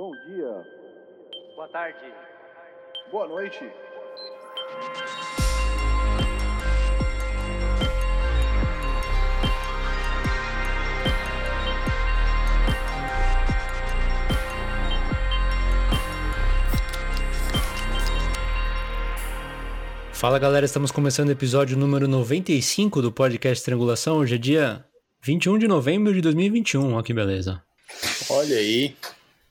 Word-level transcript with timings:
Bom 0.00 0.12
dia. 0.26 0.66
Boa 1.54 1.68
tarde. 1.68 1.98
Boa 3.12 3.28
noite. 3.28 3.70
Fala 20.14 20.38
galera, 20.38 20.64
estamos 20.64 20.90
começando 20.90 21.28
o 21.28 21.32
episódio 21.32 21.76
número 21.76 22.08
95 22.08 23.02
do 23.02 23.12
podcast 23.12 23.62
Triangulação. 23.62 24.16
Hoje 24.16 24.36
é 24.36 24.38
dia 24.38 24.82
21 25.20 25.58
de 25.58 25.68
novembro 25.68 26.14
de 26.14 26.22
2021. 26.22 26.94
Olha 26.94 27.04
que 27.04 27.12
beleza. 27.12 27.62
Olha 28.30 28.56
aí. 28.56 28.96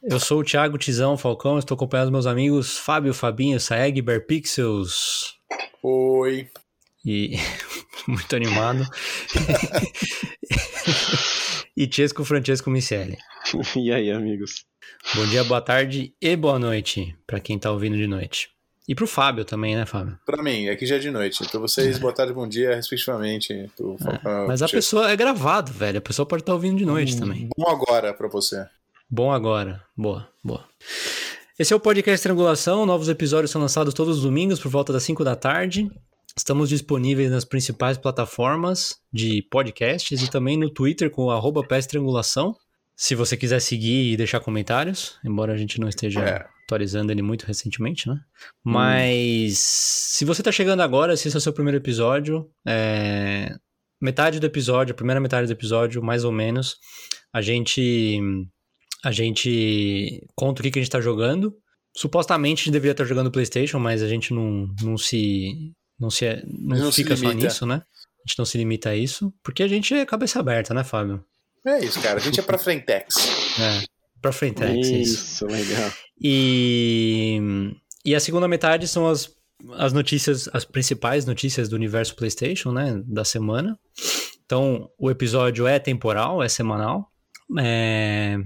Eu 0.01 0.17
sou 0.19 0.39
o 0.39 0.43
Thiago 0.43 0.77
Tizão 0.77 1.17
Falcão, 1.17 1.59
estou 1.59 1.75
acompanhando 1.75 2.07
os 2.07 2.11
meus 2.11 2.25
amigos 2.25 2.77
Fábio, 2.77 3.13
Fabinho, 3.13 3.59
Saeg, 3.59 4.01
Bearpixels 4.01 5.35
Oi. 5.83 6.47
e 7.05 7.35
muito 8.07 8.33
animado. 8.33 8.87
e 11.75 11.91
Chesco 11.91 12.23
Francesco 12.23 12.69
Michele. 12.69 13.17
E 13.75 13.91
aí, 13.91 14.09
amigos? 14.09 14.65
Bom 15.15 15.25
dia, 15.25 15.43
boa 15.43 15.61
tarde 15.61 16.13
e 16.21 16.35
boa 16.35 16.57
noite 16.57 17.13
para 17.27 17.41
quem 17.41 17.59
tá 17.59 17.69
ouvindo 17.69 17.97
de 17.97 18.07
noite. 18.07 18.49
E 18.87 18.95
pro 18.95 19.05
Fábio 19.05 19.43
também, 19.43 19.75
né, 19.75 19.85
Fábio? 19.85 20.17
Pra 20.25 20.41
mim, 20.41 20.69
aqui 20.69 20.85
já 20.85 20.95
é 20.95 20.99
de 20.99 21.11
noite. 21.11 21.45
Pra 21.47 21.59
vocês, 21.59 21.99
boa 21.99 22.13
tarde, 22.13 22.33
bom 22.33 22.47
dia, 22.47 22.73
respectivamente. 22.75 23.69
Pro 23.75 23.97
Falcão, 23.99 24.47
Mas 24.47 24.61
a 24.61 24.67
pessoa 24.67 25.11
é 25.11 25.15
gravado, 25.15 25.71
velho. 25.73 25.99
A 25.99 26.01
pessoa 26.01 26.25
pode 26.25 26.41
estar 26.41 26.53
ouvindo 26.53 26.77
de 26.77 26.85
noite 26.85 27.19
também. 27.19 27.49
Bom 27.55 27.69
agora 27.69 28.13
pra 28.13 28.27
você. 28.27 28.65
Bom 29.09 29.31
agora. 29.31 29.81
Boa, 29.97 30.27
boa. 30.43 30.63
Esse 31.57 31.73
é 31.73 31.75
o 31.75 31.79
podcast 31.79 32.21
Triangulação. 32.23 32.85
Novos 32.85 33.09
episódios 33.09 33.51
são 33.51 33.61
lançados 33.61 33.93
todos 33.93 34.17
os 34.17 34.23
domingos 34.23 34.59
por 34.59 34.69
volta 34.69 34.93
das 34.93 35.03
5 35.03 35.23
da 35.23 35.35
tarde. 35.35 35.89
Estamos 36.37 36.69
disponíveis 36.69 37.31
nas 37.31 37.43
principais 37.43 37.97
plataformas 37.97 38.97
de 39.11 39.41
podcasts 39.49 40.21
e 40.21 40.29
também 40.29 40.57
no 40.57 40.69
Twitter 40.69 41.09
com 41.09 41.25
o 41.25 41.31
arroba 41.31 41.63
Triangulação. 41.67 42.55
Se 42.95 43.15
você 43.15 43.35
quiser 43.35 43.59
seguir 43.61 44.13
e 44.13 44.17
deixar 44.17 44.39
comentários, 44.41 45.17
embora 45.25 45.53
a 45.53 45.57
gente 45.57 45.79
não 45.79 45.87
esteja 45.89 46.19
É. 46.21 46.45
atualizando 46.65 47.11
ele 47.11 47.21
muito 47.21 47.43
recentemente, 47.45 48.07
né? 48.07 48.19
Mas 48.63 49.57
se 49.57 50.23
você 50.23 50.43
tá 50.43 50.51
chegando 50.51 50.81
agora, 50.81 51.15
se 51.17 51.27
esse 51.27 51.35
é 51.35 51.39
o 51.39 51.41
seu 51.41 51.53
primeiro 51.53 51.77
episódio, 51.77 52.49
é, 52.65 53.55
metade 53.99 54.39
do 54.39 54.45
episódio, 54.45 54.91
a 54.91 54.95
primeira 54.95 55.19
metade 55.19 55.47
do 55.47 55.53
episódio, 55.53 56.03
mais 56.03 56.23
ou 56.25 56.31
menos, 56.31 56.77
a 57.33 57.41
gente 57.41 58.29
a 59.03 59.11
gente 59.11 60.25
conta 60.35 60.61
o 60.61 60.63
que, 60.63 60.71
que 60.71 60.79
a 60.79 60.81
gente 60.81 60.91
tá 60.91 61.01
jogando. 61.01 61.55
Supostamente 61.95 62.61
a 62.61 62.63
gente 62.65 62.73
deveria 62.73 62.91
estar 62.91 63.05
jogando 63.05 63.31
PlayStation, 63.31 63.79
mas 63.79 64.01
a 64.01 64.07
gente 64.07 64.33
não, 64.33 64.67
não 64.81 64.97
se 64.97 65.73
não 65.99 66.09
se 66.09 66.25
não, 66.47 66.77
Não 66.77 66.91
se 66.91 67.03
fica 67.03 67.15
só 67.15 67.27
limita. 67.29 67.47
nisso, 67.47 67.65
né? 67.65 67.75
A 67.75 68.27
gente 68.27 68.37
não 68.37 68.45
se 68.45 68.57
limita 68.57 68.89
a 68.89 68.95
isso, 68.95 69.33
porque 69.43 69.63
a 69.63 69.67
gente 69.67 69.93
é 69.93 70.05
cabeça 70.05 70.39
aberta, 70.39 70.73
né, 70.73 70.83
Fábio? 70.83 71.23
É 71.65 71.83
isso, 71.83 71.99
cara. 72.01 72.17
A 72.17 72.21
gente 72.21 72.39
é 72.39 72.43
pra 72.43 72.57
Frentex. 72.57 73.15
É. 73.59 73.83
Pra 74.21 74.31
frente, 74.31 74.63
é 74.63 74.77
isso. 74.77 74.93
Isso, 74.93 75.45
legal. 75.47 75.91
E, 76.21 77.39
e 78.05 78.13
a 78.13 78.19
segunda 78.19 78.47
metade 78.47 78.87
são 78.87 79.07
as, 79.07 79.29
as 79.73 79.93
notícias, 79.93 80.49
as 80.53 80.65
principais 80.65 81.25
notícias 81.25 81.69
do 81.69 81.75
universo 81.75 82.15
PlayStation, 82.15 82.71
né, 82.71 83.01
da 83.05 83.23
semana. 83.23 83.77
Então, 84.45 84.89
o 84.97 85.09
episódio 85.09 85.67
é 85.67 85.79
temporal, 85.79 86.43
é 86.43 86.49
semanal. 86.49 87.09
É, 87.59 88.37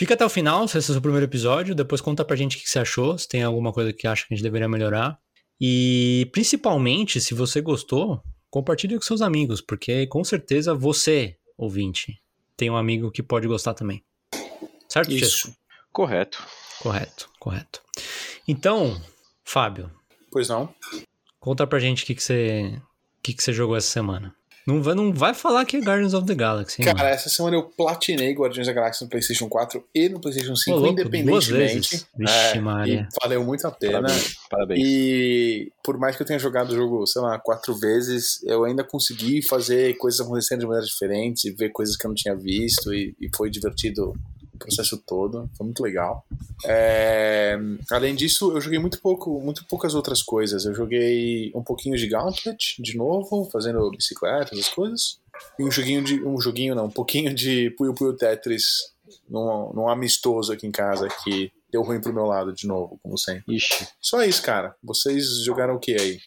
Fica 0.00 0.14
até 0.14 0.24
o 0.24 0.30
final, 0.30 0.66
se 0.66 0.78
esse 0.78 0.88
é 0.88 0.92
o 0.92 0.94
seu 0.94 1.02
primeiro 1.02 1.26
episódio. 1.26 1.74
Depois 1.74 2.00
conta 2.00 2.24
pra 2.24 2.34
gente 2.34 2.56
o 2.56 2.60
que 2.60 2.66
você 2.66 2.78
achou, 2.78 3.18
se 3.18 3.28
tem 3.28 3.42
alguma 3.42 3.70
coisa 3.70 3.92
que 3.92 4.06
acha 4.06 4.26
que 4.26 4.32
a 4.32 4.34
gente 4.34 4.42
deveria 4.42 4.66
melhorar. 4.66 5.20
E 5.60 6.26
principalmente, 6.32 7.20
se 7.20 7.34
você 7.34 7.60
gostou, 7.60 8.22
compartilhe 8.48 8.96
com 8.96 9.02
seus 9.02 9.20
amigos, 9.20 9.60
porque 9.60 10.06
com 10.06 10.24
certeza 10.24 10.74
você, 10.74 11.36
ouvinte, 11.54 12.18
tem 12.56 12.70
um 12.70 12.78
amigo 12.78 13.10
que 13.10 13.22
pode 13.22 13.46
gostar 13.46 13.74
também. 13.74 14.02
Certo, 14.88 15.10
Chesco? 15.10 15.48
Isso. 15.48 15.56
Correto. 15.92 16.42
Correto, 16.80 17.28
correto. 17.38 17.82
Então, 18.48 18.98
Fábio, 19.44 19.90
Pois 20.32 20.48
não? 20.48 20.74
conta 21.38 21.66
pra 21.66 21.78
gente 21.78 22.04
o 22.04 22.06
que, 22.06 22.14
que, 22.14 22.22
você, 22.22 22.80
o 23.18 23.22
que, 23.22 23.34
que 23.34 23.42
você 23.42 23.52
jogou 23.52 23.76
essa 23.76 23.90
semana. 23.90 24.34
Não 24.66 24.82
vai, 24.82 24.94
não 24.94 25.12
vai 25.12 25.32
falar 25.34 25.64
que 25.64 25.76
é 25.76 25.80
Guardians 25.80 26.12
of 26.14 26.26
the 26.26 26.34
Galaxy, 26.34 26.80
hein, 26.82 26.86
Cara, 26.86 26.98
mano? 26.98 27.10
essa 27.10 27.28
semana 27.28 27.56
eu 27.56 27.62
platinei 27.62 28.32
Guardiões 28.34 28.66
da 28.66 28.72
Galáxia 28.72 29.04
no 29.04 29.10
PlayStation 29.10 29.48
4 29.48 29.82
e 29.94 30.08
no 30.08 30.20
PlayStation 30.20 30.54
5, 30.54 30.76
Ô, 30.76 30.80
louco, 30.80 31.00
independentemente. 31.00 32.06
Vixe, 32.16 32.56
É, 32.56 32.60
Maria. 32.60 33.08
e 33.10 33.18
valeu 33.22 33.44
muito 33.44 33.66
a 33.66 33.70
pena. 33.70 34.00
Parabéns. 34.02 34.34
Parabéns. 34.50 34.80
E 34.84 35.72
por 35.82 35.98
mais 35.98 36.14
que 36.16 36.22
eu 36.22 36.26
tenha 36.26 36.38
jogado 36.38 36.70
o 36.72 36.76
jogo, 36.76 37.06
sei 37.06 37.22
lá, 37.22 37.38
quatro 37.38 37.74
vezes, 37.74 38.42
eu 38.44 38.64
ainda 38.64 38.84
consegui 38.84 39.42
fazer 39.42 39.96
coisas 39.96 40.20
acontecendo 40.20 40.60
de 40.60 40.66
maneiras 40.66 40.88
diferentes 40.88 41.44
e 41.44 41.50
ver 41.52 41.70
coisas 41.70 41.96
que 41.96 42.06
eu 42.06 42.08
não 42.08 42.14
tinha 42.14 42.36
visto 42.36 42.92
e, 42.94 43.14
e 43.20 43.28
foi 43.34 43.50
divertido 43.50 44.12
processo 44.60 44.96
todo, 45.04 45.50
foi 45.56 45.64
muito 45.64 45.82
legal. 45.82 46.24
É, 46.64 47.58
além 47.90 48.14
disso, 48.14 48.52
eu 48.52 48.60
joguei 48.60 48.78
muito 48.78 49.00
pouco, 49.00 49.40
muito 49.40 49.64
poucas 49.66 49.94
outras 49.94 50.22
coisas. 50.22 50.64
Eu 50.64 50.74
joguei 50.74 51.50
um 51.54 51.62
pouquinho 51.62 51.96
de 51.96 52.06
Gauntlet 52.06 52.80
de 52.80 52.96
novo, 52.96 53.48
fazendo 53.50 53.90
bicicleta, 53.90 54.54
essas 54.54 54.68
coisas. 54.68 55.18
E 55.58 55.64
um 55.64 55.70
joguinho 55.70 56.04
de. 56.04 56.22
Um 56.22 56.40
joguinho 56.40 56.74
não, 56.74 56.86
um 56.86 56.90
pouquinho 56.90 57.34
de 57.34 57.70
Puyo 57.70 57.94
Puyo 57.94 58.14
Tetris 58.14 58.92
num, 59.28 59.72
num 59.74 59.88
amistoso 59.88 60.52
aqui 60.52 60.66
em 60.66 60.72
casa 60.72 61.08
que 61.24 61.50
deu 61.72 61.82
ruim 61.82 62.00
pro 62.00 62.12
meu 62.12 62.26
lado 62.26 62.52
de 62.52 62.66
novo, 62.66 62.98
como 63.02 63.16
sempre. 63.16 63.56
Ixi, 63.56 63.88
Só 64.00 64.22
isso, 64.22 64.42
cara. 64.42 64.74
Vocês 64.82 65.42
jogaram 65.44 65.74
o 65.74 65.80
que 65.80 65.98
aí? 65.98 66.20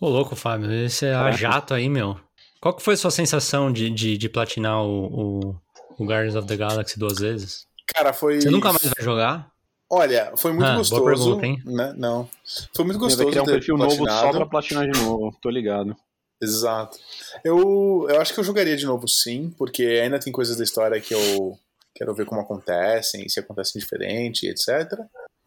Ô, 0.00 0.08
louco, 0.08 0.36
Fábio, 0.36 0.72
esse 0.72 1.06
é 1.06 1.14
a 1.14 1.30
jato 1.32 1.74
aí, 1.74 1.88
meu. 1.88 2.18
Qual 2.60 2.74
que 2.74 2.82
foi 2.82 2.94
a 2.94 2.96
sua 2.96 3.10
sensação 3.10 3.72
de, 3.72 3.90
de, 3.90 4.16
de 4.16 4.28
platinar 4.28 4.82
o, 4.82 5.06
o, 5.06 5.56
o 5.98 6.04
Guardians 6.04 6.34
of 6.34 6.48
the 6.48 6.56
Galaxy 6.56 6.98
duas 6.98 7.18
vezes? 7.18 7.67
Cara, 7.94 8.12
foi. 8.12 8.40
Você 8.40 8.50
nunca 8.50 8.68
mais 8.68 8.82
vai 8.82 9.04
jogar? 9.04 9.50
Olha, 9.90 10.32
foi 10.36 10.52
muito 10.52 10.64
Ah, 10.66 10.72
boa 10.74 10.78
gostoso. 10.78 11.04
pergunta, 11.04 11.46
hein? 11.46 11.62
né? 11.64 11.94
Não. 11.96 12.28
Foi 12.76 12.84
muito 12.84 12.98
vai 12.98 13.08
gostoso 13.08 13.30
criar 13.30 13.42
um 13.42 13.46
ter 13.46 13.52
perfil 13.52 13.76
novo 13.78 13.96
platinado. 13.96 14.20
só 14.26 14.30
pra 14.32 14.46
platinar 14.46 14.90
de 14.90 15.00
novo, 15.00 15.36
tô 15.40 15.48
ligado. 15.48 15.96
Exato. 16.42 16.98
Eu, 17.42 18.06
eu 18.10 18.20
acho 18.20 18.32
que 18.34 18.38
eu 18.40 18.44
jogaria 18.44 18.76
de 18.76 18.84
novo 18.86 19.08
sim, 19.08 19.52
porque 19.56 19.82
ainda 19.82 20.20
tem 20.20 20.32
coisas 20.32 20.56
da 20.56 20.62
história 20.64 21.00
que 21.00 21.14
eu 21.14 21.58
quero 21.94 22.14
ver 22.14 22.26
como 22.26 22.40
acontecem, 22.40 23.28
se 23.28 23.40
acontecem 23.40 23.80
diferente, 23.80 24.46
etc. 24.46 24.68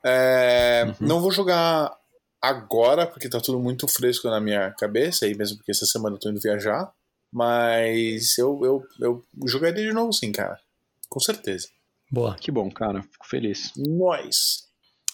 É, 0.03 0.85
Uhum. 0.99 1.07
Não 1.07 1.21
vou 1.21 1.31
jogar 1.31 1.95
agora, 2.41 3.05
porque 3.05 3.29
tá 3.29 3.39
tudo 3.39 3.59
muito 3.59 3.87
fresco 3.87 4.27
na 4.27 4.39
minha 4.41 4.71
cabeça, 4.71 5.27
e 5.27 5.35
mesmo 5.35 5.57
porque 5.57 5.71
essa 5.71 5.85
semana 5.85 6.15
eu 6.15 6.19
tô 6.19 6.29
indo 6.29 6.41
viajar. 6.41 6.91
Mas 7.31 8.37
eu, 8.37 8.59
eu, 8.63 8.83
eu 8.99 9.23
jogaria 9.45 9.85
de 9.87 9.93
novo 9.93 10.11
sim, 10.11 10.31
cara. 10.31 10.59
Com 11.07 11.19
certeza. 11.19 11.69
Boa. 12.11 12.35
Que 12.35 12.51
bom, 12.51 12.69
cara. 12.69 13.03
Fico 13.03 13.25
feliz. 13.25 13.71
Nós. 13.77 14.69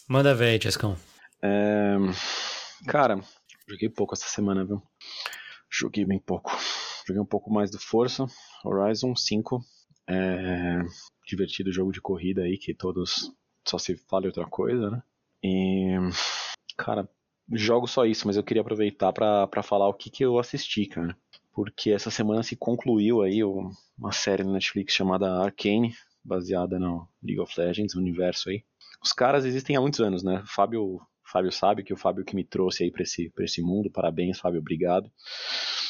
Manda 0.07 0.33
ver 0.33 0.49
aí, 0.49 0.61
Chescão. 0.61 0.97
É, 1.41 1.95
Cara, 2.85 3.19
joguei 3.67 3.89
pouco 3.89 4.13
essa 4.13 4.27
semana, 4.27 4.63
viu? 4.65 4.81
Joguei 5.69 6.05
bem 6.05 6.19
pouco. 6.19 6.51
Joguei 7.05 7.21
um 7.21 7.25
pouco 7.25 7.51
mais 7.51 7.71
do 7.71 7.79
Força, 7.79 8.25
Horizon 8.63 9.15
5. 9.15 9.61
É... 10.07 10.79
Divertido 11.25 11.71
jogo 11.71 11.91
de 11.91 12.01
corrida 12.01 12.43
aí, 12.43 12.57
que 12.57 12.73
todos 12.73 13.33
só 13.65 13.77
se 13.77 13.97
fala 14.09 14.27
outra 14.27 14.45
coisa, 14.45 14.89
né? 14.89 15.03
E. 15.43 15.97
Cara, 16.77 17.09
jogo 17.51 17.87
só 17.87 18.05
isso, 18.05 18.25
mas 18.27 18.37
eu 18.37 18.43
queria 18.43 18.61
aproveitar 18.61 19.11
pra, 19.11 19.47
pra 19.47 19.63
falar 19.63 19.89
o 19.89 19.93
que, 19.93 20.09
que 20.09 20.23
eu 20.23 20.39
assisti, 20.39 20.85
cara. 20.85 21.17
Porque 21.51 21.91
essa 21.91 22.11
semana 22.11 22.43
se 22.43 22.55
concluiu 22.55 23.21
aí 23.21 23.43
uma 23.43 24.11
série 24.11 24.43
na 24.43 24.53
Netflix 24.53 24.93
chamada 24.93 25.41
Arcane, 25.41 25.93
baseada 26.27 26.77
no 26.77 27.07
League 27.23 27.39
of 27.39 27.53
Legends, 27.59 27.95
o 27.95 27.99
universo 27.99 28.49
aí. 28.49 28.63
Os 29.01 29.13
caras 29.13 29.45
existem 29.45 29.75
há 29.75 29.81
muitos 29.81 29.99
anos, 29.99 30.23
né? 30.23 30.43
Fábio, 30.45 30.99
Fábio 31.23 31.51
sabe 31.51 31.83
que 31.83 31.93
o 31.93 31.97
Fábio 31.97 32.25
que 32.25 32.35
me 32.35 32.43
trouxe 32.43 32.83
aí 32.83 32.91
pra 32.91 33.03
esse, 33.03 33.29
pra 33.29 33.45
esse 33.45 33.61
mundo. 33.61 33.89
Parabéns, 33.89 34.39
Fábio, 34.39 34.59
obrigado. 34.59 35.09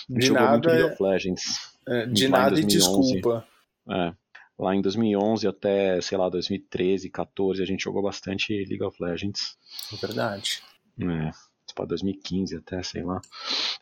De 0.09 0.27
Jogou 0.27 0.43
nada, 0.43 0.71
League 0.71 0.93
of 0.93 1.03
Legends. 1.03 1.43
é, 1.87 2.05
de 2.05 2.27
nada 2.27 2.59
e 2.59 2.61
2011. 2.61 3.13
desculpa. 3.13 3.47
É. 3.89 4.13
Lá 4.59 4.75
em 4.75 4.81
2011 4.81 5.47
até, 5.47 6.01
sei 6.01 6.17
lá, 6.17 6.29
2013, 6.29 7.09
14, 7.09 7.61
a 7.61 7.65
gente 7.65 7.83
jogou 7.83 8.01
bastante 8.01 8.53
League 8.53 8.83
of 8.83 9.01
Legends. 9.01 9.57
É 9.93 9.95
verdade. 9.95 10.61
É, 10.99 11.31
para 11.77 11.85
2015 11.85 12.55
até, 12.57 12.81
sei 12.83 13.03
lá. 13.03 13.21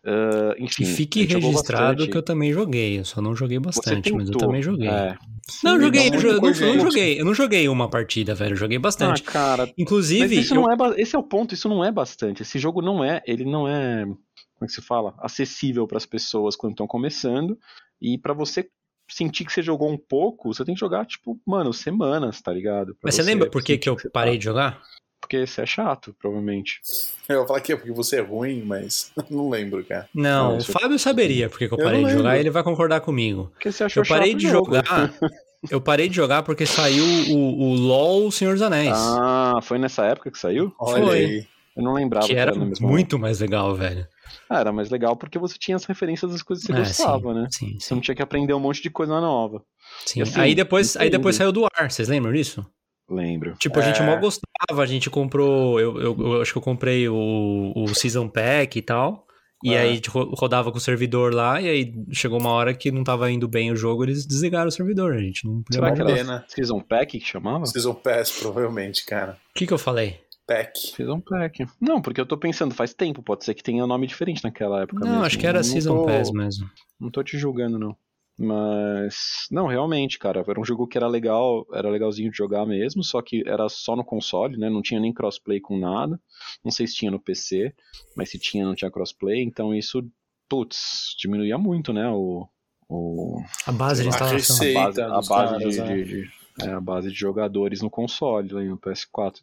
Ah, 0.06 0.54
enfim. 0.60 0.84
E 0.84 0.86
fique 0.86 1.24
registrado 1.24 2.08
que 2.08 2.16
eu 2.18 2.22
também 2.22 2.52
joguei. 2.54 3.00
Eu 3.00 3.06
só 3.06 3.22
não 3.22 3.36
joguei 3.36 3.58
bastante, 3.58 4.12
mas 4.14 4.30
eu 4.30 4.38
também 4.38 4.62
joguei. 4.62 4.88
É. 4.90 5.18
Não, 5.64 5.76
eu 5.76 5.82
joguei, 5.82 6.10
Não, 6.10 6.20
eu, 6.20 6.42
não, 6.42 6.50
eu 6.50 6.76
não 6.76 6.80
joguei. 6.92 7.22
Eu 7.22 7.26
não 7.26 7.34
joguei 7.34 7.70
uma 7.70 7.90
partida, 7.90 8.36
velho. 8.36 8.54
Eu 8.54 8.58
joguei 8.58 8.78
Ah, 8.78 8.82
bastante. 8.82 9.24
cara, 9.24 9.72
Inclusive, 9.78 10.22
Mas 10.36 10.46
isso 10.46 10.54
eu- 10.56 10.62
não 10.62 10.72
é, 10.72 10.76
ba- 10.76 10.94
esse 10.98 11.16
é 11.16 11.20
o 11.20 11.24
ponto, 11.24 11.54
isso 11.54 11.70
não 11.70 11.84
é 11.84 11.92
bastante. 11.92 12.42
Esse 12.42 12.60
jogo 12.60 12.82
não 12.82 13.04
é, 13.04 13.22
ele 13.26 13.46
não 13.46 13.68
é, 13.68 14.04
como 14.06 14.18
é 14.64 14.66
que 14.66 14.72
se 14.74 14.82
fala? 14.82 15.14
Acessível 15.20 15.88
para 15.88 15.98
as 15.98 16.06
pessoas 16.06 16.56
quando 16.56 16.72
estão 16.74 16.88
começando. 16.88 17.58
E 18.02 18.18
para 18.18 18.34
você 18.34 18.68
sentir 19.10 19.46
que 19.46 19.54
você 19.54 19.62
jogou 19.62 19.90
um 19.92 19.98
pouco, 19.98 20.52
você 20.54 20.66
tem 20.66 20.74
que 20.74 20.80
jogar, 20.80 21.06
tipo, 21.06 21.40
mano, 21.46 21.72
semanas, 21.72 22.42
tá 22.42 22.52
ligado? 22.52 22.88
Pra 22.96 23.02
Mas 23.04 23.16
você 23.16 23.22
lembra 23.22 23.50
por 23.50 23.64
que, 23.64 23.78
que 23.78 23.88
eu 23.88 23.96
parei 24.12 24.34
tá. 24.34 24.38
de 24.40 24.44
jogar? 24.46 24.82
Porque 25.26 25.46
você 25.48 25.62
é 25.62 25.66
chato, 25.66 26.16
provavelmente. 26.20 26.80
Eu 27.28 27.40
vou 27.40 27.48
falar 27.48 27.62
que 27.62 27.74
é 27.74 27.76
porque 27.76 27.92
você 27.92 28.18
é 28.18 28.22
ruim, 28.22 28.62
mas 28.64 29.12
não 29.30 29.50
lembro, 29.50 29.84
cara. 29.84 30.08
Não, 30.14 30.52
Não, 30.52 30.58
o 30.60 30.64
Fábio 30.64 31.00
saberia 31.00 31.50
por 31.50 31.58
que, 31.58 31.68
que 31.68 31.74
eu 31.74 31.80
Eu 31.80 31.84
parei 31.84 32.02
não 32.02 32.10
de 32.10 32.16
jogar 32.16 32.38
e 32.38 32.40
ele 32.42 32.52
vai 32.52 32.62
concordar 32.64 33.02
comigo. 33.02 33.50
Porque 33.54 33.72
você 33.72 33.84
achou 33.84 34.04
Eu 34.04 34.08
parei 34.08 34.32
chato 34.32 34.40
de 34.40 34.48
jogo. 34.50 34.66
jogar. 34.76 35.14
Eu 35.72 35.82
parei 35.82 36.08
de 36.08 36.16
jogar 36.16 36.44
porque 36.44 36.64
saiu 36.68 37.04
o, 37.04 37.64
o 37.64 37.74
LOL 37.74 38.30
Senhor 38.30 38.54
dos 38.54 38.62
Anéis. 38.62 38.94
Ah, 38.96 39.58
foi 39.64 39.80
nessa 39.80 40.06
época 40.06 40.30
que 40.30 40.38
saiu? 40.38 40.72
Olha 40.80 41.04
Foi. 41.04 41.18
aí. 41.18 41.48
Eu 41.76 41.82
não 41.84 41.94
lembrava 41.94 42.28
que 42.28 42.36
era 42.36 42.54
na 42.54 42.66
mesma 42.66 42.88
muito 42.88 43.18
mais 43.18 43.40
legal, 43.40 43.74
velho. 43.76 44.08
Ah, 44.48 44.60
era 44.60 44.72
mais 44.72 44.92
legal 44.92 45.16
porque 45.16 45.40
você 45.40 45.58
tinha 45.58 45.76
as 45.76 45.84
referências 45.86 46.32
das 46.32 46.44
coisas 46.44 46.64
que 46.64 46.72
você 46.72 46.78
É, 46.80 46.84
gostava, 46.84 47.34
sim, 47.34 47.40
né? 47.42 47.48
Sim, 47.50 47.78
Você 47.80 47.88
sim. 47.88 47.96
não 47.96 48.02
tinha 48.02 48.14
que 48.14 48.22
aprender 48.22 48.54
um 48.54 48.60
monte 48.60 48.80
de 48.84 48.92
coisa 48.92 49.20
nova. 49.20 49.64
sim. 50.06 50.22
Assim, 50.22 50.40
aí 50.40 50.54
depois, 50.54 50.96
aí 50.98 51.10
depois 51.10 51.36
saiu 51.36 51.52
do 51.52 51.66
ar, 51.76 51.90
vocês 51.90 52.08
lembram 52.10 52.32
disso? 52.32 52.64
Lembro. 53.10 53.56
Tipo, 53.58 53.80
a 53.80 53.82
gente 53.82 54.02
É. 54.02 54.06
mal 54.06 54.20
gostava, 54.20 54.45
a 54.78 54.86
gente 54.86 55.10
comprou. 55.10 55.80
Eu, 55.80 56.00
eu, 56.02 56.18
eu 56.20 56.42
acho 56.42 56.52
que 56.52 56.58
eu 56.58 56.62
comprei 56.62 57.08
o, 57.10 57.72
o 57.76 57.88
Season 57.96 58.28
Pack 58.28 58.78
e 58.78 58.82
tal. 58.82 59.26
E 59.64 59.74
É. 59.74 59.80
aí 59.80 59.90
a 59.92 59.96
gente 59.96 60.10
ro- 60.10 60.32
rodava 60.38 60.72
com 60.72 60.78
o 60.78 60.82
servidor 60.82 61.34
lá, 61.34 61.60
e 61.62 61.68
aí 61.68 61.94
chegou 62.12 62.40
uma 62.40 62.52
hora 62.52 62.74
que 62.74 62.92
não 62.92 63.04
tava 63.04 63.32
indo 63.32 63.48
bem 63.48 63.72
o 63.72 63.76
jogo, 63.76 64.04
eles 64.04 64.26
desligaram 64.26 64.68
o 64.68 64.72
servidor. 64.72 65.14
A 65.14 65.18
gente 65.18 65.46
não 65.48 65.64
podia 65.64 65.80
Será 65.82 65.92
que 65.94 66.02
era 66.02 66.14
Pena. 66.14 66.46
Season 66.48 66.80
Pack 66.82 67.18
que 67.20 67.26
chamava? 67.26 67.66
Season 67.66 67.94
Pass, 67.94 68.32
provavelmente, 68.32 69.06
cara. 69.06 69.38
O 69.52 69.58
que, 69.58 69.66
que 69.66 69.74
eu 69.74 69.78
falei? 69.78 70.20
Pack. 70.46 70.78
Season 70.96 71.20
Pack. 71.20 71.66
Não, 71.82 72.02
porque 72.02 72.22
eu 72.22 72.26
tô 72.26 72.38
pensando, 72.38 72.76
faz 72.76 72.94
tempo, 72.94 73.24
pode 73.24 73.44
ser 73.46 73.56
que 73.56 73.64
tenha 73.64 73.88
nome 73.88 74.06
diferente 74.06 74.44
naquela 74.44 74.84
época 74.84 75.00
Não, 75.04 75.10
mesmo. 75.14 75.26
acho 75.26 75.40
que 75.40 75.48
era 75.48 75.60
Não 75.60 75.64
Season 75.64 75.96
tô- 75.98 76.06
Pass 76.06 76.32
mesmo. 76.32 76.70
Não 77.00 77.10
tô 77.10 77.24
te 77.24 77.36
julgando, 77.38 77.80
não. 77.80 77.96
Mas. 78.38 79.48
Não, 79.52 79.68
realmente, 79.68 80.20
cara. 80.20 80.44
Era 80.48 80.60
um 80.60 80.66
jogo 80.66 80.88
que 80.88 80.98
era 80.98 81.08
legal, 81.08 81.66
era 81.74 81.90
legalzinho 81.90 82.30
de 82.32 82.38
jogar 82.38 82.66
mesmo, 82.66 83.04
só 83.04 83.22
que 83.22 83.44
era 83.48 83.68
só 83.70 83.96
no 83.96 84.04
console, 84.04 84.58
né? 84.58 84.70
Não 84.70 84.82
tinha 84.82 85.00
nem 85.00 85.14
crossplay 85.14 85.60
com 85.60 85.78
nada. 85.78 86.20
Não 86.64 86.72
sei 86.72 86.86
se 86.88 86.96
tinha 86.96 87.12
no 87.12 87.20
PC, 87.20 87.74
mas 88.16 88.30
se 88.30 88.38
tinha, 88.40 88.66
não 88.66 88.76
tinha 88.76 88.92
crossplay. 88.92 89.42
Então 89.44 89.74
isso, 89.74 90.06
putz, 90.50 91.16
diminuía 91.18 91.58
muito, 91.58 91.94
né? 91.94 92.10
O. 92.10 92.48
o 92.90 93.42
A 93.66 93.72
base 93.72 94.02
de 94.04 94.08
A 94.10 94.12
instalação. 94.12 94.56
a 94.58 94.74
base, 94.74 95.02
a 95.02 95.10
base 95.10 95.30
caras, 95.30 95.74
de, 95.74 95.82
né? 95.82 95.96
de- 95.96 96.04
de- 96.06 96.30
é, 96.62 96.70
a 96.72 96.80
base 96.82 97.10
de 97.10 97.16
jogadores 97.18 97.82
no 97.82 97.90
console, 97.90 98.50
lá 98.54 98.62
no 98.62 98.78
PS4. 98.78 99.42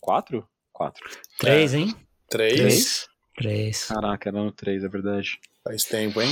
4? 0.00 0.46
4. 0.72 1.10
Três, 1.38 1.72
hein? 1.74 1.94
Três? 2.28 2.56
Três. 2.58 3.08
Três. 3.36 3.84
Caraca, 3.86 4.28
era 4.28 4.42
no 4.42 4.52
3, 4.52 4.84
é 4.84 4.88
verdade. 4.88 5.38
Faz 5.64 5.84
tempo, 5.84 6.20
hein? 6.20 6.28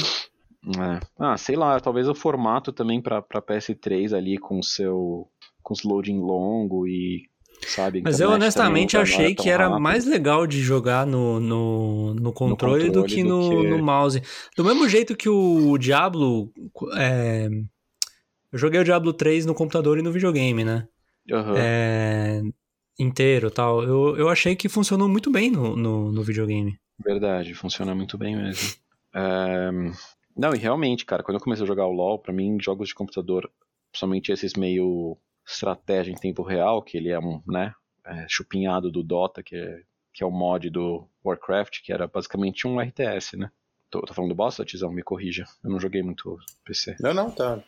É. 0.66 1.00
Ah, 1.18 1.36
sei 1.36 1.56
lá, 1.56 1.78
talvez 1.80 2.06
o 2.08 2.14
formato 2.14 2.72
também 2.72 3.00
pra, 3.00 3.22
pra 3.22 3.40
PS3 3.40 4.12
ali 4.16 4.36
com 4.38 4.58
o 4.58 4.62
seu. 4.62 5.28
com 5.62 5.72
os 5.74 5.82
loading 5.82 6.20
longo 6.20 6.86
e. 6.86 7.28
Sabe? 7.66 8.00
Mas 8.02 8.20
eu 8.20 8.30
honestamente 8.30 8.94
não 8.94 9.02
achei 9.02 9.34
que 9.34 9.50
era 9.50 9.64
rápido. 9.64 9.82
mais 9.82 10.06
legal 10.06 10.46
de 10.46 10.60
jogar 10.60 11.06
no, 11.06 11.38
no, 11.38 12.14
no 12.14 12.32
controle, 12.32 12.84
do 12.90 13.00
controle 13.02 13.14
que 13.14 13.22
do 13.22 13.28
no, 13.28 13.50
que- 13.62 13.68
no 13.68 13.82
mouse. 13.84 14.22
Do 14.56 14.64
mesmo 14.64 14.88
jeito 14.88 15.14
que 15.16 15.28
o 15.28 15.76
Diablo. 15.76 16.50
é, 16.96 17.48
Eu 18.52 18.58
joguei 18.58 18.80
o 18.80 18.84
Diablo 18.84 19.12
3 19.12 19.44
no 19.44 19.54
computador 19.54 19.98
e 19.98 20.02
no 20.02 20.10
videogame, 20.12 20.64
né? 20.64 20.88
Aham. 21.30 21.54
É, 21.58 22.40
Inteiro 22.98 23.48
e 23.48 23.50
tal. 23.50 23.82
Eu, 23.82 24.16
eu 24.16 24.28
achei 24.30 24.56
que 24.56 24.68
funcionou 24.68 25.08
muito 25.08 25.30
bem 25.30 25.50
no, 25.50 25.76
no, 25.76 26.10
no 26.12 26.22
videogame. 26.22 26.78
Verdade, 27.04 27.54
funciona 27.54 27.94
muito 27.94 28.16
bem 28.18 28.36
mesmo. 28.36 28.70
É, 29.14 29.70
Não, 30.40 30.54
e 30.54 30.58
realmente, 30.58 31.04
cara, 31.04 31.22
quando 31.22 31.36
eu 31.36 31.42
comecei 31.42 31.64
a 31.64 31.66
jogar 31.66 31.86
o 31.86 31.92
LoL, 31.92 32.18
pra 32.18 32.32
mim, 32.32 32.56
jogos 32.58 32.88
de 32.88 32.94
computador, 32.94 33.50
principalmente 33.92 34.32
esses 34.32 34.54
meio 34.54 35.18
estratégia 35.46 36.10
em 36.10 36.16
tempo 36.16 36.42
real, 36.42 36.82
que 36.82 36.96
ele 36.96 37.10
é 37.10 37.18
um, 37.18 37.42
né, 37.46 37.74
é, 38.06 38.24
chupinhado 38.26 38.90
do 38.90 39.02
Dota, 39.02 39.42
que 39.42 39.54
é, 39.54 39.82
que 40.14 40.24
é 40.24 40.26
o 40.26 40.30
mod 40.30 40.70
do 40.70 41.06
Warcraft, 41.22 41.82
que 41.82 41.92
era 41.92 42.06
basicamente 42.06 42.66
um 42.66 42.80
RTS, 42.80 43.36
né? 43.36 43.50
Tô, 43.90 44.00
tô 44.00 44.14
falando 44.14 44.34
bosta, 44.34 44.64
Tizão? 44.64 44.90
Me 44.90 45.02
corrija. 45.02 45.44
Eu 45.62 45.70
não 45.70 45.78
joguei 45.78 46.02
muito 46.02 46.38
PC. 46.64 46.96
Não, 47.00 47.12
não, 47.12 47.30
tá. 47.30 47.62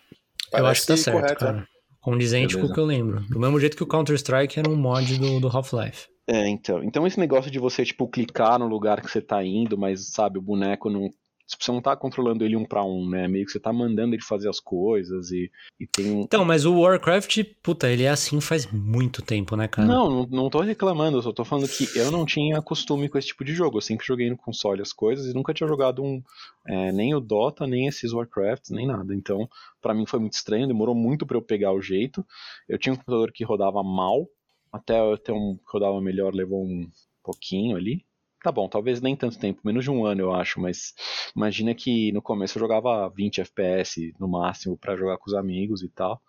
eu 0.53 0.67
acho 0.67 0.81
que 0.81 0.87
tá 0.87 0.95
Parece 0.95 1.03
certo, 1.03 1.21
correto, 1.21 1.41
cara. 1.41 1.69
Condizente 2.01 2.57
com 2.57 2.67
o 2.67 2.73
que 2.73 2.81
eu 2.81 2.87
lembro. 2.87 3.21
Do 3.29 3.39
mesmo 3.39 3.61
jeito 3.61 3.77
que 3.77 3.83
o 3.83 3.87
Counter-Strike 3.87 4.59
era 4.59 4.71
um 4.71 4.77
mod 4.77 5.19
do, 5.19 5.41
do 5.41 5.49
Half-Life. 5.49 6.09
É, 6.27 6.49
então. 6.49 6.83
Então 6.83 7.07
esse 7.07 7.19
negócio 7.19 7.51
de 7.51 7.59
você, 7.59 7.85
tipo, 7.85 8.09
clicar 8.09 8.59
no 8.59 8.67
lugar 8.67 9.03
que 9.03 9.11
você 9.11 9.21
tá 9.21 9.45
indo, 9.45 9.77
mas, 9.77 10.09
sabe, 10.09 10.39
o 10.39 10.43
boneco 10.43 10.89
não. 10.89 11.11
Tipo, 11.53 11.65
Você 11.65 11.73
não 11.73 11.81
tá 11.81 11.97
controlando 11.97 12.45
ele 12.45 12.57
um 12.57 12.65
pra 12.65 12.85
um, 12.85 13.09
né? 13.09 13.29
Meio 13.29 13.47
que 13.47 13.53
você 13.53 13.61
tá 13.61 13.73
mandando 13.73 14.15
ele 14.15 14.23
fazer 14.23 14.49
as 14.49 14.61
coisas 14.61 15.31
e, 15.31 15.51
e 15.79 15.87
tem 15.87 16.11
um. 16.11 16.21
Então, 16.23 16.45
mas 16.45 16.65
o 16.65 16.81
Warcraft, 16.81 17.45
puta, 17.63 17.89
ele 17.89 18.03
é 18.03 18.09
assim 18.09 18.41
faz 18.41 18.71
muito 18.71 19.23
tempo, 19.23 19.57
né, 19.57 19.69
cara? 19.69 19.87
Não, 19.87 20.11
não, 20.11 20.27
não 20.27 20.51
tô 20.51 20.61
reclamando, 20.61 21.19
eu 21.19 21.23
só 21.23 21.33
tô 21.33 21.45
falando 21.45 21.69
que 21.69 21.89
eu 21.97 22.11
não 22.11 22.27
tinha 22.27 22.61
costume 22.61 23.09
com 23.09 23.19
esse 23.19 23.29
tipo 23.29 23.45
de 23.45 23.55
jogo. 23.55 23.79
Eu 23.79 23.83
sempre 23.83 24.07
joguei 24.07 24.29
no 24.29 24.37
console 24.37 24.83
as 24.83 24.93
coisas 24.93 25.27
e 25.27 25.35
nunca 25.35 25.55
tinha 25.55 25.69
jogado 25.69 26.03
um. 26.03 26.23
é, 26.67 26.93
nem 26.93 27.15
o 27.15 27.21
Dota, 27.21 27.67
nem 27.67 27.87
esses 27.87 28.13
Warcrafts, 28.13 28.71
nem 28.71 28.87
nada. 28.87 29.15
Então, 29.15 29.49
pra 29.81 29.95
mim 29.95 30.07
foi 30.07 30.19
muito 30.21 30.35
estranho, 30.35 30.67
demorou 30.67 30.95
muito 30.95 31.27
pra 31.27 31.37
eu 31.37 31.43
pegar 31.43 31.73
o 31.73 31.81
jeito. 31.83 32.25
Eu 32.69 32.79
tinha 32.79 32.93
um 32.93 32.97
computador 32.97 33.33
que 33.33 33.45
rodava 33.45 33.83
mal, 33.83 34.29
até 34.73 34.99
eu 34.99 35.19
ter 35.19 35.33
um 35.33 35.57
que 35.57 35.73
rodava 35.73 36.01
melhor 36.01 36.35
levou 36.35 36.65
um 36.65 36.89
pouquinho 37.23 37.77
ali. 37.77 38.05
Tá 38.43 38.51
bom, 38.51 38.69
talvez 38.69 39.01
nem 39.01 39.15
tanto 39.15 39.39
tempo, 39.39 39.61
menos 39.65 39.85
de 39.85 39.91
um 39.91 40.05
ano 40.05 40.21
eu 40.21 40.35
acho, 40.35 40.61
mas 40.61 40.93
imagina 41.35 41.75
que 41.75 42.11
no 42.13 42.21
começo 42.21 42.59
eu 42.59 42.61
jogava 42.61 43.09
20 43.09 43.41
FPS 43.41 44.13
no 44.19 44.27
máximo 44.27 44.77
pra 44.77 44.97
jogar 44.97 45.17
com 45.19 45.31
os 45.31 45.35
amigos 45.35 45.83
e 45.83 45.89
tal. 45.89 46.21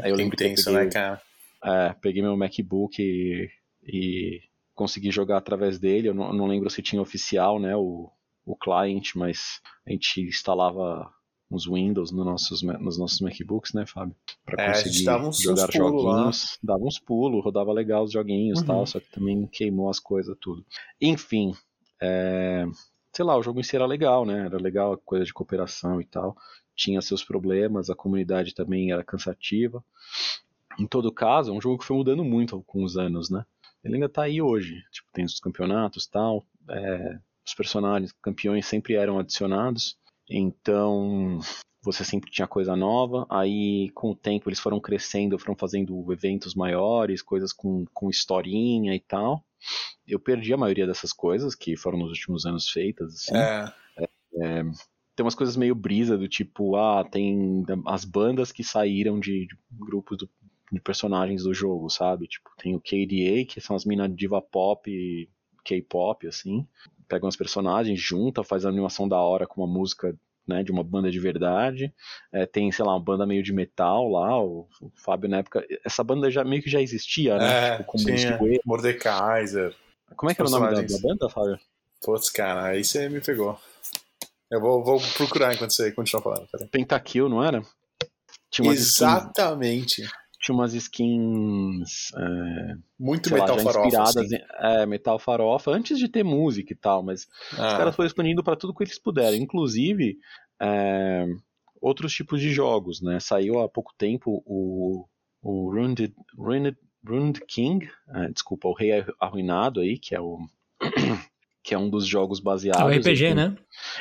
Aí 0.00 0.10
eu 0.10 0.16
lembro 0.16 0.36
que 0.36 0.44
eu 0.44 0.48
Intenso, 0.48 0.70
peguei 0.70 0.84
né, 0.86 0.90
cara? 0.90 1.22
é, 1.64 1.94
peguei 2.00 2.22
meu 2.22 2.36
MacBook 2.36 3.00
e, 3.02 3.48
e 3.82 4.40
consegui 4.74 5.10
jogar 5.10 5.36
através 5.36 5.78
dele. 5.78 6.08
Eu 6.08 6.14
não, 6.14 6.32
não 6.32 6.46
lembro 6.46 6.70
se 6.70 6.82
tinha 6.82 7.02
oficial, 7.02 7.60
né, 7.60 7.76
o, 7.76 8.10
o 8.44 8.56
client, 8.56 9.14
mas 9.14 9.60
a 9.86 9.90
gente 9.90 10.22
instalava 10.22 11.12
uns 11.50 11.66
Windows 11.66 12.12
no 12.12 12.24
nossos, 12.24 12.62
nos 12.62 12.96
nossos 12.98 13.20
MacBooks, 13.20 13.72
né, 13.72 13.84
Fábio? 13.86 14.14
Pra 14.44 14.62
É, 14.62 14.68
conseguir 14.72 15.04
dava 15.04 15.26
uns- 15.28 15.40
jogar 15.40 15.64
uns 15.68 15.76
pulos 15.76 16.04
lá. 16.04 16.16
joguinhos. 16.16 16.58
Dava 16.62 16.84
uns 16.84 16.98
pulos, 16.98 17.44
rodava 17.44 17.72
legal 17.72 18.04
os 18.04 18.12
joguinhos 18.12 18.58
e 18.58 18.62
Uhum. 18.62 18.66
tal, 18.66 18.86
só 18.86 19.00
que 19.00 19.10
também 19.10 19.46
queimou 19.46 19.90
as 19.90 19.98
coisas 19.98 20.36
tudo. 20.40 20.64
Enfim, 21.00 21.54
é, 22.00 22.64
sei 23.12 23.24
lá, 23.24 23.36
o 23.36 23.42
jogo 23.42 23.60
em 23.60 23.62
si 23.62 23.74
era 23.76 23.86
legal, 23.86 24.24
né? 24.24 24.46
Era 24.46 24.58
legal 24.58 24.92
a 24.92 24.98
coisa 24.98 25.24
de 25.24 25.32
cooperação 25.34 26.00
e 26.00 26.04
tal. 26.04 26.36
Tinha 26.76 27.02
seus 27.02 27.22
problemas, 27.24 27.90
a 27.90 27.94
comunidade 27.94 28.54
também 28.54 28.92
era 28.92 29.04
cansativa. 29.04 29.84
Em 30.78 30.86
todo 30.86 31.12
caso, 31.12 31.50
é 31.50 31.54
um 31.54 31.60
jogo 31.60 31.78
que 31.78 31.84
foi 31.84 31.96
mudando 31.96 32.24
muito 32.24 32.62
com 32.66 32.84
os 32.84 32.96
anos, 32.96 33.28
né? 33.28 33.44
Ele 33.84 33.94
ainda 33.94 34.08
tá 34.08 34.22
aí 34.22 34.40
hoje. 34.40 34.82
Tipo, 34.92 35.08
tem 35.12 35.24
os 35.24 35.40
campeonatos 35.40 36.04
e 36.04 36.10
tal. 36.10 36.44
é, 36.68 37.18
os 37.44 37.52
personagens, 37.54 38.12
campeões 38.22 38.64
sempre 38.66 38.94
eram 38.94 39.18
adicionados. 39.18 39.98
Então, 40.30 41.40
você 41.82 42.04
sempre 42.04 42.30
tinha 42.30 42.46
coisa 42.46 42.76
nova. 42.76 43.26
Aí, 43.30 43.90
com 43.90 44.10
o 44.12 44.16
tempo, 44.16 44.48
eles 44.48 44.60
foram 44.60 44.80
crescendo, 44.80 45.38
foram 45.38 45.56
fazendo 45.56 46.12
eventos 46.12 46.54
maiores, 46.54 47.22
coisas 47.22 47.52
com, 47.52 47.84
com 47.92 48.08
historinha 48.10 48.94
e 48.94 49.00
tal. 49.00 49.44
Eu 50.06 50.20
perdi 50.20 50.52
a 50.52 50.58
maioria 50.58 50.86
dessas 50.86 51.12
coisas 51.12 51.54
que 51.54 51.76
foram 51.76 51.98
nos 51.98 52.10
últimos 52.10 52.46
anos 52.46 52.68
feitas. 52.70 53.14
Assim. 53.14 53.34
É, 54.36 54.62
Tem 55.16 55.24
umas 55.24 55.34
coisas 55.34 55.56
meio 55.56 55.74
brisa 55.74 56.16
do 56.16 56.28
tipo, 56.28 56.76
ah, 56.76 57.04
tem 57.04 57.64
as 57.86 58.04
bandas 58.04 58.52
que 58.52 58.64
saíram 58.64 59.20
de, 59.20 59.46
de 59.46 59.56
grupos 59.72 60.18
do- 60.18 60.30
de 60.72 60.80
personagens 60.80 61.42
do 61.42 61.52
jogo, 61.52 61.90
sabe? 61.90 62.26
Tipo, 62.28 62.50
tem 62.56 62.74
o 62.76 62.80
KDA, 62.80 63.44
que 63.44 63.60
são 63.60 63.74
as 63.76 63.84
minas 63.84 64.14
diva 64.14 64.40
pop 64.40 65.28
K-pop, 65.64 66.26
assim. 66.26 66.66
Pegam 67.10 67.28
os 67.28 67.34
personagens, 67.34 68.00
junta, 68.00 68.44
faz 68.44 68.64
a 68.64 68.68
animação 68.68 69.08
da 69.08 69.18
hora 69.18 69.44
com 69.44 69.60
uma 69.60 69.66
música 69.66 70.16
né, 70.46 70.62
de 70.62 70.70
uma 70.70 70.84
banda 70.84 71.10
de 71.10 71.18
verdade. 71.18 71.92
É, 72.32 72.46
tem, 72.46 72.70
sei 72.70 72.84
lá, 72.84 72.92
uma 72.92 73.02
banda 73.02 73.26
meio 73.26 73.42
de 73.42 73.52
metal 73.52 74.08
lá, 74.08 74.40
o, 74.40 74.68
o 74.80 74.92
Fábio 74.94 75.28
na 75.28 75.38
época. 75.38 75.66
Essa 75.84 76.04
banda 76.04 76.30
já 76.30 76.44
meio 76.44 76.62
que 76.62 76.70
já 76.70 76.80
existia, 76.80 77.36
né? 77.36 77.68
é 77.68 77.70
tipo, 77.78 77.84
como 77.84 78.04
tinha. 78.04 78.38
Mordekaiser. 78.64 79.74
Como 80.14 80.30
é 80.30 80.34
que 80.34 80.40
era 80.40 80.48
o 80.48 80.52
nome 80.52 80.66
da, 80.72 80.82
da 80.82 80.98
banda, 81.02 81.28
Fábio? 81.28 81.58
Putz, 82.00 82.30
cara, 82.30 82.66
aí 82.66 82.84
você 82.84 83.08
me 83.08 83.20
pegou. 83.20 83.58
Eu 84.48 84.60
vou, 84.60 84.84
vou 84.84 85.00
procurar 85.16 85.52
enquanto 85.52 85.72
você 85.72 85.90
continua 85.90 86.22
falando. 86.22 86.48
Peraí. 86.48 86.68
Pentakill, 86.68 87.28
não 87.28 87.42
era? 87.42 87.62
Umas 88.60 88.78
Exatamente. 88.78 90.08
Tinha 90.40 90.54
umas 90.54 90.74
skins 90.74 92.12
é, 92.16 92.74
Muito 92.98 93.30
lá, 93.30 93.36
metal 93.40 93.56
já 93.56 93.62
farofa. 93.62 93.86
inspiradas 93.88 94.16
Assim. 94.16 94.36
em 94.36 94.42
é, 94.58 94.86
metal 94.86 95.18
farofa, 95.18 95.70
antes 95.70 95.98
de 95.98 96.08
ter 96.08 96.22
música 96.24 96.72
e 96.72 96.76
tal, 96.76 97.02
mas 97.02 97.28
os 97.58 97.58
Ah, 97.58 97.76
caras 97.76 97.94
foram 97.96 98.06
expandindo 98.06 98.42
para 98.42 98.56
tudo 98.56 98.74
que 98.74 98.82
eles 98.84 98.98
puderam, 98.98 99.36
inclusive 99.36 100.18
é, 100.60 101.26
outros 101.80 102.12
tipos 102.12 102.40
de 102.40 102.50
jogos, 102.50 103.00
né? 103.00 103.20
Saiu 103.20 103.60
há 103.60 103.68
pouco 103.68 103.92
tempo 103.96 104.42
o, 104.46 105.06
o 105.42 105.70
Ruined, 105.70 106.14
Ruined, 106.36 106.76
Ruined 107.06 107.40
King, 107.46 107.88
é, 108.14 108.28
desculpa, 108.30 108.68
o 108.68 108.74
Rei 108.74 109.04
Arruinado 109.18 109.80
aí, 109.80 109.98
que 109.98 110.14
é 110.14 110.20
o 110.20 110.38
que 111.70 111.74
é 111.74 111.78
um 111.78 111.88
dos 111.88 112.04
jogos 112.04 112.40
baseados. 112.40 112.82
É 112.82 112.84
um 112.84 112.88
RPG, 112.88 113.32
né? 113.32 113.56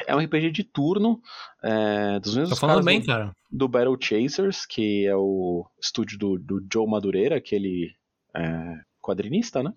É 0.08 0.16
um 0.16 0.20
RPG 0.20 0.50
de 0.50 0.64
turno, 0.64 1.22
é, 1.64 2.20
dos 2.20 2.34
mesmos 2.36 2.50
Tô 2.50 2.56
falando 2.56 2.84
bem, 2.84 3.00
do, 3.00 3.06
cara. 3.06 3.32
do 3.52 3.68
Battle 3.68 3.96
Chasers, 4.02 4.66
que 4.66 5.06
é 5.06 5.16
o 5.16 5.64
estúdio 5.80 6.18
do, 6.18 6.40
do 6.40 6.66
Joe 6.74 6.88
Madureira, 6.90 7.38
aquele 7.38 7.92
é, 8.36 8.74
quadrinista, 9.00 9.62
né? 9.62 9.72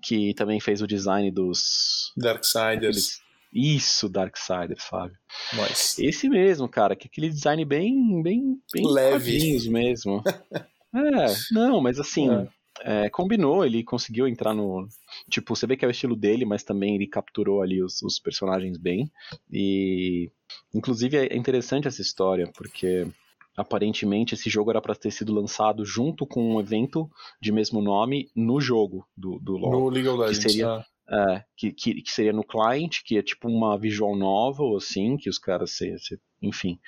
Que 0.00 0.32
também 0.34 0.60
fez 0.60 0.80
o 0.80 0.86
design 0.86 1.28
dos. 1.32 2.12
Darksiders. 2.16 2.76
aqueles- 2.76 3.20
Isso, 3.52 4.08
Darksiders, 4.08 4.84
Fábio. 4.84 5.18
Mas... 5.54 5.98
Esse 5.98 6.28
mesmo, 6.28 6.68
cara, 6.68 6.94
que 6.94 7.08
é 7.08 7.10
aquele 7.10 7.30
design 7.30 7.64
bem, 7.64 8.22
bem, 8.22 8.60
bem 8.72 8.86
Leve. 8.86 9.68
mesmo. 9.70 10.22
é, 10.94 11.34
não, 11.50 11.80
mas 11.80 11.98
assim, 11.98 12.30
É. 12.30 12.48
é, 12.80 13.10
combinou, 13.10 13.64
ele 13.64 13.82
conseguiu 13.84 14.26
entrar 14.26 14.54
no. 14.54 14.88
Tipo, 15.30 15.54
você 15.54 15.66
vê 15.66 15.76
que 15.76 15.84
é 15.84 15.88
o 15.88 15.90
estilo 15.90 16.16
dele, 16.16 16.44
mas 16.44 16.62
também 16.62 16.94
ele 16.94 17.06
capturou 17.06 17.62
ali 17.62 17.82
os, 17.82 18.02
os 18.02 18.18
personagens 18.18 18.76
bem. 18.78 19.10
E. 19.50 20.30
Inclusive 20.74 21.16
é 21.16 21.36
interessante 21.36 21.86
essa 21.88 22.02
história, 22.02 22.50
porque 22.54 23.06
aparentemente 23.56 24.34
esse 24.34 24.48
jogo 24.48 24.70
era 24.70 24.80
para 24.80 24.94
ter 24.94 25.10
sido 25.10 25.32
lançado 25.32 25.84
junto 25.84 26.26
com 26.26 26.54
um 26.54 26.60
evento 26.60 27.10
de 27.40 27.52
mesmo 27.52 27.80
nome 27.82 28.30
no 28.34 28.60
jogo 28.60 29.06
do, 29.16 29.38
do 29.38 29.56
LoL. 29.56 29.70
No 29.72 29.88
League 29.90 30.08
of 30.08 30.18
Legends. 30.18 30.42
seria- 30.42 30.68
ah. 30.76 30.86
É, 31.14 31.44
que, 31.56 31.72
que, 31.72 32.00
que 32.00 32.10
seria 32.12 32.32
no 32.32 32.44
client, 32.44 33.00
que 33.04 33.18
é 33.18 33.22
tipo 33.22 33.46
uma 33.48 33.76
visual 33.76 34.16
novel, 34.16 34.76
assim, 34.76 35.16
que 35.18 35.28
os 35.28 35.36
caras, 35.38 35.72
se, 35.72 35.98
se- 35.98 36.18
enfim. 36.40 36.78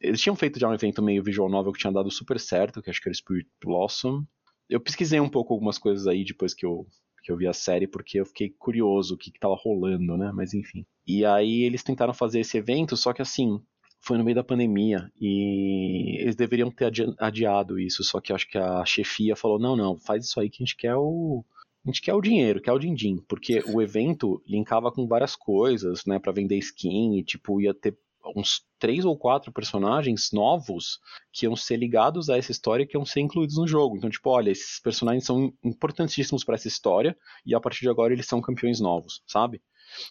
Eles 0.00 0.20
tinham 0.20 0.34
feito 0.34 0.58
já 0.58 0.68
um 0.68 0.74
evento 0.74 1.00
meio 1.02 1.22
visual 1.22 1.48
novel 1.48 1.72
que 1.72 1.78
tinha 1.78 1.92
dado 1.92 2.10
super 2.10 2.40
certo, 2.40 2.82
que 2.82 2.90
acho 2.90 3.00
que 3.00 3.08
era 3.08 3.14
Spirit 3.14 3.48
Blossom. 3.62 4.24
Eu 4.70 4.80
pesquisei 4.80 5.20
um 5.20 5.28
pouco 5.28 5.52
algumas 5.52 5.78
coisas 5.78 6.06
aí 6.06 6.24
depois 6.24 6.54
que 6.54 6.64
eu, 6.64 6.86
que 7.22 7.30
eu 7.32 7.36
vi 7.36 7.46
a 7.46 7.52
série, 7.52 7.86
porque 7.86 8.20
eu 8.20 8.26
fiquei 8.26 8.50
curioso 8.50 9.14
o 9.14 9.18
que, 9.18 9.30
que 9.30 9.38
tava 9.40 9.54
rolando, 9.54 10.16
né, 10.16 10.32
mas 10.32 10.54
enfim. 10.54 10.86
E 11.06 11.24
aí 11.24 11.62
eles 11.62 11.82
tentaram 11.82 12.14
fazer 12.14 12.40
esse 12.40 12.56
evento, 12.56 12.96
só 12.96 13.12
que 13.12 13.20
assim, 13.20 13.60
foi 14.00 14.16
no 14.16 14.24
meio 14.24 14.34
da 14.36 14.44
pandemia 14.44 15.10
e 15.20 16.18
eles 16.22 16.36
deveriam 16.36 16.70
ter 16.70 16.86
adi- 16.86 17.14
adiado 17.18 17.78
isso, 17.78 18.02
só 18.04 18.20
que 18.20 18.32
acho 18.32 18.48
que 18.48 18.56
a 18.58 18.84
chefia 18.86 19.36
falou: 19.36 19.58
não, 19.58 19.76
não, 19.76 19.98
faz 19.98 20.24
isso 20.24 20.40
aí 20.40 20.48
que 20.48 20.62
a 20.62 20.66
gente 20.66 20.76
quer 20.76 20.94
o, 20.96 21.44
a 21.84 21.90
gente 21.90 22.00
quer 22.00 22.14
o 22.14 22.20
dinheiro, 22.20 22.60
quer 22.60 22.72
o 22.72 22.78
din-din, 22.78 23.18
porque 23.28 23.62
o 23.74 23.82
evento 23.82 24.42
linkava 24.46 24.90
com 24.92 25.06
várias 25.06 25.34
coisas, 25.36 26.04
né, 26.06 26.18
Pra 26.18 26.32
vender 26.32 26.56
skin 26.58 27.18
e 27.18 27.24
tipo 27.24 27.60
ia 27.60 27.74
ter 27.74 27.98
uns 28.36 28.62
três 28.78 29.04
ou 29.04 29.16
quatro 29.16 29.52
personagens 29.52 30.30
novos 30.32 30.98
que 31.32 31.46
iam 31.46 31.54
ser 31.56 31.76
ligados 31.76 32.30
a 32.30 32.36
essa 32.38 32.50
história 32.52 32.86
que 32.86 32.96
iam 32.96 33.04
ser 33.04 33.20
incluídos 33.20 33.56
no 33.56 33.66
jogo. 33.66 33.96
Então, 33.96 34.08
tipo, 34.10 34.30
olha, 34.30 34.50
esses 34.50 34.80
personagens 34.80 35.24
são 35.24 35.52
importantíssimos 35.64 36.44
pra 36.44 36.54
essa 36.54 36.68
história 36.68 37.16
e 37.44 37.54
a 37.54 37.60
partir 37.60 37.80
de 37.80 37.88
agora 37.90 38.12
eles 38.12 38.26
são 38.26 38.40
campeões 38.40 38.80
novos, 38.80 39.22
sabe? 39.26 39.62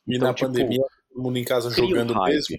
E 0.07 0.15
Então, 0.15 0.27
na 0.27 0.33
tipo, 0.33 0.51
pandemia, 0.51 0.83
todo 1.11 1.23
mundo 1.23 1.38
em 1.38 1.43
casa 1.43 1.69
um 1.69 1.71
jogando 1.71 2.13
hype. 2.13 2.33
mesmo. 2.35 2.57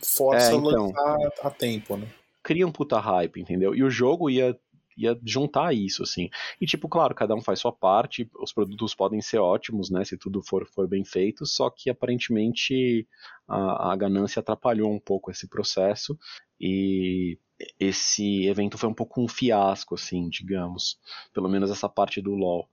Força 0.00 0.50
É, 0.50 0.52
a 0.52 0.56
então. 0.56 0.86
lançar 0.86 1.32
a 1.42 1.50
tempo, 1.50 1.96
né? 1.96 2.08
cria 2.46 2.64
um 2.64 2.70
puta 2.70 3.00
hype, 3.00 3.40
entendeu? 3.40 3.74
E 3.74 3.82
o 3.82 3.90
jogo 3.90 4.30
ia, 4.30 4.56
ia 4.96 5.18
juntar 5.24 5.74
isso, 5.74 6.02
assim. 6.02 6.30
E, 6.60 6.66
tipo, 6.66 6.88
claro, 6.88 7.14
cada 7.14 7.34
um 7.34 7.42
faz 7.42 7.60
sua 7.60 7.72
parte, 7.72 8.28
os 8.40 8.52
produtos 8.52 8.94
podem 8.94 9.20
ser 9.20 9.38
ótimos, 9.38 9.90
né, 9.90 10.04
se 10.04 10.16
tudo 10.16 10.42
for, 10.42 10.66
for 10.66 10.88
bem 10.88 11.04
feito, 11.04 11.44
só 11.44 11.68
que 11.68 11.90
aparentemente 11.90 13.06
a, 13.46 13.92
a 13.92 13.96
ganância 13.96 14.40
atrapalhou 14.40 14.90
um 14.90 15.00
pouco 15.00 15.30
esse 15.30 15.48
processo 15.48 16.18
e 16.60 17.38
esse 17.78 18.46
evento 18.46 18.76
foi 18.76 18.88
um 18.88 18.94
pouco 18.94 19.20
um 19.22 19.28
fiasco, 19.28 19.94
assim, 19.94 20.28
digamos. 20.28 20.98
Pelo 21.32 21.48
menos 21.48 21.70
essa 21.70 21.88
parte 21.88 22.20
do 22.20 22.34
LoL. 22.34 22.68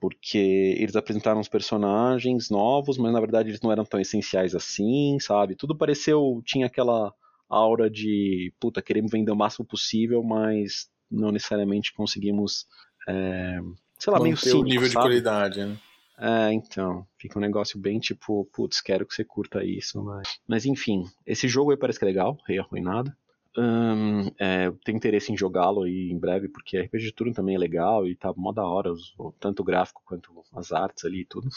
Porque 0.00 0.76
eles 0.78 0.96
apresentaram 0.96 1.40
os 1.40 1.48
personagens 1.48 2.50
novos, 2.50 2.98
mas 2.98 3.12
na 3.12 3.20
verdade 3.20 3.50
eles 3.50 3.60
não 3.60 3.70
eram 3.70 3.84
tão 3.84 4.00
essenciais 4.00 4.54
assim, 4.54 5.18
sabe? 5.20 5.54
Tudo 5.54 5.76
pareceu. 5.76 6.42
tinha 6.44 6.66
aquela 6.66 7.14
aura 7.48 7.88
de 7.88 8.52
puta, 8.60 8.82
queremos 8.82 9.10
vender 9.10 9.30
o 9.30 9.36
máximo 9.36 9.64
possível, 9.64 10.22
mas 10.22 10.90
não 11.10 11.32
necessariamente 11.32 11.92
conseguimos. 11.92 12.66
é, 13.08 13.58
sei 13.98 14.12
lá, 14.12 14.20
meio 14.20 14.34
Manter 14.34 14.50
cínico, 14.50 14.60
o 14.60 14.64
nível 14.64 14.88
de 14.88 14.94
sabe? 14.94 15.04
qualidade, 15.06 15.64
né? 15.64 15.78
É, 16.20 16.52
então, 16.52 17.06
fica 17.16 17.38
um 17.38 17.42
negócio 17.42 17.78
bem 17.78 18.00
tipo, 18.00 18.44
putz, 18.52 18.80
quero 18.80 19.06
que 19.06 19.14
você 19.14 19.24
curta 19.24 19.64
isso, 19.64 20.02
mas... 20.02 20.40
Mas 20.48 20.66
enfim, 20.66 21.04
esse 21.24 21.46
jogo 21.46 21.70
aí 21.70 21.76
parece 21.76 21.98
que 21.98 22.04
é 22.04 22.08
legal, 22.08 22.36
Rei 22.46 22.58
Arruinado. 22.58 23.12
Hum, 23.56 24.30
é, 24.38 24.70
tenho 24.84 24.96
interesse 24.96 25.32
em 25.32 25.36
jogá-lo 25.36 25.82
aí 25.82 26.10
em 26.12 26.18
breve, 26.18 26.48
porque 26.48 26.78
RPG 26.78 27.06
de 27.06 27.12
turno 27.12 27.32
também 27.32 27.54
é 27.56 27.58
legal 27.58 28.06
e 28.06 28.14
tá 28.14 28.32
mó 28.36 28.52
da 28.52 28.64
hora, 28.64 28.92
tanto 29.40 29.60
o 29.60 29.64
gráfico 29.64 30.02
quanto 30.04 30.30
as 30.52 30.70
artes 30.70 31.04
ali 31.04 31.20
e 31.20 31.24
tudo. 31.24 31.48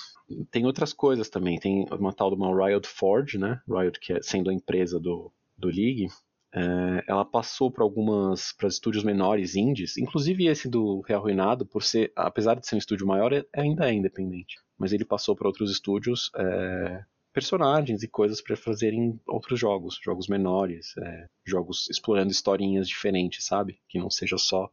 Tem 0.49 0.65
outras 0.65 0.93
coisas 0.93 1.29
também, 1.29 1.59
tem 1.59 1.85
uma 1.91 2.13
tal 2.13 2.29
de 2.29 2.35
uma 2.35 2.67
Riot 2.67 2.87
Forge, 2.87 3.37
né? 3.37 3.61
Riot 3.67 3.99
que 3.99 4.13
é 4.13 4.21
sendo 4.21 4.49
a 4.49 4.53
empresa 4.53 4.99
do, 4.99 5.31
do 5.55 5.67
League, 5.67 6.07
é, 6.53 7.03
ela 7.07 7.23
passou 7.25 7.71
para 7.71 7.83
algumas 7.83 8.51
para 8.53 8.67
estúdios 8.67 9.03
menores 9.03 9.55
indies, 9.55 9.97
inclusive 9.97 10.47
esse 10.47 10.69
do 10.69 11.01
Real 11.01 11.21
Ruinado, 11.21 11.65
por 11.65 11.83
ser, 11.83 12.11
apesar 12.15 12.59
de 12.59 12.67
ser 12.67 12.75
um 12.75 12.79
estúdio 12.79 13.07
maior, 13.07 13.31
é- 13.33 13.45
ainda 13.55 13.89
é 13.89 13.93
independente. 13.93 14.57
Mas 14.77 14.91
ele 14.93 15.05
passou 15.05 15.35
para 15.35 15.47
outros 15.47 15.71
estúdios 15.71 16.29
é, 16.35 17.03
personagens 17.33 18.03
e 18.03 18.07
coisas 18.07 18.41
para 18.41 18.57
fazerem 18.57 19.19
outros 19.27 19.59
jogos, 19.59 19.99
jogos 20.03 20.27
menores, 20.27 20.93
é, 20.97 21.27
jogos 21.45 21.89
explorando 21.89 22.31
historinhas 22.31 22.87
diferentes, 22.87 23.45
sabe? 23.45 23.79
Que 23.87 23.99
não 23.99 24.09
seja 24.09 24.37
só 24.37 24.69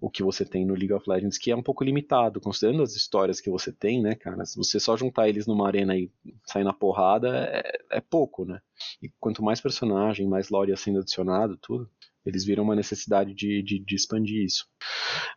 o 0.00 0.08
que 0.10 0.22
você 0.22 0.44
tem 0.44 0.64
no 0.64 0.74
League 0.74 0.92
of 0.92 1.08
Legends, 1.08 1.36
que 1.36 1.50
é 1.50 1.56
um 1.56 1.62
pouco 1.62 1.84
limitado, 1.84 2.40
considerando 2.40 2.82
as 2.82 2.96
histórias 2.96 3.40
que 3.40 3.50
você 3.50 3.70
tem, 3.72 4.00
né, 4.02 4.14
cara? 4.14 4.44
Se 4.46 4.56
você 4.56 4.80
só 4.80 4.96
juntar 4.96 5.28
eles 5.28 5.46
numa 5.46 5.66
arena 5.66 5.96
e 5.96 6.10
sair 6.46 6.64
na 6.64 6.72
porrada, 6.72 7.28
é, 7.52 7.78
é 7.98 8.00
pouco, 8.00 8.44
né? 8.44 8.60
E 9.02 9.10
quanto 9.20 9.42
mais 9.42 9.60
personagem, 9.60 10.26
mais 10.26 10.48
lore 10.48 10.70
ia 10.70 10.76
sendo 10.76 11.00
adicionado, 11.00 11.56
tudo, 11.58 11.88
eles 12.24 12.44
viram 12.44 12.64
uma 12.64 12.74
necessidade 12.76 13.34
de, 13.34 13.62
de, 13.62 13.78
de 13.78 13.94
expandir 13.94 14.42
isso. 14.44 14.66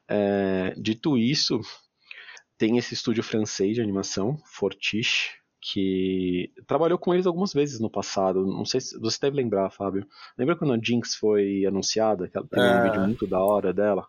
É, 0.08 0.74
dito 0.78 1.18
isso, 1.18 1.60
tem 2.58 2.78
esse 2.78 2.94
estúdio 2.94 3.24
francês 3.24 3.76
de 3.76 3.82
animação, 3.82 4.38
Fortiche, 4.46 5.32
que 5.62 6.52
trabalhou 6.68 6.98
com 6.98 7.14
eles 7.14 7.26
algumas 7.26 7.54
vezes 7.54 7.80
no 7.80 7.90
passado. 7.90 8.46
Não 8.46 8.66
sei 8.66 8.82
se 8.82 9.00
você 9.00 9.18
deve 9.22 9.38
lembrar, 9.38 9.70
Fábio. 9.70 10.06
Lembra 10.38 10.56
quando 10.58 10.74
a 10.74 10.80
Jinx 10.82 11.16
foi 11.16 11.66
anunciada? 11.66 12.28
Que 12.28 12.38
ela 12.38 12.48
teve 12.48 12.62
Ah. 12.62 12.80
um 12.80 12.84
vídeo 12.84 13.02
muito 13.02 13.26
da 13.28 13.40
hora 13.44 13.74
dela? 13.74 14.06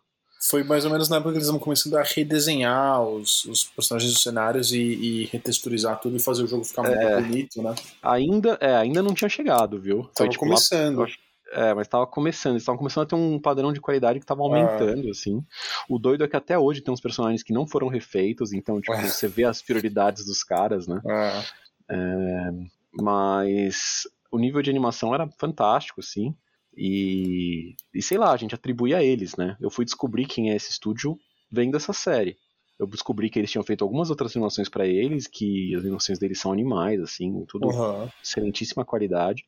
Foi 0.50 0.62
mais 0.62 0.84
ou 0.84 0.90
menos 0.90 1.08
na 1.08 1.16
época 1.16 1.30
que 1.32 1.36
eles 1.38 1.46
estavam 1.46 1.60
começando 1.62 1.94
a 1.96 2.02
redesenhar 2.02 3.02
os, 3.02 3.44
os 3.46 3.64
personagens 3.64 4.12
dos 4.12 4.22
cenários 4.22 4.72
e, 4.72 4.78
e 4.78 5.24
retexturizar 5.26 5.98
tudo 6.00 6.16
e 6.16 6.20
fazer 6.20 6.42
o 6.42 6.46
jogo 6.46 6.64
ficar 6.64 6.82
muito 6.82 6.98
É. 7.00 7.20
bonito, 7.20 7.62
né? 7.62 7.74
Ainda, 8.02 8.58
é, 8.60 8.76
ainda 8.76 9.02
não 9.02 9.14
tinha 9.14 9.28
chegado, 9.28 9.80
viu? 9.80 10.02
Foi 10.04 10.12
Tava 10.14 10.30
tipo 10.30 10.44
lá 10.44 10.50
começando. 10.50 11.06
É, 11.52 11.72
mas 11.72 11.86
tava 11.86 12.06
começando, 12.06 12.52
eles 12.54 12.62
estavam 12.62 12.78
começando 12.78 13.04
a 13.04 13.06
ter 13.06 13.14
um 13.14 13.38
padrão 13.38 13.72
de 13.72 13.80
qualidade 13.80 14.18
que 14.18 14.26
tava 14.26 14.42
aumentando, 14.42 15.08
assim. 15.10 15.42
O 15.88 15.98
doido 15.98 16.24
é 16.24 16.28
que 16.28 16.36
até 16.36 16.58
hoje 16.58 16.80
tem 16.80 16.92
uns 16.92 17.00
personagens 17.00 17.42
que 17.42 17.52
não 17.52 17.66
foram 17.66 17.86
refeitos, 17.88 18.52
então, 18.52 18.80
tipo, 18.80 18.92
Ué. 18.92 19.02
você 19.08 19.28
vê 19.28 19.44
as 19.44 19.62
prioridades 19.62 20.24
dos 20.26 20.42
caras, 20.42 20.88
né? 20.88 21.00
Ah, 21.08 21.42
Mas 22.92 24.08
o 24.30 24.38
nível 24.38 24.60
de 24.62 24.70
animação 24.70 25.14
era 25.14 25.28
fantástico, 25.38 26.00
assim. 26.00 26.34
E, 26.76 27.74
e 27.94 28.02
sei 28.02 28.18
lá, 28.18 28.32
a 28.32 28.36
gente 28.36 28.54
atribui 28.54 28.94
a 28.94 29.02
eles, 29.02 29.36
né? 29.36 29.56
Eu 29.60 29.70
fui 29.70 29.84
descobrir 29.84 30.26
quem 30.26 30.50
é 30.50 30.56
esse 30.56 30.70
estúdio 30.70 31.18
vendo 31.50 31.76
essa 31.76 31.92
série. 31.92 32.36
Eu 32.78 32.86
descobri 32.86 33.30
que 33.30 33.38
eles 33.38 33.50
tinham 33.50 33.62
feito 33.62 33.84
algumas 33.84 34.10
outras 34.10 34.34
animações 34.34 34.68
pra 34.68 34.86
eles, 34.86 35.28
que 35.28 35.74
as 35.76 35.82
animações 35.82 36.18
deles 36.18 36.40
são 36.40 36.52
animais, 36.52 37.00
assim, 37.00 37.44
tudo 37.46 37.70
aham. 37.70 38.10
excelentíssima 38.22 38.84
qualidade 38.84 39.44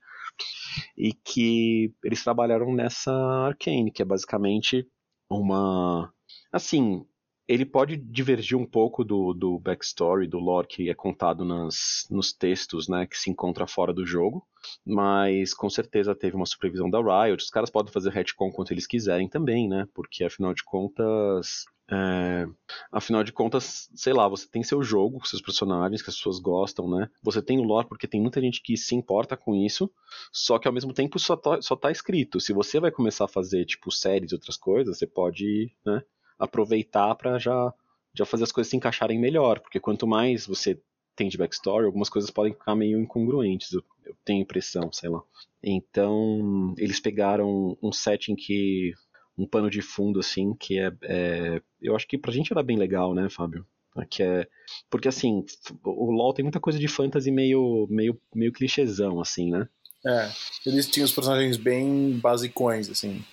e 0.96 1.12
que 1.12 1.92
eles 2.04 2.22
trabalharam 2.22 2.72
nessa 2.72 3.12
Arcane, 3.12 3.90
que 3.90 4.02
é 4.02 4.04
basicamente 4.04 4.86
uma 5.28 6.12
assim, 6.52 7.04
ele 7.48 7.64
pode 7.64 7.96
divergir 7.96 8.58
um 8.58 8.66
pouco 8.66 9.04
do, 9.04 9.32
do 9.32 9.58
backstory, 9.58 10.26
do 10.26 10.38
lore 10.38 10.66
que 10.66 10.90
é 10.90 10.94
contado 10.94 11.44
nas, 11.44 12.06
nos 12.10 12.32
textos, 12.32 12.88
né, 12.88 13.06
que 13.06 13.16
se 13.16 13.30
encontra 13.30 13.66
fora 13.66 13.92
do 13.92 14.04
jogo, 14.04 14.46
mas 14.84 15.54
com 15.54 15.70
certeza 15.70 16.14
teve 16.14 16.36
uma 16.36 16.46
supervisão 16.46 16.90
da 16.90 16.98
Riot. 16.98 17.42
Os 17.42 17.50
caras 17.50 17.70
podem 17.70 17.92
fazer 17.92 18.10
retcon 18.10 18.50
quanto 18.50 18.72
eles 18.72 18.86
quiserem 18.86 19.28
também, 19.28 19.68
né, 19.68 19.86
porque 19.94 20.24
afinal 20.24 20.52
de 20.52 20.64
contas 20.64 21.66
é, 21.88 22.48
afinal 22.90 23.22
de 23.22 23.32
contas, 23.32 23.88
sei 23.94 24.12
lá, 24.12 24.26
você 24.26 24.48
tem 24.48 24.62
seu 24.64 24.82
jogo, 24.82 25.24
seus 25.26 25.40
personagens 25.40 26.02
que 26.02 26.10
as 26.10 26.16
pessoas 26.16 26.40
gostam, 26.40 26.90
né? 26.90 27.08
Você 27.22 27.40
tem 27.40 27.58
o 27.58 27.62
lore 27.62 27.86
porque 27.88 28.08
tem 28.08 28.20
muita 28.20 28.40
gente 28.40 28.60
que 28.60 28.76
se 28.76 28.94
importa 28.96 29.36
com 29.36 29.54
isso, 29.54 29.88
só 30.32 30.58
que 30.58 30.66
ao 30.66 30.74
mesmo 30.74 30.92
tempo 30.92 31.16
só 31.18 31.36
tá, 31.36 31.62
só 31.62 31.76
tá 31.76 31.90
escrito. 31.92 32.40
Se 32.40 32.52
você 32.52 32.80
vai 32.80 32.90
começar 32.90 33.26
a 33.26 33.28
fazer, 33.28 33.64
tipo, 33.64 33.92
séries 33.92 34.32
e 34.32 34.34
outras 34.34 34.56
coisas, 34.56 34.98
você 34.98 35.06
pode, 35.06 35.72
né, 35.84 36.02
aproveitar 36.38 37.14
pra 37.14 37.38
já, 37.38 37.72
já 38.14 38.24
fazer 38.24 38.44
as 38.44 38.52
coisas 38.52 38.70
se 38.70 38.76
encaixarem 38.76 39.18
melhor, 39.18 39.60
porque 39.60 39.80
quanto 39.80 40.06
mais 40.06 40.46
você 40.46 40.80
tem 41.14 41.28
de 41.28 41.38
backstory, 41.38 41.86
algumas 41.86 42.10
coisas 42.10 42.30
podem 42.30 42.52
ficar 42.52 42.74
meio 42.74 43.00
incongruentes, 43.00 43.72
eu, 43.72 43.82
eu 44.04 44.14
tenho 44.24 44.42
impressão, 44.42 44.92
sei 44.92 45.08
lá. 45.08 45.22
Então, 45.62 46.74
eles 46.76 47.00
pegaram 47.00 47.76
um 47.82 47.90
setting 47.90 48.36
que 48.36 48.92
um 49.36 49.46
pano 49.46 49.70
de 49.70 49.82
fundo, 49.82 50.20
assim, 50.20 50.54
que 50.54 50.78
é, 50.78 50.92
é, 51.02 51.62
Eu 51.80 51.94
acho 51.94 52.06
que 52.06 52.16
pra 52.16 52.32
gente 52.32 52.52
era 52.52 52.62
bem 52.62 52.76
legal, 52.76 53.14
né, 53.14 53.28
Fábio? 53.28 53.66
que 54.04 54.22
é 54.22 54.46
porque 54.90 55.08
assim 55.08 55.44
o 55.82 56.10
LoL 56.10 56.34
tem 56.34 56.42
muita 56.42 56.60
coisa 56.60 56.78
de 56.78 56.88
fantasy 56.88 57.30
meio 57.30 57.86
meio 57.88 58.20
meio 58.34 58.52
clichêzão 58.52 59.20
assim, 59.20 59.50
né? 59.50 59.66
É, 60.04 60.30
eles 60.66 60.86
tinham 60.86 61.06
os 61.06 61.12
personagens 61.12 61.56
bem 61.56 62.18
basicões 62.18 62.90
assim. 62.90 63.24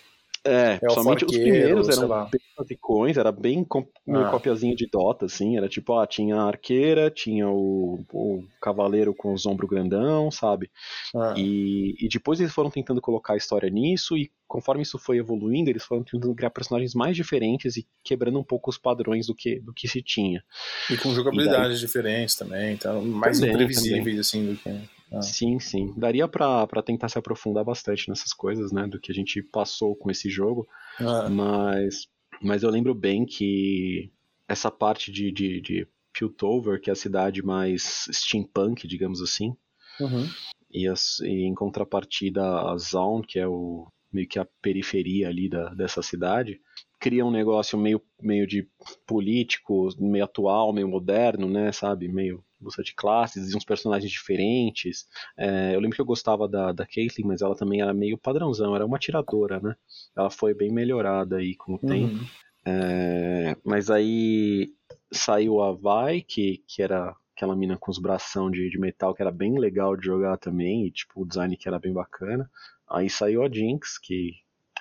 É, 0.45 0.73
É 0.73 0.75
o 0.75 0.79
principalmente 0.79 1.25
os 1.25 1.38
primeiros 1.38 1.89
eram 1.89 2.07
bem 2.29 2.41
basicões, 2.57 3.17
era 3.17 3.31
bem 3.31 3.65
meio 4.05 4.25
Ah. 4.27 4.31
copiazinha 4.31 4.75
de 4.75 4.88
Dota, 4.88 5.25
assim, 5.25 5.55
era 5.57 5.69
tipo, 5.69 5.97
ah, 5.97 6.05
tinha 6.05 6.35
a 6.35 6.47
arqueira, 6.47 7.09
tinha 7.09 7.47
o, 7.50 8.03
o 8.12 8.43
cavaleiro 8.62 9.13
com 9.13 9.33
os 9.33 9.45
ombros 9.45 9.69
grandão, 9.69 10.29
sabe? 10.29 10.69
Ah, 11.15 11.33
E, 11.38 11.95
e 12.00 12.09
depois 12.09 12.39
eles 12.39 12.53
foram 12.53 12.69
tentando 12.69 13.00
colocar 13.00 13.33
a 13.33 13.38
história 13.38 13.69
nisso, 13.69 14.17
e 14.17 14.29
conforme 14.47 14.83
isso 14.83 15.00
foi 15.00 15.17
evoluindo, 15.17 15.69
eles 15.69 15.83
foram 15.83 16.03
tentando 16.03 16.35
criar 16.35 16.50
personagens 16.50 16.93
mais 16.93 17.15
diferentes 17.15 17.77
e 17.77 17.88
quebrando 18.03 18.38
um 18.38 18.43
pouco 18.43 18.69
os 18.69 18.77
padrões 18.77 19.27
do 19.27 19.33
que, 19.35 19.59
do 19.62 19.73
que 19.73 19.88
se 19.88 20.01
tinha. 20.01 20.43
e 20.91 20.97
com 20.97 21.13
jogabilidades 21.13 21.79
diferentes 21.79 22.35
também, 22.35 22.73
então 22.73 23.01
mais 23.01 23.38
Também, 23.39 23.53
imprevisíveis 23.53 24.19
assim 24.19 24.45
do 24.45 24.55
que. 24.57 24.69
Ah. 25.13 25.22
Sim, 25.22 25.60
sim. 25.60 25.93
Daria 25.98 26.27
pra, 26.27 26.65
pra 26.67 26.82
tentar 26.82 27.10
se 27.10 27.17
aprofundar 27.17 27.63
bastante 27.63 28.10
nessas 28.10 28.34
coisas, 28.34 28.72
né, 28.72 28.88
do 28.88 29.00
que 29.00 29.12
a 29.12 29.15
gente 29.15 29.41
passou 29.41 29.96
com 29.96 30.10
esse 30.10 30.29
jogo. 30.29 30.67
Ah, 31.00 31.29
Mas, 31.29 32.08
mas 32.41 32.63
eu 32.63 32.70
lembro 32.70 32.93
bem 32.96 33.25
que 33.25 34.12
essa 34.48 34.72
parte 34.72 35.12
de, 35.12 35.32
de, 35.32 35.62
de 35.62 35.88
Piltover, 36.12 36.79
que 36.82 36.89
é 36.89 36.93
a 36.93 36.96
cidade 36.96 37.43
mais 37.43 38.05
steampunk, 38.12 38.88
digamos 38.88 39.22
assim, 39.22 39.55
uhum. 40.00 40.27
e, 40.72 40.88
as- 40.88 41.20
e 41.22 41.43
em 41.48 41.53
contrapartida 41.53 42.43
a 42.43 42.77
Zaun, 42.77 43.22
que 43.22 43.39
é 43.39 43.48
o 43.48 43.88
meio 44.12 44.27
que 44.27 44.38
a 44.39 44.46
periferia 44.62 45.27
ali 45.29 45.50
da, 45.50 45.70
dessa 45.74 46.01
cidade, 46.01 46.60
cria 47.03 47.25
um 47.25 47.31
negócio 47.31 47.77
meio, 47.77 48.01
meio 48.22 48.48
de 48.48 48.65
político, 49.05 49.89
meio 50.00 50.24
atual, 50.24 50.72
meio 50.72 50.88
moderno, 50.88 51.50
né, 51.50 51.69
sabe? 51.74 52.07
Meio 52.07 52.41
luta 52.62 52.81
de 52.81 52.95
classes 52.95 53.51
e 53.51 53.57
uns 53.57 53.65
personagens 53.65 54.10
diferentes. 54.10 55.05
É, 55.38 55.75
eu 55.75 55.81
lembro 55.81 55.98
que 55.98 56.01
eu 56.01 56.05
gostava 56.05 56.48
da, 56.48 56.72
da 56.72 56.86
Caitlyn, 56.86 57.27
mas 57.27 57.41
ela 57.41 57.57
também 57.57 57.81
era 57.81 57.93
meio 57.93 58.17
padrãozão, 58.17 58.74
era 58.74 58.86
uma 58.86 58.95
atiradora, 58.95 59.60
né? 59.60 59.75
Ela 60.15 60.29
foi 60.29 60.53
bem 60.53 60.72
melhorada 60.72 61.39
aí 61.39 61.57
com 61.57 61.74
o 61.74 61.77
tempo. 61.77 62.15
Uhum. 62.15 62.25
É, 62.65 63.57
mas 63.65 63.91
aí 63.91 64.72
saiu 65.12 65.62
a 65.62 65.74
Vai, 65.74 66.22
que, 66.22 66.63
que 66.65 66.81
era 66.81 67.13
aquela 67.36 67.53
mina 67.53 67.75
com 67.75 67.91
os 67.91 68.00
bração 68.00 68.50
de, 68.50 68.69
de 68.69 68.79
metal, 68.79 69.13
que 69.13 69.22
era 69.22 69.29
bem 69.29 69.60
legal 69.60 69.98
de 69.98 70.05
jogar 70.05 70.38
também, 70.38 70.88
e 70.88 70.91
tipo, 70.91 71.22
o 71.22 71.27
design 71.27 71.57
que 71.57 71.67
era 71.67 71.79
bem 71.79 71.91
bacana. 71.91 72.50
Aí 72.89 73.10
saiu 73.10 73.43
a 73.43 73.50
Jinx, 73.50 73.98
que 73.98 74.31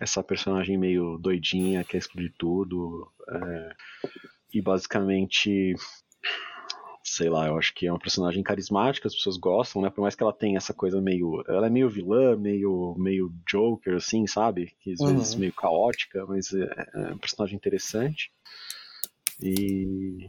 essa 0.01 0.23
personagem 0.23 0.79
meio 0.79 1.19
doidinha, 1.19 1.85
quer 1.85 1.99
explodir 1.99 2.33
tudo. 2.39 3.11
é, 3.29 3.73
e 4.55 4.63
basicamente, 4.63 5.75
sei 7.05 7.29
lá, 7.29 7.47
eu 7.49 7.59
acho 7.59 7.75
que 7.75 7.87
é 7.87 7.93
uma 7.93 7.99
personagem 7.99 8.43
carismática, 8.43 9.09
as 9.09 9.15
pessoas 9.15 9.37
gostam, 9.37 9.83
né? 9.83 9.91
Por 9.91 10.03
mais 10.03 10.15
que 10.15 10.23
ela 10.23 10.33
tenha 10.33 10.57
essa 10.57 10.73
coisa 10.73 11.01
meio. 11.01 11.43
Ela 11.49 11.67
é 11.67 11.71
meio 11.71 11.89
vilã, 11.89 12.37
meio, 12.37 12.95
meio 12.99 13.33
Joker, 13.51 13.97
assim, 13.97 14.27
sabe? 14.27 14.73
Que 14.81 14.93
às 14.93 15.01
Uhum. 15.01 15.15
vezes 15.17 15.37
meio 15.37 15.53
caótica, 15.55 16.25
mas 16.27 16.53
é, 16.53 16.87
é 16.95 17.15
um 17.15 17.19
personagem 17.19 17.57
interessante. 17.57 18.31
E 19.41 20.29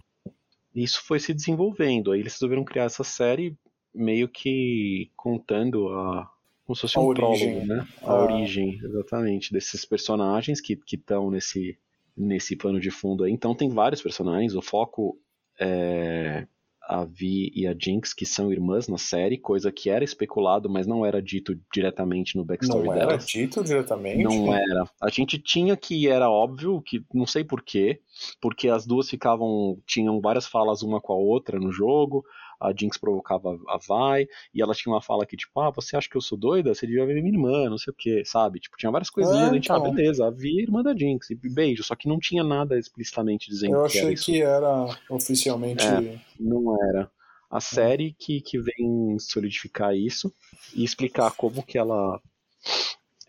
isso 0.75 1.03
foi 1.05 1.19
se 1.19 1.33
desenvolvendo. 1.33 2.11
Aí 2.11 2.19
eles 2.19 2.33
resolveram 2.33 2.65
criar 2.65 2.85
essa 2.85 3.03
série 3.03 3.57
meio 3.93 4.27
que 4.27 5.11
contando 5.15 5.89
a. 5.89 6.29
Como 6.65 6.75
se 6.75 6.81
fosse 6.81 6.97
A 6.97 7.01
um 7.01 7.05
origem. 7.05 7.49
prólogo, 7.61 7.67
né? 7.67 7.87
A 8.03 8.13
Ah. 8.13 8.23
origem, 8.23 8.79
exatamente, 8.83 9.51
desses 9.51 9.85
personagens 9.85 10.61
que 10.61 10.77
estão 10.93 11.29
nesse, 11.29 11.77
nesse 12.15 12.55
plano 12.55 12.79
de 12.79 12.89
fundo 12.89 13.23
aí. 13.23 13.31
Então 13.33 13.53
tem 13.55 13.69
vários 13.69 14.01
personagens, 14.01 14.55
o 14.55 14.61
foco 14.61 15.17
é 15.59 16.47
a 16.85 17.05
Vi 17.05 17.49
e 17.55 17.65
a 17.65 17.73
Jinx, 17.73 18.13
que 18.13 18.25
são 18.25 18.51
irmãs 18.51 18.89
na 18.89 18.97
série, 18.97 19.37
coisa 19.37 19.71
que 19.71 19.89
era 19.89 20.03
especulado, 20.03 20.69
mas 20.69 20.85
não 20.85 21.05
era 21.05 21.21
dito 21.21 21.57
diretamente 21.73 22.35
no 22.35 22.43
backstory 22.43 22.87
Não 22.87 22.93
era 22.93 23.05
delas. 23.07 23.25
dito 23.25 23.63
diretamente? 23.63 24.21
Não 24.21 24.53
era. 24.53 24.83
A 25.01 25.09
gente 25.09 25.39
tinha 25.39 25.77
que 25.77 26.09
era 26.09 26.29
óbvio, 26.29 26.81
que 26.81 27.01
não 27.13 27.25
sei 27.25 27.41
porquê, 27.43 28.01
porque 28.41 28.67
as 28.67 28.85
duas 28.85 29.09
ficavam. 29.09 29.77
tinham 29.87 30.19
várias 30.19 30.45
falas 30.45 30.81
uma 30.83 30.99
com 30.99 31.13
a 31.13 31.17
outra 31.17 31.57
no 31.57 31.71
jogo. 31.71 32.25
A 32.63 32.73
Jinx 32.75 32.97
provocava 32.97 33.59
a 33.67 33.77
Vai, 33.87 34.27
e 34.53 34.61
ela 34.61 34.73
tinha 34.73 34.93
uma 34.93 35.01
fala 35.01 35.25
que, 35.25 35.35
tipo, 35.37 35.59
ah, 35.59 35.69
você 35.69 35.95
acha 35.97 36.09
que 36.09 36.15
eu 36.15 36.21
sou 36.21 36.37
doida? 36.37 36.73
Você 36.73 36.87
devia 36.87 37.05
ver 37.05 37.21
minha 37.21 37.33
irmã, 37.35 37.69
não 37.69 37.77
sei 37.77 37.91
o 37.91 37.95
que, 37.95 38.23
sabe? 38.25 38.59
Tipo, 38.59 38.77
tinha 38.77 38.91
várias 38.91 39.09
coisinhas, 39.09 39.47
É, 39.47 39.49
a 39.49 39.53
gente, 39.53 39.71
ah, 39.71 39.77
então. 39.77 39.93
beleza, 39.93 40.25
a 40.25 40.29
Vi 40.31 40.59
é 40.59 40.63
irmã 40.63 40.81
da 40.81 40.95
Jinx, 40.95 41.29
e 41.29 41.35
beijo, 41.35 41.83
só 41.83 41.95
que 41.95 42.07
não 42.07 42.19
tinha 42.19 42.43
nada 42.43 42.77
explicitamente 42.79 43.49
dizendo 43.49 43.75
Eu 43.75 43.85
que 43.87 43.97
era 43.97 44.07
achei 44.07 44.13
isso. 44.13 44.25
que 44.25 44.41
era 44.41 44.97
oficialmente. 45.09 45.85
É. 45.85 46.19
Não 46.39 46.75
era. 46.89 47.11
A 47.51 47.59
série 47.59 48.15
que, 48.17 48.41
que 48.41 48.57
vem 48.59 49.17
solidificar 49.19 49.95
isso 49.95 50.33
e 50.73 50.83
explicar 50.83 51.31
como 51.31 51.61
que 51.61 51.77
ela. 51.77 52.19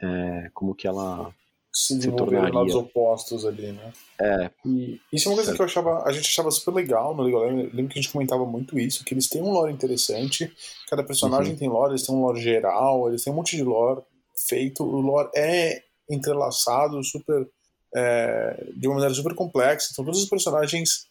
é, 0.01 0.51
como 0.55 0.75
que 0.75 0.87
ela. 0.87 1.31
Se 1.77 1.97
desenvolveram 1.97 2.45
tornaria. 2.45 2.55
lados 2.59 2.75
opostos 2.77 3.45
ali, 3.45 3.73
né? 3.73 3.93
É, 4.21 4.51
E 4.65 5.01
isso 5.13 5.27
é 5.29 5.31
uma 5.33 5.35
coisa 5.37 5.51
Certo. 5.51 5.57
que 5.57 5.63
eu 5.63 5.67
achava, 5.67 6.05
a 6.09 6.13
gente 6.13 6.29
achava 6.29 6.51
super 6.53 6.73
legal 6.73 7.17
no 7.17 7.23
League 7.25 7.37
of 7.37 7.47
Legends. 7.47 7.75
Lembro 7.75 7.93
que 7.93 7.99
a 7.99 8.03
gente 8.03 8.13
comentava 8.13 8.47
muito 8.47 8.79
isso, 8.79 9.05
que 9.05 9.13
eles 9.13 9.29
têm 9.29 9.43
um 9.43 9.51
lore 9.51 9.73
interessante, 9.73 10.53
cada 10.89 11.03
personagem 11.03 11.53
Uhum. 11.55 11.59
tem 11.59 11.69
lore, 11.69 11.91
eles 11.93 12.07
têm 12.07 12.15
um 12.15 12.21
lore 12.23 12.41
geral, 12.41 13.09
eles 13.09 13.25
têm 13.25 13.33
um 13.33 13.37
monte 13.37 13.57
de 13.57 13.65
lore 13.65 14.03
feito, 14.49 14.85
o 14.85 15.01
lore 15.01 15.29
é 15.35 15.83
entrelaçado, 16.09 17.03
super 17.05 17.47
é, 17.97 18.67
de 18.77 18.87
uma 18.89 18.95
maneira 18.95 19.15
super 19.15 19.35
complexa. 19.35 19.89
Então 19.93 20.05
todos 20.05 20.21
os 20.23 20.29
personagens 20.29 21.07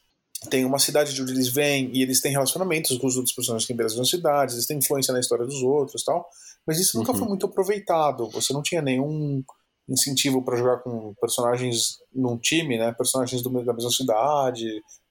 têm 0.50 0.66
uma 0.66 0.80
cidade 0.80 1.14
de 1.14 1.22
onde 1.22 1.32
eles 1.32 1.48
vêm 1.48 1.90
e 1.94 2.02
eles 2.02 2.20
têm 2.20 2.32
relacionamentos 2.32 2.98
com 2.98 3.08
os 3.08 3.16
outros 3.16 3.34
personagens 3.34 3.66
que 3.66 3.74
têm 3.74 3.78
das 3.86 4.10
cidades, 4.10 4.56
eles 4.56 4.66
têm 4.68 4.78
influência 4.78 5.14
na 5.14 5.20
história 5.20 5.46
dos 5.46 5.62
outros, 5.62 6.02
e 6.02 6.06
tal. 6.06 6.26
Mas 6.68 6.80
isso 6.80 6.98
nunca 6.98 7.12
Uhum. 7.14 7.18
foi 7.20 7.28
muito 7.28 7.46
aproveitado. 7.46 8.30
Você 8.32 8.52
não 8.54 8.62
tinha 8.62 8.82
nenhum 8.82 9.42
incentivo 9.88 10.44
para 10.44 10.56
jogar 10.58 10.78
com 10.80 11.14
personagens 11.20 11.98
num 12.14 12.38
time, 12.38 12.78
né? 12.78 12.92
Personagens 12.94 13.42
do- 13.42 13.64
da 13.66 13.74
mesma 13.74 13.90
cidade, 13.92 14.66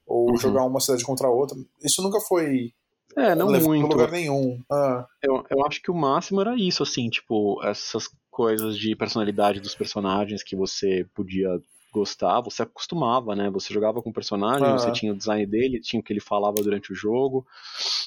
ou 0.07 0.31
Uhum. 0.31 0.37
jogar 0.37 0.65
uma 0.65 0.81
cidade 0.81 1.05
contra 1.05 1.27
a 1.27 1.31
outra. 1.31 1.57
Isso 1.83 2.03
nunca 2.03 2.21
foi 2.21 2.73
é 3.17 3.35
não 3.35 3.51
muito. 3.61 3.87
lugar 3.87 4.11
nenhum. 4.11 4.63
Ah, 4.71 5.07
Eu, 5.23 5.45
eu 5.51 5.67
acho 5.67 5.83
que 5.83 5.91
o 5.91 5.95
máximo 5.95 6.41
era 6.41 6.57
isso, 6.57 6.83
assim, 6.83 7.09
tipo, 7.11 7.63
essas 7.63 8.09
coisas 8.31 8.79
de 8.79 8.97
personalidade 8.97 9.61
dos 9.61 9.75
personagens 9.75 10.43
que 10.43 10.57
você 10.57 11.07
podia 11.15 11.49
gostar, 11.93 12.41
você 12.41 12.63
acostumava, 12.63 13.37
né? 13.37 13.51
Você 13.51 13.73
jogava 13.75 14.01
com 14.03 14.09
o 14.09 14.13
personagem, 14.15 14.67
Ah. 14.67 14.79
você 14.79 14.91
tinha 14.91 15.13
o 15.13 15.17
design 15.17 15.45
dele, 15.47 15.79
tinha 15.79 16.01
o 16.01 16.03
que 16.03 16.11
ele 16.11 16.21
falava 16.21 16.57
durante 16.63 16.91
o 16.91 16.95
jogo, 16.95 17.47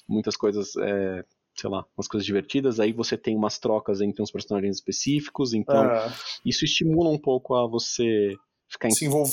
muitas 0.10 0.36
coisas, 0.36 0.76
é, 0.78 1.24
sei 1.56 1.70
lá, 1.70 1.86
umas 1.98 2.08
coisas 2.08 2.26
divertidas, 2.26 2.80
aí 2.80 2.92
você 2.92 3.18
tem 3.18 3.36
umas 3.36 3.58
trocas 3.58 4.02
entre 4.02 4.22
uns 4.22 4.32
personagens 4.32 4.76
específicos, 4.76 5.54
então 5.54 5.84
ah, 5.86 6.14
isso 6.46 6.66
estimula 6.66 7.10
um 7.10 7.18
pouco 7.18 7.56
a 7.56 7.66
você 7.68 8.34
ficar 8.68 8.90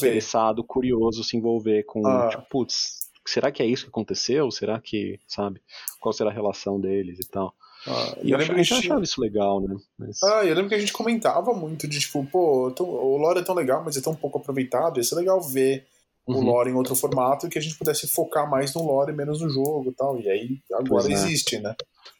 interessado, 0.06 0.62
curioso, 0.62 1.24
se 1.24 1.36
envolver 1.36 1.82
com, 1.84 2.06
Ah. 2.06 2.28
tipo, 2.30 2.42
putz, 2.50 3.00
será 3.26 3.50
que 3.50 3.62
é 3.62 3.66
isso 3.66 3.84
que 3.84 3.90
aconteceu? 3.90 4.50
Será 4.50 4.80
que, 4.80 5.18
sabe, 5.26 5.60
qual 6.00 6.12
será 6.12 6.30
a 6.30 6.32
relação 6.32 6.80
deles 6.80 7.18
e 7.18 7.28
tal? 7.28 7.54
Ah, 7.86 8.16
E 8.22 8.30
eu 8.30 8.38
lembro 8.38 8.54
que 8.54 8.60
a 8.60 8.62
gente 8.64 8.74
achava 8.86 9.02
isso 9.02 9.20
legal, 9.20 9.60
né? 9.60 9.74
Mas, 9.98 10.22
Ah, 10.22 10.44
eu 10.44 10.54
lembro 10.54 10.68
que 10.68 10.74
a 10.76 10.78
gente 10.78 10.92
comentava 10.92 11.52
muito 11.52 11.88
de 11.88 11.98
tipo, 11.98 12.24
pô, 12.26 12.70
tão- 12.70 12.88
o 12.88 13.16
lore 13.16 13.40
é 13.40 13.42
tão 13.42 13.56
legal, 13.56 13.82
mas 13.84 13.96
é 13.96 14.00
tão 14.00 14.14
pouco 14.14 14.38
aproveitado. 14.38 14.98
Ia 14.98 15.02
ser 15.04 15.16
legal 15.16 15.40
ver 15.40 15.86
o 16.26 16.34
Uhum. 16.34 16.44
lore 16.44 16.70
em 16.70 16.74
outro 16.74 16.94
formato 16.94 17.46
e 17.46 17.50
que 17.50 17.58
a 17.58 17.62
gente 17.62 17.76
pudesse 17.76 18.06
focar 18.08 18.48
mais 18.48 18.74
no 18.74 18.82
lore 18.84 19.12
e 19.12 19.16
menos 19.16 19.40
no 19.40 19.48
jogo 19.50 19.90
e 19.90 19.94
tal. 19.94 20.18
E 20.20 20.28
aí 20.28 20.60
agora 20.72 21.02
Pois 21.04 21.08
é. 21.08 21.12
existe, 21.12 21.58
né? 21.58 21.74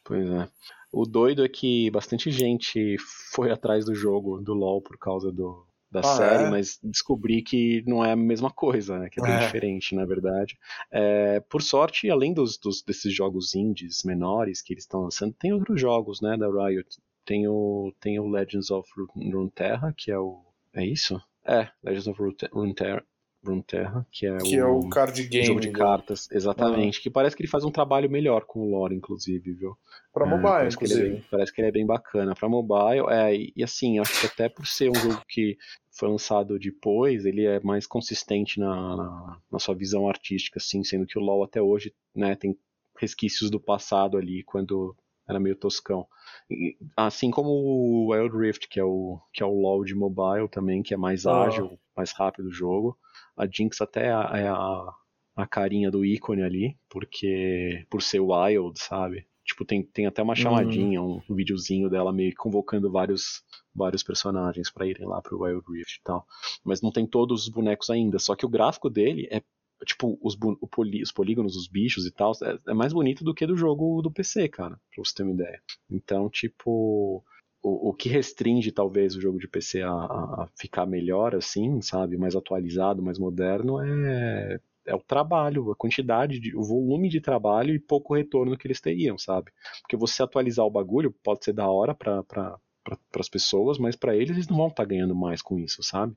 Pois 0.05 0.29
é. 0.29 0.49
O 0.93 1.07
doido 1.07 1.45
é 1.45 1.49
que 1.49 1.91
bastante 1.91 2.31
gente 2.31 2.97
foi 3.33 3.51
atrás 3.51 3.85
do 3.85 3.95
jogo, 3.95 4.41
do 4.41 4.53
LoL, 4.53 4.83
por 4.83 4.99
causa 4.99 5.33
do, 5.33 5.65
da 5.91 6.01
Ah, 6.01 6.03
série, 6.03 6.45
é? 6.45 6.51
mas 6.51 6.79
descobri 6.83 7.41
que 7.43 7.83
não 7.87 8.05
é 8.05 8.12
a 8.12 8.17
mesma 8.17 8.51
coisa, 8.51 8.99
né? 8.99 9.09
Que 9.09 9.21
é 9.21 9.23
bem 9.25 9.35
É. 9.35 9.38
diferente, 9.38 9.95
na 9.95 10.05
verdade. 10.05 10.59
É, 10.91 11.41
por 11.41 11.62
sorte, 11.62 12.11
além 12.11 12.35
dos, 12.35 12.59
dos- 12.59 12.83
desses 12.83 13.15
jogos 13.15 13.55
indies 13.55 14.03
menores 14.05 14.61
que 14.61 14.75
eles 14.75 14.85
estão 14.85 15.03
lançando, 15.03 15.33
tem 15.38 15.53
outros 15.53 15.81
jogos, 15.81 16.21
né, 16.21 16.37
da 16.37 16.47
Riot. 16.49 16.88
Tem 17.25 17.47
o, 17.49 17.95
tem 18.01 18.19
o 18.19 18.29
Legends 18.29 18.71
of 18.71 18.87
Ru- 18.97 19.09
Runeterra, 19.15 19.95
que 19.97 20.11
é 20.11 20.19
o... 20.19 20.41
É 20.75 20.85
isso? 20.85 21.19
É, 21.47 21.69
Legends 21.83 22.07
of 22.09 22.21
Runeterra, 22.53 23.03
Runeterra 23.44 24.07
que 24.11 24.26
é 24.26 24.38
Que 24.38 24.57
é 24.57 24.64
o 24.64 24.88
card 24.88 25.22
game 25.24 25.44
jogo 25.46 25.61
de 25.61 25.68
do- 25.68 25.78
cartas, 25.78 26.28
exatamente. 26.31 27.00
Que 27.00 27.11
parece 27.11 27.35
que 27.35 27.42
ele 27.42 27.48
faz 27.50 27.64
um 27.64 27.70
trabalho 27.70 28.09
melhor 28.11 28.44
com 28.44 28.61
o 28.61 28.70
lore, 28.70 28.94
inclusive, 28.94 29.52
viu? 29.52 29.76
pra 30.12 30.26
É, 30.26 30.28
mobile, 30.31 30.52
parece 30.52 30.76
que, 30.76 30.85
ele 30.85 30.92
é 30.92 30.96
inclusive. 30.96 31.16
bem, 31.16 31.28
parece 31.31 31.52
que 31.52 31.61
ele 31.61 31.68
é 31.68 31.72
bem 31.72 31.87
bacana 31.87 32.35
para 32.35 32.48
mobile. 32.48 33.07
É, 33.11 33.35
e, 33.35 33.52
e 33.57 33.64
assim, 33.64 33.98
acho 33.98 34.20
que 34.20 34.26
até 34.26 34.48
por 34.48 34.66
ser 34.66 34.90
um 34.90 34.94
jogo 34.94 35.20
que 35.28 35.57
foi 35.90 36.09
lançado 36.09 36.59
depois, 36.59 37.24
ele 37.24 37.44
é 37.46 37.59
mais 37.61 37.87
consistente 37.87 38.61
na, 38.61 38.96
na, 38.96 39.38
na 39.50 39.59
sua 39.59 39.74
visão 39.74 40.09
artística, 40.09 40.59
assim, 40.59 40.85
sendo 40.85 41.07
que 41.07 41.18
o 41.18 41.22
LoL 41.22 41.44
até 41.44 41.61
hoje 41.61 41.92
né, 42.14 42.35
tem 42.37 42.57
resquícios 42.98 43.50
do 43.50 43.59
passado 43.59 44.16
ali, 44.16 44.42
quando 44.44 44.94
era 45.28 45.40
meio 45.40 45.57
toscão. 45.57 46.07
E, 46.50 46.76
assim 46.96 47.31
como 47.31 47.48
o 47.50 48.12
Wild 48.12 48.37
Rift, 48.37 48.68
que 48.68 48.78
é 48.78 48.85
o, 48.85 49.18
que 49.33 49.42
é 49.42 49.46
o 49.46 49.52
LoL 49.61 49.85
de 49.85 49.94
mobile 49.94 50.48
também, 50.48 50.83
que 50.83 50.94
é 50.94 50.96
mais 50.96 51.26
Ah. 51.26 51.44
ágil, 51.46 51.78
mais 51.96 52.12
rápido 52.12 52.48
o 52.48 52.52
jogo. 52.52 52.96
A 53.37 53.47
Jinx 53.47 53.81
até 53.81 54.07
é 54.07 54.12
a, 54.12 54.31
é 54.35 54.49
a, 54.49 54.95
a 55.37 55.47
carinha 55.47 55.90
do 55.90 56.05
ícone 56.05 56.42
ali, 56.42 56.77
porque 56.88 57.87
por 57.90 58.03
ser 58.03 58.21
wild, 58.21 58.79
sabe? 58.79 59.27
Tipo, 59.45 59.64
tem, 59.64 59.83
tem 59.83 60.07
até 60.07 60.23
uma 60.23 60.37
chamadinha, 60.37 61.03
um, 61.03 61.21
um 61.29 61.35
videozinho 61.35 61.90
dela 61.90 62.12
meio 62.12 62.31
que 62.31 62.37
convocando 62.37 62.90
vários 62.90 63.42
vários 63.75 64.03
personagens 64.03 64.71
para 64.71 64.87
irem 64.87 65.07
lá 65.07 65.21
pro 65.21 65.42
Wild 65.42 65.64
Rift 65.68 65.97
e 65.97 66.03
tal. 66.05 66.27
Mas 66.62 66.83
não 66.83 66.92
tem 66.92 67.07
todos 67.07 67.45
os 67.45 67.49
bonecos 67.49 67.90
ainda, 67.90 68.18
só 68.18 68.37
que 68.37 68.47
o 68.47 68.49
gráfico 68.49 68.88
dele 68.88 69.27
é 69.31 69.42
tipo, 69.85 70.18
os, 70.23 70.37
poli, 70.71 71.03
os 71.03 71.11
polígonos 71.11 71.55
dos 71.55 71.66
bichos 71.66 72.07
e 72.07 72.11
tal, 72.11 72.33
é, 72.42 72.71
é, 72.71 72.75
mais 72.75 72.92
bonito 72.92 73.25
do 73.25 73.35
que 73.35 73.47
do 73.47 73.57
jogo 73.57 74.01
do 74.01 74.11
PC, 74.11 74.49
cara, 74.49 74.81
pra 74.95 75.05
você 75.05 75.14
ter 75.14 75.23
uma 75.25 75.33
ideia. 75.33 75.61
Então, 75.90 76.31
tipo, 76.31 77.25
o, 77.62 77.90
o 77.90 77.94
que 77.94 78.09
restringe 78.09 78.72
talvez 78.72 79.14
o 79.14 79.20
jogo 79.20 79.38
de 79.38 79.46
PC 79.46 79.83
a, 79.83 79.90
a, 79.90 80.48
ficar 80.59 80.85
melhor, 80.85 81.35
assim, 81.35 81.81
sabe, 81.81 82.16
mais 82.16 82.35
atualizado, 82.35 83.03
mais 83.03 83.18
moderno, 83.18 83.81
é, 83.81 84.59
é 84.87 84.94
o 84.94 85.01
trabalho, 85.01 85.70
a 85.70 85.77
quantidade, 85.77 86.40
de, 86.40 86.57
o 86.57 86.62
volume 86.62 87.09
de 87.09 87.20
trabalho 87.20 87.75
e 87.75 87.79
pouco 87.79 88.14
retorno 88.14 88.57
que 88.57 88.66
eles 88.66 88.81
teriam, 88.81 89.16
sabe? 89.16 89.53
Porque 89.81 89.96
você 89.96 90.22
atualizar 90.22 90.66
o 90.66 90.70
bagulho 90.70 91.14
pode 91.22 91.44
ser 91.44 91.53
da 91.53 91.68
hora 91.70 91.94
pra, 91.94 92.22
pra, 92.25 92.59
pra, 92.83 92.98
as 93.18 93.29
pessoas, 93.29 93.79
mas 93.79 93.94
para 93.94 94.16
eles 94.16 94.31
eles 94.31 94.48
não 94.48 94.57
vão 94.57 94.68
estar 94.68 94.83
tá 94.83 94.88
ganhando 94.88 95.14
mais 95.14 95.40
com 95.40 95.59
isso, 95.59 95.83
sabe? 95.83 96.14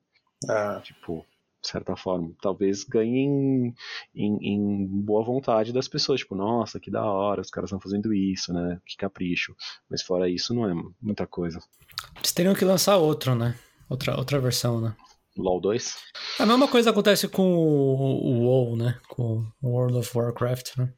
É. 0.49 0.79
Tipo, 0.81 1.25
de 1.65 1.71
certa 1.71 1.95
forma. 1.95 2.31
Talvez 2.41 2.83
ganhe 2.83 3.19
em, 3.25 3.73
em, 4.15 4.37
em, 4.53 4.85
boa 4.85 5.23
vontade 5.23 5.73
das 5.73 5.87
pessoas, 5.87 6.19
tipo, 6.19 6.35
nossa, 6.35 6.79
que 6.79 6.91
da 6.91 7.03
hora, 7.03 7.41
os 7.41 7.49
caras 7.49 7.69
estão 7.69 7.79
fazendo 7.79 8.13
isso, 8.13 8.53
né? 8.53 8.79
Que 8.85 8.95
capricho. 8.95 9.55
Mas 9.89 10.01
fora 10.03 10.29
isso, 10.29 10.53
não 10.53 10.69
é 10.69 10.73
muita 11.01 11.25
coisa. 11.25 11.59
Eles 12.17 12.31
teriam 12.31 12.53
que 12.53 12.63
lançar 12.63 12.97
outro, 12.97 13.33
né? 13.35 13.55
Outra, 13.89 14.15
outra 14.15 14.39
versão, 14.39 14.79
né? 14.79 14.95
LoL 15.37 15.59
2? 15.59 15.97
A 16.39 16.45
mesma 16.45 16.67
coisa 16.67 16.91
acontece 16.91 17.27
com 17.27 17.55
o, 17.55 18.25
o 18.25 18.45
WoW, 18.45 18.75
né? 18.77 18.99
Com 19.09 19.45
o 19.61 19.69
World 19.69 19.97
of 19.97 20.17
Warcraft, 20.17 20.77
né? 20.77 20.93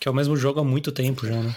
Que 0.00 0.08
é 0.08 0.10
o 0.10 0.14
mesmo 0.14 0.36
jogo 0.36 0.60
há 0.60 0.64
muito 0.64 0.90
tempo 0.90 1.26
já, 1.26 1.40
né? 1.40 1.54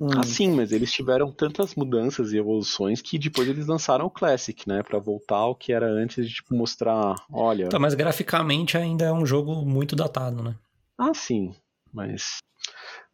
Hum. 0.00 0.08
Ah, 0.16 0.22
sim, 0.22 0.52
mas 0.52 0.72
eles 0.72 0.90
tiveram 0.90 1.30
tantas 1.30 1.74
mudanças 1.74 2.32
e 2.32 2.38
evoluções 2.38 3.02
que 3.02 3.18
depois 3.18 3.46
eles 3.46 3.66
lançaram 3.66 4.06
o 4.06 4.10
Classic, 4.10 4.66
né? 4.66 4.82
Pra 4.82 4.98
voltar 4.98 5.36
ao 5.36 5.54
que 5.54 5.74
era 5.74 5.86
antes 5.86 6.26
de, 6.26 6.36
tipo, 6.36 6.54
mostrar, 6.54 7.16
olha... 7.30 7.68
Tá, 7.68 7.78
mas 7.78 7.94
graficamente 7.94 8.78
ainda 8.78 9.04
é 9.04 9.12
um 9.12 9.26
jogo 9.26 9.54
muito 9.56 9.94
datado, 9.94 10.42
né? 10.42 10.56
Ah, 10.96 11.12
sim, 11.12 11.54
mas 11.92 12.38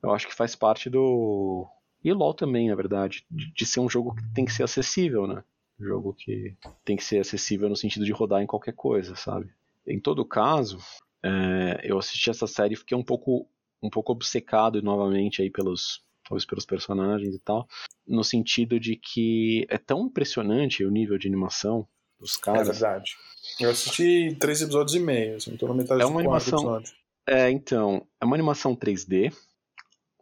eu 0.00 0.12
acho 0.12 0.28
que 0.28 0.34
faz 0.34 0.54
parte 0.54 0.88
do... 0.88 1.66
E 2.04 2.12
LoL 2.12 2.34
também, 2.34 2.68
na 2.68 2.76
verdade, 2.76 3.26
de, 3.28 3.52
de 3.52 3.66
ser 3.66 3.80
um 3.80 3.90
jogo 3.90 4.14
que 4.14 4.22
tem 4.32 4.44
que 4.44 4.52
ser 4.52 4.62
acessível, 4.62 5.26
né? 5.26 5.42
Um 5.80 5.84
jogo 5.84 6.14
que 6.14 6.54
tem 6.84 6.96
que 6.96 7.02
ser 7.02 7.18
acessível 7.18 7.68
no 7.68 7.74
sentido 7.74 8.04
de 8.04 8.12
rodar 8.12 8.40
em 8.42 8.46
qualquer 8.46 8.74
coisa, 8.74 9.16
sabe? 9.16 9.50
Em 9.84 9.98
todo 9.98 10.24
caso, 10.24 10.78
é, 11.20 11.80
eu 11.82 11.98
assisti 11.98 12.30
essa 12.30 12.46
série 12.46 12.74
e 12.74 12.76
fiquei 12.76 12.96
um 12.96 13.02
pouco, 13.02 13.48
um 13.82 13.90
pouco 13.90 14.12
obcecado 14.12 14.80
novamente 14.80 15.42
aí 15.42 15.50
pelos 15.50 16.05
talvez 16.28 16.44
pelos 16.44 16.66
personagens 16.66 17.34
e 17.34 17.38
tal, 17.38 17.66
no 18.06 18.24
sentido 18.24 18.78
de 18.78 18.96
que 18.96 19.66
é 19.68 19.78
tão 19.78 20.06
impressionante 20.06 20.84
o 20.84 20.90
nível 20.90 21.18
de 21.18 21.28
animação 21.28 21.86
dos 22.18 22.36
caras. 22.36 22.68
É 22.68 22.72
verdade. 22.72 23.16
Eu 23.60 23.70
assisti 23.70 24.36
três 24.40 24.60
episódios 24.60 24.94
e 24.94 25.00
meio, 25.00 25.36
assim, 25.36 25.56
tô 25.56 25.68
na 25.68 25.74
metade 25.74 26.02
é 26.02 26.06
uma 26.06 26.20
animação, 26.20 26.58
episódio. 26.58 26.94
É, 27.28 27.50
então, 27.50 28.06
é 28.20 28.24
uma 28.24 28.36
animação 28.36 28.74
3D, 28.74 29.32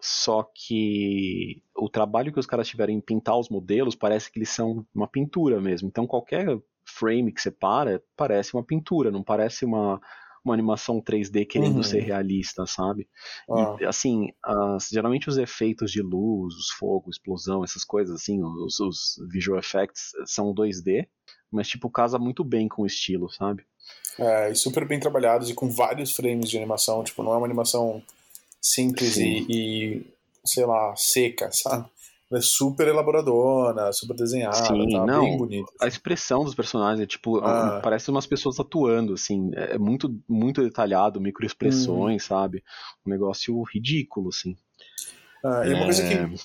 só 0.07 0.43
que 0.43 1.63
o 1.75 1.89
trabalho 1.89 2.31
que 2.31 2.39
os 2.39 2.47
caras 2.47 2.69
tiveram 2.69 2.93
em 2.93 3.01
pintar 3.01 3.39
os 3.39 3.49
modelos 3.49 3.95
parece 3.95 4.31
que 4.31 4.39
eles 4.39 4.51
são 4.51 4.87
uma 4.95 5.09
pintura 5.09 5.59
mesmo. 5.63 5.89
Então 5.89 6.07
qualquer 6.07 6.61
frame 6.85 7.33
que 7.33 7.41
você 7.41 7.51
para 7.51 8.03
parece 8.15 8.53
uma 8.55 8.63
pintura, 8.63 9.11
não 9.11 9.23
parece 9.23 9.65
uma 9.65 9.99
uma 10.45 10.55
animação 10.55 11.01
3D 11.01 11.47
querendo 11.47 11.77
uhum. 11.77 11.83
ser 11.83 12.01
realista, 12.01 12.67
sabe? 12.67 13.09
Ah. 13.51 13.77
E, 13.81 13.85
assim, 13.85 14.29
as, 14.43 14.89
geralmente 14.89 15.29
os 15.29 15.39
efeitos 15.39 15.91
de 15.91 16.03
luz, 16.03 16.55
os 16.55 16.71
fogo, 16.71 17.11
explosão, 17.11 17.65
essas 17.65 17.85
coisas, 17.85 18.15
assim, 18.15 18.43
os, 18.43 18.79
os 18.79 19.15
visual 19.31 19.59
effects 19.59 20.11
são 20.27 20.55
2D, 20.55 21.07
mas, 21.51 21.69
tipo, 21.69 21.89
casa 21.89 22.19
muito 22.19 22.45
bem 22.45 22.69
com 22.69 22.83
o 22.83 22.87
estilo, 22.87 23.31
sabe? 23.31 23.65
É, 24.19 24.51
e 24.51 24.55
super 24.55 24.87
bem 24.87 25.01
trabalhados 25.01 25.49
e 25.51 25.55
com 25.55 25.71
vários 25.71 26.15
frames 26.15 26.51
de 26.51 26.57
animação, 26.57 27.03
tipo, 27.03 27.23
não 27.23 27.33
é 27.33 27.37
uma 27.37 27.47
animação 27.47 28.03
simples 28.61 29.17
e, 29.17 29.47
e, 29.49 30.07
sei 30.45 30.65
lá, 30.67 30.95
seca, 30.97 31.51
sabe? 31.53 31.89
É 32.33 32.41
super 32.41 32.89
elaboradona, 32.89 33.93
super 33.93 34.17
desenhada, 34.17 34.57
Sim, 34.57 34.91
tá 34.91 35.07
não, 35.07 35.21
bem 35.21 35.37
bonita. 35.37 35.73
A 35.81 35.87
expressão 35.87 36.45
dos 36.45 36.55
personagens 36.55 37.01
é 37.01 37.07
tipo, 37.07 37.39
ah. 37.39 37.81
parece 37.83 38.11
umas 38.11 38.27
pessoas 38.27 38.59
atuando, 38.59 39.15
assim, 39.15 39.51
é, 39.55 39.75
é 39.75 39.79
muito, 39.79 40.15
muito 40.29 40.63
detalhado, 40.63 41.21
microexpressões, 41.21 42.25
hum. 42.25 42.27
sabe? 42.27 42.63
Um 43.07 43.11
negócio 43.11 43.63
ridículo, 43.63 44.29
assim. 44.29 44.57
Ah, 45.45 45.67
e 45.67 45.75
uma 45.75 45.85
coisa 45.85 46.09
que 46.09 46.15
é. 46.15 46.27
me 46.27 46.39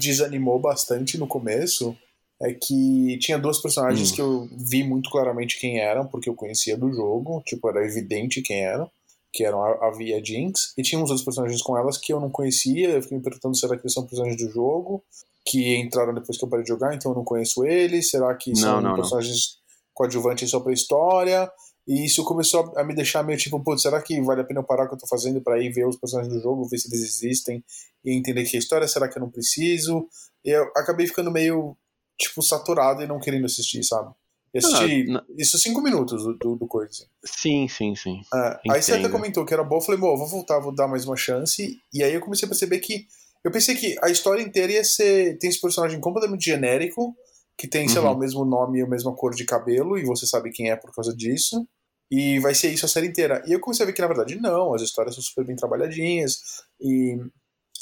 desanimou 0.00 0.60
bastante 0.60 1.18
no 1.18 1.26
começo 1.26 1.96
é 2.40 2.52
que 2.52 3.18
tinha 3.18 3.38
duas 3.38 3.60
personagens 3.60 4.12
hum. 4.12 4.14
que 4.14 4.20
eu 4.20 4.48
vi 4.52 4.84
muito 4.84 5.10
claramente 5.10 5.58
quem 5.58 5.80
eram, 5.80 6.06
porque 6.06 6.28
eu 6.28 6.34
conhecia 6.34 6.76
do 6.76 6.92
jogo, 6.92 7.42
tipo, 7.44 7.68
era 7.68 7.84
evidente 7.84 8.42
quem 8.42 8.64
eram 8.64 8.90
que 9.36 9.44
eram 9.44 9.62
a, 9.62 9.88
a 9.88 9.90
Via 9.90 10.24
Jinx, 10.24 10.72
e 10.78 10.82
tinha 10.82 10.98
uns 10.98 11.10
outros 11.10 11.24
personagens 11.24 11.60
com 11.60 11.76
elas 11.76 11.98
que 11.98 12.10
eu 12.10 12.18
não 12.18 12.30
conhecia, 12.30 12.88
eu 12.88 13.02
fiquei 13.02 13.18
me 13.18 13.22
perguntando 13.22 13.54
se 13.54 13.66
era 13.66 13.76
que 13.76 13.82
eles 13.82 13.92
são 13.92 14.06
personagens 14.06 14.42
do 14.42 14.50
jogo, 14.50 15.04
que 15.44 15.76
entraram 15.76 16.14
depois 16.14 16.38
que 16.38 16.44
eu 16.44 16.48
parei 16.48 16.64
de 16.64 16.70
jogar, 16.70 16.94
então 16.94 17.12
eu 17.12 17.16
não 17.16 17.22
conheço 17.22 17.62
eles, 17.62 18.08
será 18.08 18.34
que 18.34 18.50
não, 18.50 18.56
são 18.56 18.80
não, 18.80 18.94
personagens 18.94 19.36
não. 19.36 19.84
coadjuvantes 19.92 20.50
só 20.50 20.58
pra 20.58 20.72
história? 20.72 21.52
E 21.86 22.06
isso 22.06 22.24
começou 22.24 22.72
a 22.76 22.82
me 22.82 22.94
deixar 22.94 23.22
meio 23.22 23.38
tipo, 23.38 23.62
putz, 23.62 23.82
será 23.82 24.00
que 24.00 24.20
vale 24.22 24.40
a 24.40 24.44
pena 24.44 24.60
eu 24.60 24.64
parar 24.64 24.84
o 24.84 24.88
que 24.88 24.94
eu 24.94 24.98
tô 24.98 25.06
fazendo 25.06 25.40
para 25.42 25.62
ir 25.62 25.70
ver 25.70 25.86
os 25.86 25.96
personagens 25.96 26.34
do 26.34 26.40
jogo, 26.40 26.66
ver 26.66 26.78
se 26.78 26.88
eles 26.88 27.02
existem 27.02 27.62
e 28.02 28.16
entender 28.16 28.44
que 28.44 28.56
é 28.56 28.58
história, 28.58 28.88
será 28.88 29.06
que 29.06 29.18
eu 29.18 29.20
não 29.20 29.30
preciso? 29.30 30.08
Eu 30.42 30.64
acabei 30.74 31.06
ficando 31.06 31.30
meio, 31.30 31.76
tipo, 32.18 32.42
saturado 32.42 33.02
e 33.02 33.06
não 33.06 33.20
querendo 33.20 33.44
assistir, 33.44 33.84
sabe? 33.84 34.12
Eu 34.56 34.60
assisti 34.60 35.06
ah, 35.12 35.24
isso 35.36 35.58
cinco 35.58 35.82
minutos 35.82 36.24
do, 36.24 36.36
do, 36.36 36.56
do 36.56 36.66
coisa. 36.66 37.06
Sim, 37.24 37.68
sim, 37.68 37.94
sim. 37.94 38.20
É, 38.34 38.72
aí 38.72 38.82
você 38.82 38.94
até 38.94 39.08
comentou 39.08 39.44
que 39.44 39.52
era 39.52 39.62
bom, 39.62 39.76
eu 39.76 39.80
falei, 39.80 40.00
bom, 40.00 40.16
vou 40.16 40.26
voltar, 40.26 40.58
vou 40.58 40.74
dar 40.74 40.88
mais 40.88 41.04
uma 41.04 41.16
chance. 41.16 41.78
E 41.92 42.02
aí 42.02 42.14
eu 42.14 42.20
comecei 42.20 42.46
a 42.46 42.48
perceber 42.48 42.78
que. 42.78 43.06
Eu 43.44 43.50
pensei 43.50 43.74
que 43.74 43.94
a 44.02 44.08
história 44.08 44.42
inteira 44.42 44.72
ia 44.72 44.84
ser. 44.84 45.38
Tem 45.38 45.50
esse 45.50 45.60
personagem 45.60 46.00
completamente 46.00 46.44
genérico, 46.44 47.14
que 47.58 47.68
tem, 47.68 47.86
sei 47.88 47.98
uhum. 47.98 48.04
lá, 48.04 48.12
o 48.12 48.18
mesmo 48.18 48.44
nome 48.44 48.78
e 48.78 48.82
a 48.82 48.88
mesma 48.88 49.14
cor 49.14 49.34
de 49.34 49.44
cabelo, 49.44 49.98
e 49.98 50.04
você 50.04 50.26
sabe 50.26 50.50
quem 50.50 50.70
é 50.70 50.76
por 50.76 50.92
causa 50.94 51.14
disso. 51.14 51.66
E 52.10 52.38
vai 52.38 52.54
ser 52.54 52.70
isso 52.70 52.86
a 52.86 52.88
série 52.88 53.08
inteira. 53.08 53.42
E 53.46 53.52
eu 53.52 53.60
comecei 53.60 53.84
a 53.84 53.86
ver 53.86 53.92
que, 53.92 54.00
na 54.00 54.06
verdade, 54.08 54.36
não, 54.36 54.72
as 54.72 54.82
histórias 54.82 55.14
são 55.14 55.22
super 55.22 55.44
bem 55.44 55.56
trabalhadinhas. 55.56 56.40
E 56.80 57.18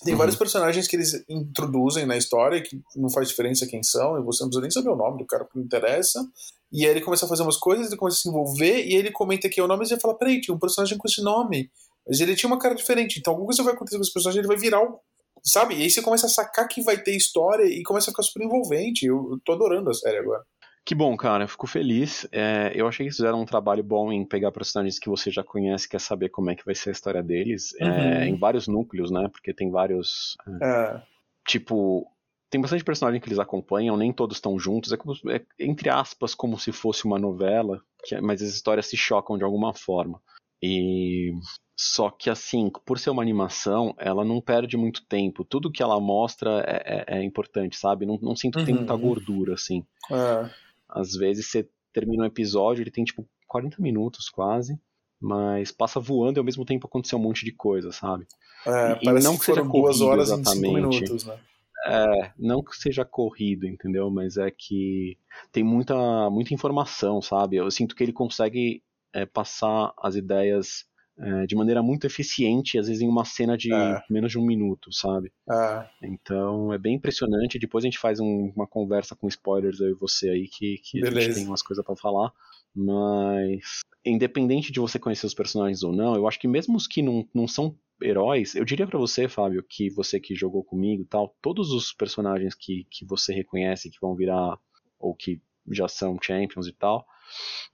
tem 0.03 0.15
uhum. 0.15 0.19
vários 0.19 0.37
personagens 0.37 0.89
que 0.89 0.97
eles 0.97 1.25
introduzem 1.29 2.07
na 2.07 2.17
história 2.17 2.63
que 2.63 2.81
não 2.97 3.11
faz 3.11 3.29
diferença 3.29 3.67
quem 3.67 3.83
são, 3.83 4.19
e 4.19 4.23
você 4.23 4.43
não 4.43 4.49
precisa 4.49 4.63
nem 4.63 4.71
saber 4.71 4.91
o 4.91 4.97
nome 4.97 5.19
do 5.19 5.27
cara 5.27 5.45
que 5.45 5.57
não 5.57 5.65
interessa. 5.65 6.27
E 6.73 6.85
aí 6.85 6.91
ele 6.91 7.01
começa 7.01 7.27
a 7.27 7.29
fazer 7.29 7.43
umas 7.43 7.57
coisas, 7.57 7.87
ele 7.87 7.97
começa 7.97 8.19
a 8.19 8.21
se 8.21 8.29
envolver, 8.29 8.85
e 8.85 8.95
ele 8.95 9.13
comenta 9.13 9.49
que 9.49 9.61
é 9.61 9.63
o 9.63 9.69
nome, 9.69 9.85
e 9.85 9.89
você 9.89 9.99
fala, 9.99 10.17
peraí, 10.17 10.41
tinha 10.41 10.55
um 10.55 10.59
personagem 10.59 10.99
com 10.99 11.07
esse 11.07 11.23
nome. 11.23 11.71
Mas 12.07 12.21
ele 12.21 12.35
tinha 12.35 12.49
uma 12.49 12.59
cara 12.59 12.75
diferente, 12.75 13.19
então 13.19 13.33
alguma 13.33 13.47
coisa 13.47 13.63
vai 13.63 13.75
acontecer 13.75 13.97
com 13.97 14.03
esse 14.03 14.13
personagem, 14.13 14.41
ele 14.41 14.49
vai 14.49 14.57
virar 14.57 14.83
um. 14.83 14.97
Sabe? 15.43 15.75
E 15.75 15.83
aí 15.83 15.91
você 15.91 16.01
começa 16.01 16.27
a 16.27 16.31
sacar 16.31 16.67
que 16.67 16.83
vai 16.83 16.97
ter 17.03 17.15
história 17.15 17.65
e 17.65 17.83
começa 17.83 18.11
a 18.11 18.13
ficar 18.13 18.23
super 18.23 18.43
envolvente. 18.43 19.05
Eu, 19.05 19.33
eu 19.33 19.39
tô 19.45 19.53
adorando 19.53 19.91
a 19.91 19.95
série 19.95 20.17
agora. 20.17 20.43
Que 20.85 20.95
bom, 20.95 21.17
cara, 21.17 21.49
fico 21.49 21.67
feliz. 21.67 22.29
É, 22.31 22.71
eu 22.75 22.87
achei 22.87 23.05
que 23.05 23.09
eles 23.09 23.17
fizeram 23.17 23.41
um 23.41 23.47
trabalho 23.47 23.83
bom 23.83 24.13
em 24.13 24.25
pegar 24.25 24.53
personagens 24.53 24.99
que 24.99 25.09
você 25.09 25.31
já 25.31 25.43
conhece, 25.43 25.89
quer 25.89 26.01
saber 26.01 26.29
como 26.29 26.51
é 26.51 26.55
que 26.55 26.65
vai 26.65 26.75
ser 26.75 26.91
a 26.91 26.93
história 26.93 27.23
deles, 27.23 27.75
é, 27.81 27.85
uhum. 27.85 27.91
é, 27.91 28.29
em 28.29 28.37
vários 28.37 28.69
núcleos, 28.69 29.11
né? 29.11 29.29
Porque 29.33 29.55
tem 29.55 29.71
vários. 29.71 30.37
É, 30.61 30.67
é. 30.67 31.03
Tipo, 31.47 32.07
tem 32.51 32.61
bastante 32.61 32.85
personagem 32.85 33.19
que 33.19 33.27
eles 33.27 33.39
acompanham, 33.39 33.97
nem 33.97 34.13
todos 34.13 34.37
estão 34.37 34.59
juntos, 34.59 34.93
é, 34.93 34.97
como, 34.99 35.15
é, 35.31 35.43
entre 35.59 35.89
aspas 35.89 36.35
como 36.35 36.59
se 36.59 36.71
fosse 36.71 37.07
uma 37.07 37.19
novela, 37.19 37.81
que, 38.05 38.21
mas 38.21 38.43
as 38.43 38.51
histórias 38.51 38.87
se 38.87 38.97
chocam 38.97 39.39
de 39.39 39.45
alguma 39.45 39.73
forma. 39.73 40.21
E 40.63 41.33
só 41.77 42.11
que 42.11 42.29
assim, 42.29 42.71
por 42.85 42.99
ser 42.99 43.09
uma 43.11 43.23
animação, 43.23 43.95
ela 43.99 44.25
não 44.25 44.41
perde 44.41 44.77
muito 44.77 45.05
tempo. 45.07 45.45
Tudo 45.45 45.73
que 45.73 45.83
ela 45.83 45.99
mostra 45.99 46.63
é, 46.67 47.15
é, 47.17 47.19
é 47.19 47.25
importante, 47.25 47.77
sabe? 47.77 48.05
Não, 48.05 48.19
não 48.21 48.37
sinto 48.37 48.55
que 48.55 48.61
uhum. 48.61 48.67
tem 48.67 48.75
muita 48.75 48.97
gordura, 48.97 49.55
assim. 49.55 49.83
É. 50.11 50.64
Às 50.95 51.15
vezes 51.15 51.51
você 51.51 51.69
termina 51.93 52.23
um 52.23 52.27
episódio, 52.27 52.83
ele 52.83 52.91
tem 52.91 53.05
tipo 53.05 53.29
40 53.49 53.83
minutos 53.83 54.29
quase, 54.29 54.79
mas 55.21 55.73
passa 55.73 55.99
voando 55.99 56.39
e 56.39 56.41
ao 56.41 56.45
mesmo 56.45 56.65
tempo 56.65 56.87
aconteceu 56.87 57.19
um 57.19 57.23
monte 57.23 57.45
de 57.45 57.53
coisa, 57.53 57.91
sabe? 57.93 58.27
É, 58.67 58.99
e, 59.01 59.05
parece 59.05 59.25
não 59.27 59.35
que, 59.35 59.41
que 59.41 59.45
seja 59.47 59.63
duas 59.63 60.01
horas 60.01 60.31
exatamente. 60.31 60.75
minutos, 60.75 61.25
né? 61.25 61.39
É, 61.87 62.33
não 62.39 62.63
que 62.63 62.75
seja 62.77 63.05
corrido, 63.05 63.67
entendeu? 63.67 64.11
Mas 64.11 64.39
é 64.39 64.51
que 64.51 65.19
tem 65.53 65.63
muita, 65.63 66.31
muita 66.31 66.55
informação, 66.55 67.21
sabe? 67.21 67.57
Eu 67.57 67.71
sinto 67.71 67.95
que 67.95 68.03
ele 68.03 68.13
consegue 68.13 68.83
é, 69.13 69.27
passar 69.27 69.93
as 69.99 70.15
ideias 70.15 70.87
é, 71.19 71.47
de 71.47 71.55
maneira 71.55 71.83
muito 71.83 72.07
eficiente, 72.07 72.79
às 72.79 72.89
vezes 72.89 73.03
em 73.03 73.09
uma 73.09 73.25
cena 73.25 73.57
de 73.57 73.73
é. 73.73 74.03
menos 74.11 74.33
de 74.33 74.39
um 74.39 74.45
minuto, 74.45 74.93
sabe? 74.93 75.33
É. 75.51 75.89
Então 76.03 76.73
é 76.73 76.79
bem 76.79 76.97
impressionante. 76.97 77.59
Depois 77.59 77.85
a 77.85 77.87
gente 77.87 77.99
faz 77.99 78.19
um, 78.21 78.53
uma 78.55 78.67
conversa 78.67 79.15
com 79.15 79.29
spoilers 79.29 79.81
eu 79.81 79.91
e 79.91 79.95
você 79.95 80.31
aí, 80.31 80.49
que, 80.49 80.79
que 80.79 81.07
a 81.07 81.11
gente 81.11 81.35
tem 81.35 81.47
umas 81.47 81.63
coisas 81.63 81.85
para 81.85 81.97
falar. 81.97 82.33
Mas, 82.75 83.83
independente 84.05 84.73
de 84.73 84.81
você 84.81 84.99
conhecer 84.99 85.27
os 85.27 85.35
personagens 85.35 85.85
ou 85.85 85.93
não, 85.93 86.17
eu 86.17 86.27
acho 86.27 86.41
que 86.41 86.49
mesmo 86.49 86.77
os 86.77 86.89
que 86.89 87.03
não, 87.03 87.27
não 87.33 87.47
são 87.47 87.79
heróis, 88.03 88.57
eu 88.57 88.65
diria 88.65 88.87
para 88.87 88.99
você, 88.99 89.29
Fábio, 89.29 89.63
que 89.63 89.89
você 89.89 90.19
que 90.19 90.35
jogou 90.35 90.65
comigo 90.65 91.03
e 91.03 91.07
tal, 91.07 91.37
todos 91.41 91.71
os 91.71 91.93
personagens 91.93 92.55
que, 92.55 92.85
que 92.91 93.05
você 93.05 93.33
reconhece 93.33 93.89
que 93.89 94.01
vão 94.01 94.17
virar, 94.17 94.59
ou 94.99 95.15
que 95.15 95.41
já 95.71 95.87
são 95.87 96.19
champions 96.21 96.67
e 96.67 96.73
tal, 96.73 97.07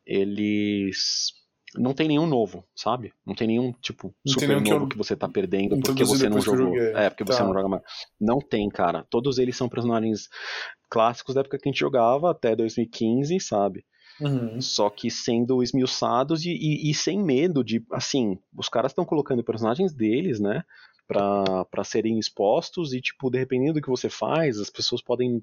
eles 0.05 1.33
não 1.77 1.95
tem 1.95 2.09
nenhum 2.09 2.27
novo, 2.27 2.65
sabe? 2.75 3.13
Não 3.25 3.35
tem 3.35 3.47
nenhum, 3.47 3.73
tipo, 3.81 4.15
não 4.25 4.33
super 4.33 4.49
novo 4.49 4.65
que, 4.65 4.73
eu... 4.73 4.89
que, 4.89 4.97
você 4.97 5.15
tá 5.15 5.29
perdendo 5.29 5.81
porque 5.81 6.05
você 6.05 6.29
não 6.29 6.41
jogou. 6.41 6.77
É, 6.77 7.09
porque 7.09 7.25
tá. 7.25 7.33
você 7.33 7.43
não 7.43 7.53
joga 7.53 7.69
mais. 7.69 7.83
Não 8.21 8.41
tem, 8.41 8.69
cara. 8.69 9.07
Todos 9.09 9.39
eles 9.39 9.57
são 9.57 9.69
personagens 9.69 10.29
clássicos 10.91 11.35
da 11.35 11.43
época 11.43 11.59
que 11.59 11.69
a 11.69 11.71
gente 11.71 11.81
jogava, 11.81 12.31
até 12.31 12.57
2015, 12.57 13.39
sabe? 13.41 13.85
Uhum. 14.21 14.61
Só 14.61 14.91
que 14.91 15.11
sendo 15.11 15.63
esmiuçados 15.63 16.45
e, 16.45 16.51
e, 16.51 16.91
e, 16.91 16.95
sem 16.95 17.23
medo 17.23 17.65
de. 17.65 17.85
Assim, 17.93 18.39
os 18.57 18.69
caras 18.69 18.91
estão 18.91 19.05
colocando 19.05 19.45
personagens 19.45 19.95
deles, 19.95 20.41
né? 20.41 20.63
Pra, 21.07 21.65
pra 21.67 21.85
serem 21.85 22.19
expostos 22.19 22.93
e, 22.93 23.01
tipo, 23.01 23.31
dependendo 23.31 23.75
do 23.75 23.83
que 23.83 23.89
você 23.89 24.09
faz, 24.09 24.59
as 24.59 24.71
pessoas 24.71 25.03
podem 25.03 25.43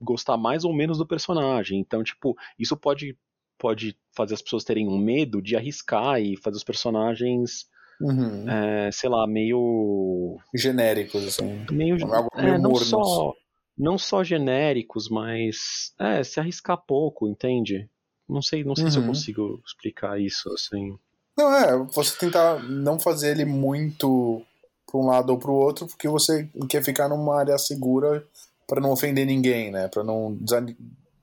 gostar 0.00 0.36
mais 0.36 0.64
ou 0.64 0.72
menos 0.72 0.98
do 0.98 1.06
personagem. 1.06 1.80
Então, 1.80 2.02
tipo, 2.02 2.36
isso 2.58 2.76
pode 2.76 3.16
pode 3.60 3.94
fazer 4.16 4.34
as 4.34 4.42
pessoas 4.42 4.64
terem 4.64 4.88
um 4.88 4.98
medo 4.98 5.40
de 5.42 5.54
arriscar 5.54 6.20
e 6.20 6.36
fazer 6.36 6.56
os 6.56 6.64
personagens, 6.64 7.66
uhum. 8.00 8.48
é, 8.48 8.90
sei 8.90 9.10
lá, 9.10 9.26
meio. 9.26 10.38
genéricos, 10.54 11.24
assim. 11.26 11.64
Meio, 11.70 11.96
é, 12.36 12.58
não, 12.58 12.74
só, 12.74 13.34
não 13.78 13.98
só 13.98 14.24
genéricos, 14.24 15.08
mas. 15.08 15.92
É, 16.00 16.24
se 16.24 16.40
arriscar 16.40 16.82
pouco, 16.84 17.28
entende? 17.28 17.88
Não 18.28 18.40
sei, 18.40 18.64
não 18.64 18.74
sei 18.74 18.86
uhum. 18.86 18.90
se 18.90 18.96
eu 18.96 19.02
uhum. 19.02 19.08
consigo 19.08 19.62
explicar 19.66 20.18
isso, 20.18 20.48
assim. 20.54 20.96
Não, 21.36 21.54
é, 21.54 21.76
você 21.92 22.16
tentar 22.16 22.62
não 22.62 22.98
fazer 22.98 23.32
ele 23.32 23.44
muito 23.44 24.42
para 24.90 25.00
um 25.00 25.06
lado 25.06 25.30
ou 25.30 25.38
para 25.38 25.50
o 25.50 25.54
outro, 25.54 25.86
porque 25.86 26.08
você 26.08 26.48
quer 26.68 26.82
ficar 26.82 27.08
numa 27.08 27.38
área 27.38 27.56
segura 27.58 28.26
para 28.66 28.80
não 28.80 28.90
ofender 28.90 29.26
ninguém, 29.26 29.70
né? 29.70 29.88
Para 29.88 30.02
não, 30.02 30.38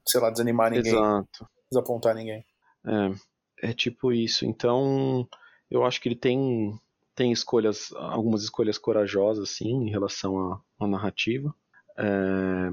sei 0.05 0.21
lá, 0.21 0.29
desanimar 0.29 0.71
ninguém. 0.71 0.93
Exato 0.93 1.47
desapontar 1.71 2.15
ninguém. 2.15 2.45
É, 2.85 3.69
é 3.69 3.73
tipo 3.73 4.11
isso. 4.11 4.45
Então, 4.45 5.27
eu 5.69 5.83
acho 5.85 6.01
que 6.01 6.09
ele 6.09 6.15
tem 6.15 6.77
tem 7.17 7.31
escolhas, 7.31 7.91
algumas 7.95 8.43
escolhas 8.43 8.77
corajosas, 8.77 9.49
sim, 9.49 9.87
em 9.87 9.89
relação 9.89 10.37
à, 10.39 10.61
à 10.79 10.87
narrativa. 10.87 11.51
É, 11.97 12.69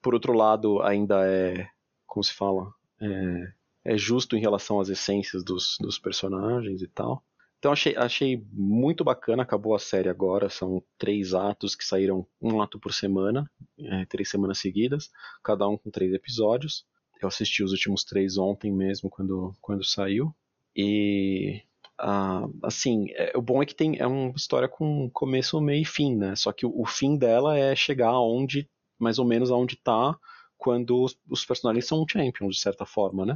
por 0.00 0.14
outro 0.14 0.32
lado, 0.32 0.80
ainda 0.80 1.26
é, 1.26 1.68
como 2.06 2.22
se 2.22 2.32
fala, 2.32 2.72
é, 3.00 3.52
é, 3.92 3.98
justo 3.98 4.36
em 4.36 4.40
relação 4.40 4.78
às 4.78 4.88
essências 4.88 5.42
dos, 5.42 5.76
dos 5.80 5.98
personagens 5.98 6.82
e 6.82 6.86
tal. 6.86 7.24
Então 7.58 7.72
achei, 7.72 7.94
achei 7.96 8.46
muito 8.52 9.02
bacana, 9.02 9.42
acabou 9.42 9.74
a 9.74 9.78
série 9.78 10.08
agora, 10.08 10.48
são 10.48 10.82
três 10.96 11.34
atos 11.34 11.74
que 11.74 11.84
saíram 11.84 12.26
um 12.40 12.62
ato 12.62 12.78
por 12.78 12.94
semana, 12.94 13.50
é, 13.78 14.06
três 14.06 14.30
semanas 14.30 14.58
seguidas, 14.58 15.10
cada 15.42 15.68
um 15.68 15.76
com 15.76 15.90
três 15.90 16.14
episódios. 16.14 16.86
Eu 17.22 17.28
assisti 17.28 17.62
os 17.62 17.72
últimos 17.72 18.04
três 18.04 18.38
ontem 18.38 18.72
mesmo, 18.72 19.10
quando, 19.10 19.54
quando 19.60 19.84
saiu. 19.84 20.34
E 20.74 21.62
Uh, 22.00 22.48
assim, 22.62 23.08
é, 23.10 23.32
o 23.36 23.42
bom 23.42 23.62
é 23.62 23.66
que 23.66 23.74
tem 23.74 23.98
é 23.98 24.06
uma 24.06 24.32
história 24.34 24.66
com 24.66 25.10
começo, 25.10 25.60
meio 25.60 25.82
e 25.82 25.84
fim, 25.84 26.16
né? 26.16 26.34
Só 26.34 26.50
que 26.50 26.64
o, 26.64 26.72
o 26.74 26.86
fim 26.86 27.14
dela 27.14 27.58
é 27.58 27.76
chegar 27.76 28.08
aonde, 28.08 28.66
mais 28.98 29.18
ou 29.18 29.26
menos 29.26 29.50
aonde 29.50 29.76
tá 29.76 30.16
quando 30.56 31.02
os, 31.02 31.18
os, 31.28 31.44
personagens 31.44 31.86
são 31.86 32.06
champions, 32.08 32.56
de 32.56 32.62
certa 32.62 32.86
forma, 32.86 33.26
né? 33.26 33.34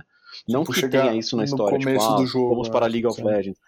Não 0.49 0.62
tipo, 0.62 0.73
que 0.73 0.88
tenha 0.88 1.14
isso 1.14 1.37
na 1.37 1.44
história, 1.44 1.79
tipo, 1.79 1.90
ah, 1.90 2.25
jogo, 2.25 2.49
vamos 2.51 2.70
para 2.70 2.87
a 2.87 2.88
League 2.88 3.07
of 3.07 3.23
Legends. 3.23 3.61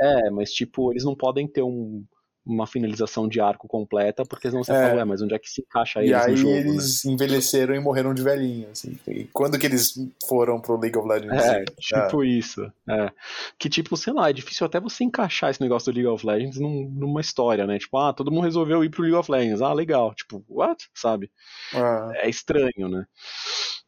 É, 0.00 0.30
mas 0.30 0.52
tipo, 0.52 0.92
eles 0.92 1.04
não 1.04 1.16
podem 1.16 1.48
ter 1.48 1.62
um, 1.62 2.04
uma 2.46 2.66
finalização 2.66 3.26
de 3.26 3.40
arco 3.40 3.66
completa, 3.66 4.24
porque 4.24 4.50
senão 4.50 4.62
você 4.62 4.72
é. 4.72 4.88
fala, 4.88 4.96
ué, 4.96 5.04
mas 5.04 5.22
onde 5.22 5.34
é 5.34 5.38
que 5.38 5.48
se 5.48 5.62
encaixa 5.62 6.00
eles 6.00 6.10
e 6.10 6.14
aí 6.14 6.30
no 6.32 6.36
jogo, 6.36 6.54
eles 6.54 7.04
né? 7.04 7.12
envelheceram 7.12 7.74
e 7.74 7.80
morreram 7.80 8.12
de 8.12 8.22
velhinho, 8.22 8.68
assim. 8.70 8.98
E 9.06 9.24
quando 9.32 9.58
que 9.58 9.66
eles 9.66 9.94
foram 10.28 10.60
pro 10.60 10.78
League 10.78 10.98
of 10.98 11.08
Legends? 11.08 11.42
É, 11.42 11.64
tipo 11.64 12.22
é. 12.22 12.26
isso. 12.26 12.70
É. 12.88 13.10
Que 13.58 13.68
tipo, 13.68 13.96
sei 13.96 14.12
lá, 14.12 14.28
é 14.28 14.32
difícil 14.32 14.66
até 14.66 14.78
você 14.78 15.04
encaixar 15.04 15.50
esse 15.50 15.60
negócio 15.60 15.90
do 15.90 15.96
League 15.96 16.12
of 16.12 16.26
Legends 16.26 16.58
num, 16.58 16.90
numa 16.90 17.20
história, 17.20 17.66
né? 17.66 17.78
Tipo, 17.78 17.96
ah, 17.98 18.12
todo 18.12 18.30
mundo 18.30 18.44
resolveu 18.44 18.84
ir 18.84 18.90
pro 18.90 19.02
League 19.02 19.16
of 19.16 19.30
Legends. 19.30 19.62
Ah, 19.62 19.72
legal. 19.72 20.14
Tipo, 20.14 20.44
what? 20.48 20.86
Sabe? 20.94 21.30
É, 21.72 22.26
é 22.26 22.28
estranho, 22.28 22.88
né? 22.88 23.06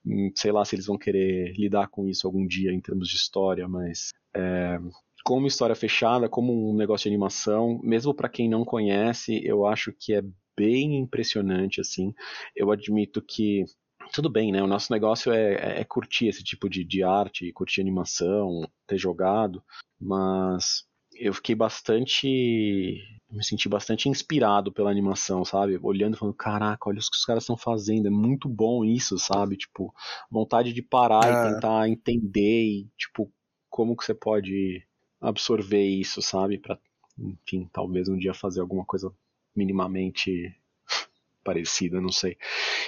Hum, 0.07 0.31
sei 0.35 0.53
lá 0.53 0.65
se 0.65 0.77
eles 0.77 0.87
vão 0.87 0.97
querer 0.97 1.53
lidar 1.59 1.89
com 1.89 2.07
isso 2.07 2.27
algum 2.27 2.47
dia 2.47 2.73
em 2.73 2.81
termos 2.81 3.09
de 3.09 3.17
história, 3.17 3.69
mas 3.69 4.13
é, 4.35 4.79
como 5.27 5.49
história 5.49 5.75
fechada, 5.75 6.29
como 6.29 6.71
um 6.71 6.73
negócio 6.73 7.03
de 7.03 7.09
animação, 7.09 7.81
mesmo 7.83 8.15
para 8.15 8.29
quem 8.29 8.49
não 8.49 8.65
conhece, 8.65 9.45
eu 9.45 9.67
acho 9.67 9.93
que 9.93 10.15
é 10.15 10.23
bem 10.57 10.99
impressionante, 10.99 11.81
assim. 11.81 12.15
Eu 12.55 12.71
admito 12.71 13.21
que 13.21 13.65
tudo 14.13 14.31
bem, 14.31 14.53
né? 14.53 14.63
O 14.63 14.69
nosso 14.69 14.93
negócio 14.93 15.33
é, 15.33 15.55
é, 15.55 15.81
é 15.81 15.85
curtir 15.85 16.29
esse 16.29 16.45
tipo 16.45 16.71
de, 16.71 16.85
de 16.85 17.03
arte, 17.03 17.53
curtir 17.53 17.81
animação, 17.81 18.71
ter 18.87 18.99
jogado, 18.99 19.61
mas 20.01 20.85
eu 21.17 21.35
fiquei 21.35 21.57
bastante. 21.57 23.03
Me 23.29 23.43
senti 23.45 23.69
bastante 23.69 24.09
inspirado 24.09 24.73
pela 24.73 24.93
animação, 24.93 25.45
sabe? 25.45 25.77
Olhando 25.83 26.15
e 26.15 26.19
falando, 26.21 26.37
caraca, 26.37 26.89
olha 26.89 26.99
o 26.99 27.01
que 27.01 27.17
os 27.17 27.25
caras 27.25 27.43
estão 27.43 27.57
fazendo, 27.57 28.07
é 28.07 28.11
muito 28.11 28.49
bom 28.49 28.85
isso, 28.85 29.19
sabe? 29.19 29.57
Tipo, 29.57 29.93
vontade 30.31 30.73
de 30.73 30.83
parar 30.83 31.27
é. 31.27 31.33
e 31.33 31.53
tentar 31.53 31.89
entender 31.89 32.63
e, 32.65 32.89
tipo, 32.97 33.29
como 33.69 33.97
que 33.97 34.05
você 34.05 34.15
pode 34.15 34.87
absorver 35.29 35.85
isso, 35.85 36.23
sabe? 36.23 36.59
Para, 36.59 36.79
enfim, 37.19 37.69
talvez 37.73 38.09
um 38.09 38.17
dia 38.17 38.33
fazer 38.33 38.61
alguma 38.61 38.85
coisa 38.85 39.13
minimamente 39.55 40.55
parecida, 41.45 42.01
não 42.01 42.13
sei. 42.13 42.37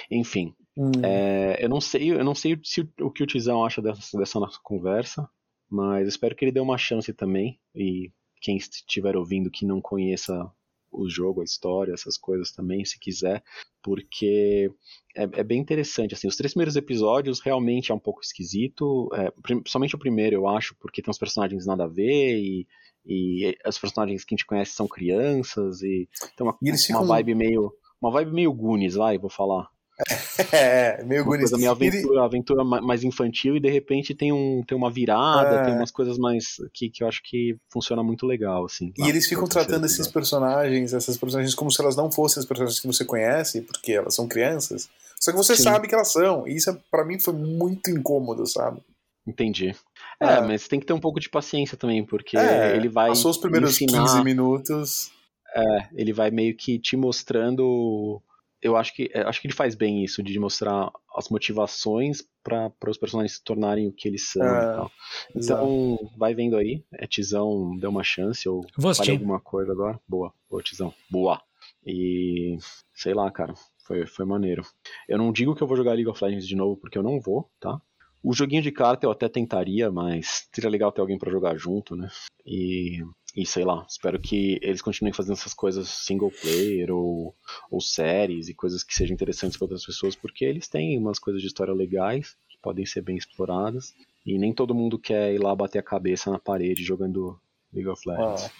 Enfim, 0.09 0.55
hum. 0.77 0.91
é, 1.03 1.57
eu 1.63 1.69
não 1.69 1.81
sei, 1.81 2.11
eu 2.11 2.23
não 2.23 2.35
sei 2.35 2.59
se, 2.63 2.87
o 2.99 3.11
que 3.11 3.23
o 3.23 3.27
Tizão 3.27 3.63
acha 3.65 3.81
dessa, 3.81 4.17
dessa 4.17 4.39
nossa 4.39 4.59
conversa, 4.63 5.29
mas 5.69 6.07
espero 6.07 6.35
que 6.35 6.45
ele 6.45 6.51
dê 6.51 6.59
uma 6.59 6.77
chance 6.77 7.13
também 7.13 7.59
e 7.75 8.11
quem 8.41 8.57
estiver 8.57 9.17
ouvindo 9.17 9.51
que 9.51 9.65
não 9.65 9.81
conheça 9.81 10.49
o 10.91 11.09
jogo, 11.09 11.41
a 11.41 11.43
história, 11.43 11.93
essas 11.93 12.17
coisas 12.17 12.51
também, 12.51 12.83
se 12.83 12.99
quiser, 12.99 13.43
porque 13.81 14.71
é, 15.15 15.23
é, 15.23 15.43
bem 15.43 15.59
interessante. 15.59 16.13
Assim, 16.13 16.27
os 16.27 16.35
três 16.35 16.53
primeiros 16.53 16.75
episódios 16.75 17.39
realmente 17.39 17.91
é 17.91 17.95
um 17.95 17.99
pouco 17.99 18.21
esquisito, 18.21 19.09
é, 19.13 19.31
principalmente 19.41 19.95
o 19.95 19.99
primeiro, 19.99 20.35
eu 20.35 20.47
acho, 20.47 20.75
porque 20.79 21.01
tem 21.01 21.11
uns 21.11 21.17
personagens 21.17 21.65
nada 21.65 21.85
a 21.85 21.87
ver 21.87 22.37
e, 22.37 22.67
e 23.05 23.57
os 23.65 23.79
personagens 23.79 24.23
que 24.23 24.33
a 24.33 24.37
gente 24.37 24.45
conhece 24.45 24.71
são 24.73 24.87
crianças 24.87 25.81
e 25.81 26.07
tem 26.35 26.45
uma, 26.45 26.57
e 26.61 26.77
ficam... 26.77 27.01
uma 27.01 27.07
vibe 27.07 27.35
meio 27.35 27.73
uma 28.01 28.11
vibe 28.11 28.31
meio 28.31 28.53
Goonies, 28.53 28.95
vai, 28.95 29.17
vou 29.17 29.29
falar. 29.29 29.69
É, 30.53 31.03
meio 31.03 31.23
uma 31.23 31.37
coisa 31.37 31.57
meio 31.57 31.71
aventura, 31.71 32.23
aventura 32.23 32.63
mais 32.63 33.03
infantil 33.03 33.57
e 33.57 33.59
de 33.59 33.69
repente 33.69 34.15
tem, 34.15 34.31
um, 34.31 34.63
tem 34.65 34.77
uma 34.77 34.89
virada, 34.89 35.57
é. 35.57 35.65
tem 35.65 35.75
umas 35.75 35.91
coisas 35.91 36.17
mais 36.17 36.55
que, 36.73 36.89
que 36.89 37.03
eu 37.03 37.07
acho 37.07 37.21
que 37.23 37.57
funciona 37.69 38.01
muito 38.01 38.25
legal, 38.25 38.65
assim. 38.65 38.93
E 38.97 39.09
eles 39.09 39.27
ficam 39.27 39.47
tratando 39.47 39.85
esses 39.85 40.07
personagens, 40.07 40.93
essas 40.93 41.17
personagens 41.17 41.53
como 41.53 41.69
se 41.69 41.81
elas 41.81 41.95
não 41.95 42.09
fossem 42.09 42.39
as 42.39 42.45
personagens 42.45 42.79
que 42.79 42.87
você 42.87 43.03
conhece, 43.03 43.61
porque 43.61 43.91
elas 43.91 44.15
são 44.15 44.27
crianças. 44.27 44.89
Só 45.19 45.31
que 45.31 45.37
você 45.37 45.55
Sim. 45.55 45.63
sabe 45.63 45.87
que 45.87 45.93
elas 45.93 46.11
são. 46.11 46.47
E 46.47 46.55
isso 46.55 46.75
para 46.89 47.05
mim 47.05 47.19
foi 47.19 47.33
muito 47.33 47.89
incômodo, 47.89 48.47
sabe? 48.47 48.81
Entendi. 49.27 49.75
É, 50.19 50.33
é, 50.33 50.41
mas 50.41 50.67
tem 50.67 50.79
que 50.79 50.85
ter 50.85 50.93
um 50.93 50.99
pouco 50.99 51.19
de 51.19 51.29
paciência 51.29 51.77
também, 51.77 52.03
porque 52.05 52.37
é, 52.37 52.75
ele 52.75 52.87
vai. 52.87 53.09
Passou 53.09 53.31
os 53.31 53.37
primeiros 53.37 53.79
ensinar... 53.79 54.03
15 54.03 54.23
minutos. 54.23 55.11
É, 55.53 55.87
ele 55.93 56.13
vai 56.13 56.29
meio 56.29 56.55
que 56.55 56.77
te 56.77 56.95
mostrando 56.95 58.21
eu 58.61 58.75
acho 58.75 58.93
que 58.93 59.09
é, 59.13 59.21
acho 59.21 59.39
que 59.41 59.47
ele 59.47 59.53
faz 59.53 59.75
bem 59.75 60.03
isso 60.03 60.21
de 60.21 60.37
mostrar 60.39 60.91
as 61.15 61.29
motivações 61.29 62.23
para 62.43 62.71
os 62.87 62.97
personagens 62.97 63.33
se 63.37 63.43
tornarem 63.43 63.87
o 63.87 63.91
que 63.91 64.07
eles 64.07 64.29
são 64.29 64.43
é, 64.43 64.87
então 65.35 65.97
exato. 65.99 66.17
vai 66.17 66.33
vendo 66.33 66.57
aí. 66.57 66.83
É 66.93 67.07
Tizão 67.07 67.75
deu 67.77 67.89
uma 67.89 68.03
chance 68.03 68.47
ou 68.47 68.65
falei 68.93 69.11
alguma 69.11 69.39
coisa 69.39 69.71
agora? 69.71 69.99
Boa. 70.07 70.33
Boa 70.49 70.63
Tizão 70.63 70.93
boa. 71.09 71.41
E 71.85 72.57
sei 72.93 73.13
lá 73.13 73.31
cara 73.31 73.53
foi, 73.85 74.05
foi 74.05 74.25
maneiro. 74.25 74.63
Eu 75.07 75.17
não 75.17 75.31
digo 75.31 75.55
que 75.55 75.63
eu 75.63 75.67
vou 75.67 75.77
jogar 75.77 75.93
League 75.93 76.09
of 76.09 76.23
Legends 76.23 76.47
de 76.47 76.55
novo 76.55 76.77
porque 76.77 76.97
eu 76.97 77.03
não 77.03 77.19
vou 77.19 77.49
tá? 77.59 77.81
O 78.21 78.33
joguinho 78.33 78.61
de 78.61 78.71
carta 78.71 79.05
eu 79.05 79.11
até 79.11 79.29
tentaria 79.29 79.91
mas 79.91 80.47
seria 80.53 80.69
legal 80.69 80.91
ter 80.91 81.01
alguém 81.01 81.17
para 81.17 81.31
jogar 81.31 81.55
junto 81.57 81.95
né? 81.95 82.09
E 82.45 83.03
e 83.35 83.45
sei 83.45 83.63
lá, 83.63 83.85
espero 83.87 84.19
que 84.19 84.59
eles 84.61 84.81
continuem 84.81 85.13
fazendo 85.13 85.33
essas 85.33 85.53
coisas 85.53 85.87
single 85.87 86.31
player 86.31 86.91
ou, 86.91 87.35
ou 87.69 87.79
séries 87.79 88.47
e 88.47 88.53
coisas 88.53 88.83
que 88.83 88.93
sejam 88.93 89.13
interessantes 89.13 89.57
para 89.57 89.65
outras 89.65 89.85
pessoas, 89.85 90.15
porque 90.15 90.45
eles 90.45 90.67
têm 90.67 90.97
umas 90.97 91.19
coisas 91.19 91.41
de 91.41 91.47
história 91.47 91.73
legais 91.73 92.35
que 92.49 92.57
podem 92.61 92.85
ser 92.85 93.01
bem 93.01 93.17
exploradas. 93.17 93.93
E 94.25 94.37
nem 94.37 94.53
todo 94.53 94.75
mundo 94.75 94.99
quer 94.99 95.33
ir 95.33 95.41
lá 95.41 95.55
bater 95.55 95.79
a 95.79 95.83
cabeça 95.83 96.29
na 96.29 96.39
parede 96.39 96.83
jogando 96.83 97.39
League 97.73 97.89
of 97.89 98.01
Legends. 98.07 98.45
Ah. 98.45 98.51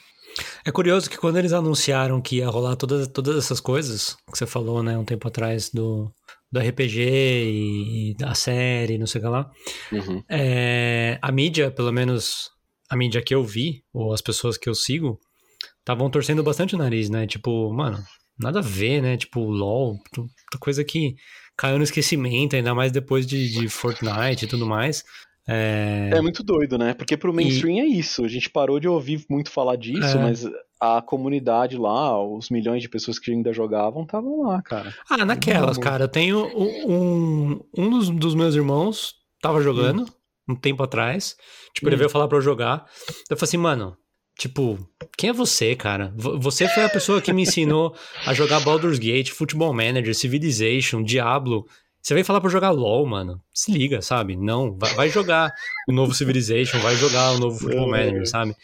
É 0.64 0.72
curioso 0.72 1.10
que 1.10 1.18
quando 1.18 1.38
eles 1.38 1.54
anunciaram 1.54 2.22
que 2.22 2.38
ia 2.38 2.48
rolar 2.48 2.76
todas, 2.76 3.08
todas 3.08 3.38
essas 3.38 3.60
coisas 3.60 4.16
que 4.32 4.38
você 4.38 4.46
falou, 4.46 4.84
né, 4.84 4.98
um 4.98 5.04
tempo 5.04 5.28
atrás 5.28 5.70
do, 5.70 6.14
do 6.52 6.60
RPG 6.60 7.00
e, 7.02 8.12
e, 8.12 8.14
da 8.16 8.36
série, 8.36 8.98
não 8.98 9.08
sei 9.08 9.20
o 9.20 9.24
que 9.24 9.30
lá. 9.30 9.52
Uhum. 9.92 10.24
É, 10.30 11.18
a 11.22 11.32
mídia, 11.32 11.72
pelo 11.72 11.92
menos 11.92 12.52
a 12.90 12.96
mídia 12.96 13.22
que 13.22 13.34
eu 13.34 13.44
vi, 13.44 13.84
ou 13.94 14.14
as 14.14 14.22
pessoas 14.22 14.58
que 14.58 14.68
eu 14.68 14.74
sigo, 14.76 15.20
estavam 15.80 16.10
torcendo 16.10 16.44
bastante 16.44 16.76
o 16.76 16.78
nariz, 16.78 17.10
né? 17.10 17.28
Tipo, 17.28 17.72
mano, 17.72 18.04
nada 18.38 18.60
a 18.60 18.64
ver, 18.64 19.02
né? 19.02 19.18
Tipo, 19.18 19.42
LOL, 19.42 19.98
coisa 20.60 20.84
que 20.84 21.16
caiu 21.56 21.78
no 21.78 21.84
esquecimento, 21.84 22.56
ainda 22.56 22.74
mais 22.74 22.92
depois 22.92 23.28
de, 23.28 23.50
de 23.50 23.70
Fortnite 23.70 24.46
e 24.46 24.48
tudo 24.48 24.66
mais. 24.66 25.04
É... 25.48 26.10
é 26.14 26.22
muito 26.22 26.44
doido, 26.44 26.78
né? 26.78 26.94
Porque 26.94 27.18
pro 27.18 27.34
mainstream 27.34 27.78
e... 27.78 27.80
é 27.80 27.86
isso. 27.86 28.24
A 28.24 28.28
gente 28.28 28.50
parou 28.50 28.80
de 28.80 28.88
ouvir 28.88 29.26
muito 29.30 29.52
falar 29.52 29.76
disso, 29.76 30.18
é... 30.18 30.22
mas 30.22 30.46
a 30.80 31.02
comunidade 31.02 31.78
lá, 31.78 32.24
os 32.24 32.50
milhões 32.50 32.82
de 32.82 32.88
pessoas 32.88 33.20
que 33.20 33.32
ainda 33.32 33.52
jogavam, 33.52 34.04
estavam 34.04 34.44
lá, 34.44 34.62
cara. 34.62 34.94
Ah, 35.10 35.26
naquelas, 35.26 35.78
cara. 35.78 36.06
Eu 36.06 36.08
tenho 36.08 36.46
um, 36.56 37.60
um 37.78 37.90
dos, 37.90 38.10
dos 38.10 38.36
meus 38.36 38.56
irmãos 38.56 39.16
tava 39.42 39.62
jogando 39.62 40.04
hum. 40.04 40.19
Um 40.50 40.56
tempo 40.56 40.84
atrás. 40.84 41.36
Tipo, 41.74 41.88
hum. 41.88 41.90
ele 41.90 41.98
veio 41.98 42.10
falar 42.10 42.28
pra 42.28 42.38
eu 42.38 42.42
jogar. 42.42 42.86
Eu 43.30 43.38
falei 43.38 43.50
assim, 43.50 43.58
mano, 43.58 43.98
Tipo, 44.40 44.80
quem 45.18 45.32
é 45.32 45.34
você, 45.34 45.76
cara? 45.76 46.14
Você 46.16 46.66
foi 46.70 46.86
a 46.86 46.90
pessoa 46.90 47.22
que 47.22 47.34
me 47.34 47.42
ensinou 47.42 47.94
a 48.26 48.34
jogar 48.34 48.62
Baldur's 48.62 48.98
Gate, 48.98 49.32
Football 49.32 49.74
Manager, 49.74 50.16
Civilization, 50.16 51.04
Diablo. 51.04 51.68
Você 52.02 52.14
vem 52.14 52.24
falar 52.24 52.40
pra 52.40 52.50
jogar 52.50 52.70
LOL, 52.70 53.06
mano. 53.06 53.42
Se 53.54 53.70
liga, 53.70 54.02
sabe? 54.02 54.38
Não, 54.38 54.78
vai, 54.78 54.94
vai 54.94 55.10
jogar 55.10 55.54
o 55.90 55.92
novo 55.92 56.14
Civilization, 56.14 56.80
vai 56.80 56.96
jogar 56.96 57.34
o 57.34 57.38
novo 57.38 57.60
Football 57.60 57.90
Manager, 57.92 58.30
sabe? 58.30 58.56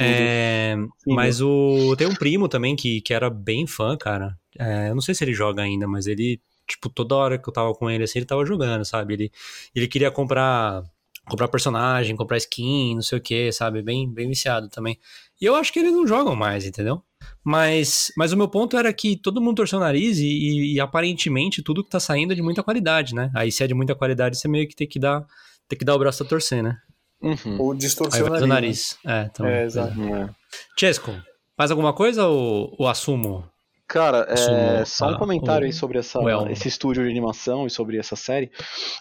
É, 0.00 0.74
mas 1.06 1.42
o 1.42 1.94
tem 1.98 2.06
um 2.06 2.14
primo 2.14 2.48
também 2.48 2.74
que, 2.74 3.02
que 3.02 3.12
era 3.12 3.28
bem 3.28 3.66
fã, 3.66 3.98
cara. 3.98 4.34
É, 4.58 4.88
eu 4.88 4.94
não 4.94 5.02
sei 5.02 5.14
se 5.14 5.22
ele 5.22 5.34
joga 5.34 5.62
ainda, 5.62 5.86
mas 5.86 6.06
ele, 6.06 6.40
tipo, 6.66 6.88
toda 6.88 7.14
hora 7.14 7.38
que 7.38 7.46
eu 7.46 7.52
tava 7.52 7.74
com 7.74 7.90
ele 7.90 8.04
assim, 8.04 8.20
ele 8.20 8.26
tava 8.26 8.46
jogando, 8.46 8.86
sabe? 8.86 9.12
Ele, 9.12 9.32
ele 9.74 9.86
queria 9.86 10.10
comprar 10.10 10.82
comprar 11.28 11.48
personagem, 11.48 12.16
comprar 12.16 12.36
skin, 12.36 12.94
não 12.94 13.02
sei 13.02 13.18
o 13.18 13.20
que, 13.20 13.50
sabe? 13.52 13.82
Bem, 13.82 14.12
bem 14.12 14.28
viciado 14.28 14.68
também. 14.68 14.98
E 15.40 15.44
eu 15.44 15.54
acho 15.54 15.72
que 15.72 15.78
eles 15.78 15.92
não 15.92 16.06
jogam 16.06 16.36
mais, 16.36 16.66
entendeu? 16.66 17.02
Mas, 17.42 18.12
mas 18.16 18.32
o 18.32 18.36
meu 18.36 18.48
ponto 18.48 18.76
era 18.76 18.92
que 18.92 19.16
todo 19.16 19.40
mundo 19.40 19.56
torceu 19.56 19.78
o 19.78 19.82
nariz 19.82 20.18
e, 20.18 20.26
e, 20.26 20.74
e, 20.74 20.80
aparentemente 20.80 21.62
tudo 21.62 21.82
que 21.82 21.90
tá 21.90 22.00
saindo 22.00 22.32
é 22.32 22.36
de 22.36 22.42
muita 22.42 22.62
qualidade, 22.62 23.14
né? 23.14 23.30
Aí 23.34 23.50
se 23.50 23.64
é 23.64 23.66
de 23.66 23.74
muita 23.74 23.94
qualidade, 23.94 24.38
você 24.38 24.48
meio 24.48 24.68
que 24.68 24.76
tem 24.76 24.86
que 24.86 24.98
dar, 24.98 25.24
tem 25.68 25.78
que 25.78 25.84
dar 25.84 25.94
o 25.94 25.98
braço 25.98 26.22
a 26.22 26.26
torcer, 26.26 26.62
né? 26.62 26.76
Uhum. 27.22 27.60
Ou 27.60 27.74
distorcer 27.74 28.22
o 28.24 28.28
nariz. 28.28 28.48
nariz. 28.48 28.98
Né? 29.04 29.22
É, 29.22 29.30
então, 29.32 29.46
é, 29.46 29.64
exato. 29.64 30.02
É. 30.02 30.30
Chesco, 30.78 31.10
mais 31.58 31.70
alguma 31.70 31.92
coisa 31.92 32.26
ou, 32.26 32.74
ou 32.78 32.86
assumo? 32.86 33.48
Cara, 33.86 34.26
é, 34.30 34.84
só 34.84 35.10
um 35.10 35.18
comentário 35.18 35.66
aí 35.66 35.72
sobre 35.72 35.98
essa, 35.98 36.18
esse 36.50 36.68
estúdio 36.68 37.04
de 37.04 37.10
animação 37.10 37.66
e 37.66 37.70
sobre 37.70 37.98
essa 37.98 38.16
série. 38.16 38.50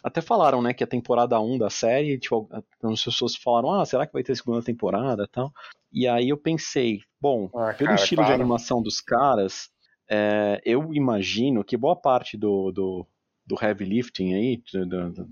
Até 0.04 0.22
falaram, 0.22 0.62
né, 0.62 0.74
que 0.74 0.84
a 0.84 0.88
temporada 0.88 1.40
1 1.40 1.58
da 1.58 1.70
série, 1.70 2.20
tipo, 2.20 2.50
as 2.52 3.04
pessoas 3.04 3.36
falaram, 3.36 3.72
ah, 3.72 3.86
será 3.86 4.06
que 4.06 4.14
vai 4.14 4.24
ter 4.24 4.36
segunda 4.36 4.62
temporada 4.62 5.24
e 5.24 5.28
tal? 5.28 5.52
E 5.92 6.08
aí 6.08 6.30
eu 6.30 6.38
pensei, 6.38 7.00
bom, 7.20 7.50
ah, 7.56 7.74
pelo 7.74 7.90
cara, 7.90 7.96
estilo 7.96 8.22
claro. 8.22 8.36
de 8.36 8.42
animação 8.42 8.82
dos 8.82 9.00
caras, 9.00 9.70
é, 10.10 10.62
eu 10.66 10.94
imagino 10.94 11.64
que 11.64 11.78
boa 11.78 11.96
parte 11.96 12.38
do, 12.38 12.72
do, 12.72 13.08
do 13.46 13.56
heavy 13.60 13.86
lifting 13.86 14.34
aí, 14.34 14.62
do, 14.72 14.86
do, 14.86 15.10
do 15.12 15.26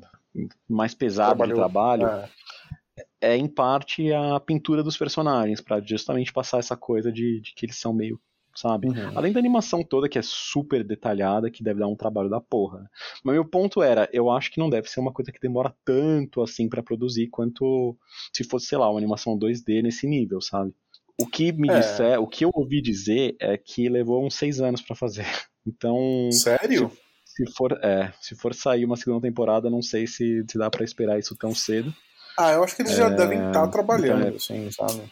mais 0.67 0.95
pesado 0.95 1.35
Trabalhou. 1.35 1.55
de 1.55 1.59
trabalho, 1.59 2.07
é. 2.07 2.29
é. 3.19 3.37
em 3.37 3.47
parte 3.47 4.13
a 4.13 4.39
pintura 4.39 4.81
dos 4.81 4.97
personagens, 4.97 5.59
para 5.59 5.81
justamente 5.81 6.31
passar 6.31 6.59
essa 6.59 6.77
coisa 6.77 7.11
de, 7.11 7.41
de 7.41 7.53
que 7.53 7.65
eles 7.65 7.77
são 7.77 7.93
meio 7.93 8.19
sabe? 8.55 8.87
Uhum. 8.87 9.11
Além 9.15 9.31
da 9.31 9.39
animação 9.39 9.83
toda, 9.83 10.09
que 10.09 10.19
é 10.19 10.21
super 10.21 10.83
detalhada, 10.83 11.49
que 11.49 11.63
deve 11.63 11.79
dar 11.79 11.87
um 11.87 11.95
trabalho 11.95 12.29
da 12.29 12.39
porra. 12.39 12.89
Mas 13.23 13.35
meu 13.35 13.45
ponto 13.45 13.81
era, 13.81 14.09
eu 14.11 14.29
acho 14.29 14.51
que 14.51 14.59
não 14.59 14.69
deve 14.69 14.89
ser 14.89 14.99
uma 14.99 15.11
coisa 15.11 15.31
que 15.31 15.39
demora 15.39 15.73
tanto 15.83 16.41
assim 16.41 16.69
para 16.69 16.83
produzir 16.83 17.27
quanto 17.27 17.97
se 18.33 18.43
fosse, 18.43 18.67
sei 18.67 18.77
lá, 18.77 18.89
uma 18.89 18.99
animação 18.99 19.37
2D 19.37 19.81
nesse 19.81 20.07
nível, 20.07 20.41
sabe? 20.41 20.73
O 21.19 21.27
que 21.27 21.51
me 21.51 21.69
é. 21.69 21.79
disser, 21.79 22.19
o 22.19 22.27
que 22.27 22.45
eu 22.45 22.51
ouvi 22.53 22.81
dizer 22.81 23.35
é 23.39 23.57
que 23.57 23.87
levou 23.89 24.25
uns 24.25 24.35
seis 24.35 24.59
anos 24.59 24.81
para 24.81 24.95
fazer. 24.95 25.25
Então. 25.63 26.27
Sério? 26.31 26.91
Se, 27.23 27.45
se, 27.45 27.53
for, 27.53 27.79
é, 27.83 28.11
se 28.19 28.35
for 28.35 28.51
sair 28.51 28.83
uma 28.83 28.97
segunda 28.97 29.21
temporada, 29.21 29.69
não 29.69 29.79
sei 29.79 30.07
se, 30.07 30.43
se 30.49 30.57
dá 30.57 30.71
para 30.71 30.83
esperar 30.83 31.19
isso 31.19 31.35
tão 31.35 31.53
cedo. 31.53 31.93
Ah, 32.35 32.53
eu 32.53 32.63
acho 32.63 32.75
que 32.75 32.81
eles 32.81 32.93
é, 32.93 32.95
já 32.95 33.09
devem 33.09 33.37
estar 33.37 33.61
tá 33.61 33.67
trabalhando, 33.67 34.21
então, 34.21 34.35
assim, 34.37 34.71
sabe? 34.71 35.03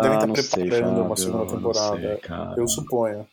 Devem 0.00 0.18
ah, 0.18 0.32
estar 0.32 0.58
preparando 0.58 0.94
sei, 0.94 1.02
uma 1.02 1.16
segunda 1.16 1.46
temporada. 1.46 2.20
Sei, 2.20 2.62
eu 2.62 2.68
suponho. 2.68 3.26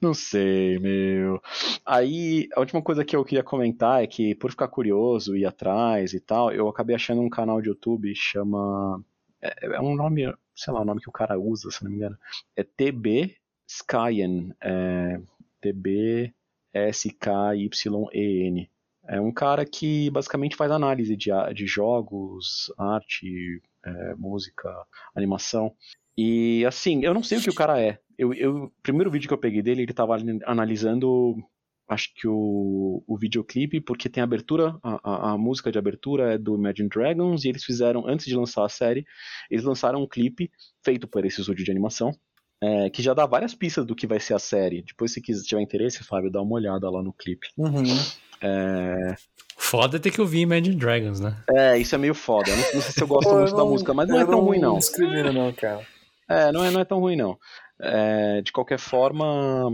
Não 0.00 0.14
sei, 0.14 0.78
meu. 0.78 1.40
Aí, 1.84 2.48
a 2.54 2.60
última 2.60 2.82
coisa 2.82 3.04
que 3.04 3.14
eu 3.14 3.24
queria 3.24 3.42
comentar 3.42 4.02
é 4.02 4.06
que, 4.06 4.34
por 4.34 4.50
ficar 4.50 4.68
curioso, 4.68 5.36
ir 5.36 5.46
atrás 5.46 6.12
e 6.14 6.20
tal, 6.20 6.52
eu 6.52 6.68
acabei 6.68 6.96
achando 6.96 7.20
um 7.20 7.30
canal 7.30 7.60
de 7.60 7.68
YouTube 7.68 8.14
chama. 8.14 9.02
É, 9.40 9.66
é 9.66 9.80
um 9.80 9.94
nome, 9.94 10.32
sei 10.54 10.72
lá, 10.72 10.80
o 10.80 10.84
nome 10.84 11.00
que 11.00 11.08
o 11.08 11.12
cara 11.12 11.38
usa, 11.38 11.70
se 11.70 11.84
não 11.84 11.90
me 11.90 11.96
engano. 11.96 12.18
É 12.56 12.62
TB 12.62 13.36
Skyen. 13.66 14.54
É, 14.60 15.20
TB 15.60 16.34
S-K-Y-E-N. 16.74 18.70
É 19.06 19.20
um 19.20 19.32
cara 19.32 19.64
que 19.64 20.10
basicamente 20.10 20.56
faz 20.56 20.70
análise 20.70 21.16
de, 21.16 21.30
de 21.54 21.66
jogos, 21.66 22.72
arte, 22.76 23.62
é, 23.84 24.14
música, 24.16 24.70
animação. 25.14 25.74
E 26.16 26.64
assim, 26.66 27.04
eu 27.04 27.12
não 27.12 27.22
sei 27.22 27.38
o 27.38 27.42
que 27.42 27.50
o 27.50 27.54
cara 27.54 27.80
é. 27.80 27.98
Eu, 28.16 28.32
eu, 28.32 28.64
o 28.64 28.72
primeiro 28.82 29.10
vídeo 29.10 29.28
que 29.28 29.34
eu 29.34 29.38
peguei 29.38 29.62
dele, 29.62 29.82
ele 29.82 29.90
estava 29.90 30.16
analisando, 30.46 31.34
acho 31.88 32.14
que 32.14 32.28
o, 32.28 33.02
o 33.06 33.18
videoclipe, 33.18 33.80
porque 33.80 34.08
tem 34.08 34.22
abertura, 34.22 34.78
a, 34.82 35.00
a, 35.02 35.32
a, 35.32 35.38
música 35.38 35.72
de 35.72 35.78
abertura 35.78 36.34
é 36.34 36.38
do 36.38 36.54
Imagine 36.54 36.88
Dragons, 36.88 37.44
e 37.44 37.48
eles 37.48 37.64
fizeram, 37.64 38.06
antes 38.06 38.26
de 38.26 38.36
lançar 38.36 38.64
a 38.64 38.68
série, 38.68 39.04
eles 39.50 39.64
lançaram 39.64 40.02
um 40.02 40.08
clipe 40.08 40.50
feito 40.84 41.08
por 41.08 41.24
esse 41.24 41.40
estúdio 41.40 41.64
de 41.64 41.70
animação, 41.70 42.12
é, 42.64 42.90
que 42.90 43.02
já 43.02 43.12
dá 43.12 43.26
várias 43.26 43.54
pistas 43.54 43.84
do 43.84 43.94
que 43.94 44.06
vai 44.06 44.18
ser 44.18 44.34
a 44.34 44.38
série. 44.38 44.82
Depois, 44.82 45.12
se 45.12 45.20
quiser, 45.20 45.44
tiver 45.44 45.60
interesse, 45.60 46.02
Fábio, 46.04 46.30
dá 46.30 46.40
uma 46.40 46.54
olhada 46.54 46.88
lá 46.88 47.02
no 47.02 47.12
clipe. 47.12 47.48
Uhum. 47.58 47.84
É... 48.40 49.14
Foda 49.56 50.00
ter 50.00 50.10
que 50.10 50.20
ouvir 50.20 50.40
Imagine 50.40 50.76
Dragons, 50.76 51.20
né? 51.20 51.36
É, 51.50 51.78
isso 51.78 51.94
é 51.94 51.98
meio 51.98 52.14
foda. 52.14 52.50
Não, 52.50 52.74
não 52.74 52.80
sei 52.80 52.92
se 52.92 53.02
eu 53.02 53.06
gosto 53.06 53.28
Pô, 53.30 53.36
muito 53.36 53.50
eu 53.50 53.56
da 53.56 53.64
música, 53.64 53.94
mas 53.94 54.08
não 54.08 54.18
é 54.18 54.26
tão 54.26 54.40
ruim, 54.40 54.58
não. 54.58 54.78
Não 54.98 55.32
não, 55.32 55.52
cara. 55.52 55.86
É, 56.28 56.52
não 56.52 56.64
é, 56.64 56.70
não 56.70 56.80
é 56.80 56.84
tão 56.84 57.00
ruim, 57.00 57.16
não. 57.16 57.38
É, 57.80 58.40
de 58.42 58.52
qualquer 58.52 58.78
forma, 58.78 59.72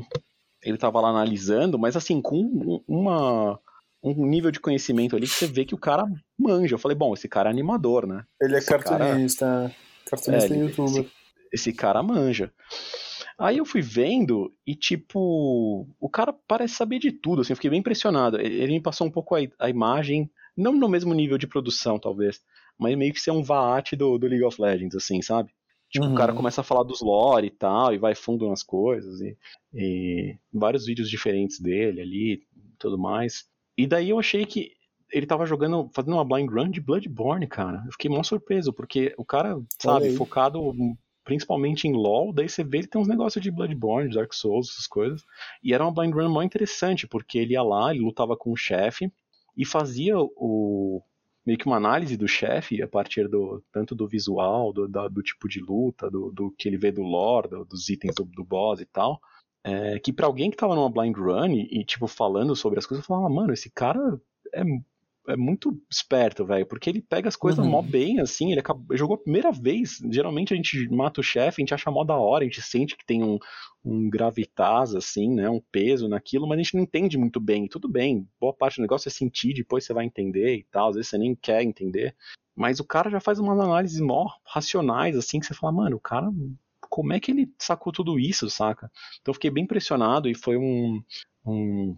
ele 0.63 0.77
tava 0.77 1.01
lá 1.01 1.11
analisando, 1.11 1.79
mas 1.79 1.97
assim, 1.97 2.21
com 2.21 2.83
uma, 2.89 3.59
um 4.03 4.27
nível 4.27 4.51
de 4.51 4.61
conhecimento 4.61 5.17
ali 5.17 5.27
que 5.27 5.35
você 5.35 5.47
vê 5.47 5.65
que 5.65 5.75
o 5.75 5.79
cara 5.79 6.05
manja. 6.39 6.75
Eu 6.75 6.79
falei, 6.79 6.97
bom, 6.97 7.15
esse 7.15 7.29
cara 7.29 7.51
é 7.51 7.53
animador, 7.53 8.07
né? 8.07 8.25
Ele 8.41 8.55
é 8.55 8.59
esse 8.59 8.69
cartunista, 8.69 9.47
cara... 9.47 9.75
cartunista 10.07 10.55
é, 10.55 10.59
youtuber. 10.59 11.03
Esse, 11.03 11.20
esse 11.53 11.73
cara 11.73 12.03
manja. 12.03 12.53
Aí 13.39 13.57
eu 13.57 13.65
fui 13.65 13.81
vendo 13.81 14.53
e, 14.67 14.75
tipo, 14.75 15.89
o 15.99 16.09
cara 16.11 16.33
parece 16.47 16.75
saber 16.75 16.99
de 16.99 17.11
tudo, 17.11 17.41
assim, 17.41 17.53
eu 17.53 17.57
fiquei 17.57 17.71
bem 17.71 17.81
impressionado. 17.81 18.39
Ele 18.39 18.73
me 18.73 18.81
passou 18.81 19.07
um 19.07 19.11
pouco 19.11 19.35
a, 19.35 19.41
a 19.59 19.71
imagem, 19.71 20.31
não 20.55 20.73
no 20.73 20.89
mesmo 20.89 21.15
nível 21.15 21.39
de 21.39 21.47
produção, 21.47 21.99
talvez, 21.99 22.43
mas 22.79 22.97
meio 22.97 23.15
que 23.15 23.21
ser 23.21 23.31
um 23.31 23.43
vaate 23.43 23.97
do, 23.97 24.19
do 24.19 24.27
League 24.27 24.45
of 24.45 24.61
Legends, 24.61 24.95
assim, 24.95 25.23
sabe? 25.23 25.51
Tipo, 25.89 26.05
uhum. 26.05 26.13
o 26.13 26.17
cara 26.17 26.33
uhum. 26.33 26.37
começa 26.37 26.61
a 26.61 26.65
falar 26.65 26.83
dos 26.83 27.01
lore 27.01 27.47
e 27.47 27.51
tal, 27.51 27.95
e 27.95 27.99
vai 27.99 28.15
fundo 28.15 28.47
nas 28.49 28.63
coisas, 28.63 29.21
e, 29.21 29.37
e 29.75 30.37
vários 30.53 30.85
vídeos 30.85 31.09
diferentes 31.09 31.59
dele 31.59 32.01
ali, 32.01 32.33
e 32.35 32.43
tudo 32.79 32.99
mais. 32.99 33.47
E 33.77 33.87
daí 33.87 34.11
eu 34.11 34.19
achei 34.19 34.45
que 34.45 34.73
ele 35.11 35.27
tava 35.27 35.47
jogando, 35.47 35.91
fazendo 35.93 36.15
uma 36.15 36.25
blind 36.25 36.49
run 36.51 36.71
de 36.71 36.81
Bloodborne, 36.81 37.47
cara. 37.47 37.83
Eu 37.87 37.93
fiquei 37.93 38.11
mó 38.11 38.23
surpreso, 38.23 38.73
porque 38.73 39.15
o 39.17 39.25
cara, 39.25 39.61
sabe, 39.81 40.15
focado 40.15 40.75
principalmente 41.31 41.87
em 41.87 41.93
LoL, 41.93 42.33
daí 42.33 42.49
você 42.49 42.65
vê 42.65 42.79
ele 42.79 42.89
tem 42.89 43.01
uns 43.01 43.07
negócios 43.07 43.41
de 43.41 43.53
Bloodborne, 43.53 44.13
Dark 44.13 44.35
Souls, 44.35 44.69
essas 44.69 44.89
coisas. 44.89 45.23
E 45.63 45.73
era 45.73 45.85
uma 45.85 45.95
blind 45.95 46.13
run 46.13 46.29
mó 46.29 46.43
interessante, 46.43 47.07
porque 47.07 47.39
ele 47.39 47.53
ia 47.53 47.63
lá, 47.63 47.95
ele 47.95 48.03
lutava 48.03 48.37
com 48.37 48.51
o 48.51 48.57
chefe 48.57 49.13
e 49.57 49.65
fazia 49.65 50.19
o 50.19 51.01
meio 51.47 51.57
que 51.57 51.67
uma 51.67 51.77
análise 51.77 52.17
do 52.17 52.27
chefe 52.27 52.83
a 52.83 52.89
partir 52.89 53.29
do 53.29 53.63
tanto 53.71 53.95
do 53.95 54.09
visual, 54.09 54.73
do, 54.73 54.89
da, 54.89 55.07
do 55.07 55.23
tipo 55.23 55.49
de 55.49 55.61
luta, 55.61 56.11
do, 56.11 56.33
do, 56.33 56.51
que 56.59 56.69
ele 56.69 56.77
vê 56.77 56.91
do 56.91 57.03
lore, 57.03 57.49
do, 57.49 57.65
dos 57.65 57.89
itens 57.89 58.17
do, 58.17 58.25
do 58.25 58.43
boss 58.43 58.81
e 58.81 58.87
tal. 58.87 59.21
É, 59.63 60.01
que 60.01 60.13
para 60.13 60.27
alguém 60.27 60.51
que 60.51 60.57
tava 60.57 60.75
numa 60.75 60.91
blind 60.91 61.17
run 61.17 61.53
e, 61.53 61.81
e, 61.81 61.85
tipo 61.85 62.09
falando 62.09 62.57
sobre 62.57 62.81
as 62.81 62.87
coisas, 62.87 63.05
eu 63.05 63.07
falava, 63.07 63.33
mano, 63.33 63.53
esse 63.53 63.71
cara 63.71 64.21
é 64.53 64.65
é 65.31 65.37
muito 65.37 65.81
esperto, 65.91 66.45
velho, 66.45 66.67
porque 66.67 66.91
ele 66.91 67.01
pega 67.01 67.29
as 67.29 67.37
coisas 67.37 67.65
uhum. 67.65 67.71
mó 67.71 67.83
bem, 67.83 68.21
assim, 68.21 68.51
ele 68.51 68.61
acabou, 68.61 68.97
jogou 68.97 69.15
a 69.15 69.23
primeira 69.23 69.53
vez, 69.53 69.99
geralmente 70.11 70.53
a 70.53 70.57
gente 70.57 70.89
mata 70.91 71.21
o 71.21 71.25
chefe, 71.25 71.61
a 71.61 71.63
gente 71.63 71.75
acha 71.75 71.91
mó 71.91 72.05
da 72.05 72.17
hora, 72.17 72.45
a 72.45 72.47
gente 72.47 72.63
sente 72.63 72.97
que 72.97 73.05
tem 73.05 73.23
um, 73.23 73.39
um 73.85 74.09
gravitas, 74.11 74.95
assim, 74.95 75.35
né, 75.35 75.49
um 75.49 75.61
peso 75.73 76.09
naquilo, 76.09 76.47
mas 76.47 76.59
a 76.59 76.63
gente 76.63 76.75
não 76.75 76.83
entende 76.83 77.17
muito 77.17 77.41
bem, 77.41 77.67
tudo 77.67 77.89
bem, 77.89 78.29
boa 78.41 78.53
parte 78.53 78.77
do 78.77 78.83
negócio 78.83 79.09
é 79.09 79.11
sentir, 79.11 79.55
depois 79.55 79.85
você 79.85 79.93
vai 79.93 80.05
entender 80.05 80.57
e 80.57 80.67
tal, 80.71 80.89
às 80.89 80.97
vezes 80.97 81.11
você 81.11 81.19
nem 81.19 81.35
quer 81.35 81.63
entender, 81.63 82.15
mas 82.55 82.81
o 82.81 82.85
cara 82.85 83.11
já 83.11 83.21
faz 83.21 83.39
umas 83.39 83.59
análises 83.59 84.01
mó 84.01 84.29
racionais, 84.45 85.17
assim, 85.17 85.41
que 85.41 85.47
você 85.47 85.55
fala, 85.55 85.73
mano, 85.73 85.97
o 85.97 86.01
cara 86.01 86.31
como 86.91 87.13
é 87.13 87.21
que 87.21 87.31
ele 87.31 87.49
sacou 87.57 87.93
tudo 87.93 88.19
isso, 88.19 88.51
saca? 88.51 88.91
Então 89.21 89.31
eu 89.31 89.35
fiquei 89.35 89.51
bem 89.51 89.63
impressionado 89.63 90.29
e 90.29 90.35
foi 90.35 90.57
um, 90.57 91.01
um 91.47 91.97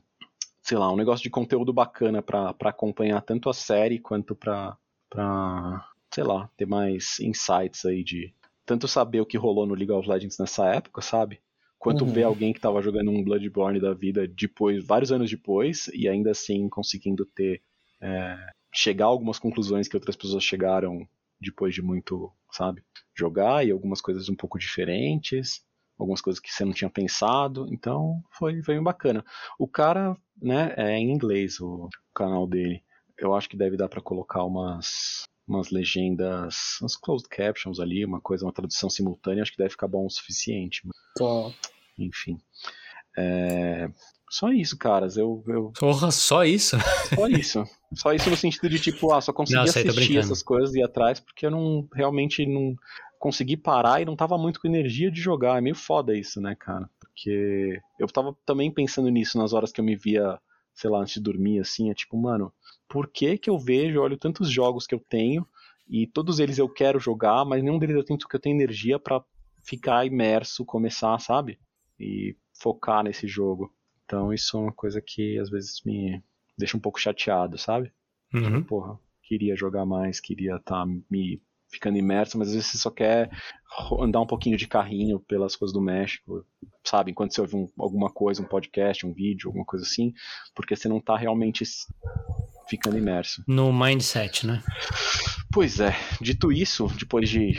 sei 0.63 0.79
lá, 0.79 0.93
um 0.93 0.97
negócio 0.97 1.23
de 1.23 1.31
conteúdo 1.31 1.73
bacana 1.73 2.23
para 2.23 2.55
acompanhar 2.65 3.21
tanto 3.23 3.49
a 3.51 3.55
série 3.55 3.99
quanto 3.99 4.35
pra, 4.35 4.77
pra, 5.11 5.89
sei 6.15 6.25
lá, 6.25 6.49
ter 6.57 6.67
mais 6.67 7.19
insights 7.21 7.85
aí 7.85 8.05
de 8.05 8.35
tanto 8.65 8.87
saber 8.89 9.21
o 9.21 9.27
que 9.27 9.37
rolou 9.37 9.67
no 9.67 9.75
League 9.75 9.93
of 9.93 10.09
Legends 10.09 10.39
nessa 10.39 10.67
época, 10.75 11.03
sabe? 11.03 11.41
Quanto 11.79 12.07
Uhum. 12.07 12.13
ver 12.13 12.23
alguém 12.25 12.53
que 12.53 12.61
tava 12.61 12.81
jogando 12.81 13.11
um 13.11 13.25
Bloodborne 13.25 13.81
da 13.81 13.93
vida 13.93 14.27
depois, 14.29 14.85
vários 14.87 15.11
anos 15.11 15.29
depois, 15.31 15.89
e 15.93 16.09
ainda 16.09 16.31
assim 16.31 16.69
conseguindo 16.69 17.27
ter. 17.27 17.61
é, 18.01 18.37
chegar 18.75 19.07
a 19.07 19.09
algumas 19.09 19.39
conclusões 19.39 19.89
que 19.89 19.97
outras 19.97 20.17
pessoas 20.17 20.45
chegaram 20.45 21.07
depois 21.41 21.75
de 21.75 21.83
muito, 21.83 22.33
sabe? 22.51 22.83
Jogar 23.15 23.67
e 23.67 23.71
algumas 23.71 24.01
coisas 24.01 24.29
um 24.29 24.35
pouco 24.37 24.59
diferentes, 24.59 25.65
algumas 26.03 26.21
coisas 26.21 26.41
que 26.41 26.53
você 26.53 26.65
não 26.65 26.73
tinha 26.73 26.91
pensado, 26.91 27.67
então 27.73 28.23
foi, 28.31 28.63
foi 28.63 28.75
bem 28.75 28.83
bacana. 28.83 29.25
O 29.59 29.67
cara, 29.67 30.17
né, 30.41 30.75
é 30.77 30.97
em 30.99 31.11
inglês 31.11 31.61
o 31.61 31.89
canal 32.15 32.47
dele. 32.47 32.83
Eu 33.19 33.35
acho 33.35 33.49
que 33.49 33.57
deve 33.57 33.77
dar 33.77 33.89
pra 33.89 34.01
colocar 34.01 34.45
umas 34.45 35.23
umas 35.47 35.71
legendas, 35.71 36.79
uns 36.83 36.97
closed 36.97 37.29
captions 37.29 37.81
ali, 37.81 38.05
uma 38.05 38.21
coisa, 38.21 38.45
uma 38.45 38.53
tradução 38.53 38.89
simultânea, 38.89 39.43
acho 39.43 39.51
que 39.51 39.59
deve 39.59 39.71
ficar 39.71 39.89
bom 39.89 40.07
o 40.07 40.11
suficiente. 40.11 40.81
mas, 40.87 40.97
Tô- 41.17 41.53
Enfim. 41.99 42.39
É, 43.19 43.91
Só 44.31 44.51
isso, 44.51 44.79
caras. 44.79 45.17
Eu, 45.17 45.45
eu... 45.47 45.73
Porra, 45.79 46.11
só 46.11 46.45
isso? 46.45 46.77
Só 47.15 47.27
isso. 47.27 47.65
Só 47.95 48.13
isso 48.15 48.31
no 48.31 48.37
sentido 48.37 48.69
de, 48.71 48.79
tipo, 48.81 49.13
ah, 49.13 49.21
só 49.21 49.33
consegui 49.33 49.57
Não, 49.59 49.65
assistir 49.65 50.17
essas 50.17 50.43
coisas 50.43 50.75
e 50.75 50.79
ir 50.79 50.85
atrás, 50.85 51.21
porque 51.21 51.45
eu 51.45 51.51
não 51.51 51.87
realmente 51.93 52.47
não 52.47 52.75
consegui 53.23 53.57
parar 53.57 54.03
e 54.03 54.05
não 54.05 54.17
tava 54.17 54.37
muito 54.37 54.61
com 54.61 54.67
energia 54.67 55.09
de 55.09 55.21
jogar. 55.21 55.57
É 55.57 55.61
meio 55.61 55.77
foda 55.77 56.13
isso, 56.13 56.41
né, 56.41 56.57
cara? 56.57 56.91
Porque 56.99 57.81
eu 57.97 58.09
tava 58.09 58.37
também 58.45 58.69
pensando 58.69 59.09
nisso 59.09 59.39
nas 59.39 59.53
horas 59.53 59.71
que 59.71 59.81
eu 59.81 59.85
me 59.85 59.95
via, 59.95 60.41
sei 60.75 60.91
lá, 60.91 60.99
antes 60.99 61.15
de 61.15 61.21
dormir, 61.21 61.61
assim, 61.61 61.89
é 61.89 61.95
tipo, 61.95 62.21
mano, 62.21 62.53
por 62.89 63.07
que 63.07 63.39
que 63.39 63.49
eu 63.49 63.57
vejo, 63.57 64.01
olho 64.01 64.17
tantos 64.19 64.51
jogos 64.51 64.89
que 64.89 64.95
eu 64.95 64.99
tenho 64.99 65.47
e 65.89 66.05
todos 66.05 66.41
eles 66.41 66.59
eu 66.59 66.69
quero 66.69 66.99
jogar, 66.99 67.45
mas 67.45 67.63
nenhum 67.63 67.79
deles 67.79 67.95
eu 67.95 68.05
tenho 68.05 68.19
que 68.19 68.35
eu 68.35 68.41
tenho 68.41 68.57
energia 68.57 68.99
pra 68.99 69.23
ficar 69.63 70.05
imerso, 70.05 70.65
começar, 70.65 71.17
sabe? 71.21 71.61
E 72.01 72.37
focar 72.61 73.05
nesse 73.05 73.29
jogo. 73.29 73.73
Então 74.05 74.35
isso 74.35 74.57
é 74.57 74.61
uma 74.61 74.73
coisa 74.73 75.01
que 75.01 75.39
às 75.39 75.49
vezes 75.49 75.81
me 75.85 76.21
deixa 76.59 76.77
um 76.77 76.81
pouco 76.81 76.99
chateado, 76.99 77.57
sabe? 77.57 77.93
Uhum. 78.35 78.65
Porra, 78.65 78.99
queria 79.23 79.55
jogar 79.55 79.87
mais, 79.87 80.19
queria 80.19 80.57
estar 80.57 80.85
me 81.09 81.41
ficando 81.73 81.97
imerso, 81.99 82.39
mas 82.39 82.49
às 82.49 82.55
vezes 82.55 82.71
você 82.71 82.79
só 82.79 82.91
quer 82.91 83.31
andar 83.99 84.21
um 84.21 84.27
pouquinho 84.27 84.57
de 84.57 84.69
carrinho 84.69 85.19
pelas 85.21 85.57
coisas 85.57 85.73
do 85.73 85.81
México, 85.81 86.45
sabe? 86.85 87.11
Enquanto 87.11 87.33
você 87.35 87.41
ouve 87.41 87.57
um- 87.57 87.69
alguma 87.79 88.11
coisa, 88.11 88.43
um 88.43 88.47
podcast, 88.47 89.07
um 89.07 89.13
vídeo, 89.15 89.49
alguma 89.49 89.65
coisa 89.65 89.85
assim, 89.85 90.13
porque 90.55 90.77
você 90.77 90.87
não 90.89 91.01
tá 91.01 91.17
realmente 91.17 91.65
ficando 92.69 92.99
imerso. 92.99 93.43
No 93.49 93.73
mindset, 93.73 94.47
né? 94.47 94.63
Pois 95.53 95.81
é, 95.81 95.93
dito 96.21 96.53
isso, 96.53 96.87
depois 96.99 97.29
de, 97.29 97.59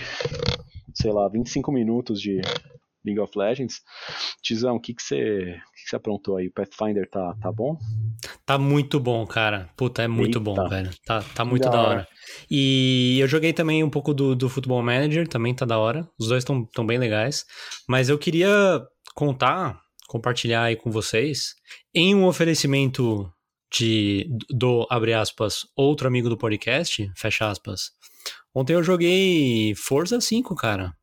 sei 0.93 1.11
lá, 1.11 1.27
25 1.27 1.71
minutos 1.71 2.21
de 2.21 2.39
League 3.05 3.19
of 3.19 3.37
Legends, 3.37 3.81
Tizão, 4.41 4.75
o 4.75 4.79
que 4.79 4.93
que 4.93 5.03
você, 5.03 5.15
o 5.51 5.71
que 5.75 5.89
que 5.89 5.95
aprontou 5.95 6.37
aí? 6.37 6.49
Pathfinder 6.49 7.09
tá, 7.09 7.35
tá 7.41 7.51
bom? 7.51 7.77
Tá 8.45 8.57
muito 8.57 8.99
bom, 8.99 9.25
cara. 9.25 9.69
Puta, 9.75 10.01
é 10.03 10.07
muito 10.07 10.37
Eita. 10.37 10.39
bom, 10.39 10.67
velho. 10.69 10.89
Tá, 11.05 11.21
tá 11.35 11.43
muito 11.45 11.63
Da 11.63 11.69
da, 11.71 11.81
hora. 11.81 11.89
hora. 11.89 12.07
E 12.49 13.17
eu 13.19 13.27
joguei 13.27 13.53
também 13.53 13.83
um 13.83 13.89
pouco 13.89 14.13
do, 14.13 14.35
do 14.35 14.49
Football 14.49 14.81
Manager, 14.83 15.27
também 15.27 15.53
tá 15.53 15.65
da 15.65 15.77
hora. 15.77 16.07
Os 16.19 16.27
dois 16.27 16.41
estão 16.43 16.65
tão 16.65 16.85
bem 16.85 16.97
legais. 16.97 17.45
Mas 17.87 18.09
eu 18.09 18.17
queria 18.17 18.81
contar, 19.15 19.79
compartilhar 20.07 20.63
aí 20.63 20.75
com 20.75 20.89
vocês, 20.91 21.53
em 21.93 22.15
um 22.15 22.25
oferecimento 22.25 23.29
de 23.71 24.27
do, 24.49 24.85
abre 24.89 25.13
aspas, 25.13 25.65
outro 25.75 26.07
amigo 26.07 26.29
do 26.29 26.37
podcast, 26.37 27.11
fecha 27.15 27.49
aspas. 27.49 27.91
Ontem 28.53 28.73
eu 28.73 28.83
joguei 28.83 29.73
Forza 29.75 30.21
5, 30.21 30.55
cara. 30.55 30.93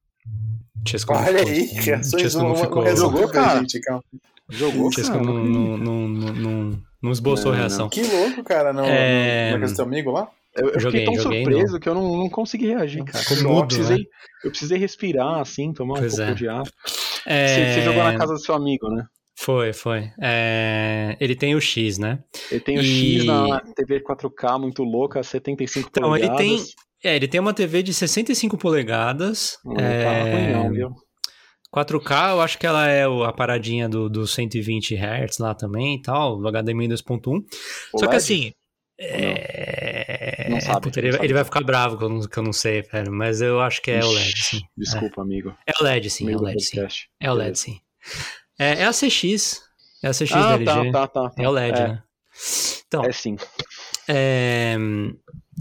Chesco 0.86 1.12
não 1.12 1.20
Olha 1.20 1.38
ficou- 1.38 1.52
aí, 1.52 1.64
reações 1.66 2.34
não 2.34 2.46
uma, 2.46 2.56
ficou- 2.56 2.96
Jogou, 2.96 3.28
cara? 3.28 3.60
gente, 3.60 3.80
calma. 3.80 4.02
Jogou, 4.48 4.92
Chesco 4.92 5.12
cara? 5.12 5.24
não, 5.24 5.34
não, 5.44 5.78
não, 5.78 6.08
não, 6.08 6.32
não, 6.32 6.82
não 7.02 7.12
esboçou 7.12 7.46
Não, 7.46 7.52
não. 7.52 7.58
reação. 7.58 7.88
Que 7.88 8.02
louco, 8.02 8.42
cara, 8.42 8.72
no, 8.72 8.84
É, 8.84 9.56
casa 9.60 9.72
do 9.72 9.76
teu 9.76 9.84
amigo 9.84 10.10
lá? 10.10 10.28
Eu, 10.56 10.70
eu 10.70 10.80
Joguei, 10.80 11.00
fiquei 11.02 11.14
tão 11.14 11.22
joguei, 11.22 11.44
surpreso 11.44 11.78
que 11.78 11.88
eu 11.88 11.94
não, 11.94 12.16
não 12.16 12.28
consegui 12.28 12.66
reagir, 12.68 13.04
cara. 13.04 13.22
Ficou 13.24 13.36
eu, 13.36 13.48
mudo, 13.54 13.66
precisei, 13.68 13.98
né? 13.98 14.04
eu 14.44 14.50
precisei 14.50 14.78
respirar, 14.78 15.38
assim, 15.40 15.72
tomar 15.72 15.94
um 15.94 15.98
Pois 15.98 16.16
pouco 16.16 16.30
é. 16.32 16.34
de 16.34 16.48
ar. 16.48 16.62
É, 17.26 17.46
Você, 17.46 17.74
você 17.74 17.82
jogou 17.82 18.02
na 18.02 18.16
casa 18.18 18.32
do 18.32 18.40
seu 18.40 18.54
amigo, 18.56 18.88
né? 18.88 19.04
Foi, 19.38 19.72
foi. 19.72 20.10
É, 20.20 21.16
Ele 21.20 21.36
tem 21.36 21.54
o 21.54 21.60
X, 21.60 21.98
né? 21.98 22.18
Ele 22.50 22.60
tem 22.60 22.78
o 22.78 22.82
E- 22.82 23.18
X 23.20 23.24
na 23.26 23.60
TV 23.76 24.00
4K 24.00 24.58
muito 24.58 24.82
louca, 24.82 25.22
75 25.22 25.88
Então, 25.88 26.16
ele 26.16 26.26
polegadas. 26.28 26.64
tem. 26.64 26.74
É, 27.02 27.16
ele 27.16 27.28
tem 27.28 27.40
uma 27.40 27.54
TV 27.54 27.82
de 27.82 27.94
65 27.94 28.58
polegadas. 28.58 29.58
Não 29.64 29.74
tá 29.76 29.82
é, 29.82 30.32
ruim 30.32 30.52
não, 30.52 30.70
viu? 30.70 30.90
4K, 31.74 32.30
eu 32.30 32.40
acho 32.40 32.58
que 32.58 32.66
ela 32.66 32.88
é 32.88 33.04
a 33.04 33.32
paradinha 33.32 33.88
do, 33.88 34.08
do 34.08 34.26
120 34.26 34.96
Hz 34.96 35.38
lá 35.38 35.54
também 35.54 35.94
e 35.96 36.02
tal, 36.02 36.36
do 36.38 36.48
HDMI 36.50 36.88
2.1. 36.88 37.42
Só 37.96 38.06
que 38.08 38.16
assim. 38.16 38.52
É... 38.98 40.48
Não 40.50 40.60
sabe, 40.60 40.80
Puta, 40.82 40.98
ele, 41.00 41.08
não 41.08 41.12
sabe. 41.14 41.26
ele 41.26 41.34
vai 41.34 41.44
ficar 41.44 41.62
bravo 41.62 41.96
que 41.96 42.04
eu 42.04 42.08
não, 42.08 42.20
que 42.20 42.36
eu 42.36 42.42
não 42.42 42.52
sei, 42.52 42.82
velho. 42.82 43.12
Mas 43.12 43.40
eu 43.40 43.60
acho 43.60 43.80
que 43.80 43.90
é 43.90 44.04
o 44.04 44.10
LED, 44.10 44.42
sim. 44.42 44.60
Desculpa, 44.76 45.22
amigo. 45.22 45.56
É 45.66 45.72
o 45.80 45.84
LED, 45.84 46.10
sim. 46.10 46.30
É 46.30 46.34
o 46.34 46.38
do 46.38 46.44
LED, 46.44 46.62
sim. 46.62 46.78
É 47.20 47.30
o 47.30 47.34
LED, 47.34 47.58
sim. 47.58 47.80
É, 48.58 48.82
é 48.82 48.84
a 48.84 48.90
CX. 48.92 49.62
É 50.02 50.08
a 50.08 50.12
CX 50.12 50.32
Ah, 50.32 50.56
da 50.58 50.64
tá, 50.64 50.80
LG. 50.80 50.92
tá, 50.92 51.06
tá, 51.06 51.30
tá. 51.30 51.42
É 51.42 51.48
o 51.48 51.52
LED, 51.52 51.78
é, 51.78 51.88
né? 51.88 52.02
Então, 52.86 53.04
É 53.04 53.12
sim. 53.12 53.36
É, 54.08 54.76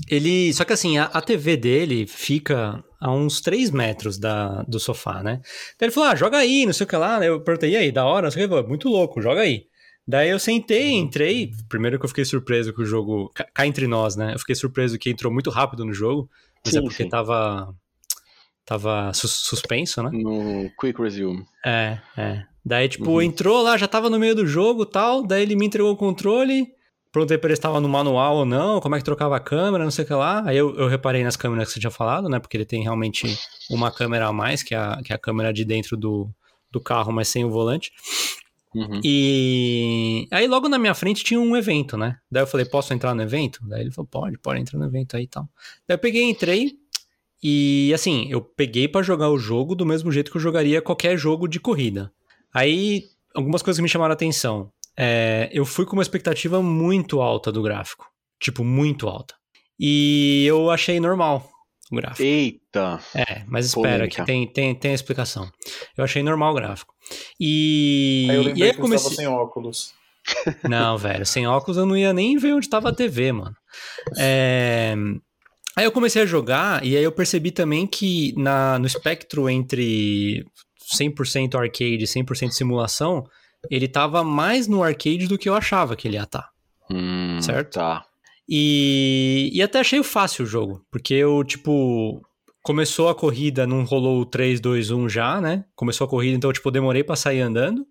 ele. 0.08 0.54
Só 0.54 0.64
que 0.64 0.74
assim, 0.74 0.98
a, 0.98 1.06
a 1.06 1.22
TV 1.22 1.58
dele 1.58 2.06
fica 2.08 2.84
a 3.00 3.12
uns 3.12 3.42
3 3.42 3.72
metros 3.72 4.18
da, 4.18 4.64
do 4.64 4.80
sofá, 4.80 5.24
né? 5.24 5.42
Daí 5.80 5.88
ele 5.88 5.92
falou: 5.92 6.10
ah, 6.10 6.16
joga 6.16 6.38
aí, 6.38 6.66
não 6.66 6.74
sei 6.74 6.86
o 6.86 6.88
que 6.88 6.96
lá. 6.96 7.24
Eu 7.26 7.42
perguntei, 7.42 7.72
e 7.72 7.78
aí, 7.78 7.92
da 7.92 8.06
hora, 8.06 8.26
não 8.28 8.32
sei 8.32 8.44
o 8.44 8.48
que. 8.48 8.54
Ele 8.54 8.56
falou, 8.62 8.70
Muito 8.70 8.90
louco, 8.90 9.22
joga 9.22 9.42
aí. 9.42 9.64
Daí 10.08 10.30
eu 10.30 10.40
sentei, 10.40 10.92
entrei. 10.94 11.52
Primeiro 11.68 12.00
que 12.00 12.06
eu 12.06 12.10
fiquei 12.10 12.26
surpreso 12.26 12.74
que 12.74 12.82
o 12.82 12.86
jogo. 12.86 13.32
cá- 13.36 13.66
entre 13.66 13.88
nós, 13.88 14.16
né? 14.16 14.34
Eu 14.34 14.40
fiquei 14.40 14.56
surpreso 14.56 14.98
que 14.98 15.10
entrou 15.10 15.32
muito 15.32 15.50
rápido 15.50 15.86
no 15.86 15.94
jogo. 15.94 16.30
Mas 16.66 16.74
é 16.74 16.78
Sim, 16.80 16.84
porque 16.84 17.04
sim. 17.04 17.10
tava. 17.10 17.74
Tava 18.66 19.12
sus- 19.14 19.32
suspenso, 19.48 20.04
né? 20.04 20.10
No 20.14 20.70
Quick 20.80 21.02
Resume. 21.02 21.44
É, 21.66 21.98
é. 22.18 22.44
Daí, 22.64 22.88
tipo, 22.88 23.10
Uhum. 23.10 23.22
entrou 23.22 23.64
lá, 23.64 23.78
já 23.78 23.88
tava 23.88 24.10
no 24.12 24.20
meio 24.20 24.36
do 24.36 24.46
jogo 24.46 24.86
tal. 24.86 25.26
Daí 25.26 25.42
ele 25.42 25.56
me 25.56 25.66
entregou 25.66 25.92
o 25.92 25.98
controle. 25.98 26.68
Perguntei 27.12 27.38
pra 27.38 27.48
ele 27.48 27.56
se 27.56 27.62
tava 27.62 27.82
no 27.82 27.90
manual 27.90 28.38
ou 28.38 28.46
não, 28.46 28.80
como 28.80 28.96
é 28.96 29.00
que 29.00 29.04
trocava 29.04 29.36
a 29.36 29.40
câmera, 29.40 29.84
não 29.84 29.92
sei 29.92 30.04
o 30.06 30.08
que 30.08 30.14
lá. 30.14 30.44
Aí 30.46 30.58
eu, 30.58 30.76
eu 30.76 30.88
reparei 30.88 31.24
nas 31.24 31.36
câmeras 31.36 31.68
que 31.68 31.74
você 31.74 31.80
tinha 31.80 31.90
falado, 31.90 32.30
né? 32.30 32.40
Porque 32.40 32.56
ele 32.56 32.66
tem 32.66 32.84
realmente 32.84 33.28
uma 33.70 33.92
câmera 33.92 34.28
a 34.28 34.34
mais, 34.34 34.62
que 34.62 34.76
é 34.76 34.78
a, 34.78 35.02
que 35.04 35.12
é 35.12 35.16
a 35.16 35.20
câmera 35.20 35.52
de 35.52 35.66
dentro 35.66 35.98
do, 35.98 36.30
do 36.72 36.80
carro, 36.80 37.12
mas 37.12 37.28
sem 37.28 37.44
o 37.44 37.50
volante. 37.50 37.92
Uhum. 38.76 39.02
E 39.04 40.28
aí 40.30 40.48
logo 40.48 40.70
na 40.70 40.78
minha 40.78 40.94
frente 40.94 41.24
tinha 41.24 41.40
um 41.40 41.58
evento, 41.58 41.98
né? 41.98 42.18
Daí 42.30 42.44
eu 42.44 42.48
falei, 42.48 42.66
posso 42.66 42.94
entrar 42.94 43.16
no 43.16 43.24
evento? 43.24 43.60
Daí 43.68 43.82
ele 43.82 43.92
falou, 43.92 44.08
pode, 44.08 44.38
pode 44.38 44.62
entrar 44.62 44.78
no 44.78 44.86
evento 44.86 45.18
aí 45.18 45.24
e 45.24 45.28
tal. 45.28 45.50
Daí 45.88 45.96
eu 45.96 46.00
peguei, 46.00 46.24
entrei. 46.24 46.78
E 47.42 47.92
assim, 47.94 48.28
eu 48.30 48.42
peguei 48.42 48.88
pra 48.88 49.02
jogar 49.02 49.30
o 49.30 49.40
jogo 49.40 49.74
do 49.74 49.86
mesmo 49.86 50.12
jeito 50.12 50.30
que 50.30 50.38
eu 50.38 50.42
jogaria 50.42 50.82
qualquer 50.82 51.18
jogo 51.18 51.48
de 51.48 51.60
corrida. 51.60 52.12
Aí, 52.54 53.06
algumas 53.34 53.62
coisas 53.62 53.80
que 53.80 53.84
me 53.84 53.90
chamaram 53.90 54.12
a 54.12 54.14
atenção. 54.14 54.72
É, 55.00 55.50
eu 55.54 55.66
fui 55.66 55.86
com 55.86 55.94
uma 55.94 56.02
expectativa 56.02 56.62
muito 56.62 57.22
alta 57.22 57.52
do 57.52 57.62
gráfico. 57.62 58.06
Tipo, 58.40 58.64
muito 58.64 59.08
alta. 59.08 59.34
E 59.80 60.46
eu 60.46 60.70
achei 60.70 61.00
normal 61.00 61.50
o 61.92 61.96
gráfico. 61.96 62.24
Eita! 62.24 63.00
É, 63.16 63.44
mas 63.48 63.68
espera, 63.68 63.96
Polêmica. 64.00 64.22
que 64.22 64.26
tem, 64.26 64.46
tem, 64.46 64.76
tem 64.76 64.92
a 64.92 64.96
explicação. 64.96 65.50
Eu 65.98 66.04
achei 66.04 66.22
normal 66.22 66.52
o 66.52 66.56
gráfico. 66.56 66.94
E, 67.40 68.28
Aí 68.30 68.36
eu 68.36 68.44
e 68.58 68.64
aí 68.64 68.70
eu 68.70 68.74
que 68.74 68.76
você 68.76 68.82
comecei. 68.82 69.04
tava 69.10 69.16
sem 69.16 69.28
óculos. 69.28 69.94
Não, 70.70 70.98
velho, 70.98 71.26
sem 71.26 71.48
óculos 71.48 71.78
eu 71.78 71.86
não 71.86 71.98
ia 71.98 72.14
nem 72.14 72.38
ver 72.38 72.54
onde 72.54 72.70
tava 72.70 72.90
a 72.90 72.94
TV, 72.94 73.32
mano. 73.32 73.56
É, 74.18 74.94
Aí 75.76 75.86
eu 75.86 75.92
comecei 75.94 76.22
a 76.22 76.26
jogar 76.26 76.84
e 76.86 76.98
aí 76.98 77.04
eu 77.04 77.12
percebi 77.12 77.52
também 77.52 77.88
que 77.88 78.34
na, 78.38 78.78
no 78.78 78.86
espectro 78.86 79.50
entre 79.50 80.46
100% 80.94 81.56
arcade 81.56 82.04
e 82.04 82.08
100% 82.08 82.52
simulação, 82.52 83.24
ele 83.70 83.88
tava 83.88 84.24
mais 84.24 84.68
no 84.68 84.84
arcade 84.84 85.28
do 85.28 85.38
que 85.38 85.50
eu 85.50 85.56
achava 85.56 85.96
que 85.96 86.08
ele 86.08 86.16
ia 86.18 86.24
estar. 86.24 86.50
Hum, 86.92 87.42
Certo? 87.42 87.74
Tá. 87.76 88.06
E, 88.48 89.50
e 89.54 89.62
até 89.62 89.80
achei 89.80 90.02
fácil 90.04 90.44
o 90.44 90.48
jogo, 90.48 90.84
porque 90.92 91.14
eu, 91.14 91.44
tipo, 91.44 92.22
começou 92.64 93.08
a 93.10 93.16
corrida, 93.16 93.68
não 93.68 93.84
rolou 93.84 94.22
o 94.22 94.26
3, 94.26 94.60
2, 94.60 94.90
1 94.92 95.08
já, 95.08 95.40
né? 95.40 95.66
Começou 95.76 96.06
a 96.06 96.10
corrida, 96.10 96.36
então, 96.36 96.52
tipo, 96.52 96.68
eu 96.68 96.72
demorei 96.74 97.04
pra 97.04 97.16
sair 97.16 97.42
andando 97.42 97.86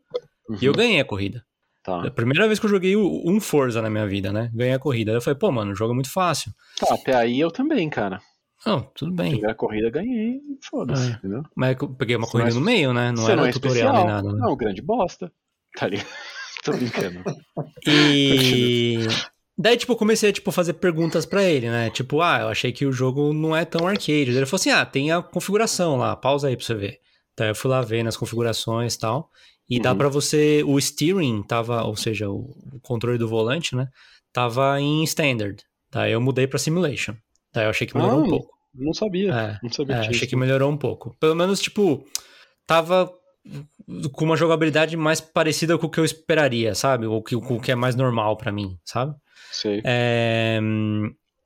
e 0.61 0.65
eu 0.65 0.73
Uhum, 0.73 0.77
ganhei 0.79 1.01
a 1.01 1.05
corrida. 1.05 1.39
É 1.39 1.81
Tá. 1.85 2.03
a 2.09 2.11
primeira 2.11 2.47
vez 2.47 2.59
que 2.59 2.67
eu 2.67 2.71
joguei 2.71 2.97
um 2.97 3.41
Forza 3.41 3.81
na 3.81 3.89
minha 3.89 4.07
vida, 4.07 4.31
né? 4.33 4.51
Ganhei 4.53 4.75
a 4.75 4.79
corrida. 4.79 5.11
Aí 5.13 5.17
eu 5.17 5.23
falei, 5.23 5.39
pô, 5.39 5.51
mano, 5.51 5.73
o 5.73 5.75
jogo 5.75 5.93
é 5.93 5.95
muito 5.95 6.11
fácil. 6.11 6.53
Tá, 6.79 6.93
até 6.95 7.15
aí 7.15 7.39
eu 7.41 7.51
também, 7.51 7.89
cara. 7.89 8.21
Não, 8.67 8.83
tudo 8.95 9.13
bem. 9.13 9.31
Primeira 9.31 9.55
corrida 9.55 9.89
ganhei, 9.89 10.41
foda-se, 10.69 11.13
É. 11.13 11.15
entendeu? 11.15 11.43
Mas 11.57 11.77
eu 11.81 11.89
peguei 11.89 12.17
uma 12.17 12.27
corrida 12.27 12.51
é- 12.51 12.55
no 12.55 12.61
meio, 12.61 12.93
né? 12.93 13.11
Não 13.13 13.25
era 13.27 13.37
não 13.37 13.47
é 13.47 13.53
tutorial 13.53 13.75
especial. 13.91 13.95
nem 13.97 14.07
nada, 14.07 14.33
né? 14.33 14.39
Não, 14.39 14.57
grande 14.57 14.83
bosta. 14.83 15.33
Tá 15.77 15.89
ligado? 15.89 16.09
Tô 16.65 16.73
brincando. 16.73 17.23
E. 17.87 18.99
Daí, 19.57 19.77
tipo, 19.77 19.93
eu 19.93 19.97
comecei 19.97 20.31
a 20.31 20.33
tipo, 20.33 20.53
fazer 20.53 20.75
perguntas 20.75 21.27
para 21.27 21.43
ele, 21.43 21.69
né? 21.69 21.91
Tipo, 21.91 22.21
ah, 22.21 22.41
eu 22.41 22.49
achei 22.49 22.73
que 22.73 22.87
o 22.87 22.93
jogo 22.93 23.33
não 23.33 23.57
é 23.57 23.65
tão 23.65 23.87
arcade. 23.87 24.31
Ele 24.31 24.47
falou 24.47 24.61
assim: 24.61 24.71
ah, 24.71 24.85
tem 24.85 25.11
a 25.11 25.23
configuração 25.23 25.97
lá, 25.97 26.15
pausa 26.15 26.49
aí 26.49 26.57
pra 26.57 26.65
você 26.65 26.75
ver. 26.75 26.99
Então 27.33 27.47
eu 27.47 27.55
fui 27.55 27.71
lá 27.71 27.81
ver 27.83 28.03
nas 28.03 28.17
configurações 28.17 28.95
e 28.95 28.99
tal. 28.99 29.31
E 29.69 29.77
uhum. 29.77 29.83
dá 29.83 29.95
para 29.95 30.09
você. 30.09 30.63
O 30.67 30.81
steering 30.81 31.43
tava, 31.43 31.85
ou 31.85 31.97
seja, 31.97 32.29
o 32.31 32.55
controle 32.83 33.19
do 33.19 33.29
volante, 33.29 33.75
né? 33.75 33.89
Tava 34.33 34.81
em 34.81 35.03
standard. 35.05 35.63
Daí 35.91 36.13
eu 36.13 36.21
mudei 36.21 36.47
pra 36.47 36.59
simulation. 36.59 37.15
Daí 37.53 37.65
eu 37.65 37.71
achei 37.71 37.87
que 37.87 37.97
melhorou 37.97 38.21
ah, 38.21 38.23
um 38.25 38.29
pouco. 38.29 38.59
Não 38.75 38.93
sabia. 38.93 39.33
É, 39.33 39.59
não 39.63 39.73
sabia 39.73 39.97
é, 39.97 40.09
achei 40.09 40.29
que 40.29 40.37
melhorou 40.37 40.71
um 40.71 40.77
pouco. 40.77 41.17
Pelo 41.19 41.35
menos, 41.35 41.61
tipo, 41.61 42.05
tava 42.67 43.13
com 44.13 44.25
uma 44.25 44.37
jogabilidade 44.37 44.97
mais 44.97 45.21
parecida 45.21 45.79
com 45.79 45.87
o 45.87 45.91
que 45.91 45.99
eu 45.99 46.05
esperaria, 46.05 46.75
sabe? 46.75 47.07
Ou 47.07 47.23
com 47.23 47.57
o 47.57 47.61
que 47.61 47.73
é 47.73 47.75
mais 47.75 47.97
normal 47.97 48.37
para 48.37 48.53
mim, 48.53 48.79
sabe? 48.85 49.15
Sei. 49.51 49.83
É... 49.85 50.61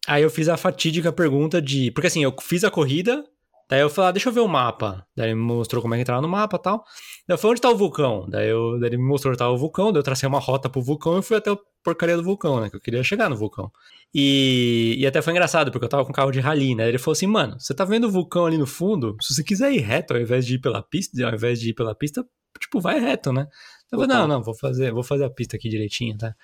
Aí 0.07 0.23
eu 0.23 0.31
fiz 0.31 0.49
a 0.49 0.57
fatídica 0.57 1.13
pergunta 1.13 1.63
de. 1.63 1.91
Porque 1.93 2.09
assim, 2.09 2.23
eu 2.23 2.35
fiz 2.41 2.65
a 2.65 2.71
corrida, 2.71 3.25
daí 3.73 3.81
eu 3.81 3.89
falei, 3.89 4.11
ah, 4.11 4.13
deixa 4.13 4.29
eu 4.29 4.33
ver 4.35 4.41
o 4.41 4.49
mapa. 4.49 5.07
Daí 5.17 5.31
ele 5.31 5.35
me 5.35 5.41
mostrou 5.41 5.81
como 5.81 5.95
é 5.95 5.97
que 5.97 6.03
entrava 6.03 6.21
no 6.21 6.29
mapa 6.29 6.59
e 6.59 6.63
tal. 6.63 6.85
Daí 7.27 7.35
eu 7.35 7.39
falei, 7.39 7.53
onde 7.53 7.63
tá 7.63 7.71
o 7.71 7.77
vulcão? 7.77 8.27
Daí, 8.29 8.49
eu... 8.51 8.79
daí 8.79 8.91
ele 8.91 8.99
me 8.99 9.05
mostrou 9.05 9.31
onde 9.31 9.39
tava 9.39 9.53
o 9.53 9.57
vulcão, 9.57 9.91
daí 9.91 9.99
eu 9.99 10.03
tracei 10.03 10.29
uma 10.29 10.39
rota 10.39 10.69
pro 10.69 10.83
vulcão 10.83 11.19
e 11.19 11.23
fui 11.23 11.39
até 11.39 11.51
a 11.51 11.57
porcaria 11.83 12.15
do 12.15 12.23
vulcão, 12.23 12.61
né? 12.61 12.69
Que 12.69 12.77
eu 12.77 12.81
queria 12.81 13.03
chegar 13.03 13.31
no 13.31 13.37
vulcão. 13.37 13.73
E, 14.15 14.95
e 14.99 15.07
até 15.07 15.23
foi 15.23 15.33
engraçado, 15.33 15.73
porque 15.73 15.87
eu 15.87 15.89
tava 15.89 16.05
com 16.05 16.13
carro 16.13 16.31
de 16.31 16.39
rally, 16.39 16.75
né? 16.75 16.87
Ele 16.87 16.99
falou 16.99 17.13
assim, 17.13 17.27
mano, 17.27 17.59
você 17.59 17.73
tá 17.73 17.83
vendo 17.83 18.09
o 18.09 18.11
vulcão 18.11 18.45
ali 18.45 18.59
no 18.59 18.67
fundo? 18.67 19.17
Se 19.23 19.35
você 19.35 19.43
quiser 19.43 19.73
ir 19.73 19.81
reto, 19.81 20.13
ao 20.13 20.21
invés 20.21 20.45
de 20.45 20.57
ir 20.57 20.59
pela 20.59 20.83
pista, 20.83 21.27
ao 21.27 21.35
invés 21.35 21.59
de 21.59 21.71
ir 21.71 21.75
pela 21.75 21.95
pista, 21.95 22.23
tipo, 22.61 22.79
vai 22.79 23.01
reto, 23.01 23.33
né? 23.33 23.47
Eu 23.91 23.99
falei, 23.99 24.15
não, 24.15 24.29
não, 24.29 24.43
vou 24.43 24.55
fazer, 24.55 24.93
vou 24.93 25.03
fazer 25.03 25.25
a 25.25 25.31
pista 25.31 25.57
aqui 25.57 25.71
direitinho, 25.71 26.17
tá? 26.19 26.35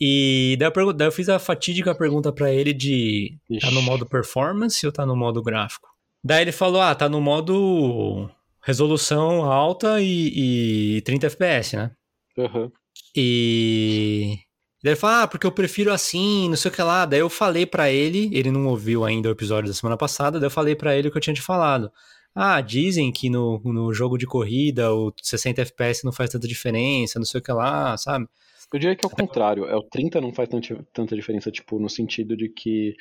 E 0.00 0.56
daí 0.58 0.70
eu, 0.74 0.92
daí 0.92 1.08
eu 1.08 1.12
fiz 1.12 1.28
a 1.28 1.38
fatídica 1.38 1.94
pergunta 1.94 2.32
para 2.32 2.52
ele 2.52 2.72
de 2.72 3.36
Ixi. 3.50 3.60
tá 3.60 3.70
no 3.72 3.82
modo 3.82 4.06
performance 4.06 4.84
ou 4.86 4.92
tá 4.92 5.04
no 5.04 5.16
modo 5.16 5.42
gráfico? 5.42 5.95
Daí 6.26 6.42
ele 6.42 6.50
falou, 6.50 6.82
ah, 6.82 6.92
tá 6.92 7.08
no 7.08 7.20
modo 7.20 8.28
resolução 8.60 9.44
alta 9.44 10.00
e, 10.00 10.96
e 10.96 11.02
30 11.02 11.28
FPS, 11.28 11.76
né? 11.76 11.92
Uhum. 12.36 12.68
E... 13.14 14.36
Daí 14.82 14.90
ele 14.92 14.96
falou, 14.96 15.22
ah, 15.22 15.28
porque 15.28 15.46
eu 15.46 15.52
prefiro 15.52 15.92
assim, 15.92 16.48
não 16.48 16.56
sei 16.56 16.68
o 16.68 16.74
que 16.74 16.82
lá. 16.82 17.06
Daí 17.06 17.20
eu 17.20 17.30
falei 17.30 17.64
para 17.64 17.92
ele, 17.92 18.28
ele 18.32 18.50
não 18.50 18.66
ouviu 18.66 19.04
ainda 19.04 19.28
o 19.28 19.32
episódio 19.32 19.68
da 19.68 19.74
semana 19.74 19.96
passada, 19.96 20.40
daí 20.40 20.48
eu 20.48 20.50
falei 20.50 20.74
para 20.74 20.96
ele 20.96 21.06
o 21.06 21.12
que 21.12 21.16
eu 21.16 21.22
tinha 21.22 21.32
te 21.32 21.40
falado. 21.40 21.92
Ah, 22.34 22.60
dizem 22.60 23.12
que 23.12 23.30
no, 23.30 23.60
no 23.64 23.94
jogo 23.94 24.18
de 24.18 24.26
corrida 24.26 24.92
o 24.92 25.12
60 25.22 25.62
FPS 25.62 26.04
não 26.04 26.12
faz 26.12 26.30
tanta 26.30 26.48
diferença, 26.48 27.20
não 27.20 27.26
sei 27.26 27.38
o 27.38 27.42
que 27.42 27.52
lá, 27.52 27.96
sabe? 27.96 28.26
Eu 28.72 28.80
diria 28.80 28.96
que 28.96 29.04
é 29.04 29.08
o 29.08 29.10
contrário, 29.10 29.64
é 29.66 29.76
o 29.76 29.82
30 29.82 30.20
não 30.20 30.32
faz 30.32 30.48
tanta 30.92 31.14
diferença, 31.14 31.50
tipo, 31.52 31.78
no 31.78 31.88
sentido 31.88 32.36
de 32.36 32.48
que 32.48 32.96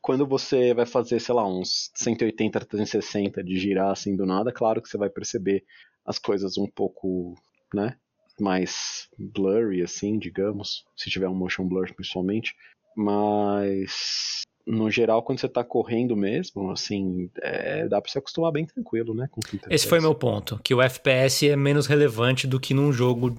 quando 0.00 0.26
você 0.26 0.72
vai 0.72 0.86
fazer, 0.86 1.20
sei 1.20 1.34
lá, 1.34 1.46
uns 1.46 1.90
180, 1.94 2.60
360 2.60 3.42
de 3.42 3.58
girar 3.58 3.90
assim 3.90 4.14
do 4.14 4.24
nada, 4.24 4.52
claro 4.52 4.80
que 4.80 4.88
você 4.88 4.96
vai 4.96 5.10
perceber 5.10 5.64
as 6.06 6.18
coisas 6.18 6.56
um 6.56 6.66
pouco, 6.66 7.34
né, 7.74 7.96
mais 8.40 9.08
blurry 9.18 9.82
assim, 9.82 10.18
digamos, 10.18 10.84
se 10.96 11.10
tiver 11.10 11.28
um 11.28 11.34
motion 11.34 11.66
blur 11.66 11.92
principalmente, 11.94 12.54
mas 12.96 14.42
no 14.66 14.90
geral, 14.90 15.22
quando 15.22 15.40
você 15.40 15.48
tá 15.48 15.62
correndo 15.62 16.16
mesmo, 16.16 16.70
assim, 16.70 17.30
é, 17.42 17.86
dá 17.86 18.00
pra 18.00 18.10
se 18.10 18.18
acostumar 18.18 18.50
bem 18.50 18.64
tranquilo, 18.64 19.14
né? 19.14 19.28
Com 19.30 19.40
Esse 19.68 19.86
foi 19.86 20.00
meu 20.00 20.14
ponto, 20.14 20.58
que 20.62 20.74
o 20.74 20.80
FPS 20.80 21.48
é 21.50 21.56
menos 21.56 21.86
relevante 21.86 22.46
do 22.46 22.58
que 22.58 22.72
num 22.72 22.92
jogo 22.92 23.36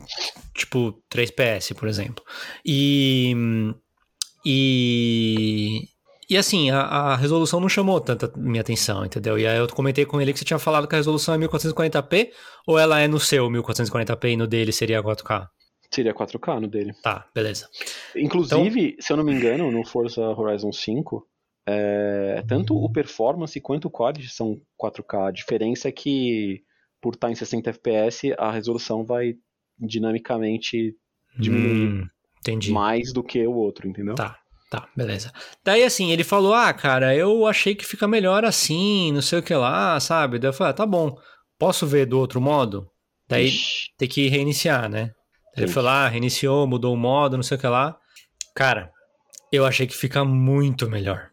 tipo 0.54 1.02
3PS, 1.12 1.74
por 1.74 1.88
exemplo. 1.88 2.24
E. 2.66 3.36
E. 4.46 5.90
E 6.28 6.38
assim, 6.38 6.72
a, 6.72 6.82
a, 6.82 7.16
resolução 7.16 7.60
não 7.60 7.70
chamou 7.70 8.02
tanta 8.02 8.32
minha 8.36 8.62
atenção, 8.62 9.06
entendeu? 9.06 9.38
E 9.38 9.46
aí 9.46 9.60
eu 9.60 9.68
comentei 9.68 10.06
com 10.06 10.20
ele 10.20 10.34
que 10.34 10.40
você 10.40 10.46
tinha 10.46 10.58
falado 10.58 10.88
que 10.88 10.96
a 10.96 10.98
resolução 10.98 11.36
é 11.36 11.38
1440p, 11.38 12.30
ou 12.66 12.80
ela 12.80 13.00
é 13.00 13.08
no 13.08 13.20
seu 13.20 13.48
1440p 13.48 14.32
e 14.32 14.38
no 14.38 14.48
dele 14.48 14.72
seria 14.72 15.04
4K? 15.04 15.48
Seria 15.92 16.14
4K 16.14 16.60
no 16.60 16.68
dele. 16.68 16.94
Tá, 17.02 17.28
beleza. 17.34 17.70
Inclusive, 18.16 18.90
então... 18.90 19.02
se 19.02 19.14
eu 19.14 19.18
não 19.18 19.24
me 19.24 19.34
engano, 19.34 19.72
no 19.72 19.86
Forza 19.86 20.22
Horizon 20.22 20.72
5, 20.72 21.28
é, 21.68 22.44
tanto 22.48 22.76
o 22.76 22.92
performance 22.92 23.60
quanto 23.60 23.86
o 23.86 23.92
quad 23.92 24.22
são 24.28 24.60
4K. 24.82 25.28
A 25.28 25.32
diferença 25.32 25.90
é 25.90 25.92
que, 25.92 26.62
por 27.02 27.14
estar 27.14 27.32
em 27.32 27.36
60 27.36 27.72
FPS, 27.72 28.34
a 28.38 28.52
resolução 28.52 29.04
vai 29.04 29.36
dinamicamente 29.80 30.96
diminuir 31.38 32.04
hum, 32.04 32.08
entendi. 32.40 32.72
mais 32.72 33.12
do 33.12 33.24
que 33.24 33.46
o 33.46 33.54
outro, 33.54 33.88
entendeu? 33.88 34.16
Tá, 34.16 34.38
tá, 34.70 34.88
beleza. 34.96 35.32
Daí 35.64 35.84
assim, 35.84 36.12
ele 36.12 36.24
falou: 36.24 36.54
Ah, 36.54 36.74
cara, 36.74 37.16
eu 37.16 37.46
achei 37.46 37.76
que 37.76 37.86
fica 37.86 38.08
melhor 38.08 38.46
assim, 38.46 39.12
não 39.12 39.22
sei 39.22 39.40
o 39.40 39.44
que 39.44 39.54
lá, 39.54 40.00
sabe? 40.00 40.40
Daí 40.40 40.50
eu 40.50 40.54
falei: 40.54 40.72
ah, 40.72 40.76
tá 40.76 40.86
bom, 40.86 41.18
posso 41.58 41.86
ver 41.88 42.06
do 42.06 42.20
outro 42.20 42.40
modo? 42.40 42.90
Daí 43.28 43.48
Ixi. 43.48 43.90
tem 43.98 44.08
que 44.08 44.28
reiniciar, 44.28 44.88
né? 44.90 45.12
Ele 45.58 45.68
foi 45.68 45.82
lá, 45.82 46.08
reiniciou, 46.08 46.68
mudou 46.68 46.94
o 46.94 46.98
modo, 46.98 47.38
não 47.38 47.44
sei 47.44 47.58
o 47.58 47.60
que 47.60 47.68
lá. 47.68 47.98
Cara, 48.54 48.92
eu 49.52 49.66
achei 49.66 49.88
que 49.88 49.96
fica 49.96 50.24
muito 50.24 50.90
melhor. 50.90 51.30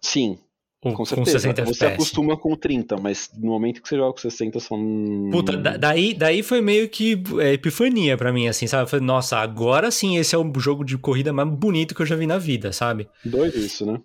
Sim. 0.00 0.38
O, 0.82 0.92
com 0.92 1.04
certeza. 1.04 1.48
Com 1.48 1.54
60 1.56 1.64
você 1.64 1.86
acostuma 1.86 2.36
com 2.36 2.54
30, 2.54 2.98
mas 2.98 3.30
no 3.38 3.52
momento 3.52 3.80
que 3.80 3.88
você 3.88 3.96
joga 3.96 4.12
com 4.12 4.18
60 4.18 4.60
são. 4.60 5.30
Puta, 5.32 5.56
daí, 5.56 6.12
daí 6.12 6.42
foi 6.42 6.60
meio 6.60 6.88
que 6.90 7.22
é, 7.40 7.54
epifania 7.54 8.18
para 8.18 8.32
mim, 8.32 8.48
assim, 8.48 8.66
sabe? 8.66 8.82
Eu 8.82 8.86
falei, 8.86 9.06
nossa, 9.06 9.38
agora 9.38 9.90
sim 9.90 10.18
esse 10.18 10.34
é 10.34 10.38
o 10.38 10.52
jogo 10.58 10.84
de 10.84 10.98
corrida 10.98 11.32
mais 11.32 11.48
bonito 11.48 11.94
que 11.94 12.02
eu 12.02 12.06
já 12.06 12.16
vi 12.16 12.26
na 12.26 12.36
vida, 12.36 12.70
sabe? 12.72 13.08
Doido 13.24 13.58
isso, 13.58 13.86
né? 13.86 13.98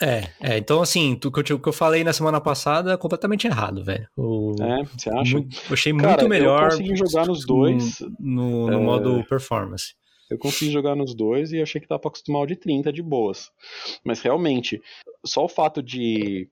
É, 0.00 0.30
é, 0.40 0.58
então 0.58 0.80
assim, 0.80 1.18
o 1.24 1.30
que, 1.30 1.52
eu, 1.52 1.58
que 1.58 1.68
eu 1.68 1.72
falei 1.72 2.04
na 2.04 2.12
semana 2.12 2.40
passada 2.40 2.92
é 2.92 2.96
completamente 2.96 3.46
errado, 3.46 3.84
velho. 3.84 4.08
O, 4.16 4.54
é, 4.60 4.84
você 4.84 5.10
acha? 5.10 5.32
Muito, 5.36 5.56
eu 5.56 5.74
achei 5.74 5.92
Cara, 5.94 6.08
muito 6.08 6.28
melhor. 6.28 6.64
Eu 6.64 6.70
consegui 6.70 6.96
jogar 6.96 7.26
nos 7.26 7.44
dois. 7.44 8.00
No, 8.18 8.66
no 8.68 8.72
é... 8.72 8.76
modo 8.76 9.24
performance. 9.28 9.94
Eu 10.30 10.38
consegui 10.38 10.70
jogar 10.70 10.94
nos 10.94 11.14
dois 11.14 11.52
e 11.52 11.60
achei 11.60 11.80
que 11.80 11.88
dá 11.88 11.98
pra 11.98 12.08
acostumar 12.08 12.42
o 12.42 12.46
de 12.46 12.54
30 12.54 12.92
de 12.92 13.02
boas. 13.02 13.50
Mas 14.04 14.20
realmente, 14.20 14.80
só 15.24 15.44
o 15.44 15.48
fato 15.48 15.82
de 15.82 16.48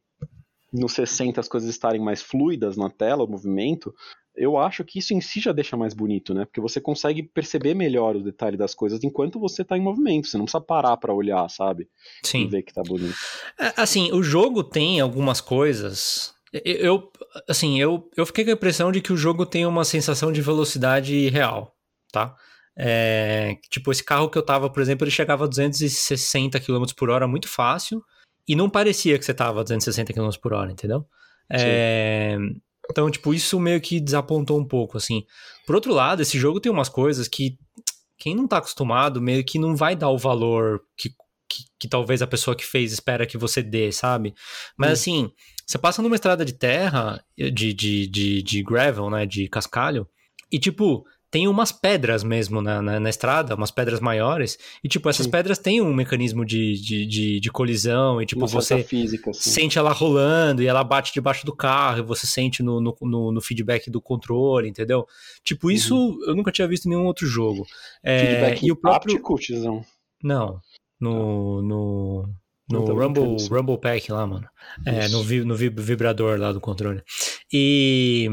no 0.73 0.89
60 0.89 1.41
as 1.41 1.49
coisas 1.49 1.69
estarem 1.69 2.01
mais 2.01 2.23
fluidas 2.23 2.77
na 2.77 2.91
tela, 2.91 3.25
o 3.25 3.29
movimento, 3.29 3.95
eu 4.37 4.59
acho 4.59 4.85
que 4.85 4.99
isso 4.99 5.15
em 5.15 5.21
si 5.21 5.41
já 5.41 5.53
deixa 5.53 5.77
mais 5.77 5.95
bonito, 5.95 6.35
né? 6.35 6.45
Porque 6.45 6.61
você 6.61 6.81
consegue 6.81 7.23
perceber 7.23 7.75
melhor 7.75 8.15
o 8.17 8.23
detalhe 8.23 8.57
das 8.57 8.75
coisas 8.75 9.03
enquanto 9.03 9.41
você 9.41 9.65
tá 9.65 9.77
em 9.77 9.81
movimento. 9.81 10.29
Você 10.29 10.37
não 10.37 10.45
precisa 10.45 10.61
parar 10.61 10.97
para 10.99 11.15
olhar, 11.15 11.49
sabe? 11.49 11.89
Sim. 12.23 12.43
E 12.43 12.47
ver 12.47 12.63
que 12.63 12.73
tá 12.73 12.83
bonito. 12.83 13.15
É, 13.59 13.73
assim, 13.77 14.13
o 14.13 14.23
jogo 14.23 14.63
tem 14.63 15.01
algumas 15.01 15.41
coisas. 15.41 16.35
Eu, 16.65 17.11
assim, 17.49 17.81
eu, 17.81 18.09
eu 18.17 18.27
fiquei 18.27 18.45
com 18.45 18.51
a 18.51 18.55
impressão 18.55 18.93
de 18.93 19.01
que 19.01 19.13
o 19.13 19.17
jogo 19.17 19.47
tem 19.47 19.67
uma 19.67 19.85
sensação 19.85 20.31
de 20.31 20.41
velocidade 20.41 21.29
real, 21.29 21.75
tá? 22.13 22.35
É, 22.79 23.57
tipo, 23.71 23.91
esse 23.91 24.05
carro 24.05 24.29
que 24.29 24.37
eu 24.37 24.45
tava, 24.45 24.69
por 24.69 24.83
exemplo, 24.83 25.05
ele 25.05 25.11
chegava 25.11 25.45
a 25.45 25.49
260 25.49 26.61
km 26.61 26.85
por 26.95 27.09
hora 27.09 27.27
muito 27.27 27.49
fácil 27.49 28.03
e 28.47 28.55
não 28.55 28.69
parecia 28.69 29.19
que 29.19 29.25
você 29.25 29.33
tava 29.33 29.61
a 29.61 29.63
260 29.63 30.13
km 30.13 30.29
por 30.41 30.53
hora, 30.53 30.71
entendeu? 30.71 31.07
É, 31.51 32.37
então, 32.91 33.11
tipo, 33.11 33.35
isso 33.35 33.59
meio 33.59 33.81
que 33.81 34.01
desapontou 34.01 34.59
um 34.59 34.65
pouco, 34.67 34.97
assim. 34.97 35.25
Por 35.67 35.75
outro 35.75 35.93
lado, 35.93 36.23
esse 36.23 36.39
jogo 36.39 36.61
tem 36.61 36.71
umas 36.71 36.89
coisas 36.89 37.29
que 37.29 37.59
quem 38.19 38.35
não 38.35 38.47
tá 38.47 38.59
acostumado 38.59 39.21
meio 39.21 39.45
que 39.45 39.59
não 39.59 39.77
vai 39.77 39.95
dar 39.95 40.09
o 40.11 40.19
valor 40.19 40.81
que, 40.97 41.11
que, 41.11 41.65
que 41.79 41.89
talvez 41.89 42.23
a 42.23 42.27
pessoa 42.27 42.57
que 42.57 42.65
fez 42.65 42.93
espera 42.93 43.27
que 43.27 43.37
você 43.37 43.63
dê, 43.63 43.93
sabe? 43.93 44.35
Mas 44.77 44.91
hum. 44.91 44.93
assim, 44.93 45.33
você 45.67 45.79
passa 45.79 46.03
numa 46.03 46.15
estrada 46.15 46.45
de 46.45 46.53
terra, 46.53 47.23
de, 47.37 47.73
de, 47.73 48.07
de, 48.07 48.43
de 48.43 48.63
gravel, 48.63 49.11
né, 49.11 49.27
de 49.27 49.49
cascalho, 49.49 50.09
e 50.51 50.59
tipo, 50.59 51.05
tem 51.37 51.47
umas 51.49 51.71
pedras 51.71 52.25
mesmo 52.25 52.63
na, 52.63 52.81
na, 52.81 52.99
na, 52.99 53.11
estrada, 53.11 53.55
umas 53.55 53.71
pedras 53.71 54.01
maiores, 54.01 54.59
e 54.83 54.89
tipo, 54.89 55.07
essas 55.11 55.27
Sim. 55.27 55.31
pedras 55.31 55.59
têm 55.59 55.83
um 55.83 55.93
mecanismo 55.93 56.47
de, 56.47 56.81
de, 56.81 57.05
de, 57.05 57.41
de 57.41 57.51
colisão, 57.51 58.23
e 58.23 58.25
tipo, 58.25 58.41
Uma 58.41 58.49
você 58.49 58.83
física, 58.83 59.29
assim. 59.29 59.51
sente 59.51 59.79
ela 59.79 59.93
rolando, 59.93 60.63
e 60.63 60.67
ela 60.67 60.83
bate 60.83 61.13
debaixo 61.13 61.45
do 61.45 61.55
carro, 61.55 61.99
e 61.99 62.03
você 62.03 62.27
sente 62.27 62.63
no, 62.63 62.81
no, 62.81 62.97
no, 63.03 63.33
no 63.33 63.41
feedback 63.43 63.91
do 63.91 64.01
controle, 64.01 64.67
entendeu? 64.67 65.07
Tipo, 65.45 65.71
isso 65.71 65.95
uhum. 65.95 66.25
eu 66.27 66.35
nunca 66.35 66.51
tinha 66.51 66.67
visto 66.67 66.87
em 66.87 66.89
nenhum 66.89 67.05
outro 67.05 67.27
jogo. 67.27 67.67
É, 68.03 68.19
feedback 68.19 68.67
e 68.67 68.73
o 68.73 68.77
próprio... 68.77 69.17
áptico, 69.17 69.39
Não, 70.25 70.59
no... 70.99 71.61
no... 71.61 72.35
No 72.69 72.81
Rumble, 72.81 73.37
Rumble 73.49 73.79
Pack 73.79 74.11
lá, 74.11 74.27
mano. 74.27 74.49
É, 74.85 75.07
no, 75.07 75.23
no 75.45 75.55
vibrador 75.55 76.37
lá 76.37 76.51
do 76.51 76.61
controle. 76.61 77.01
E 77.53 78.29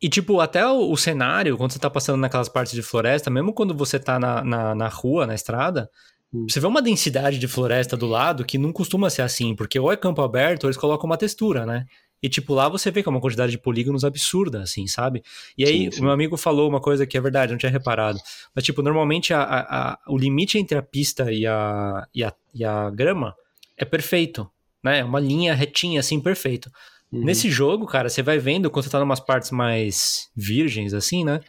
e, 0.00 0.08
tipo, 0.08 0.40
até 0.40 0.66
o, 0.66 0.90
o, 0.92 0.96
cenário, 0.96 1.56
quando 1.56 1.72
você 1.72 1.78
tá 1.78 1.90
passando 1.90 2.20
naquelas 2.20 2.48
partes 2.48 2.72
de 2.72 2.82
floresta, 2.82 3.30
mesmo 3.30 3.52
quando 3.52 3.74
você 3.74 3.98
tá 3.98 4.18
na, 4.18 4.44
na, 4.44 4.74
na 4.74 4.88
rua, 4.88 5.26
na 5.26 5.34
estrada, 5.34 5.90
hum. 6.32 6.46
você 6.48 6.60
vê 6.60 6.66
uma 6.66 6.80
densidade 6.82 7.38
de 7.38 7.48
floresta 7.48 7.96
do 7.96 8.06
lado 8.06 8.44
que 8.44 8.58
não 8.58 8.72
costuma 8.72 9.10
ser 9.10 9.22
assim, 9.22 9.56
porque 9.56 9.78
ou 9.78 9.90
é 9.92 9.96
campo 9.96 10.22
aberto 10.22 10.64
ou 10.64 10.68
eles 10.68 10.76
colocam 10.76 11.06
uma 11.06 11.16
textura, 11.16 11.66
né? 11.66 11.84
E, 12.22 12.28
tipo, 12.28 12.52
lá 12.52 12.68
você 12.68 12.90
vê 12.90 13.00
que 13.02 13.08
é 13.08 13.10
uma 13.10 13.20
quantidade 13.20 13.52
de 13.52 13.58
polígonos 13.58 14.04
absurda, 14.04 14.62
assim, 14.62 14.86
sabe? 14.88 15.22
E 15.56 15.64
aí, 15.64 15.84
Sim, 15.84 15.90
sim. 15.92 16.00
o 16.00 16.02
meu 16.04 16.12
amigo 16.12 16.36
falou 16.36 16.68
uma 16.68 16.80
coisa 16.80 17.06
que 17.06 17.16
é 17.16 17.20
verdade, 17.20 17.52
não 17.52 17.58
tinha 17.58 17.70
reparado. 17.70 18.18
Mas, 18.54 18.64
tipo, 18.64 18.82
normalmente 18.82 19.32
a, 19.32 19.40
a- 19.42 19.92
a- 19.92 19.98
o 20.08 20.18
limite 20.18 20.58
entre 20.58 20.76
a 20.76 20.82
pista 20.82 21.30
e 21.32 21.46
a, 21.46 22.06
e 22.12 22.24
a, 22.24 22.32
e 22.54 22.64
a 22.64 22.90
grama 22.90 23.34
é 23.76 23.84
perfeito, 23.84 24.50
né? 24.82 24.98
É 24.98 25.04
uma 25.04 25.20
linha 25.20 25.54
retinha, 25.54 26.00
assim, 26.00 26.20
perfeito. 26.20 26.68
Uhum. 27.12 27.24
Nesse 27.24 27.50
jogo, 27.50 27.86
cara, 27.86 28.08
você 28.08 28.22
vai 28.22 28.38
vendo 28.38 28.70
quando 28.70 28.84
você 28.84 28.90
tá 28.90 28.98
numas 29.00 29.20
partes 29.20 29.50
mais 29.50 30.28
virgens, 30.36 30.92
assim, 30.92 31.24
né? 31.24 31.40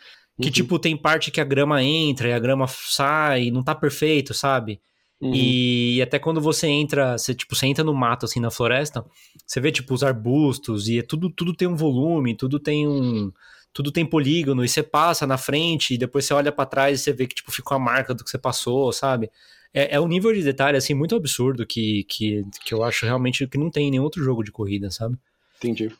Que, 0.42 0.48
Uhum. 0.48 0.54
tipo, 0.54 0.80
tem 0.80 0.96
parte 0.96 1.32
que 1.32 1.42
a 1.42 1.44
grama 1.44 1.84
entra 1.84 2.30
e 2.30 2.34
a 2.34 2.40
grama 2.40 2.66
sai, 2.68 3.52
não 3.52 3.62
tá 3.64 3.76
perfeito, 3.76 4.34
sabe? 4.34 4.80
Uhum. 5.20 5.34
E 5.36 6.02
até 6.02 6.18
quando 6.18 6.40
você 6.40 6.68
entra, 6.68 7.18
você, 7.18 7.36
tipo, 7.36 7.54
você 7.54 7.68
entra 7.68 7.84
no 7.84 7.94
mato, 7.94 8.26
assim, 8.26 8.40
na 8.40 8.50
floresta, 8.50 9.04
você 9.46 9.60
vê, 9.60 9.70
tipo, 9.70 9.94
os 9.94 10.02
arbustos 10.02 10.88
e 10.88 11.00
é 11.00 11.02
tudo, 11.02 11.30
tudo 11.30 11.54
tem 11.54 11.68
um 11.68 11.76
volume, 11.76 12.36
tudo 12.36 12.60
tem 12.60 12.88
um... 12.88 13.32
Tudo 13.72 13.92
tem 13.92 14.04
polígono, 14.04 14.66
e 14.66 14.68
você 14.68 14.82
passa 14.82 15.28
na 15.28 15.38
frente, 15.38 15.94
e 15.94 15.98
depois 15.98 16.26
você 16.26 16.34
olha 16.34 16.52
pra 16.52 16.66
trás 16.66 17.00
e 17.00 17.04
você 17.04 17.14
vê 17.14 17.28
que, 17.28 17.36
tipo, 17.36 17.52
ficou 17.52 17.76
a 17.76 17.80
marca 17.80 18.16
do 18.16 18.24
que 18.24 18.30
você 18.32 18.38
passou, 18.40 18.92
sabe? 18.92 19.30
É, 19.72 19.96
é 19.96 20.00
um 20.00 20.08
nível 20.08 20.34
de 20.34 20.42
detalhe, 20.42 20.76
assim, 20.76 20.96
muito 20.96 21.16
absurdo 21.16 21.68
que, 21.68 22.04
que, 22.06 22.44
que 22.66 22.74
eu 22.74 22.84
acho 22.84 23.06
realmente 23.06 23.46
que 23.48 23.60
não 23.60 23.70
tem 23.70 23.88
em 23.88 23.92
nenhum 23.92 24.02
outro 24.04 24.24
jogo 24.24 24.44
de 24.44 24.52
corrida, 24.52 24.90
sabe? 24.90 25.16
Entendi. 25.60 25.92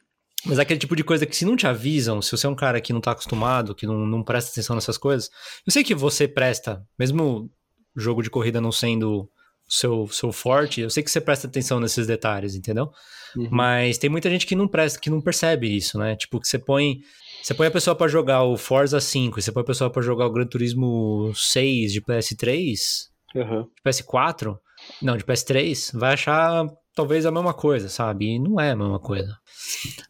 Mas 0.46 0.58
é 0.58 0.62
aquele 0.62 0.80
tipo 0.80 0.96
de 0.96 1.04
coisa 1.04 1.26
que 1.26 1.36
se 1.36 1.46
não 1.46 1.56
te 1.56 1.68
avisam, 1.68 2.22
se 2.22 2.32
você 2.32 2.48
é 2.48 2.50
um 2.50 2.56
cara 2.56 2.80
que 2.80 2.94
não 2.94 3.02
tá 3.02 3.12
acostumado, 3.12 3.76
que 3.76 3.86
não, 3.86 4.06
não 4.06 4.24
presta 4.24 4.52
atenção 4.52 4.76
nessas 4.76 4.98
coisas, 4.98 5.30
eu 5.66 5.72
sei 5.72 5.84
que 5.84 5.94
você 5.94 6.28
presta, 6.28 6.82
mesmo 6.98 7.52
jogo 7.96 8.22
de 8.22 8.30
corrida 8.30 8.62
não 8.62 8.72
sendo 8.72 9.24
o 9.24 9.30
seu, 9.68 10.08
seu 10.08 10.32
forte, 10.32 10.82
eu 10.82 10.90
sei 10.90 11.04
que 11.04 11.12
você 11.12 11.20
presta 11.20 11.46
atenção 11.46 11.80
nesses 11.80 12.08
detalhes, 12.08 12.56
entendeu? 12.56 12.90
Uhum. 13.36 13.50
Mas 13.52 13.98
tem 13.98 14.10
muita 14.10 14.30
gente 14.30 14.48
que 14.48 14.56
não 14.56 14.68
presta, 14.68 15.00
que 15.00 15.10
não 15.10 15.22
percebe 15.22 15.76
isso, 15.76 15.98
né? 15.98 16.16
Tipo, 16.16 16.40
que 16.40 16.48
você 16.48 16.58
põe. 16.58 17.00
Você 17.44 17.54
põe 17.54 17.68
a 17.68 17.72
pessoa 17.72 17.96
pra 17.96 18.08
jogar 18.08 18.44
o 18.44 18.58
Forza 18.58 19.00
5 19.00 19.40
e 19.40 19.42
você 19.42 19.52
põe 19.52 19.62
a 19.62 19.66
pessoa 19.66 19.90
pra 19.90 20.02
jogar 20.02 20.26
o 20.26 20.32
Gran 20.32 20.46
Turismo 20.46 21.32
6 21.36 21.94
de 21.94 22.02
PS3, 22.02 22.78
Aham. 23.36 23.64
de 23.64 23.90
PS4, 23.90 24.58
não, 25.02 25.16
de 25.16 25.24
PS3, 25.24 25.98
vai 25.98 26.14
achar 26.14 26.66
talvez 27.00 27.26
a 27.26 27.32
mesma 27.32 27.54
coisa, 27.54 27.88
sabe? 27.88 28.26
E 28.26 28.40
não 28.40 28.60
é 28.60 28.72
a 28.72 28.76
mesma 28.76 29.00
coisa. 29.00 29.38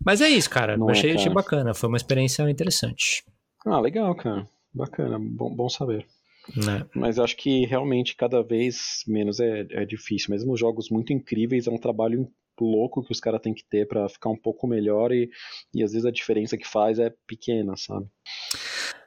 Mas 0.03 0.21
é 0.21 0.27
isso, 0.27 0.49
cara. 0.49 0.75
Não 0.75 0.89
é, 0.89 0.93
achei, 0.93 1.11
achei 1.11 1.25
cara. 1.25 1.35
bacana. 1.35 1.73
Foi 1.75 1.87
uma 1.87 1.97
experiência 1.97 2.49
interessante. 2.49 3.23
Ah, 3.63 3.79
legal, 3.79 4.15
cara. 4.15 4.47
Bacana, 4.73 5.19
bom, 5.19 5.53
bom 5.55 5.69
saber. 5.69 6.07
Né? 6.55 6.83
Mas 6.95 7.19
acho 7.19 7.37
que 7.37 7.65
realmente 7.67 8.15
cada 8.15 8.41
vez 8.41 9.03
menos 9.07 9.39
é, 9.39 9.67
é 9.69 9.85
difícil. 9.85 10.31
Mesmo 10.31 10.53
os 10.53 10.59
jogos 10.59 10.89
muito 10.89 11.13
incríveis, 11.13 11.67
é 11.67 11.71
um 11.71 11.77
trabalho 11.77 12.27
louco 12.59 13.03
que 13.03 13.11
os 13.11 13.19
caras 13.19 13.39
têm 13.39 13.53
que 13.53 13.63
ter 13.63 13.87
pra 13.87 14.09
ficar 14.09 14.29
um 14.29 14.37
pouco 14.37 14.67
melhor 14.67 15.11
e, 15.11 15.29
e 15.73 15.83
às 15.83 15.93
vezes 15.93 16.05
a 16.05 16.11
diferença 16.11 16.57
que 16.57 16.67
faz 16.67 16.99
é 16.99 17.13
pequena, 17.25 17.75
sabe? 17.77 18.07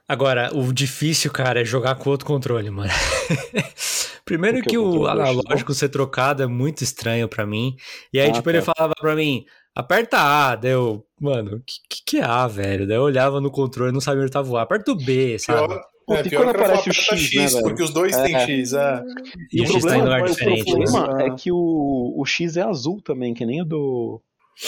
Agora, 0.09 0.55
o 0.55 0.73
difícil, 0.73 1.33
cara, 1.33 1.61
é 1.61 1.65
jogar 1.65 1.97
com 1.97 2.11
outro 2.11 2.27
controle, 2.27 2.71
mano. 2.71 2.91
Primeiro 4.33 4.57
Porque 4.59 4.71
que 4.71 4.79
o 4.79 5.01
o 5.01 5.07
analógico 5.07 5.75
ser 5.75 5.91
trocado 5.91 6.43
é 6.43 6.47
muito 6.47 6.83
estranho 6.83 7.29
pra 7.29 7.45
mim. 7.45 7.77
E 8.13 8.19
aí, 8.19 8.31
Ah, 8.31 8.33
tipo, 8.33 8.49
ele 8.49 8.63
tá. 8.63 8.73
falava 8.75 8.95
pra 8.99 9.15
mim, 9.15 9.45
aperta 9.75 10.17
A, 10.19 10.57
daí 10.57 10.73
eu, 10.73 11.05
mano, 11.21 11.63
que, 11.67 11.75
que 11.97 12.03
que 12.07 12.17
é 12.19 12.25
A, 12.25 12.47
velho? 12.49 12.87
Daí 12.87 12.97
eu 12.97 13.03
olhava 13.03 13.41
no 13.43 13.51
controle 13.51 13.91
e 13.91 13.93
não 13.93 14.01
sabia 14.01 14.23
onde 14.23 14.33
tava 14.33 14.51
o 14.51 14.57
A. 14.57 14.63
Aperta 14.63 14.91
o 14.93 14.97
B, 14.97 15.39
sabe? 15.39 15.69
Pior, 15.69 15.83
Puta, 16.07 16.21
é, 16.21 16.27
e 16.27 16.31
pior 16.31 16.45
quando 16.45 16.49
era 16.57 16.65
aparece 16.65 16.89
o 16.89 16.93
X, 16.95 17.37
aperta 17.37 17.57
né, 17.57 17.63
porque 17.63 17.83
os 17.83 17.91
dois 17.91 18.17
têm 18.17 18.35
É. 18.35 18.39
X, 18.47 18.73
é. 18.73 19.05
E 19.53 19.61
o 19.61 19.65
o 19.65 19.67
X 19.67 19.73
tá 19.73 19.77
em 19.77 19.81
problema, 20.01 20.05
lugar 20.05 20.23
o 20.23 20.27
diferente. 20.33 20.65
problema 20.65 21.15
né? 21.19 21.27
é 21.27 21.31
que 21.31 21.53
o, 21.53 22.15
o 22.17 22.25
X 22.25 22.57
é 22.57 22.63
azul 22.63 23.01
também, 23.03 23.35
que 23.35 23.45
nem 23.45 23.61
o 23.61 23.65
do, 23.67 24.21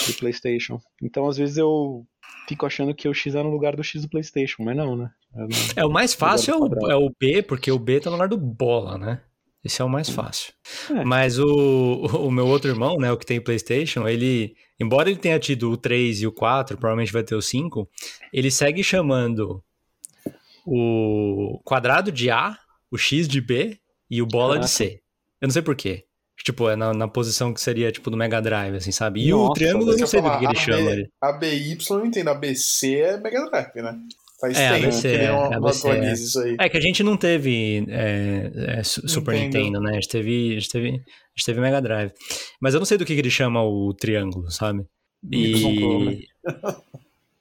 do 0.07 0.13
PlayStation. 0.13 0.79
Então, 1.01 1.27
às 1.27 1.37
vezes, 1.37 1.57
eu 1.57 2.05
fico 2.47 2.65
achando 2.67 2.93
que 2.93 3.09
o 3.09 3.13
X 3.15 3.33
é 3.33 3.41
no 3.41 3.49
lugar 3.49 3.75
do 3.75 3.83
X 3.83 4.03
do 4.03 4.09
PlayStation, 4.09 4.63
mas 4.63 4.77
não, 4.77 4.95
né? 4.95 5.09
É 5.35 5.39
no- 5.41 5.49
É, 5.75 5.85
o 5.85 5.89
mais 5.91 6.13
fácil 6.13 6.53
é 6.53 6.57
o, 6.57 6.91
é 6.91 6.95
o 6.95 7.11
B, 7.19 7.41
porque 7.41 7.69
o 7.71 7.77
B 7.79 7.99
tá 7.99 8.09
no 8.09 8.15
lugar 8.15 8.29
do 8.29 8.37
bola, 8.37 8.97
né? 8.97 9.21
Esse 9.65 9.81
é 9.81 9.85
o 9.85 9.89
mais 9.89 10.07
fácil. 10.07 10.53
É. 10.91 11.03
Mas 11.03 11.39
o, 11.39 11.47
o 11.47 12.29
meu 12.29 12.45
outro 12.45 12.69
irmão, 12.69 12.97
né, 12.97 13.11
o 13.11 13.17
que 13.17 13.25
tem 13.25 13.41
PlayStation, 13.41 14.07
ele, 14.07 14.55
embora 14.79 15.09
ele 15.09 15.17
tenha 15.17 15.39
tido 15.39 15.71
o 15.71 15.77
3 15.77 16.21
e 16.21 16.27
o 16.27 16.31
4, 16.31 16.77
provavelmente 16.77 17.11
vai 17.11 17.23
ter 17.23 17.33
o 17.33 17.41
5, 17.41 17.89
ele 18.31 18.51
segue 18.51 18.83
chamando 18.83 19.63
o 20.67 21.59
quadrado 21.65 22.11
de 22.11 22.29
A, 22.29 22.55
o 22.91 22.97
X 22.97 23.27
de 23.27 23.41
B 23.41 23.79
e 24.07 24.21
o 24.21 24.27
bola 24.27 24.59
de 24.59 24.67
Caraca. 24.67 24.67
C. 24.67 25.01
Eu 25.41 25.47
não 25.47 25.53
sei 25.53 25.63
porquê. 25.63 26.05
Tipo, 26.43 26.69
é 26.69 26.75
na, 26.75 26.93
na 26.93 27.07
posição 27.07 27.51
que 27.51 27.59
seria, 27.59 27.91
tipo, 27.91 28.11
do 28.11 28.17
Mega 28.17 28.39
Drive, 28.39 28.75
assim, 28.75 28.91
sabe? 28.91 29.25
E 29.25 29.33
o 29.33 29.47
Nossa, 29.47 29.53
triângulo 29.55 29.93
eu 29.93 29.97
não 29.97 30.05
sei 30.05 30.21
do 30.21 30.37
que 30.37 30.45
ele 30.45 30.55
chama. 30.55 30.91
ABY 31.21 31.77
eu 31.89 31.97
não 31.97 32.05
entendo, 32.05 32.29
ABC 32.29 32.99
é 32.99 33.17
Mega 33.17 33.49
Drive, 33.49 33.75
né? 33.77 33.97
Faz 34.39 34.57
É, 34.57 34.73
tempo 34.73 34.83
ABC, 34.87 35.01
que 35.01 35.15
é, 35.23 35.31
uma, 35.31 35.47
uma 35.47 35.55
ABC, 35.69 35.89
é. 35.89 36.13
isso 36.13 36.39
aí. 36.41 36.57
É 36.59 36.69
que 36.69 36.77
a 36.77 36.81
gente 36.81 37.01
não 37.03 37.15
teve 37.15 37.85
é, 37.89 38.51
é, 38.79 38.83
Su- 38.83 39.07
Super 39.07 39.33
Nintendo. 39.33 39.57
Nintendo, 39.65 39.79
né? 39.81 39.91
A 39.91 39.93
gente, 39.95 40.09
teve, 40.09 40.51
a, 40.51 40.59
gente 40.59 40.69
teve, 40.69 40.87
a 40.89 40.91
gente 40.91 41.45
teve 41.45 41.61
Mega 41.61 41.81
Drive. 41.81 42.11
Mas 42.59 42.73
eu 42.73 42.79
não 42.79 42.85
sei 42.85 42.97
do 42.97 43.05
que, 43.05 43.13
que 43.13 43.21
ele 43.21 43.29
chama 43.29 43.63
o 43.63 43.93
triângulo, 43.93 44.51
sabe? 44.51 44.85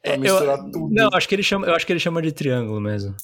Pra 0.02 0.12
É, 0.12 0.16
misturar 0.18 0.58
eu, 0.58 0.70
tudo. 0.70 0.88
não, 0.94 1.08
acho 1.14 1.26
que 1.26 1.34
ele 1.34 1.42
chama, 1.42 1.66
eu 1.66 1.74
acho 1.74 1.86
que 1.86 1.92
ele 1.92 1.98
chama 2.00 2.20
de 2.20 2.30
triângulo 2.30 2.78
mesmo. 2.80 3.14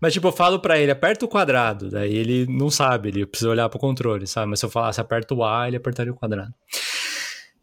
Mas 0.00 0.12
tipo, 0.14 0.26
eu 0.28 0.32
falo 0.32 0.58
pra 0.58 0.78
ele, 0.78 0.90
aperta 0.90 1.24
o 1.24 1.28
quadrado, 1.28 1.90
daí 1.90 2.16
ele 2.16 2.46
não 2.46 2.70
sabe, 2.70 3.10
ele 3.10 3.26
precisa 3.26 3.50
olhar 3.50 3.68
pro 3.68 3.78
controle, 3.78 4.26
sabe? 4.26 4.48
Mas 4.48 4.58
se 4.58 4.64
eu 4.64 4.70
falasse 4.70 5.00
aperta 5.00 5.34
o 5.34 5.44
A, 5.44 5.68
ele 5.68 5.76
apertaria 5.76 6.10
o 6.12 6.16
quadrado. 6.16 6.52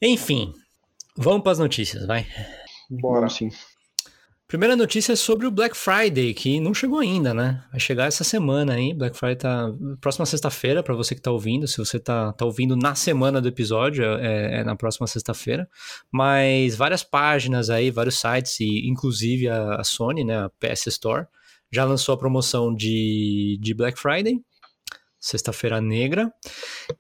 Enfim, 0.02 0.54
vamos 1.18 1.42
pras 1.42 1.58
notícias, 1.58 2.06
vai. 2.06 2.28
Bora. 2.90 3.28
Sim. 3.30 3.50
Primeira 4.48 4.78
notícia 4.78 5.12
é 5.12 5.16
sobre 5.18 5.46
o 5.46 5.52
Black 5.52 5.76
Friday, 5.76 6.34
que 6.34 6.58
não 6.62 6.74
chegou 6.74 7.00
ainda, 7.00 7.34
né? 7.34 7.62
Vai 7.70 7.82
chegar 7.82 8.06
essa 8.06 8.24
semana 8.24 8.76
aí. 8.76 8.94
Black 8.94 9.18
Friday 9.18 9.36
tá 9.36 9.74
próxima 10.00 10.26
sexta-feira, 10.26 10.82
para 10.82 10.96
você 10.96 11.14
que 11.14 11.20
tá 11.20 11.30
ouvindo. 11.30 11.68
Se 11.68 11.78
você 11.78 12.00
tá, 12.00 12.32
tá 12.32 12.46
ouvindo 12.46 12.74
na 12.78 12.96
semana 12.96 13.42
do 13.42 13.50
episódio, 13.50 14.06
é, 14.06 14.62
é 14.62 14.64
na 14.64 14.74
próxima 14.74 15.06
sexta-feira. 15.06 15.68
Mas 16.10 16.78
várias 16.78 17.04
páginas 17.04 17.70
aí, 17.70 17.92
vários 17.92 18.22
sites, 18.22 18.62
e 18.62 18.88
inclusive 18.88 19.50
a, 19.50 19.82
a 19.82 19.84
Sony, 19.84 20.24
né? 20.24 20.38
A 20.38 20.50
PS 20.50 20.88
Store, 20.88 21.26
já 21.70 21.84
lançou 21.84 22.16
a 22.16 22.18
promoção 22.18 22.74
de, 22.74 23.60
de 23.60 23.74
Black 23.74 24.00
Friday. 24.00 24.40
Sexta-feira 25.20 25.82
Negra. 25.82 26.32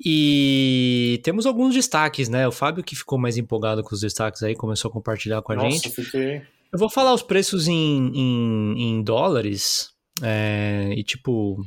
E 0.03 1.21
temos 1.23 1.45
alguns 1.45 1.73
destaques, 1.73 2.27
né? 2.27 2.45
O 2.45 2.51
Fábio, 2.51 2.83
que 2.83 2.93
ficou 2.93 3.17
mais 3.17 3.37
empolgado 3.37 3.81
com 3.83 3.95
os 3.95 4.01
destaques 4.01 4.43
aí, 4.43 4.53
começou 4.53 4.89
a 4.89 4.91
compartilhar 4.91 5.41
com 5.41 5.53
a 5.53 5.55
Nossa, 5.55 5.69
gente. 5.69 5.91
fiquei. 5.91 6.41
Eu 6.73 6.79
vou 6.79 6.89
falar 6.89 7.13
os 7.13 7.21
preços 7.23 7.67
em, 7.67 8.11
em, 8.13 8.81
em 8.81 9.01
dólares 9.03 9.89
é, 10.21 10.93
e 10.95 11.03
tipo, 11.03 11.57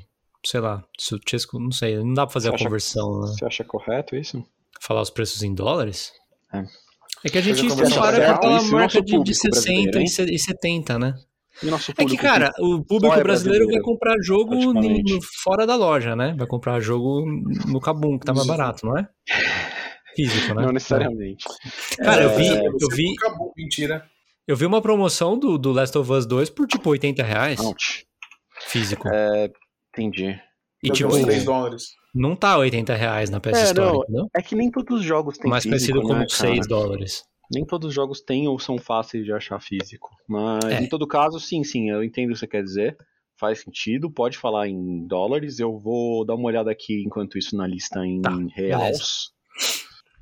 sei 0.44 0.60
lá, 0.60 0.84
se 0.98 1.14
o 1.14 1.20
Chesco, 1.26 1.58
não 1.58 1.72
sei, 1.72 1.96
não 1.98 2.12
dá 2.14 2.26
pra 2.26 2.32
fazer 2.32 2.48
Você 2.48 2.52
a 2.52 2.54
acha- 2.56 2.64
conversão, 2.64 3.20
né? 3.20 3.26
Você 3.28 3.44
acha 3.44 3.64
correto 3.64 4.16
isso? 4.16 4.44
Falar 4.80 5.00
os 5.02 5.10
preços 5.10 5.42
em 5.42 5.54
dólares? 5.54 6.12
É. 6.52 6.64
É 7.24 7.28
que 7.28 7.38
a 7.38 7.40
gente 7.42 7.66
compara 7.66 8.24
com 8.26 8.32
aquela 8.32 8.62
marca 8.62 9.00
de, 9.00 9.06
de 9.06 9.12
público 9.18 9.34
60 9.34 9.50
brasileiro, 9.50 10.00
e 10.02 10.08
se- 10.08 10.24
e 10.34 10.38
70, 10.38 10.98
né? 10.98 11.14
É 11.98 12.04
que, 12.06 12.16
cara, 12.16 12.50
o 12.58 12.82
público 12.82 13.14
é 13.14 13.22
brasileiro 13.22 13.66
vai 13.66 13.80
comprar 13.80 14.16
jogo 14.22 14.72
no- 14.72 15.20
fora 15.42 15.66
da 15.66 15.76
loja, 15.76 16.16
né? 16.16 16.34
Vai 16.38 16.46
comprar 16.46 16.80
jogo 16.80 17.26
no 17.68 17.78
Kabum, 17.80 18.18
que 18.18 18.24
tá 18.24 18.32
mais 18.32 18.46
barato, 18.46 18.86
não 18.86 18.96
é? 18.96 19.06
Físico, 20.16 20.54
né? 20.54 20.62
Não 20.64 20.72
necessariamente. 20.72 21.44
Cara, 21.98 22.22
eu 22.22 22.30
É, 22.30 22.36
vi, 22.36 22.48
Você- 22.48 22.84
eu 22.84 22.88
vi, 22.96 23.14
Acabou, 23.18 23.52
mentira. 23.56 24.08
Eu 24.50 24.56
vi 24.56 24.66
uma 24.66 24.80
promoção 24.82 25.38
do, 25.38 25.56
do 25.58 25.72
Last 25.72 25.96
of 25.96 26.10
Us 26.10 26.26
2 26.26 26.50
por 26.50 26.66
tipo 26.66 26.90
80 26.90 27.22
reais 27.22 27.60
Ouch. 27.60 28.04
físico. 28.66 29.08
Entendi. 29.92 30.38
E 30.82 30.86
Deu 30.88 30.94
tipo, 30.94 31.14
uns 31.14 31.22
3 31.22 31.44
dólares. 31.44 31.84
não 32.14 32.34
tá 32.34 32.56
80 32.56 32.94
reais 32.94 33.28
na 33.30 33.38
PS 33.40 33.58
É, 33.58 33.62
Store, 33.64 33.92
não, 33.92 34.02
entendeu? 34.02 34.26
É 34.34 34.40
que 34.42 34.54
nem 34.54 34.70
todos 34.70 35.00
os 35.00 35.04
jogos 35.04 35.36
têm 35.38 35.50
Mais 35.50 35.64
físico, 35.64 36.00
como 36.00 36.14
né, 36.14 36.26
6 36.28 36.40
cara? 36.66 36.68
dólares. 36.68 37.22
Nem 37.52 37.64
todos 37.66 37.88
os 37.88 37.94
jogos 37.94 38.20
têm 38.20 38.46
ou 38.48 38.58
são 38.58 38.78
fáceis 38.78 39.24
de 39.24 39.32
achar 39.32 39.60
físico. 39.60 40.08
Mas, 40.28 40.64
É. 40.64 40.80
em 40.82 40.88
todo 40.88 41.06
caso, 41.06 41.38
sim, 41.40 41.64
sim, 41.64 41.90
eu 41.90 42.02
entendo 42.02 42.30
o 42.30 42.32
que 42.32 42.38
você 42.38 42.46
quer 42.46 42.62
dizer. 42.62 42.96
Faz 43.38 43.60
sentido, 43.62 44.10
pode 44.10 44.38
falar 44.38 44.68
em 44.68 45.06
dólares. 45.06 45.58
Eu 45.58 45.76
vou 45.78 46.24
dar 46.24 46.34
uma 46.34 46.46
olhada 46.46 46.70
aqui, 46.70 47.02
enquanto 47.04 47.36
isso, 47.38 47.56
na 47.56 47.66
lista 47.66 48.04
em 48.06 48.20
Tá, 48.20 48.30
reals. 48.54 49.32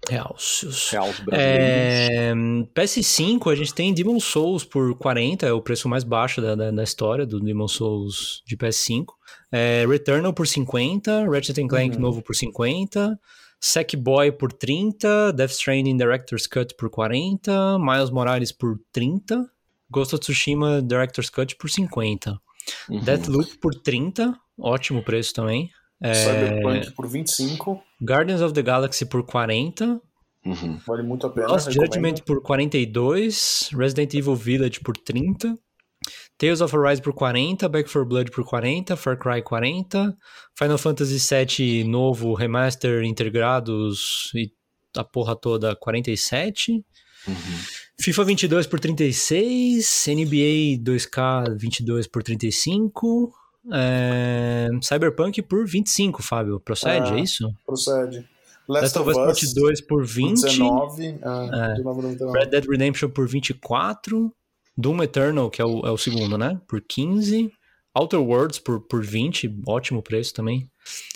Realcios. 0.08 0.88
Brasileiros. 1.24 1.30
É, 1.32 2.34
PS5, 2.74 3.52
a 3.52 3.54
gente 3.54 3.74
tem 3.74 3.92
Demon 3.94 4.18
Souls 4.20 4.64
por 4.64 4.96
40, 4.96 5.46
é 5.46 5.52
o 5.52 5.60
preço 5.62 5.88
mais 5.88 6.04
baixo 6.04 6.40
da, 6.40 6.54
da, 6.54 6.70
da 6.70 6.82
história 6.82 7.26
do 7.26 7.40
Demon 7.40 7.68
Souls 7.68 8.42
de 8.46 8.56
PS5. 8.56 9.06
É, 9.52 9.84
Returnal 9.88 10.32
por 10.32 10.46
50, 10.46 11.26
Ratchet 11.30 11.66
Clank 11.66 11.96
Uhum. 11.96 12.00
novo 12.02 12.22
por 12.22 12.34
50, 12.34 13.18
Sackboy 13.60 14.32
por 14.32 14.52
30, 14.52 15.32
Death 15.32 15.50
Stranding 15.50 15.96
Director's 15.96 16.46
Cut 16.46 16.74
por 16.76 16.88
40, 16.90 17.78
Miles 17.78 18.10
Morales 18.10 18.52
por 18.52 18.78
30, 18.92 19.44
Ghost 19.90 20.14
of 20.14 20.20
Tsushima 20.20 20.80
Director's 20.82 21.28
Cut 21.30 21.56
por 21.56 21.68
50, 21.68 22.38
Uhum. 22.90 23.00
Deathloop 23.00 23.56
por 23.58 23.74
30, 23.74 24.34
ótimo 24.58 25.02
preço 25.02 25.32
também. 25.34 25.70
É, 26.00 26.14
Cyberpunk 26.14 26.92
por 26.94 27.08
25. 27.08 27.82
Guardians 28.00 28.40
of 28.40 28.54
the 28.54 28.62
Galaxy 28.62 29.04
por 29.06 29.24
40, 29.24 30.00
Uhum. 30.46 30.78
Vale 30.86 31.02
muito 31.02 31.26
a 31.26 31.30
pena. 31.30 31.48
Lost. 31.48 31.70
Judgment 31.70 32.22
por 32.24 32.40
42, 32.40 33.70
Resident 33.72 34.14
Evil 34.14 34.36
Village 34.36 34.80
por 34.80 34.96
30, 34.96 35.54
Tales 36.38 36.60
of 36.60 36.74
Arise 36.76 37.02
por 37.02 37.12
40, 37.12 37.68
Back 37.68 37.90
4 37.90 38.06
Blood 38.06 38.30
por 38.30 38.44
40, 38.44 38.96
Far 38.96 39.18
Cry 39.18 39.42
40, 39.42 40.16
Final 40.56 40.78
Fantasy 40.78 41.18
VII 41.18 41.84
novo, 41.84 42.34
remaster, 42.34 43.02
integrados 43.02 44.30
e 44.34 44.50
a 44.96 45.04
porra 45.04 45.36
toda 45.36 45.74
47, 45.76 46.84
Uhum. 47.26 47.34
FIFA 48.00 48.24
22 48.24 48.66
por 48.68 48.78
36, 48.80 50.06
NBA 50.06 50.78
2K 50.82 51.58
22 51.60 52.06
por 52.06 52.22
35, 52.22 53.34
é, 53.72 54.68
Cyberpunk 54.82 55.42
por 55.42 55.66
25, 55.66 56.22
Fábio. 56.22 56.60
Procede, 56.60 57.12
Ah, 57.12 57.18
é 57.18 57.20
isso? 57.20 57.52
Procede. 57.66 58.26
Last 58.68 58.98
of 58.98 59.08
Us 59.10 59.16
Part 59.16 59.54
2 59.54 59.80
por 59.82 60.04
20. 60.04 60.42
19. 60.42 61.18
Ah, 61.22 61.70
É. 61.72 61.74
do 61.76 61.84
nome 61.84 62.02
do 62.02 62.08
19. 62.08 62.38
Red 62.38 62.46
Dead 62.46 62.66
Redemption 62.68 63.08
por 63.08 63.26
24. 63.26 64.32
Doom 64.76 65.02
Eternal, 65.02 65.50
que 65.50 65.60
é 65.60 65.64
o, 65.64 65.80
é 65.86 65.90
o 65.90 65.96
segundo, 65.96 66.36
né? 66.38 66.60
Por 66.68 66.80
15. 66.80 67.50
Outer 67.94 68.20
Worlds 68.20 68.58
por, 68.58 68.80
por 68.80 69.02
20. 69.04 69.62
Ótimo 69.66 70.02
preço 70.02 70.34
também. 70.34 70.70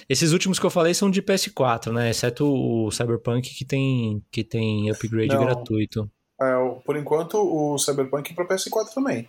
Esses 0.09 0.33
últimos 0.33 0.59
que 0.59 0.67
eu 0.67 0.71
falei 0.71 0.95
são 0.95 1.11
de 1.11 1.23
PS4, 1.23 1.93
né? 1.93 2.11
Exceto 2.11 2.45
o 2.47 2.91
Cyberpunk 2.91 3.55
que 3.55 3.65
tem, 3.65 4.23
que 4.33 4.43
tem 4.43 4.91
upgrade 4.91 5.29
Não. 5.35 5.45
gratuito. 5.45 6.11
É, 6.41 6.53
por 6.85 6.97
enquanto, 6.97 7.35
o 7.37 7.79
Cyberpunk 7.79 8.35
pra 8.35 8.49
PS4 8.49 8.93
também. 8.95 9.25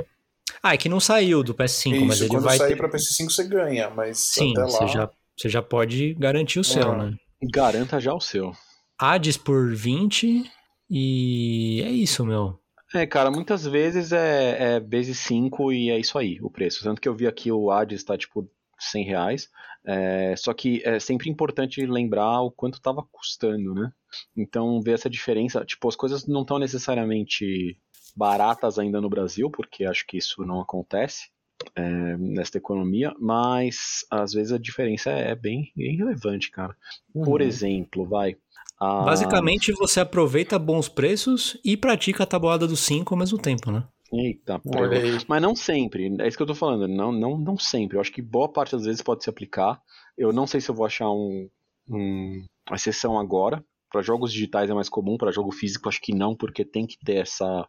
Ah, 0.63 0.73
é 0.73 0.77
que 0.77 0.87
não 0.87 0.99
saiu 0.99 1.43
do 1.43 1.53
PS5, 1.53 1.93
Isso, 1.95 2.05
mas 2.05 2.21
ele 2.21 2.29
quando 2.29 2.43
vai 2.43 2.57
sair 2.57 2.69
ter... 2.69 2.77
pra 2.77 2.89
PS5 2.89 3.29
você 3.29 3.43
ganha, 3.43 3.89
mas 3.89 4.17
Sim, 4.17 4.51
até 4.51 4.61
lá... 4.61 4.67
você 4.67 4.87
já, 4.87 5.09
você 5.37 5.49
já 5.49 5.61
pode 5.61 6.13
garantir 6.13 6.59
o 6.59 6.63
seu, 6.63 6.89
Ah. 6.91 6.97
né? 6.97 7.17
Garanta 7.51 7.99
já 7.99 8.13
o 8.13 8.21
seu. 8.21 8.53
Hades 8.97 9.35
por 9.35 9.75
20 9.75 10.43
e 10.89 11.81
é 11.83 11.89
isso, 11.89 12.25
meu. 12.25 12.57
É, 12.93 13.05
cara, 13.05 13.29
muitas 13.29 13.65
vezes 13.65 14.11
é, 14.13 14.75
é 14.75 14.79
base 14.79 15.13
5 15.13 15.73
e 15.73 15.89
é 15.89 15.99
isso 15.99 16.17
aí, 16.17 16.39
o 16.41 16.49
preço. 16.49 16.83
Tanto 16.83 17.01
que 17.01 17.09
eu 17.09 17.15
vi 17.15 17.27
aqui 17.27 17.51
o 17.51 17.69
Hades 17.69 18.03
tá 18.03 18.17
tipo 18.17 18.47
100 18.79 19.03
reais. 19.03 19.49
É, 19.85 20.33
só 20.37 20.53
que 20.53 20.81
é 20.85 20.97
sempre 20.99 21.29
importante 21.29 21.85
lembrar 21.85 22.41
o 22.41 22.51
quanto 22.51 22.79
tava 22.79 23.03
custando, 23.11 23.73
né? 23.73 23.91
Então, 24.37 24.79
ver 24.81 24.93
essa 24.93 25.09
diferença. 25.09 25.65
Tipo, 25.65 25.89
as 25.89 25.95
coisas 25.95 26.25
não 26.25 26.41
estão 26.43 26.57
necessariamente 26.59 27.77
baratas 28.15 28.77
ainda 28.79 29.01
no 29.01 29.09
Brasil, 29.09 29.49
porque 29.49 29.85
acho 29.85 30.05
que 30.07 30.17
isso 30.17 30.43
não 30.45 30.59
acontece 30.61 31.29
é, 31.75 32.17
nesta 32.17 32.57
economia, 32.57 33.13
mas 33.19 34.05
às 34.11 34.33
vezes 34.33 34.51
a 34.51 34.57
diferença 34.57 35.09
é 35.11 35.33
bem, 35.35 35.71
bem 35.75 35.95
relevante, 35.95 36.51
cara. 36.51 36.75
Por 37.13 37.41
Uhum. 37.41 37.47
exemplo, 37.47 38.05
vai. 38.05 38.35
a- 38.79 39.03
Basicamente, 39.05 39.71
você 39.73 39.99
aproveita 40.01 40.59
bons 40.59 40.89
preços 40.89 41.57
e 41.63 41.77
pratica 41.77 42.23
a 42.23 42.27
tabuada 42.27 42.67
dos 42.67 42.81
5 42.81 43.13
ao 43.13 43.19
mesmo 43.19 43.37
tempo, 43.37 43.71
né? 43.71 43.85
Eita, 44.11 44.61
aí. 44.75 45.17
Mas 45.27 45.41
não 45.41 45.55
sempre, 45.55 46.13
é 46.19 46.27
isso 46.27 46.37
que 46.37 46.43
eu 46.43 46.47
tô 46.47 46.53
falando, 46.55 46.87
não, 46.87 47.11
não, 47.11 47.37
não 47.37 47.57
sempre. 47.57 47.97
Eu 47.97 48.01
acho 48.01 48.11
que 48.11 48.21
boa 48.21 48.51
parte 48.51 48.73
das 48.73 48.85
vezes 48.85 49.01
pode 49.01 49.23
se 49.23 49.29
aplicar. 49.29 49.81
Eu 50.17 50.31
não 50.31 50.45
sei 50.45 50.61
se 50.61 50.69
eu 50.69 50.75
vou 50.75 50.85
achar 50.85 51.09
um, 51.09 51.49
um- 51.89 52.45
uma 52.69 52.75
exceção 52.75 53.17
agora. 53.17 53.63
Para 53.93 54.01
jogos 54.01 54.33
digitais 54.33 54.71
é 54.71 54.73
mais 54.73 54.89
comum, 54.89 55.17
para 55.17 55.31
jogo 55.31 55.51
físico 55.51 55.87
acho 55.87 56.01
que 56.01 56.15
não, 56.15 56.35
porque 56.35 56.65
tem 56.65 56.87
que 56.87 56.97
ter 56.97 57.17
essa, 57.17 57.67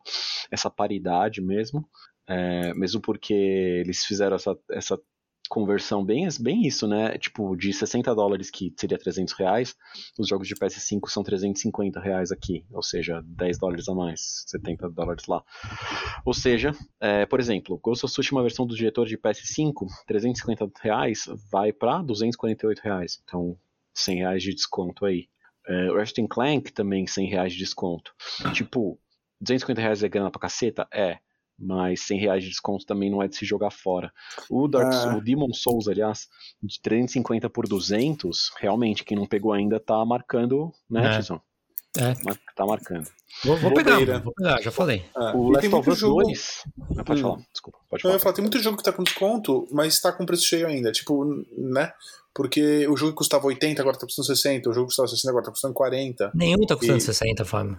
essa 0.51 0.71
paridade 0.71 1.43
mesmo. 1.43 1.87
É, 2.27 2.73
mesmo 2.73 2.99
porque 3.03 3.35
eles 3.35 4.07
fizeram 4.07 4.37
essa, 4.37 4.59
essa 4.71 4.99
conversão 5.51 6.03
bem, 6.03 6.27
bem 6.41 6.67
isso, 6.67 6.89
né? 6.89 7.19
Tipo, 7.19 7.55
de 7.55 7.73
60 7.73 8.15
dólares, 8.15 8.51
que 8.51 8.73
seria 8.79 8.99
300 8.99 9.35
reais, 9.35 9.77
os 10.19 10.27
jogos 10.27 10.49
de 10.49 10.55
PS5 10.55 11.09
são 11.09 11.23
350 11.23 12.01
reais 12.01 12.33
aqui, 12.33 12.65
ou 12.73 12.83
seja, 12.83 13.23
10 13.27 13.59
dólares 13.59 13.89
a 13.89 13.95
mais, 13.95 14.45
70 14.47 14.89
dólares 14.89 15.27
lá. 15.27 15.45
Ou 16.25 16.33
seja, 16.33 16.73
é, 16.99 17.27
por 17.27 17.39
exemplo, 17.39 17.79
Ghost 17.79 18.07
of 18.07 18.13
Tsushima 18.13 18.43
versão 18.43 18.67
do 18.67 18.75
diretor 18.75 19.07
de 19.07 19.19
PS5, 19.19 19.87
350 20.07 20.71
reais, 20.81 21.29
vai 21.53 21.73
para 21.73 22.01
248 22.03 22.81
reais. 22.81 23.21
Então, 23.23 23.59
100 23.93 24.17
reais 24.17 24.43
de 24.43 24.55
desconto 24.55 25.05
aí. 25.05 25.29
É, 25.67 25.89
Ratchet 25.93 26.27
Clank 26.29 26.73
também 26.73 27.07
100 27.07 27.27
reais 27.29 27.53
de 27.53 27.59
desconto. 27.59 28.13
Tipo, 28.53 28.99
250 29.41 29.81
reais 29.81 30.03
é 30.03 30.09
grana 30.09 30.31
pra 30.31 30.41
caceta? 30.41 30.87
É. 30.93 31.19
Mas 31.59 32.01
100 32.07 32.19
reais 32.19 32.43
de 32.43 32.51
desconto 32.51 32.85
também 32.85 33.09
não 33.11 33.23
é 33.23 33.29
de 33.29 33.37
se 33.37 33.45
jogar 33.47 33.71
fora. 33.71 34.13
O, 34.51 34.67
Dark, 34.67 34.93
Ah. 34.93 35.17
o 35.17 35.21
Demon 35.23 35.53
Souls, 35.53 35.87
aliás, 35.87 36.29
de 36.63 36.81
350 36.83 37.49
por 37.49 37.69
200, 37.69 38.51
realmente, 38.59 39.05
quem 39.05 39.17
não 39.17 39.25
pegou 39.27 39.53
ainda 39.53 39.79
tá 39.79 40.05
marcando, 40.05 40.73
né, 40.91 41.15
É. 41.15 41.17
Tizão? 41.19 41.41
É. 41.97 42.15
Mar- 42.25 42.39
Tá 42.57 42.65
marcando. 42.65 43.09
Vou, 43.45 43.57
vou 43.57 43.75
pegar, 43.75 43.99
vou 44.21 44.33
pegar, 44.33 44.63
já 44.63 44.71
falei. 44.71 45.05
Ah, 45.17 45.33
O 45.37 45.51
Last 45.51 45.61
tem 45.69 45.69
of 45.69 45.75
muito 45.89 45.91
Us 45.91 45.99
jogo... 45.99 46.23
2. 46.23 46.63
Ah, 46.99 47.05
pode 47.05 47.21
Hum. 47.21 47.23
falar, 47.25 47.43
desculpa, 47.53 47.79
pode 47.91 48.01
Eu 48.01 48.03
falar. 48.03 48.15
ia 48.15 48.19
falar, 48.21 48.35
tem 48.37 48.43
muito 48.43 48.59
jogo 48.61 48.77
que 48.77 48.83
tá 48.85 48.93
com 48.93 49.03
desconto, 49.03 49.67
mas 49.73 50.01
tá 50.01 50.13
com 50.13 50.25
preço 50.25 50.45
cheio 50.45 50.69
ainda. 50.69 50.93
Tipo, 50.93 51.25
né? 51.59 51.93
Porque 52.33 52.87
o 52.89 52.97
jogo 52.97 53.11
que 53.13 53.19
custava 53.19 53.47
80, 53.47 53.81
agora 53.83 53.97
tá 53.99 54.07
custando 54.07 54.27
60. 54.27 54.71
O 54.71 54.73
jogo 54.73 54.87
que 54.87 54.91
custava 54.91 55.09
60, 55.09 55.31
agora 55.31 55.45
tá 55.47 55.51
custando 55.51 55.75
40. 55.75 56.31
Nenhum 56.35 56.61
tá 56.67 56.77
custando 56.77 56.99
E- 56.99 57.01
60, 57.01 57.45
Fábio. 57.45 57.77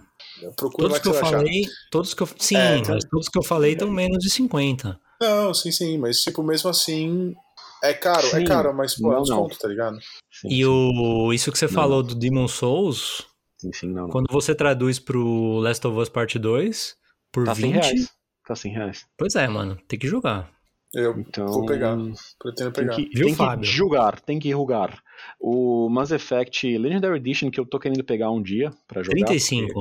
Procura 0.56 0.88
Todos 0.88 0.98
que 0.98 1.08
eu 1.08 1.12
achar. 1.12 1.30
falei, 1.30 1.64
todos 1.90 2.14
que 2.14 2.22
eu. 2.22 2.28
Sim, 2.38 2.56
É, 2.56 2.76
então- 2.78 2.94
mas 2.94 3.04
todos 3.04 3.28
que 3.30 3.38
eu 3.38 3.42
falei 3.42 3.72
estão 3.72 3.90
menos 3.90 4.18
de 4.18 4.28
50. 4.30 4.98
Não, 5.20 5.54
sim, 5.54 5.72
sim, 5.72 5.96
mas 5.98 6.20
tipo, 6.20 6.42
mesmo 6.42 6.68
assim. 6.68 7.34
É 7.82 7.92
caro, 7.94 8.26
é 8.26 8.30
Sim. 8.40 8.44
caro, 8.44 8.74
mas 8.74 8.94
pô, 8.94 9.08
é 9.08 9.14
Não, 9.14 9.20
um 9.20 9.22
desconto, 9.22 9.58
tá 9.58 9.68
ligado? 9.68 9.98
Sim, 10.32 10.48
E 10.48 10.56
sim, 10.56 10.64
o, 10.64 11.32
isso 11.32 11.52
que 11.52 11.58
você 11.58 11.66
Não. 11.66 11.72
falou 11.72 12.02
do 12.02 12.14
Demon 12.14 12.48
Souls, 12.48 13.26
sim, 13.72 13.72
sim, 13.72 13.92
não, 13.92 14.02
não. 14.04 14.08
quando 14.10 14.26
você 14.30 14.54
traduz 14.54 14.98
pro 14.98 15.58
Last 15.58 15.86
of 15.86 15.98
Us 15.98 16.08
Part 16.08 16.38
2, 16.38 16.96
por 17.32 17.44
Tá 17.44 17.54
100 17.54 17.72
20. 17.72 17.82
reais. 17.82 18.10
Tá 18.46 18.54
100 18.54 18.72
reais. 18.72 19.06
Pois 19.18 19.34
é, 19.34 19.46
mano, 19.48 19.76
tem 19.88 19.98
que 19.98 20.06
jogar. 20.06 20.50
Eu 20.94 21.18
Então. 21.18 21.46
vou 21.46 21.66
pegar, 21.66 21.96
pretendo 22.38 22.70
Tem 22.72 22.84
pegar. 22.84 22.94
que, 22.96 23.10
Viu, 23.12 23.26
tem 23.26 23.34
Fábio? 23.34 23.60
que 23.60 23.66
julgar, 23.76 24.20
tem 24.20 24.38
que 24.38 24.50
rugar. 24.52 25.02
O 25.40 25.88
Mass 25.90 26.10
Effect 26.12 26.78
Legendary 26.78 27.16
Edition 27.16 27.50
que 27.50 27.58
eu 27.60 27.66
tô 27.66 27.78
querendo 27.78 28.04
pegar 28.04 28.30
um 28.30 28.40
dia 28.42 28.70
pra 28.86 29.02
jogar. 29.02 29.26
35, 29.26 29.80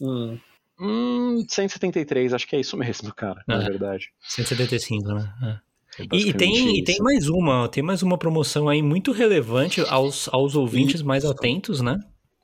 Hum, 0.00 0.36
porque- 0.36 0.50
Hum, 0.82 1.44
173, 1.48 2.32
acho 2.34 2.46
que 2.48 2.56
é 2.56 2.60
isso 2.60 2.76
mesmo, 2.76 3.14
cara, 3.14 3.42
na 3.46 3.56
É. 3.62 3.68
verdade. 3.68 4.06
175, 4.20 5.12
né? 5.14 5.32
É. 5.42 5.70
É 6.02 6.06
E, 6.16 6.32
tem, 6.32 6.78
e 6.78 6.84
tem 6.84 6.98
mais 7.00 7.28
uma, 7.28 7.68
tem 7.68 7.82
mais 7.82 8.02
uma 8.02 8.16
promoção 8.16 8.68
aí 8.68 8.80
muito 8.80 9.12
relevante 9.12 9.80
aos, 9.88 10.28
aos 10.32 10.54
ouvintes 10.56 11.02
mais 11.02 11.24
atentos, 11.24 11.80
né? 11.80 11.98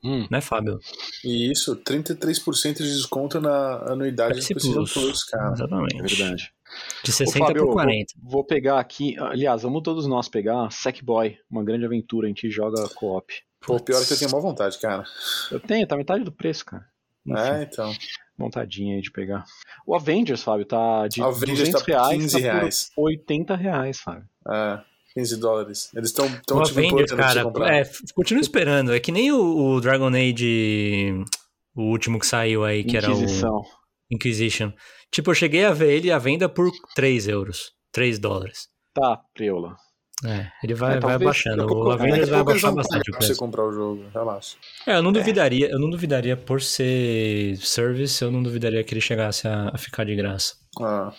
Hum, 0.07 0.27
Né, 0.31 0.41
Fábio? 0.41 0.79
e 1.25 1.51
isso, 1.51 1.75
33% 1.77 2.77
de 2.83 2.93
desconto 2.95 3.41
na 3.41 3.91
anuidade 3.91 4.35
do 4.41 4.47
Pepsi 4.47 4.55
PlayStation 4.55 4.75
Plus. 4.85 4.93
Plus, 4.93 5.25
cara. 5.25 5.53
Exatamente. 5.53 5.97
é 5.99 6.03
verdade. 6.03 6.53
De 7.05 7.11
Ô, 7.11 7.15
60 7.15 7.39
Fábio, 7.47 7.63
por 7.63 7.67
vou- 7.67 7.75
40. 7.75 8.15
Vou, 8.23 8.45
pegar 8.45 8.79
aqui, 8.81 9.17
aliás, 9.19 9.63
vamos 9.63 9.83
todos 9.83 10.07
nós 10.07 10.29
pegar 10.29 10.71
Sackboy, 10.71 11.37
uma 11.51 11.65
grande 11.65 11.85
aventura, 11.87 12.27
a 12.27 12.29
gente 12.29 12.51
joga 12.51 12.89
co-op. 12.91 13.33
Pô, 13.67 13.77
o 13.77 13.81
pior 13.83 14.01
é 14.03 14.05
que 14.05 14.13
eu 14.13 14.19
tenho 14.19 14.31
má 14.31 14.39
vontade, 14.39 14.79
cara. 14.79 15.03
Eu 15.51 15.59
tenho, 15.59 15.87
tá 15.87 15.97
metade 15.97 16.23
do 16.25 16.31
preço, 16.33 16.65
cara. 16.65 16.85
Enfim, 17.27 17.41
É, 17.41 17.63
então. 17.63 17.93
vontadinha 18.39 18.95
aí 18.97 19.01
de 19.03 19.11
pegar. 19.11 19.45
O 19.87 19.95
Avengers, 19.97 20.43
Fábio, 20.43 20.67
tá 20.67 21.09
de 21.09 21.21
Avengers 21.23 21.59
200 21.71 21.83
tá 21.83 21.87
reais, 21.87 22.19
15 22.23 22.33
tá 22.33 22.39
por 22.39 22.45
reais. 22.59 22.91
80 22.97 23.57
reais, 23.57 23.99
Fábio. 24.01 24.25
É, 24.49 24.81
15 25.17 25.37
dólares. 25.39 25.91
Eles 25.95 26.11
estão 26.11 26.29
tão, 26.47 26.62
tipo, 26.62 26.75
pra 26.75 27.07
você 27.07 27.17
cara, 27.17 27.43
comprar. 27.43 27.75
é, 27.75 27.91
continua 28.14 28.43
esperando. 28.43 28.93
É 28.93 29.01
que 29.01 29.11
nem 29.11 29.33
o, 29.33 29.39
o 29.39 29.81
Dragon 29.81 30.09
Age, 30.09 31.25
o 31.75 31.85
último 31.85 32.19
que 32.19 32.27
saiu 32.27 32.64
aí, 32.64 32.85
que 32.85 32.99
era 32.99 33.09
o 33.09 33.12
Inquisição. 33.12 33.62
Inquisition. 34.11 34.73
Tipo, 35.11 35.31
eu 35.31 35.35
cheguei 35.35 35.64
a 35.64 35.73
ver 35.73 35.95
ele 35.95 36.12
à 36.12 36.19
venda 36.19 36.51
por 36.51 36.71
3 36.95 37.29
euros, 37.29 37.73
3 37.93 38.19
dólares. 38.19 38.69
Tá, 38.93 39.19
preula. 39.33 39.75
É, 40.25 40.51
ele 40.62 40.75
vai, 40.75 40.97
É, 40.97 41.01
vai 41.01 41.14
a 41.14 41.19
O 41.19 41.91
Avengers 41.91 42.29
vai 42.29 42.43
vão 42.43 42.75
bastante 42.75 43.11
o 43.11 43.12
pra 43.12 43.27
você 43.27 43.35
comprar 43.35 43.64
o 43.64 43.73
jogo, 43.73 44.05
relaxa. 44.12 44.57
É, 44.87 44.97
eu 44.97 45.03
não 45.03 45.12
duvidaria, 45.12 45.71
eu 45.71 45.79
não 45.79 45.89
duvidaria 45.91 46.37
por 46.37 46.61
ser 46.61 47.57
service, 47.59 48.23
eu 48.23 48.31
não 48.31 48.43
duvidaria 48.43 48.83
que 48.85 48.93
ele 48.95 49.01
chegasse 49.01 49.47
a, 49.49 49.71
a 49.73 49.79
ficar 49.79 50.05
de 50.05 50.14
graça. 50.14 50.55
Ah, 50.81 51.12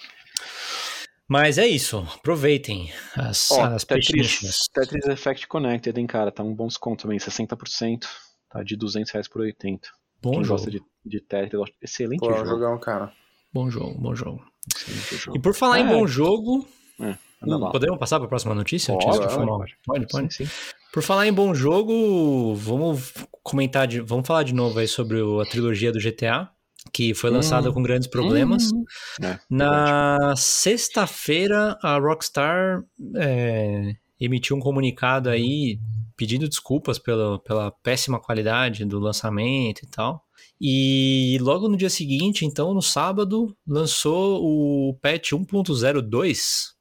Mas 1.27 1.57
é 1.57 1.67
isso, 1.67 2.07
aproveitem 2.15 2.89
as, 3.15 3.51
Ó, 3.51 3.63
as 3.65 3.83
Tetris. 3.83 4.39
Tetris 4.73 5.05
Effect 5.07 5.47
Connected, 5.47 5.99
hein, 5.99 6.07
cara, 6.07 6.31
tá 6.31 6.41
um 6.43 6.53
bom 6.53 6.67
desconto 6.67 7.03
também, 7.03 7.19
60%, 7.19 8.05
tá 8.49 8.63
de 8.63 8.77
200 8.77 9.11
reais 9.11 9.27
por 9.27 9.41
80. 9.41 9.89
Bom 10.21 10.31
Quem 10.31 10.43
jogo, 10.43 10.53
gosta 10.59 10.71
de, 10.71 10.81
de 11.05 11.19
Tetris, 11.19 11.61
excelente 11.81 12.19
pô, 12.21 12.29
é 12.29 12.33
um 12.33 12.37
jogo. 12.37 12.49
jogão, 12.49 12.79
cara. 12.79 13.11
bom 13.53 13.69
jogo, 13.69 13.99
bom 13.99 14.15
jogo. 14.15 14.41
Excelente 14.73 15.15
E 15.15 15.17
jogo. 15.17 15.41
por 15.41 15.53
falar 15.53 15.79
em 15.79 15.83
É. 15.85 15.89
bom 15.89 16.07
jogo, 16.07 16.65
Hum, 16.99 17.13
lá. 17.41 17.71
podemos 17.71 17.99
passar 17.99 18.17
para 18.19 18.25
a 18.25 18.29
próxima 18.29 18.55
notícia? 18.55 18.93
Pode, 18.97 19.17
pode. 19.35 19.77
pode, 19.85 20.07
pode. 20.07 20.33
Sim, 20.33 20.45
sim. 20.45 20.51
Por 20.93 21.03
falar 21.03 21.27
em 21.27 21.33
bom 21.33 21.53
jogo, 21.53 22.55
vamos 22.55 23.13
comentar 23.43 23.85
de, 23.85 23.99
vamos 23.99 24.25
falar 24.25 24.43
de 24.43 24.53
novo 24.53 24.79
aí 24.79 24.87
sobre 24.87 25.21
o- 25.21 25.39
a 25.41 25.45
trilogia 25.45 25.91
do 25.91 25.99
GTA, 25.99 26.49
que 26.91 27.13
foi 27.13 27.29
lançada 27.29 27.69
Hum. 27.69 27.73
com 27.73 27.83
grandes 27.83 28.07
problemas. 28.07 28.71
Hum. 28.73 28.83
É, 29.23 29.39
Na 29.49 30.35
sexta-feira, 30.35 31.77
a 31.81 31.97
Rockstar 31.97 32.83
é, 33.15 33.95
emitiu 34.19 34.55
um 34.55 34.59
comunicado 34.59 35.29
aí 35.29 35.79
pedindo 36.15 36.47
desculpas 36.49 36.97
pela, 36.97 37.39
pela 37.39 37.71
péssima 37.71 38.19
qualidade 38.19 38.83
do 38.85 38.99
lançamento 38.99 39.83
e 39.83 39.87
tal. 39.87 40.23
E 40.59 41.37
logo 41.41 41.67
no 41.69 41.77
dia 41.77 41.89
seguinte, 41.89 42.43
então, 42.45 42.73
no 42.73 42.81
sábado, 42.81 43.55
lançou 43.67 44.41
o 44.43 44.95
patch 44.99 45.33
1.02, 45.33 46.73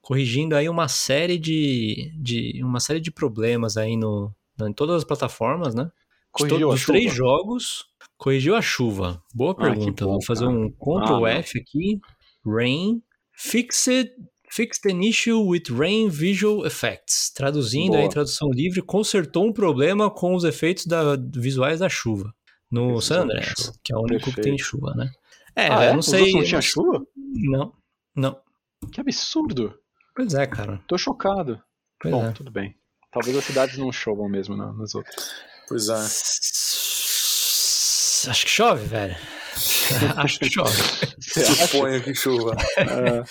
corrigindo 0.00 0.54
aí 0.54 0.68
uma 0.68 0.86
série 0.88 1.38
de, 1.38 2.12
de 2.20 2.60
uma 2.62 2.78
série 2.80 3.00
de 3.00 3.10
problemas 3.10 3.76
aí 3.76 3.96
no, 3.96 4.32
em 4.60 4.72
todas 4.72 4.96
as 4.96 5.04
plataformas, 5.04 5.74
né? 5.74 5.90
Corrigiu 6.30 6.60
to, 6.60 6.68
a 6.68 6.72
dos 6.74 6.80
chuva? 6.80 6.98
três 6.98 7.12
jogos, 7.14 7.84
corrigiu 8.22 8.54
a 8.54 8.62
chuva. 8.62 9.20
Boa 9.34 9.52
Ah, 9.52 9.54
pergunta. 9.62 10.04
bom, 10.04 10.12
Vou 10.12 10.24
fazer 10.24 10.46
um 10.46 10.70
Ctrl 10.70 11.26
Ah, 11.26 11.30
F 11.30 11.58
aqui. 11.58 11.98
Rain. 12.46 13.02
Fixed, 13.34 14.10
fixed 14.50 14.86
an 14.92 15.00
issue 15.02 15.40
with 15.48 15.64
Rain 15.70 16.08
Visual 16.08 16.64
Effects. 16.64 17.32
Traduzindo 17.34 17.94
aí, 17.94 18.02
Boa. 18.02 18.10
tradução 18.12 18.50
livre, 18.52 18.80
consertou 18.82 19.46
um 19.46 19.52
problema 19.52 20.08
com 20.10 20.34
os 20.34 20.44
efeitos 20.44 20.86
da, 20.86 21.16
visuais 21.34 21.80
da 21.80 21.88
chuva. 21.88 22.32
No 22.70 22.84
Efeitos 22.84 23.04
San 23.06 23.22
Andreas, 23.22 23.80
que 23.82 23.92
é 23.92 23.96
o 23.96 24.00
único 24.00 24.24
que 24.30 24.36
tem 24.40 24.56
Perfeito. 24.56 24.64
chuva, 24.64 24.94
né? 24.94 25.10
É, 25.56 25.66
ah, 25.68 25.84
eu 25.84 25.90
é? 25.90 25.94
não 25.94 26.02
sei. 26.02 26.32
não 26.32 26.44
tinha 26.44 26.60
chuva? 26.62 27.04
Não, 27.16 27.72
não. 28.16 28.40
Que 28.92 29.00
absurdo. 29.00 29.74
Pois 30.14 30.32
é, 30.34 30.46
cara. 30.46 30.80
Tô 30.86 30.96
chocado. 30.96 31.60
Pois 32.00 32.14
Bom, 32.14 32.24
é. 32.26 32.32
tudo 32.32 32.50
bem. 32.50 32.74
Talvez 33.10 33.36
as 33.36 33.44
cidades 33.44 33.76
não 33.76 33.90
chovam 33.92 34.28
mesmo 34.28 34.56
na- 34.56 34.72
nas 34.72 34.94
outras. 34.94 35.30
Pois 35.68 35.88
é. 35.88 35.96
Acho 38.28 38.44
que 38.44 38.50
chove, 38.50 38.84
velho. 38.86 39.16
Acho 40.16 40.38
que 40.38 40.50
chove. 40.50 40.76
Suponho 41.20 42.02
que 42.02 42.14
chuva. 42.14 42.56
Ah, 42.78 43.22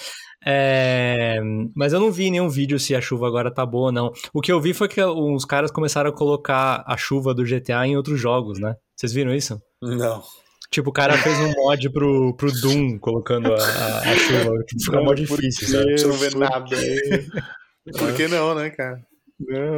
É, 0.46 1.40
mas 1.76 1.94
eu 1.94 2.00
não 2.00 2.12
vi 2.12 2.32
nenhum 2.32 2.50
vídeo 2.50 2.80
se 2.80 2.96
a 2.96 3.02
chuva 3.02 3.28
agora 3.28 3.54
tá 3.54 3.64
boa 3.66 3.86
ou 3.88 3.92
não. 3.92 4.12
O 4.34 4.42
que 4.42 4.52
eu 4.52 4.60
vi 4.60 4.74
foi 4.74 4.88
que 4.88 5.02
os 5.02 5.46
caras 5.46 5.70
começaram 5.72 6.10
a 6.10 6.14
colocar 6.14 6.84
a 6.88 6.98
chuva 6.98 7.34
do 7.34 7.44
GTA 7.44 7.86
em 7.86 7.96
outros 7.96 8.20
jogos, 8.20 8.60
né? 8.60 8.74
Vocês 8.96 9.14
viram 9.14 9.34
isso? 9.36 9.60
Não. 9.82 10.24
Tipo, 10.72 10.90
o 10.90 10.94
cara 10.94 11.16
fez 11.18 11.38
um 11.38 11.52
mod 11.62 11.90
pro, 11.92 12.36
pro 12.38 12.52
Doom 12.62 12.98
colocando 12.98 13.54
a, 13.54 13.58
a- 13.58 14.00
a 14.00 14.16
chuva. 14.16 14.52
Tipo, 14.68 14.84
fica 14.86 14.98
mó 15.00 15.06
por 15.08 15.16
difícil, 15.16 15.68
sabe? 15.68 15.98
Você 16.00 16.08
não 16.08 16.14
vê 16.16 16.30
Por 16.32 16.40
nada. 16.40 16.76
Por 17.98 18.14
que 18.16 18.28
não, 18.28 18.56
né, 18.56 18.70
cara? 18.72 19.00
Não. 19.40 19.78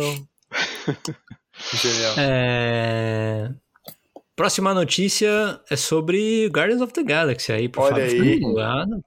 Genial. 1.73 2.13
É... 2.17 3.49
Próxima 4.35 4.73
notícia 4.73 5.61
é 5.69 5.75
sobre 5.75 6.47
Guardians 6.47 6.81
of 6.81 6.91
the 6.91 7.03
Galaxy 7.03 7.51
aí, 7.51 7.69
pro 7.69 7.83
Olha 7.83 8.07
Fábio 8.07 8.23
aí. 8.23 8.41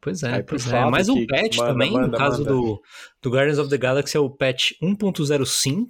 Pois 0.01 0.23
é, 0.23 0.35
Aí 0.35 0.43
pois 0.45 0.67
é. 0.69 0.71
Fábio 0.71 0.91
Mais 0.93 1.09
um 1.09 1.15
que 1.17 1.27
patch 1.27 1.57
manda, 1.57 1.73
também, 1.73 1.91
manda, 1.91 2.07
no 2.07 2.17
caso 2.17 2.39
manda. 2.45 2.51
do, 2.51 2.81
do 3.23 3.31
Guardians 3.31 3.59
of 3.59 3.69
the 3.69 3.77
Galaxy 3.77 4.17
é 4.17 4.21
o 4.21 4.31
patch 4.31 4.73
1.05, 4.81 5.87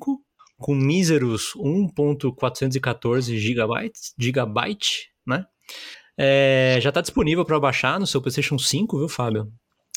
com 0.57 0.75
míseros 0.75 1.53
1.414 1.55 3.37
gigabytes, 3.37 4.15
gigabyte, 4.19 5.11
né? 5.27 5.45
É, 6.19 6.79
já 6.81 6.89
está 6.89 7.03
disponível 7.03 7.45
para 7.45 7.61
baixar 7.61 8.01
no 8.01 8.07
seu 8.07 8.23
PlayStation 8.23 8.57
5, 8.57 8.99
viu, 8.99 9.09
Fábio? 9.09 9.53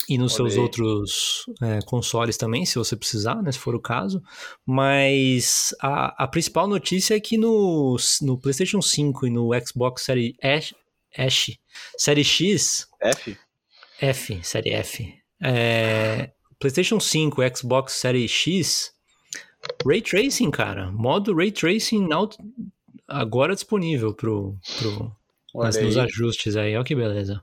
E 0.08 0.18
nos 0.18 0.32
Olha 0.40 0.50
seus 0.50 0.56
outros 0.62 1.44
é, 1.62 1.78
consoles 1.86 2.36
também, 2.36 2.64
se 2.66 2.76
você 2.76 2.96
precisar, 2.96 3.42
né? 3.42 3.52
Se 3.52 3.58
for 3.58 3.74
o 3.74 3.80
caso. 3.80 4.22
Mas 4.66 5.74
a, 5.80 6.24
a 6.24 6.26
principal 6.28 6.66
notícia 6.66 7.14
é 7.14 7.20
que 7.20 7.36
no, 7.36 7.96
no 8.22 8.38
PlayStation 8.38 8.80
5 8.82 9.26
e 9.26 9.30
no 9.30 9.50
Xbox 9.64 10.02
Série 10.04 10.34
Ash, 10.42 10.74
Série 11.96 12.24
X, 12.24 12.88
F? 13.00 13.36
F, 14.00 14.40
Série 14.42 14.70
F, 14.70 15.14
é, 15.42 16.30
PlayStation 16.58 16.98
5 16.98 17.42
e 17.42 17.54
Xbox 17.56 17.92
Série 17.94 18.26
X, 18.26 18.92
Ray 19.86 20.00
Tracing, 20.00 20.50
cara. 20.50 20.90
Modo 20.90 21.34
Ray 21.34 21.52
Tracing 21.52 22.08
agora 23.06 23.54
disponível 23.54 24.14
pro, 24.14 24.56
pro, 24.78 25.12
nas- 25.54 25.76
nos 25.82 25.96
ajustes 25.96 26.56
aí. 26.56 26.74
Olha 26.74 26.84
que 26.84 26.94
beleza. 26.94 27.42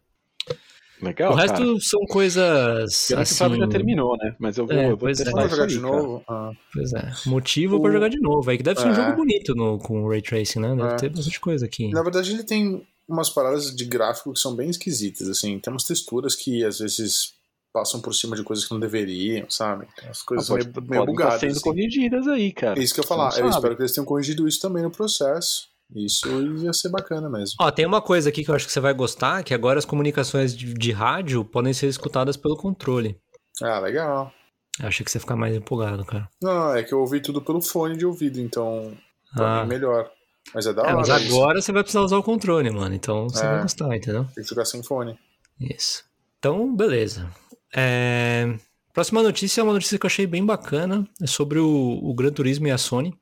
Legal, 1.02 1.32
o 1.32 1.36
resto 1.36 1.58
cara. 1.58 1.80
são 1.80 2.00
coisas. 2.10 3.08
Pena 3.08 3.08
que 3.08 3.14
o 3.14 3.20
assim, 3.22 3.36
Fábio 3.36 3.58
já 3.60 3.68
terminou, 3.68 4.18
né? 4.18 4.36
Mas 4.40 4.58
eu 4.58 4.66
vou, 4.66 4.76
É, 4.76 4.90
eu 4.92 4.98
vou 4.98 5.10
é. 5.10 5.14
testar 5.14 5.40
isso 5.46 5.50
jogar 5.50 5.64
aí, 5.64 5.70
de 5.70 5.80
novo? 5.80 6.24
Ah. 6.28 6.52
Pois 6.74 6.94
é. 6.94 7.12
Motivo 7.26 7.76
O- 7.78 7.82
pra 7.82 7.92
jogar 7.92 8.10
de 8.10 8.20
novo. 8.20 8.50
Aí 8.50 8.58
que 8.58 8.64
deve 8.64 8.80
ser 8.80 8.88
um 8.88 8.92
É. 8.92 8.96
jogo 8.96 9.16
bonito 9.16 9.54
no, 9.56 9.78
com 9.78 10.04
o 10.04 10.10
Ray 10.10 10.22
Tracing, 10.22 10.60
né? 10.60 10.76
Deve 10.76 10.94
É. 10.94 10.96
ter 10.96 11.10
bastante 11.10 11.40
coisa 11.40 11.66
aqui. 11.66 11.90
Na 11.92 12.02
verdade, 12.02 12.32
ele 12.32 12.44
tem 12.44 12.86
umas 13.08 13.30
paradas 13.30 13.76
de 13.76 13.86
gráfico 13.86 14.34
que 14.34 14.40
são 14.40 14.56
bem 14.56 14.70
esquisitas, 14.70 15.30
assim. 15.30 15.60
Tem 15.60 15.72
umas 15.72 15.84
texturas 15.84 16.36
que 16.36 16.66
às 16.66 16.80
vezes 16.80 17.34
passam 17.72 18.02
por 18.02 18.14
cima 18.14 18.36
de 18.36 18.42
coisas 18.44 18.66
que 18.66 18.72
não 18.74 18.80
deveriam, 18.80 19.48
sabe? 19.52 19.86
Tem 19.96 20.08
umas 20.08 20.22
Ah, 20.22 20.26
coisas 20.26 20.48
pode, 20.50 20.66
meio, 20.66 20.82
meio 20.90 21.02
estar 21.02 21.06
bugadas. 21.06 21.40
sendo 21.40 21.52
assim. 21.52 21.62
corrigidas 21.62 22.28
aí, 22.28 22.52
cara. 22.52 22.80
É 22.80 22.84
isso 22.84 22.94
que 22.94 23.00
eu 23.00 23.04
ia 23.04 23.08
falar. 23.08 23.28
Eu 23.28 23.32
sabe. 23.36 23.50
espero 23.50 23.76
que 23.76 23.82
eles 23.84 23.92
tenham 23.94 24.06
corrigido 24.06 24.48
isso 24.48 24.60
também 24.60 24.82
no 24.82 24.90
processo. 24.90 25.68
Isso 25.96 26.28
ia 26.64 26.74
ser 26.74 26.90
bacana 26.90 27.30
mesmo. 27.30 27.56
Ó, 27.62 27.72
tem 27.72 27.86
uma 27.86 28.02
coisa 28.02 28.30
aqui 28.30 28.44
que 28.44 28.52
eu 28.52 28.56
acho 28.56 28.66
que 28.66 28.72
você 28.72 28.80
vai 28.80 28.94
gostar, 28.94 29.44
que 29.44 29.54
agora 29.54 29.80
as 29.80 29.86
comunicações 29.86 30.56
de, 30.56 30.74
de 30.74 30.92
rádio 30.92 31.46
podem 31.46 31.74
ser 31.74 31.88
escutadas 31.88 32.36
pelo 32.36 32.58
controle. 32.58 33.18
Ah, 33.62 33.80
legal. 33.80 34.32
Eu 34.80 34.88
achei 34.88 35.04
que 35.04 35.10
você 35.12 35.18
ia 35.18 35.22
ficar 35.22 35.36
mais 35.36 35.56
empolgado, 35.56 36.06
cara. 36.06 36.30
Não, 36.42 36.76
é 36.76 36.84
que 36.84 36.94
eu 36.94 37.00
ouvi 37.00 37.20
tudo 37.22 37.42
pelo 37.42 37.62
fone 37.62 37.96
de 37.98 38.06
ouvido, 38.06 38.40
então 38.40 38.94
pra 39.34 39.62
Ah. 39.62 39.64
mim 39.64 39.70
melhor. 39.70 40.12
Mas 40.54 40.66
é 40.68 40.74
da 40.74 40.82
É, 40.84 40.86
hora. 40.86 40.96
mas 40.98 41.08
isso. 41.08 41.34
agora 41.36 41.62
você 41.62 41.72
vai 41.72 41.84
precisar 41.84 42.02
usar 42.02 42.18
o 42.18 42.24
controle, 42.24 42.70
mano. 42.70 42.94
Então 42.94 43.28
você 43.30 43.44
É. 43.46 43.50
vai 43.50 43.62
gostar, 43.64 43.96
entendeu? 43.96 44.26
Tem 44.36 44.44
que 44.44 44.50
jogar 44.50 44.66
sem 44.66 44.84
fone. 44.84 45.18
Isso. 45.60 46.04
Então, 46.40 46.76
beleza. 46.76 47.30
É, 47.76 48.56
Próxima 48.94 49.22
notícia 49.22 49.62
é 49.62 49.64
uma 49.64 49.74
notícia 49.74 50.00
que 50.00 50.06
eu 50.06 50.08
achei 50.08 50.26
bem 50.26 50.44
bacana. 50.44 51.08
É 51.22 51.28
sobre 51.28 51.60
o, 51.60 52.00
o 52.02 52.14
Gran 52.16 52.32
Turismo 52.32 52.68
e 52.68 52.72
a 52.72 52.80
Sony. 52.80 53.14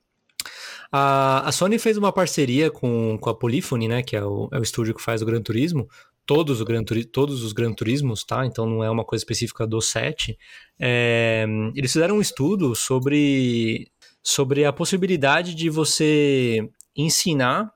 A, 0.92 1.46
a 1.48 1.52
Sony 1.52 1.78
fez 1.78 1.96
uma 1.96 2.12
parceria 2.12 2.70
com, 2.70 3.18
com 3.20 3.30
a 3.30 3.34
Polyphony, 3.34 3.88
né? 3.88 4.02
Que 4.02 4.16
é 4.16 4.24
o, 4.24 4.48
é 4.52 4.58
o 4.58 4.62
estúdio 4.62 4.94
que 4.94 5.02
faz 5.02 5.22
o 5.22 5.26
Gran 5.26 5.42
Turismo. 5.42 5.88
Todos, 6.24 6.60
o 6.60 6.64
Gran 6.64 6.82
Turi- 6.82 7.04
todos 7.04 7.42
os 7.44 7.52
Gran 7.52 7.72
Turismos, 7.72 8.24
tá? 8.24 8.44
Então 8.44 8.66
não 8.66 8.82
é 8.82 8.90
uma 8.90 9.04
coisa 9.04 9.20
específica 9.22 9.66
do 9.66 9.80
7. 9.80 10.36
É, 10.80 11.46
eles 11.74 11.92
fizeram 11.92 12.16
um 12.16 12.20
estudo 12.20 12.74
sobre, 12.74 13.88
sobre 14.22 14.64
a 14.64 14.72
possibilidade 14.72 15.54
de 15.54 15.70
você 15.70 16.68
ensinar 16.96 17.70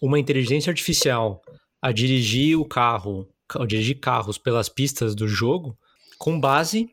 uma 0.00 0.18
inteligência 0.18 0.70
artificial 0.70 1.42
a 1.82 1.92
dirigir 1.92 2.58
o 2.58 2.64
carro, 2.64 3.28
a 3.54 3.66
dirigir 3.66 4.00
carros 4.00 4.38
pelas 4.38 4.68
pistas 4.68 5.14
do 5.14 5.28
jogo, 5.28 5.76
com 6.18 6.40
base 6.40 6.88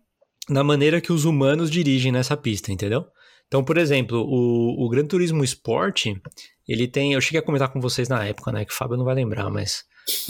na 0.49 0.63
maneira 0.63 0.99
que 0.99 1.11
os 1.13 1.23
humanos 1.25 1.69
dirigem 1.69 2.11
nessa 2.11 2.35
pista, 2.35 2.71
entendeu? 2.71 3.05
Então, 3.47 3.63
por 3.63 3.77
exemplo, 3.77 4.25
o, 4.27 4.85
o 4.85 4.89
Gran 4.89 5.05
Turismo 5.05 5.43
Sport, 5.43 6.07
ele 6.67 6.87
tem. 6.87 7.13
Eu 7.13 7.21
cheguei 7.21 7.39
a 7.39 7.43
comentar 7.43 7.69
com 7.71 7.79
vocês 7.79 8.09
na 8.09 8.25
época, 8.25 8.51
né? 8.51 8.65
Que 8.65 8.73
o 8.73 8.75
Fábio 8.75 8.97
não 8.97 9.05
vai 9.05 9.15
lembrar, 9.15 9.49
mas. 9.49 9.83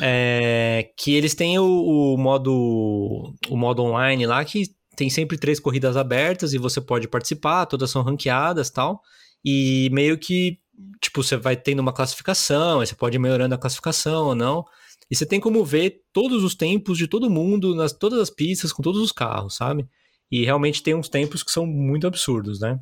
É. 0.00 0.80
É, 0.80 0.90
que 0.96 1.14
eles 1.14 1.34
têm 1.34 1.56
o, 1.58 1.64
o 1.64 2.16
modo 2.18 3.32
o 3.48 3.56
modo 3.56 3.82
online 3.82 4.26
lá 4.26 4.44
que 4.44 4.64
tem 4.96 5.08
sempre 5.08 5.38
três 5.38 5.60
corridas 5.60 5.96
abertas 5.96 6.52
e 6.52 6.58
você 6.58 6.80
pode 6.80 7.06
participar, 7.06 7.66
todas 7.66 7.90
são 7.90 8.02
ranqueadas 8.02 8.70
tal. 8.70 9.00
E 9.44 9.88
meio 9.92 10.18
que, 10.18 10.58
tipo, 11.00 11.22
você 11.22 11.36
vai 11.36 11.56
tendo 11.56 11.80
uma 11.80 11.92
classificação, 11.92 12.80
aí 12.80 12.86
você 12.86 12.94
pode 12.94 13.16
ir 13.16 13.20
melhorando 13.20 13.54
a 13.54 13.58
classificação 13.58 14.26
ou 14.26 14.34
não. 14.34 14.64
E 15.10 15.14
você 15.14 15.26
tem 15.26 15.38
como 15.38 15.64
ver 15.64 16.02
todos 16.12 16.42
os 16.42 16.54
tempos 16.54 16.96
de 16.96 17.06
todo 17.06 17.30
mundo, 17.30 17.74
nas 17.74 17.92
todas 17.92 18.18
as 18.18 18.30
pistas, 18.30 18.72
com 18.72 18.82
todos 18.82 19.00
os 19.00 19.12
carros, 19.12 19.56
sabe? 19.56 19.86
E 20.30 20.44
realmente 20.44 20.82
tem 20.82 20.94
uns 20.94 21.08
tempos 21.08 21.42
que 21.42 21.50
são 21.50 21.66
muito 21.66 22.06
absurdos, 22.06 22.60
né? 22.60 22.78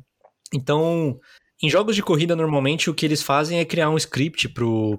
Então, 0.53 1.19
em 1.61 1.69
jogos 1.69 1.95
de 1.95 2.03
corrida, 2.03 2.35
normalmente 2.35 2.89
o 2.89 2.93
que 2.93 3.05
eles 3.05 3.23
fazem 3.23 3.59
é 3.59 3.65
criar 3.65 3.89
um 3.89 3.97
script 3.97 4.49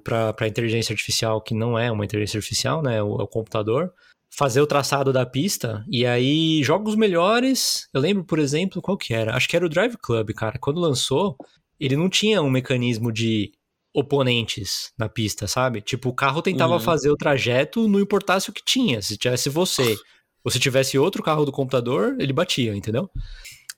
para 0.03 0.35
a 0.41 0.47
inteligência 0.49 0.93
artificial, 0.93 1.41
que 1.41 1.55
não 1.55 1.79
é 1.79 1.91
uma 1.91 2.05
inteligência 2.05 2.39
artificial, 2.39 2.83
né? 2.83 2.97
É 2.97 3.03
o, 3.03 3.13
o 3.15 3.27
computador, 3.27 3.93
fazer 4.31 4.61
o 4.61 4.67
traçado 4.67 5.13
da 5.13 5.25
pista. 5.25 5.85
E 5.89 6.05
aí, 6.07 6.63
jogos 6.63 6.97
melhores. 6.97 7.89
Eu 7.93 8.01
lembro, 8.01 8.25
por 8.25 8.39
exemplo, 8.39 8.83
qual 8.83 8.97
que 8.97 9.15
era? 9.15 9.35
Acho 9.37 9.49
que 9.49 9.57
era 9.57 9.67
o 9.67 9.69
Drive 9.69 9.97
Club, 10.03 10.33
cara. 10.33 10.59
Quando 10.59 10.81
lançou, 10.81 11.37
ele 11.79 11.97
não 11.97 12.09
tinha 12.09 12.43
um 12.43 12.51
mecanismo 12.51 13.13
de 13.13 13.53
oponentes 13.93 14.93
na 14.99 15.09
pista, 15.09 15.47
sabe? 15.47 15.81
Tipo, 15.81 16.09
o 16.09 16.15
carro 16.15 16.43
tentava 16.43 16.75
Uhum. 16.75 16.81
fazer 16.81 17.11
o 17.11 17.17
trajeto, 17.17 17.87
não 17.87 18.01
importasse 18.01 18.51
o 18.51 18.53
que 18.53 18.63
tinha. 18.65 19.01
Se 19.01 19.17
tivesse 19.17 19.49
você 19.49 19.97
se 20.51 20.59
tivesse 20.61 20.99
outro 20.99 21.23
carro 21.23 21.45
do 21.45 21.53
computador, 21.53 22.17
ele 22.19 22.33
batia, 22.33 22.75
entendeu? 22.77 23.09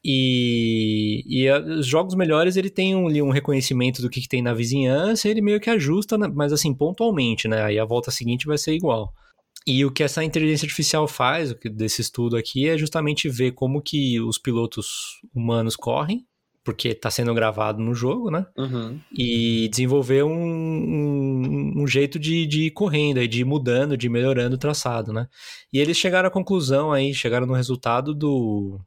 E, 0.05 1.25
e 1.27 1.49
a- 1.49 1.59
os 1.61 1.87
jogos 1.87 2.15
melhores, 2.15 2.57
ele 2.57 2.71
tem 2.71 2.95
um, 2.95 3.07
um 3.27 3.31
reconhecimento 3.31 4.01
do 4.01 4.09
que, 4.09 4.21
que 4.21 4.29
tem 4.29 4.41
na 4.43 4.55
vizinhança, 4.55 5.29
ele 5.29 5.41
meio 5.41 5.61
que 5.61 5.69
ajusta, 5.71 6.17
né? 6.17 6.31
mas 6.33 6.53
assim, 6.53 6.73
pontualmente, 6.75 7.49
né? 7.49 7.63
Aí 7.63 7.79
a 7.79 7.85
volta 7.85 8.11
seguinte 8.11 8.47
vai 8.47 8.57
ser 8.59 8.75
igual. 8.75 9.13
E 9.67 9.85
o 9.85 9.91
que 9.91 10.05
essa 10.05 10.23
inteligência 10.23 10.65
artificial 10.65 11.09
faz, 11.09 11.51
o 11.51 11.57
que 11.59 11.69
desse 11.69 12.01
estudo 12.01 12.37
aqui, 12.37 12.69
é 12.69 12.79
justamente 12.79 13.29
ver 13.29 13.53
como 13.53 13.83
que 13.83 14.21
os 14.21 14.39
pilotos 14.39 15.21
humanos 15.35 15.75
correm, 15.75 16.25
porque 16.67 16.89
está 16.89 17.11
sendo 17.11 17.33
gravado 17.33 17.81
no 17.81 17.95
jogo, 17.95 18.31
né? 18.31 18.45
Uhum. 18.59 19.01
e 19.17 19.69
desenvolver 19.71 20.23
um, 20.25 20.31
um, 20.31 21.73
um 21.83 21.87
jeito 21.87 22.19
de, 22.19 22.45
de 22.47 22.65
ir 22.65 22.71
correndo, 22.73 23.27
de 23.27 23.41
ir 23.41 23.45
mudando, 23.45 23.97
de 23.97 24.07
ir 24.07 24.11
melhorando 24.11 24.57
o 24.57 24.59
traçado, 24.59 25.13
né? 25.13 25.29
E 25.73 25.79
eles 25.79 25.97
chegaram 25.97 26.29
à 26.29 26.31
conclusão 26.31 26.93
aí, 26.93 27.15
chegaram 27.15 27.47
no 27.47 27.55
resultado 27.55 28.13
do. 28.15 28.79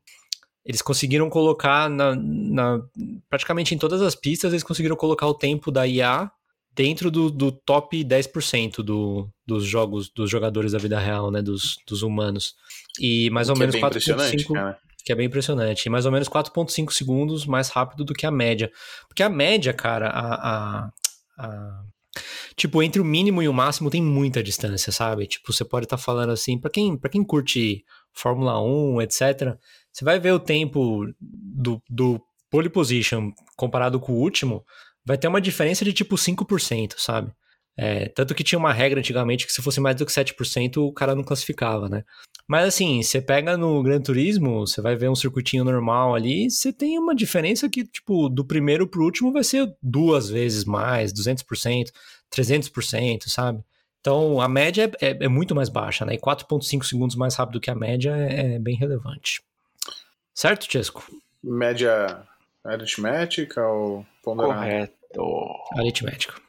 Eles 0.66 0.82
conseguiram 0.82 1.30
colocar 1.30 1.90
na, 1.90 2.16
na- 2.16 2.82
praticamente 3.30 3.74
em 3.74 3.78
todas 3.78 4.02
as 4.02 4.14
pistas, 4.14 4.52
eles 4.52 4.64
conseguiram 4.64 4.96
colocar 4.96 5.26
o 5.26 5.34
tempo 5.34 5.72
da 5.72 5.88
IA 5.88 6.30
dentro 6.76 7.10
do, 7.10 7.30
do 7.32 7.52
top 7.52 8.04
10% 8.04 8.84
do, 8.84 9.28
dos 9.46 9.66
jogos 9.66 10.10
dos 10.10 10.30
jogadores 10.30 10.74
da 10.74 10.78
vida 10.78 11.00
real, 11.00 11.32
né? 11.32 11.42
Dos, 11.42 11.78
dos 11.88 12.04
humanos. 12.04 12.54
E 13.00 13.30
mais 13.32 13.48
ou 13.50 13.56
que 13.56 13.60
menos 13.62 13.76
é 13.76 13.80
4,5. 13.80 14.54
Que 15.04 15.12
é 15.12 15.16
bem 15.16 15.28
impressionante. 15.28 15.90
Mais 15.90 16.06
ou 16.06 16.12
menos 16.12 16.28
4,5 16.28 16.92
segundos 16.92 17.46
mais 17.46 17.70
rápido 17.70 18.04
do 18.04 18.14
que 18.14 18.26
a 18.26 18.32
média. 18.32 18.72
Porque 19.08 19.24
a 19.24 19.30
média, 19.30 19.74
cara, 19.74 20.10
a, 20.10 20.86
a, 20.86 20.92
a 21.38 21.84
Tipo, 22.56 22.84
entre 22.84 23.02
o 23.02 23.06
mínimo 23.06 23.42
e 23.42 23.48
o 23.48 23.54
máximo 23.54 23.90
tem 23.90 24.02
muita 24.02 24.44
distância, 24.44 24.92
sabe? 24.92 25.28
Tipo, 25.28 25.54
você 25.54 25.64
pode 25.64 25.86
estar 25.86 25.98
tá 25.98 26.04
falando 26.04 26.32
assim, 26.32 26.58
para 26.60 26.70
quem, 26.70 26.98
pra 26.98 27.10
quem 27.10 27.24
curte 27.24 27.86
Fórmula 28.12 28.62
1, 28.62 29.02
etc., 29.02 29.58
você 29.92 30.04
vai 30.04 30.20
ver 30.20 30.34
o 30.34 30.40
tempo 30.40 31.06
do, 31.20 31.82
do 31.90 32.22
pole 32.50 32.70
position 32.70 33.32
comparado 33.56 34.00
com 34.00 34.14
o 34.14 34.18
último, 34.18 34.66
vai 35.06 35.18
ter 35.18 35.28
uma 35.28 35.40
diferença 35.40 35.86
de 35.86 35.94
tipo 35.94 36.16
5%, 36.16 36.96
sabe? 36.98 37.32
É, 37.82 38.10
tanto 38.10 38.36
que 38.36 38.44
tinha 38.44 38.60
uma 38.60 38.74
regra 38.74 39.00
antigamente 39.00 39.48
que 39.48 39.54
se 39.54 39.62
fosse 39.62 39.80
mais 39.80 39.96
do 39.96 40.06
que 40.06 40.12
7%, 40.12 40.86
o 40.86 40.92
cara 40.92 41.16
não 41.16 41.24
classificava, 41.24 41.88
né? 41.88 42.04
Mas 42.46 42.68
assim, 42.68 43.02
você 43.02 43.22
pega 43.22 43.56
no 43.56 43.82
Gran 43.82 44.02
Turismo, 44.02 44.68
você 44.68 44.82
vai 44.82 44.98
ver 44.98 45.10
um 45.10 45.16
circuitinho 45.16 45.64
normal 45.64 46.14
ali, 46.14 46.52
você 46.52 46.74
tem 46.74 47.00
uma 47.00 47.16
diferença 47.16 47.70
que, 47.70 47.86
tipo, 47.86 48.28
do 48.28 48.44
primeiro 48.44 48.86
pro 48.86 49.06
último 49.06 49.32
vai 49.32 49.46
ser 49.46 49.74
duas 49.82 50.30
vezes 50.30 50.66
mais, 50.66 51.14
200%, 51.14 51.90
300%, 52.30 53.30
sabe? 53.30 53.64
Então, 54.02 54.42
a 54.42 54.50
média 54.50 54.92
é, 55.00 55.12
é, 55.12 55.18
é 55.22 55.28
muito 55.30 55.56
mais 55.56 55.70
baixa, 55.70 56.04
né? 56.04 56.16
E 56.16 56.20
4,5 56.20 56.84
segundos 56.84 57.16
mais 57.16 57.36
rápido 57.36 57.62
que 57.62 57.72
a 57.72 57.76
média 57.76 58.14
é, 58.14 58.56
é 58.56 58.60
bem 58.60 58.76
relevante. 58.76 59.42
Certo, 60.36 60.70
Chesco? 60.70 61.06
Média 61.42 62.24
aritmética 62.62 63.66
ou 63.66 64.06
ponderada? 64.22 64.60
Correto. 64.60 65.24
Aritmética. 65.78 66.49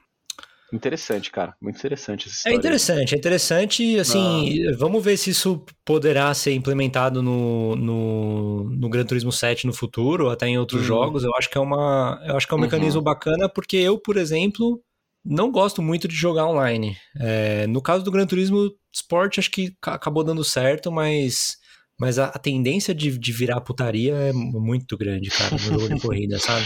Interessante, 0.72 1.30
cara. 1.30 1.54
Muito 1.60 1.76
interessante 1.76 2.28
essa 2.28 2.36
história. 2.36 2.54
É 2.54 2.58
interessante, 2.58 3.14
é 3.14 3.18
interessante. 3.18 3.98
Assim, 3.98 4.66
ah. 4.68 4.76
vamos 4.78 5.04
ver 5.04 5.16
se 5.16 5.30
isso 5.30 5.64
poderá 5.84 6.32
ser 6.32 6.54
implementado 6.54 7.22
no, 7.22 7.74
no, 7.76 8.64
no 8.70 8.88
Gran 8.88 9.04
Turismo 9.04 9.32
7 9.32 9.66
no 9.66 9.72
futuro, 9.72 10.26
ou 10.26 10.30
até 10.30 10.46
em 10.46 10.58
outros 10.58 10.82
uhum. 10.82 10.86
jogos. 10.86 11.24
Eu 11.24 11.34
acho 11.36 11.50
que 11.50 11.58
é 11.58 11.60
uma, 11.60 12.22
eu 12.26 12.36
acho 12.36 12.46
que 12.46 12.54
é 12.54 12.56
um 12.56 12.58
uhum. 12.58 12.64
mecanismo 12.64 13.02
bacana, 13.02 13.48
porque 13.48 13.76
eu, 13.76 13.98
por 13.98 14.16
exemplo, 14.16 14.80
não 15.24 15.50
gosto 15.50 15.82
muito 15.82 16.06
de 16.06 16.14
jogar 16.14 16.46
online. 16.46 16.96
É, 17.18 17.66
no 17.66 17.82
caso 17.82 18.04
do 18.04 18.10
Gran 18.10 18.26
Turismo 18.26 18.70
Sport, 18.92 19.38
acho 19.38 19.50
que 19.50 19.74
acabou 19.82 20.24
dando 20.24 20.44
certo, 20.44 20.90
mas, 20.90 21.56
mas 21.98 22.18
a, 22.18 22.26
a 22.26 22.38
tendência 22.38 22.94
de, 22.94 23.18
de 23.18 23.32
virar 23.32 23.60
putaria 23.60 24.14
é 24.14 24.32
muito 24.32 24.96
grande, 24.96 25.30
cara, 25.30 25.50
no 25.52 25.58
jogo 25.58 25.94
de 25.94 26.00
corrida, 26.00 26.38
sabe? 26.38 26.64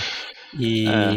E, 0.59 0.89
é. 0.89 1.13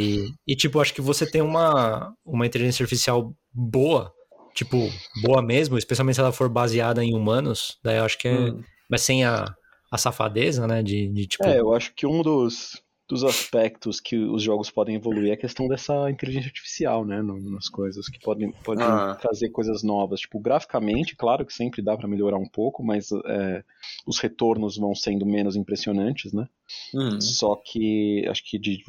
e, 0.47 0.55
tipo, 0.55 0.79
acho 0.79 0.93
que 0.93 1.01
você 1.01 1.29
tem 1.29 1.41
uma, 1.41 2.13
uma 2.25 2.45
inteligência 2.45 2.83
artificial 2.83 3.33
boa, 3.53 4.11
tipo, 4.53 4.77
boa 5.21 5.41
mesmo, 5.41 5.77
especialmente 5.77 6.15
se 6.15 6.21
ela 6.21 6.31
for 6.31 6.49
baseada 6.49 7.03
em 7.03 7.15
humanos, 7.15 7.77
daí 7.83 7.97
eu 7.97 8.05
acho 8.05 8.17
que 8.17 8.27
é. 8.27 8.31
Hum. 8.31 8.61
Mas 8.89 9.01
sem 9.01 9.25
a, 9.25 9.45
a 9.91 9.97
safadeza, 9.97 10.65
né? 10.65 10.81
De, 10.81 11.09
de, 11.09 11.27
tipo. 11.27 11.45
É, 11.45 11.59
eu 11.59 11.73
acho 11.73 11.93
que 11.93 12.05
um 12.05 12.21
dos, 12.21 12.81
dos 13.07 13.23
aspectos 13.23 14.01
que 14.01 14.17
os 14.17 14.43
jogos 14.43 14.69
podem 14.69 14.95
evoluir 14.95 15.29
é 15.29 15.33
a 15.33 15.37
questão 15.37 15.67
dessa 15.67 16.09
inteligência 16.11 16.49
artificial, 16.49 17.05
né? 17.05 17.21
Nas 17.21 17.69
coisas, 17.69 18.09
que 18.09 18.19
podem, 18.19 18.51
podem 18.51 18.85
ah. 18.85 19.15
trazer 19.15 19.49
coisas 19.49 19.81
novas. 19.81 20.19
Tipo, 20.19 20.39
graficamente, 20.39 21.15
claro 21.15 21.45
que 21.45 21.53
sempre 21.53 21.81
dá 21.81 21.95
para 21.95 22.07
melhorar 22.07 22.37
um 22.37 22.47
pouco, 22.47 22.83
mas 22.83 23.09
é, 23.25 23.63
os 24.05 24.19
retornos 24.19 24.77
vão 24.77 24.93
sendo 24.93 25.25
menos 25.25 25.55
impressionantes, 25.55 26.33
né? 26.33 26.49
Uhum. 26.93 27.21
Só 27.21 27.55
que 27.55 28.25
acho 28.27 28.43
que 28.43 28.59
de 28.59 28.83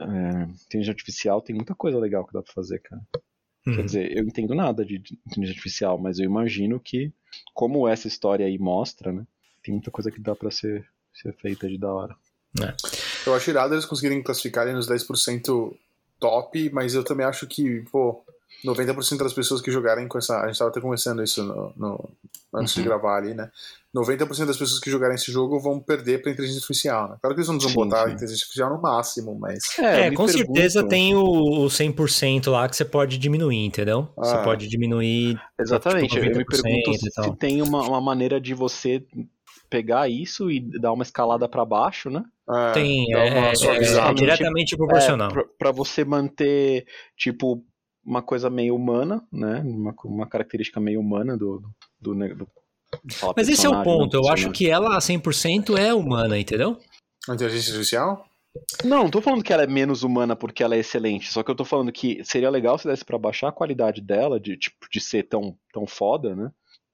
é, 0.00 0.42
inteligência 0.66 0.92
artificial 0.92 1.42
tem 1.42 1.56
muita 1.56 1.74
coisa 1.74 1.98
legal 1.98 2.24
que 2.24 2.32
dá 2.32 2.40
pra 2.40 2.52
fazer, 2.52 2.78
cara. 2.78 3.02
Uhum. 3.66 3.74
Quer 3.74 3.84
dizer, 3.84 4.16
eu 4.16 4.22
entendo 4.22 4.54
nada 4.54 4.84
de 4.84 4.96
inteligência 4.96 5.50
artificial, 5.50 5.98
mas 5.98 6.20
eu 6.20 6.24
imagino 6.24 6.78
que, 6.78 7.12
como 7.52 7.88
essa 7.88 8.06
história 8.06 8.46
aí 8.46 8.56
mostra, 8.56 9.12
né? 9.12 9.26
Tem 9.64 9.74
muita 9.74 9.90
coisa 9.90 10.12
que 10.12 10.20
dá 10.20 10.36
para 10.36 10.52
ser, 10.52 10.86
ser 11.12 11.34
feita 11.34 11.68
de 11.68 11.76
da 11.76 11.92
hora. 11.92 12.16
É. 12.62 13.07
Eu 13.28 13.34
acho 13.34 13.50
irado 13.50 13.74
eles 13.74 13.84
conseguirem 13.84 14.22
classificarem 14.22 14.74
nos 14.74 14.88
10% 14.88 15.74
top, 16.18 16.70
mas 16.72 16.94
eu 16.94 17.04
também 17.04 17.26
acho 17.26 17.46
que, 17.46 17.84
pô, 17.92 18.22
90% 18.64 19.18
das 19.18 19.32
pessoas 19.32 19.60
que 19.60 19.70
jogarem 19.70 20.08
com 20.08 20.18
essa. 20.18 20.40
A 20.40 20.46
gente 20.48 20.58
tava 20.58 20.70
até 20.70 20.80
conversando 20.80 21.22
isso 21.22 21.42
no, 21.44 21.72
no 21.76 22.10
antes 22.54 22.74
uhum. 22.76 22.82
de 22.82 22.88
gravar 22.88 23.16
ali, 23.16 23.34
né? 23.34 23.50
90% 23.94 24.46
das 24.46 24.56
pessoas 24.56 24.80
que 24.80 24.90
jogarem 24.90 25.14
esse 25.14 25.30
jogo 25.32 25.58
vão 25.58 25.80
perder 25.80 26.20
pra 26.20 26.30
inteligência 26.30 26.58
artificial, 26.58 27.08
né? 27.08 27.16
Claro 27.20 27.34
que 27.34 27.40
eles 27.40 27.48
não 27.48 27.58
vão 27.58 27.72
botar 27.72 28.04
sim. 28.04 28.10
a 28.10 28.14
inteligência 28.14 28.44
artificial 28.44 28.70
no 28.70 28.82
máximo, 28.82 29.38
mas. 29.38 29.58
É, 29.78 30.06
é 30.06 30.10
com 30.10 30.26
pergunto... 30.26 30.32
certeza 30.32 30.86
tem 30.86 31.14
o 31.14 31.66
100% 31.66 32.50
lá 32.50 32.68
que 32.68 32.76
você 32.76 32.84
pode 32.84 33.16
diminuir, 33.16 33.64
entendeu? 33.64 34.08
Ah. 34.18 34.24
Você 34.24 34.42
pode 34.42 34.68
diminuir. 34.68 35.40
Exatamente, 35.58 36.10
tipo, 36.14 36.24
eu 36.24 36.36
me 36.36 36.44
pergunto 36.44 36.98
se 36.98 37.36
tem 37.36 37.62
uma, 37.62 37.82
uma 37.82 38.00
maneira 38.00 38.40
de 38.40 38.54
você 38.54 39.04
pegar 39.68 40.08
isso 40.08 40.50
e 40.50 40.60
dar 40.60 40.92
uma 40.92 41.02
escalada 41.02 41.48
para 41.48 41.64
baixo, 41.64 42.10
né? 42.10 42.24
É, 42.48 42.72
Tem, 42.72 43.14
é, 43.14 43.28
é, 43.28 43.52
é, 43.52 44.14
diretamente 44.14 44.76
proporcional. 44.76 45.30
É, 45.30 45.44
para 45.58 45.70
você 45.70 46.04
manter, 46.04 46.86
tipo, 47.16 47.64
uma 48.04 48.22
coisa 48.22 48.48
meio 48.48 48.74
humana, 48.74 49.22
né? 49.32 49.62
Uma, 49.64 49.94
uma 50.04 50.26
característica 50.26 50.80
meio 50.80 51.00
humana 51.00 51.36
do, 51.36 51.62
do, 52.00 52.14
do, 52.14 52.34
do 52.34 52.48
Mas 53.36 53.48
esse 53.48 53.66
é 53.66 53.68
o 53.68 53.82
ponto. 53.82 54.16
Eu 54.16 54.28
acho 54.28 54.50
que 54.50 54.68
ela 54.68 54.98
100% 54.98 55.78
é 55.78 55.92
humana, 55.92 56.38
entendeu? 56.38 56.78
A 57.28 57.34
inteligência 57.34 57.72
artificial? 57.72 58.24
Não, 58.82 59.04
não 59.04 59.10
tô 59.10 59.20
falando 59.20 59.44
que 59.44 59.52
ela 59.52 59.62
é 59.62 59.66
menos 59.66 60.02
humana 60.02 60.34
porque 60.34 60.62
ela 60.62 60.74
é 60.74 60.78
excelente, 60.78 61.30
só 61.30 61.42
que 61.42 61.50
eu 61.50 61.54
tô 61.54 61.64
falando 61.64 61.92
que 61.92 62.24
seria 62.24 62.50
legal 62.50 62.78
se 62.78 62.88
desse 62.88 63.04
para 63.04 63.18
baixar 63.18 63.48
a 63.48 63.52
qualidade 63.52 64.00
dela, 64.00 64.40
de 64.40 64.56
tipo, 64.56 64.86
de 64.90 65.00
ser 65.00 65.24
tão, 65.24 65.56
tão 65.72 65.86
foda, 65.86 66.34
né? 66.34 66.50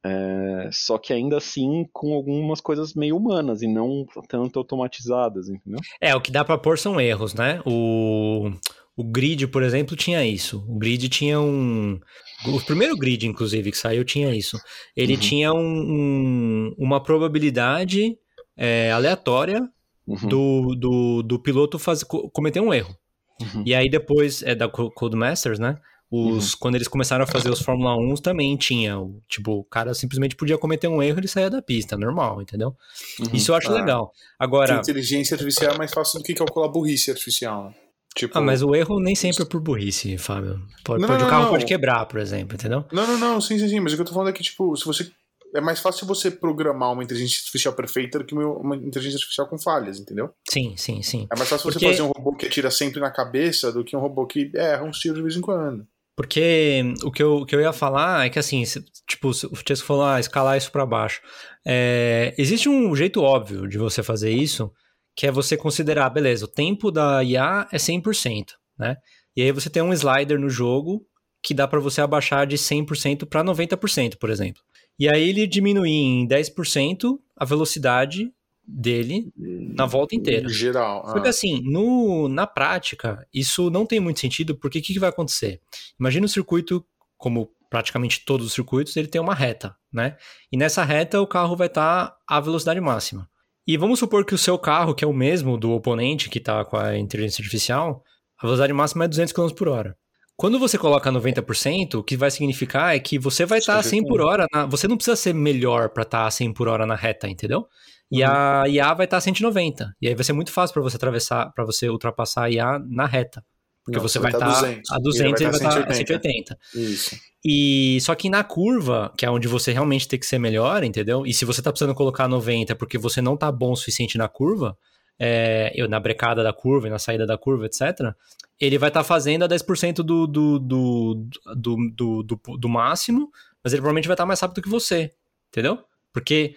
É, 0.07 0.69
só 0.71 0.99
que 0.99 1.15
ainda 1.15 1.39
assim 1.39 1.87
com 1.91 2.13
algumas 2.13 2.61
coisas 2.61 2.93
meio 2.93 3.17
humanas 3.17 3.63
e 3.63 3.67
não 3.67 4.05
tanto 4.29 4.59
automatizadas, 4.59 5.49
entendeu? 5.49 5.81
É, 5.99 6.15
o 6.15 6.21
que 6.21 6.31
dá 6.31 6.45
para 6.45 6.59
pôr 6.59 6.79
são 6.79 7.01
erros, 7.01 7.33
né? 7.33 7.63
O, 7.65 8.51
o 8.95 9.03
grid, 9.03 9.47
por 9.47 9.63
exemplo, 9.63 9.97
tinha 9.97 10.23
isso. 10.25 10.63
O 10.69 10.79
grid 10.79 11.09
tinha 11.09 11.41
um. 11.41 11.99
O 12.47 12.61
primeiro 12.61 12.97
grid, 12.97 13.27
inclusive, 13.27 13.71
que 13.71 13.79
saiu, 13.79 14.05
tinha 14.05 14.35
isso. 14.37 14.59
Ele 14.95 15.15
uhum. 15.15 15.21
tinha 15.21 15.53
um, 15.55 15.59
um, 15.59 16.75
uma 16.79 17.03
probabilidade 17.03 18.19
é, 18.57 18.93
aleatória 18.93 19.67
uhum. 20.07 20.29
do, 20.29 20.75
do, 20.75 21.23
do 21.23 21.39
piloto 21.39 21.79
fazer, 21.79 22.05
cometer 22.05 22.61
um 22.61 22.75
erro. 22.75 22.95
Uhum. 23.41 23.63
E 23.65 23.75
aí 23.75 23.89
depois, 23.89 24.43
é 24.43 24.55
da 24.55 24.69
Codemasters, 24.69 25.59
né? 25.59 25.79
Os, 26.15 26.53
uhum. 26.53 26.59
Quando 26.61 26.75
eles 26.77 26.87
começaram 26.87 27.25
a 27.25 27.27
fazer 27.27 27.51
os 27.51 27.59
Fórmula 27.65 27.97
1 27.97 28.15
também 28.17 28.57
tinha. 28.57 28.97
Tipo, 29.29 29.59
o 29.59 29.65
cara 29.65 29.93
simplesmente 29.95 30.37
podia 30.37 30.57
cometer 30.57 30.87
um 30.87 31.03
erro 31.03 31.19
e 31.19 31.21
ele 31.21 31.29
saía 31.29 31.51
da 31.51 31.61
pista, 31.61 31.97
normal, 31.97 32.41
entendeu? 32.41 32.77
Uhum. 33.21 33.31
Isso 33.33 33.51
eu 33.51 33.57
acho 33.57 33.71
ah. 33.71 33.75
legal. 33.75 34.13
Agora. 34.39 34.77
inteligência 34.77 35.35
artificial 35.35 35.75
é 35.75 35.79
mais 35.79 35.93
fácil 35.93 36.21
do 36.21 36.25
que 36.25 36.35
calcular 36.35 36.69
burrice 36.69 37.11
artificial. 37.11 37.65
Né? 37.65 37.75
Tipo... 38.15 38.39
Ah, 38.39 38.41
mas 38.41 38.63
o 38.63 38.75
erro 38.77 39.01
nem 39.01 39.17
sempre 39.17 39.43
é 39.43 39.47
por 39.47 39.61
burrice, 39.61 40.17
Fábio. 40.17 40.61
Pode, 40.85 41.01
não, 41.03 41.09
pode 41.09 41.21
não, 41.21 41.27
o 41.27 41.31
carro 41.31 41.43
não. 41.45 41.51
pode 41.51 41.67
quebrar, 41.67 42.07
por 42.07 42.21
exemplo, 42.21 42.55
entendeu? 42.55 42.85
Não, 42.93 43.07
não, 43.07 43.19
não, 43.19 43.41
sim, 43.41 43.59
sim, 43.59 43.69
sim. 43.69 43.81
Mas 43.81 43.93
o 43.93 43.97
que 43.97 44.03
eu 44.03 44.07
tô 44.07 44.13
falando 44.13 44.29
é 44.29 44.33
que, 44.33 44.43
tipo, 44.43 44.77
se 44.77 44.85
você. 44.85 45.11
É 45.57 45.61
mais 45.61 45.79
fácil 45.79 46.05
você 46.05 46.33
programar 46.33 46.93
uma 46.93 47.05
inteligência 47.05 47.39
artificial 47.39 47.75
perfeita 47.75 48.19
do 48.19 48.25
que 48.25 48.35
uma 48.35 48.75
inteligência 48.75 49.17
artificial 49.19 49.49
com 49.49 49.57
falhas, 49.57 50.01
entendeu? 50.01 50.31
Sim, 50.49 50.77
sim, 50.77 51.01
sim. 51.01 51.29
É 51.33 51.37
mais 51.37 51.49
fácil 51.49 51.71
Porque... 51.71 51.87
você 51.87 51.93
fazer 51.93 52.03
um 52.03 52.11
robô 52.11 52.35
que 52.35 52.47
atira 52.47 52.73
sempre 52.73 53.01
na 53.01 53.11
cabeça 53.11 53.71
do 53.71 53.85
que 53.85 53.97
um 53.97 54.01
robô 54.01 54.27
que 54.27 54.51
erra 54.53 54.83
uns 54.83 54.99
tiros 54.99 55.17
de 55.17 55.23
vez 55.23 55.37
em 55.37 55.41
quando. 55.41 55.87
Porque 56.17 56.95
o 57.03 57.11
que, 57.11 57.23
eu, 57.23 57.37
o 57.39 57.47
que 57.47 57.57
eu 57.57 57.61
ia 57.61 57.73
falar 57.73 58.27
é 58.27 58.31
que, 58.31 58.39
assim, 58.39 58.63
tipo, 59.07 59.31
o 59.31 59.57
Chesco 59.67 59.87
falou, 59.87 60.05
ah, 60.05 60.21
escalar 60.21 60.57
isso 60.57 60.71
para 60.71 60.87
baixo. 60.87 61.21
É, 61.67 62.33
existe 62.39 62.69
um 62.69 62.95
jeito 62.95 63.21
óbvio 63.21 63.67
de 63.67 63.79
você 63.79 64.03
fazer 64.03 64.31
isso, 64.31 64.71
que 65.17 65.27
é 65.27 65.33
você 65.33 65.57
considerar, 65.57 66.11
beleza, 66.11 66.45
o 66.45 66.49
tempo 66.49 66.91
da 66.91 67.23
IA 67.23 67.67
é 67.73 67.77
100%, 67.79 68.53
né? 68.79 68.97
E 69.37 69.43
aí 69.43 69.51
você 69.51 69.69
tem 69.69 69.83
um 69.83 69.93
slider 69.93 70.39
no 70.39 70.49
jogo 70.49 71.05
que 71.43 71.53
dá 71.53 71.67
para 71.67 71.81
você 71.81 72.01
abaixar 72.01 72.47
de 72.47 72.57
100% 72.57 73.27
para 73.27 73.45
90%, 73.45 74.17
por 74.17 74.31
exemplo. 74.31 74.63
E 74.99 75.09
aí 75.09 75.29
ele 75.29 75.47
diminuir 75.47 75.91
em 75.91 76.27
10% 76.27 77.19
a 77.37 77.45
velocidade 77.45 78.31
dele 78.67 79.33
na 79.37 79.87
volta 79.87 80.15
inteira. 80.15 80.49
Geral. 80.49 81.05
Ah. 81.07 81.13
Porque 81.13 81.29
assim, 81.29 81.63
no, 81.65 82.29
na 82.29 82.47
prática, 82.47 83.27
isso 83.33 83.71
não 83.71 83.85
tem 83.85 84.01
muito 84.01 84.21
sentido, 84.21 84.55
porque 84.55 84.79
o 84.79 84.83
que, 84.83 84.93
que 84.93 84.99
vai 84.99 85.11
acontecer? 85.11 85.61
Imagina 85.99 86.25
um 86.25 86.29
circuito, 86.29 86.85
como 87.17 87.51
praticamente 87.69 88.25
todos 88.25 88.47
os 88.47 88.53
circuitos, 88.53 88.97
ele 88.97 89.09
tem 89.09 89.21
uma 89.21 89.35
reta, 89.35 89.75
né? 89.93 90.17
E 90.53 90.57
nessa 90.57 90.85
reta 90.85 91.21
o 91.21 91.27
carro 91.27 91.57
vai 91.57 91.67
estar 91.67 92.07
tá 92.07 92.17
à 92.27 92.41
velocidade 92.41 92.81
máxima. 92.81 93.29
E 93.67 93.77
vamos 93.77 93.99
supor 93.99 94.25
que 94.25 94.35
o 94.35 94.39
seu 94.39 94.59
carro, 94.59 94.95
que 94.95 95.05
é 95.05 95.09
o 95.09 95.13
mesmo 95.13 95.57
do 95.57 95.73
oponente 95.73 96.29
que 96.29 96.39
está 96.39 96.65
com 96.65 96.77
a 96.77 96.97
inteligência 96.97 97.43
artificial, 97.43 98.05
a 98.39 98.47
velocidade 98.47 98.73
máxima 98.73 99.07
é 99.07 99.09
200 99.09 99.33
km 99.33 99.49
por 99.51 99.69
hora. 99.69 99.97
Quando 100.37 100.59
você 100.59 100.77
coloca 100.77 101.11
90%, 101.13 101.95
o 101.95 102.03
que 102.03 102.17
vai 102.17 102.31
significar 102.31 102.95
é 102.95 102.99
que 102.99 103.19
você 103.19 103.47
vai 103.47 103.61
estar 103.61 103.75
tá 103.75 103.79
a 103.79 103.83
100 103.83 104.07
por 104.07 104.21
hora. 104.21 104.47
Na, 104.53 104.67
você 104.67 104.89
não 104.89 104.97
precisa 104.97 105.17
ser 105.17 105.33
melhor 105.33 105.91
para 105.91 106.03
estar 106.03 106.23
tá 106.23 106.27
a 106.27 106.31
100 106.31 106.53
por 106.53 106.67
hora 106.67 106.85
na 106.85 106.97
reta, 106.97 107.29
entendeu? 107.29 107.67
E 108.15 108.23
uhum. 108.23 108.31
a 108.31 108.69
IA 108.69 108.95
vai 108.95 109.07
estar 109.07 109.17
a 109.17 109.21
190. 109.21 109.93
E 110.01 110.07
aí 110.07 110.15
vai 110.15 110.23
ser 110.23 110.33
muito 110.33 110.53
fácil 110.53 110.73
para 110.75 110.83
você 110.83 110.97
atravessar, 110.97 111.53
para 111.53 111.65
você 111.65 111.89
ultrapassar 111.89 112.45
a 112.45 112.51
IA 112.51 112.79
na 112.79 113.07
reta. 113.07 113.45
Porque 113.85 113.99
Não, 113.99 114.09
você 114.09 114.19
vai 114.19 114.31
estar 114.31 114.63
tá 114.63 114.81
a 114.91 114.99
200 114.99 115.41
e 115.41 115.45
ele 115.45 115.51
vai 115.51 115.61
estar 115.61 115.85
tá 115.85 115.91
a 115.91 115.95
180. 115.95 116.59
Isso. 116.75 117.17
E 117.45 117.99
só 118.01 118.15
que 118.15 118.31
na 118.31 118.45
curva, 118.45 119.13
que 119.19 119.27
é 119.27 119.31
onde 119.31 119.49
você 119.49 119.73
realmente 119.73 120.07
tem 120.07 120.19
que 120.19 120.25
ser 120.25 120.39
melhor, 120.39 120.85
entendeu? 120.85 121.27
E 121.27 121.35
se 121.35 121.45
você 121.45 121.61
tá 121.61 121.71
precisando 121.71 121.95
colocar 121.95 122.29
90 122.29 122.75
porque 122.77 122.97
você 122.97 123.21
não 123.21 123.37
tá 123.37 123.51
bom 123.51 123.73
o 123.73 123.77
suficiente 123.77 124.17
na 124.17 124.29
curva, 124.29 124.79
é, 125.19 125.73
eu, 125.75 125.89
na 125.89 126.01
brecada 126.01 126.43
da 126.43 126.53
curva 126.53 126.87
e 126.87 126.91
na 126.91 126.99
saída 126.99 127.27
da 127.27 127.37
curva, 127.37 127.67
etc., 127.67 128.15
ele 128.61 128.79
vai 128.79 128.89
estar 128.89 129.01
tá 129.01 129.05
fazendo 129.05 129.45
a 129.45 129.49
10% 129.49 129.97
do, 129.97 130.27
do, 130.27 130.59
do, 130.59 131.29
do, 131.55 131.77
do, 131.95 132.23
do, 132.23 132.41
do 132.59 132.69
máximo, 132.69 133.31
mas 133.63 133.73
ele 133.73 133.83
provavelmente 133.83 134.09
vai 134.09 134.15
estar 134.15 134.23
tá 134.23 134.29
mais 134.29 134.41
rápido 134.41 134.63
que 134.63 134.69
você, 134.69 135.13
entendeu? 135.51 135.85
Porque 136.13 136.57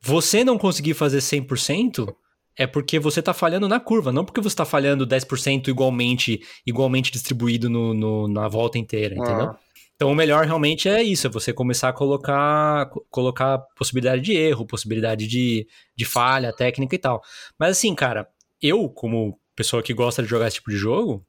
você 0.00 0.44
não 0.44 0.58
conseguir 0.58 0.94
fazer 0.94 1.18
100% 1.18 2.14
é 2.56 2.66
porque 2.66 2.98
você 2.98 3.20
está 3.20 3.32
falhando 3.32 3.68
na 3.68 3.78
curva, 3.78 4.10
não 4.10 4.24
porque 4.24 4.40
você 4.40 4.48
está 4.48 4.64
falhando 4.64 5.06
10% 5.06 5.68
igualmente, 5.68 6.40
igualmente 6.66 7.12
distribuído 7.12 7.70
no, 7.70 7.94
no, 7.94 8.28
na 8.28 8.48
volta 8.48 8.78
inteira, 8.78 9.14
entendeu? 9.14 9.50
Ah. 9.50 9.58
Então 9.94 10.10
o 10.10 10.14
melhor 10.14 10.44
realmente 10.44 10.88
é 10.88 11.02
isso, 11.02 11.26
é 11.26 11.30
você 11.30 11.52
começar 11.52 11.88
a 11.88 11.92
colocar, 11.92 12.88
colocar 13.10 13.58
possibilidade 13.76 14.22
de 14.22 14.32
erro, 14.32 14.66
possibilidade 14.66 15.26
de, 15.26 15.66
de 15.96 16.04
falha 16.04 16.52
técnica 16.52 16.94
e 16.94 16.98
tal. 16.98 17.20
Mas 17.58 17.70
assim, 17.70 17.94
cara, 17.94 18.28
eu, 18.60 18.88
como 18.88 19.38
pessoa 19.56 19.82
que 19.82 19.92
gosta 19.92 20.22
de 20.22 20.28
jogar 20.28 20.46
esse 20.46 20.56
tipo 20.56 20.70
de 20.70 20.76
jogo, 20.76 21.24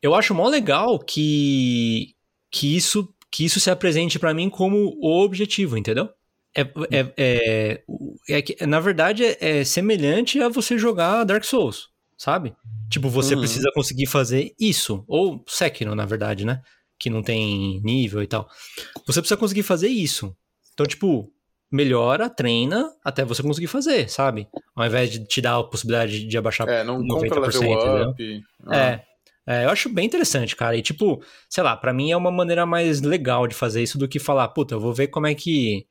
eu 0.00 0.14
acho 0.14 0.34
mó 0.34 0.48
legal 0.48 0.98
que, 0.98 2.14
que, 2.50 2.74
isso, 2.74 3.08
que 3.30 3.44
isso 3.44 3.60
se 3.60 3.70
apresente 3.70 4.18
para 4.18 4.32
mim 4.34 4.48
como 4.48 4.94
o 5.00 5.22
objetivo, 5.22 5.76
entendeu? 5.76 6.08
É, 6.56 6.62
é, 6.90 7.82
é, 8.28 8.44
é, 8.60 8.66
na 8.66 8.80
verdade, 8.80 9.24
é, 9.24 9.36
é, 9.40 9.64
semelhante 9.64 10.40
a 10.40 10.48
você 10.48 10.78
jogar 10.78 11.24
Dark 11.24 11.44
Souls, 11.44 11.88
sabe? 12.16 12.54
Tipo, 12.88 13.08
você 13.08 13.34
uhum. 13.34 13.40
precisa 13.40 13.70
conseguir 13.74 14.06
fazer 14.06 14.54
isso. 14.58 15.04
Ou 15.08 15.42
Sekiro, 15.46 15.94
na 15.94 16.06
verdade, 16.06 16.44
né? 16.44 16.62
que 16.98 17.10
não 17.10 17.22
tem 17.22 17.80
nível 17.82 18.22
e 18.22 18.26
tal. 18.26 18.48
Você 19.06 19.20
precisa 19.20 19.36
conseguir 19.36 19.62
fazer 19.62 19.88
isso. 19.88 20.34
Então, 20.72 20.86
tipo, 20.86 21.30
melhora, 21.70 22.30
treina 22.30 22.90
até 23.04 23.24
você 23.24 23.42
conseguir 23.42 23.66
fazer, 23.66 24.08
sabe? 24.08 24.48
Ao 24.74 24.86
invés 24.86 25.10
de 25.10 25.24
te 25.26 25.40
dar 25.40 25.58
a 25.58 25.64
possibilidade 25.64 26.24
de 26.24 26.38
abaixar 26.38 26.68
É, 26.68 26.84
não 26.84 27.00
90%, 27.00 27.28
compra 27.28 27.40
level 27.40 28.10
up. 28.10 28.44
Ah. 28.66 28.76
É, 28.76 29.04
é, 29.46 29.64
eu 29.66 29.70
acho 29.70 29.88
bem 29.88 30.06
interessante, 30.06 30.56
cara. 30.56 30.76
E, 30.76 30.82
tipo, 30.82 31.22
sei 31.48 31.62
lá, 31.62 31.76
para 31.76 31.92
mim 31.92 32.10
é 32.10 32.16
uma 32.16 32.30
maneira 32.30 32.64
mais 32.64 33.02
legal 33.02 33.46
de 33.46 33.54
fazer 33.54 33.82
isso 33.82 33.98
do 33.98 34.08
que 34.08 34.18
falar, 34.18 34.48
puta, 34.48 34.74
eu 34.74 34.80
vou 34.80 34.92
ver 34.92 35.08
como 35.08 35.26
é 35.26 35.34
que 35.34 35.86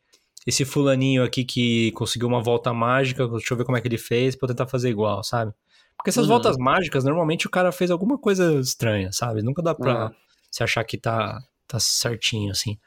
esse 0.46 0.66
fulaninho 0.66 1.24
aqui 1.24 1.44
que 1.44 1.92
conseguiu 1.94 2.28
uma 2.28 2.42
volta 2.42 2.74
mágica, 2.74 3.28
deixa 3.28 3.54
eu 3.54 3.58
ver 3.58 3.66
como 3.66 3.78
é 3.78 3.82
que 3.82 3.88
ele 3.88 3.98
fez 3.98 4.36
pra 4.36 4.46
eu 4.46 4.56
tentar 4.56 4.68
fazer 4.68 4.90
igual, 4.90 5.24
sabe? 5.24 5.54
Porque 5.96 6.10
essas 6.10 6.24
uhum. 6.24 6.32
voltas 6.32 6.58
mágicas, 6.58 7.04
normalmente 7.04 7.48
o 7.48 7.50
cara 7.50 7.72
fez 7.72 7.90
alguma 7.92 8.18
coisa 8.18 8.54
estranha, 8.60 9.12
sabe? 9.12 9.42
Nunca 9.42 9.62
dá 9.62 9.74
pra, 9.74 10.06
uhum 10.06 10.24
se 10.54 10.64
achar 10.64 10.84
que 10.84 10.98
tá, 10.98 11.44
tá 11.68 11.80
certinho, 11.80 12.52
assim. 12.52 12.78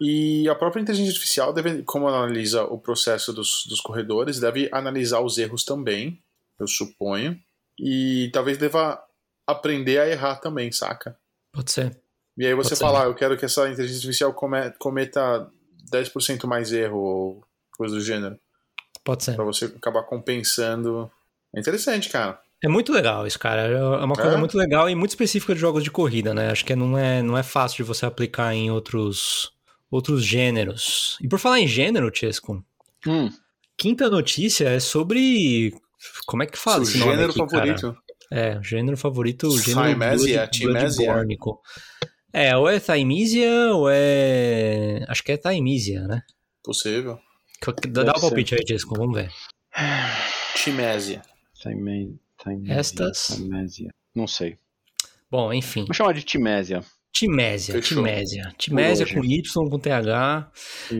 E 0.00 0.48
a 0.48 0.54
própria 0.54 0.80
inteligência 0.80 1.10
artificial, 1.10 1.52
deve, 1.52 1.82
como 1.82 2.06
analisa 2.06 2.62
o 2.62 2.78
processo 2.78 3.32
dos, 3.32 3.64
dos 3.68 3.80
corredores, 3.80 4.38
deve 4.38 4.70
analisar 4.72 5.20
os 5.20 5.36
erros 5.38 5.64
também, 5.64 6.22
eu 6.58 6.68
suponho. 6.68 7.36
E 7.76 8.30
talvez 8.32 8.58
deva 8.58 9.02
aprender 9.44 9.98
a 9.98 10.08
errar 10.08 10.36
também, 10.36 10.70
saca? 10.70 11.18
Pode 11.52 11.72
ser. 11.72 12.00
E 12.36 12.46
aí 12.46 12.54
você 12.54 12.76
falar, 12.76 13.02
ah, 13.02 13.06
eu 13.06 13.14
quero 13.14 13.36
que 13.36 13.44
essa 13.44 13.68
inteligência 13.68 14.08
artificial 14.08 14.32
cometa 14.78 15.50
10% 15.90 16.46
mais 16.46 16.72
erro 16.72 16.98
ou 16.98 17.44
coisa 17.76 17.94
do 17.94 18.00
gênero. 18.00 18.38
Pode 19.04 19.24
ser. 19.24 19.34
Pra 19.34 19.44
você 19.44 19.66
acabar 19.66 20.02
compensando. 20.02 21.10
É 21.54 21.60
interessante, 21.60 22.08
cara. 22.08 22.40
É 22.62 22.68
muito 22.68 22.92
legal 22.92 23.26
isso, 23.26 23.38
cara. 23.38 23.62
É 23.68 24.04
uma 24.04 24.14
coisa 24.14 24.34
é? 24.34 24.36
muito 24.36 24.58
legal 24.58 24.90
e 24.90 24.94
muito 24.94 25.10
específica 25.10 25.54
de 25.54 25.60
jogos 25.60 25.84
de 25.84 25.90
corrida, 25.90 26.34
né? 26.34 26.50
Acho 26.50 26.64
que 26.64 26.74
não 26.74 26.98
é, 26.98 27.22
não 27.22 27.38
é 27.38 27.42
fácil 27.42 27.78
de 27.78 27.82
você 27.84 28.04
aplicar 28.04 28.52
em 28.52 28.70
outros, 28.70 29.52
outros 29.90 30.24
gêneros. 30.24 31.16
E 31.20 31.28
por 31.28 31.38
falar 31.38 31.60
em 31.60 31.68
gênero, 31.68 32.10
Chesco, 32.12 32.62
hum. 33.06 33.30
quinta 33.76 34.10
notícia 34.10 34.68
é 34.68 34.80
sobre. 34.80 35.72
Como 36.26 36.42
é 36.42 36.46
que 36.46 36.58
fala 36.58 36.84
Seu 36.84 36.94
esse 36.94 36.98
nome 36.98 37.12
gênero 37.12 37.30
aqui, 37.30 37.38
favorito. 37.38 37.80
Cara? 37.80 38.08
É, 38.30 38.62
gênero 38.62 38.96
favorito, 38.96 39.50
gênero 39.58 39.88
Thymesia, 39.88 40.50
Blood, 41.14 41.38
É, 42.38 42.56
ou 42.56 42.68
é 42.68 42.78
Thymesia 42.78 43.74
ou 43.74 43.90
é. 43.90 45.04
Acho 45.08 45.24
que 45.24 45.32
é 45.32 45.36
Thymesia, 45.36 46.06
né? 46.06 46.22
Possível. 46.62 47.18
Dá, 47.88 48.04
dá 48.04 48.12
o 48.12 48.20
palpite 48.20 48.54
aí, 48.54 48.64
Chesco, 48.64 48.94
vamos 48.96 49.16
ver. 49.16 49.28
Timésia. 50.54 51.20
Timésia. 51.54 52.20
Estas. 52.68 53.26
Timésia. 53.34 53.90
Não 54.14 54.28
sei. 54.28 54.56
Bom, 55.28 55.52
enfim. 55.52 55.84
Vou 55.84 55.94
chamar 55.94 56.12
de 56.12 56.22
Timésia. 56.22 56.84
Timésia, 57.12 57.74
Fechou. 57.74 57.98
Timésia. 57.98 58.54
Timésia 58.56 59.06
com 59.12 59.24
Y, 59.24 59.68
com 59.68 59.78
TH. 59.80 60.52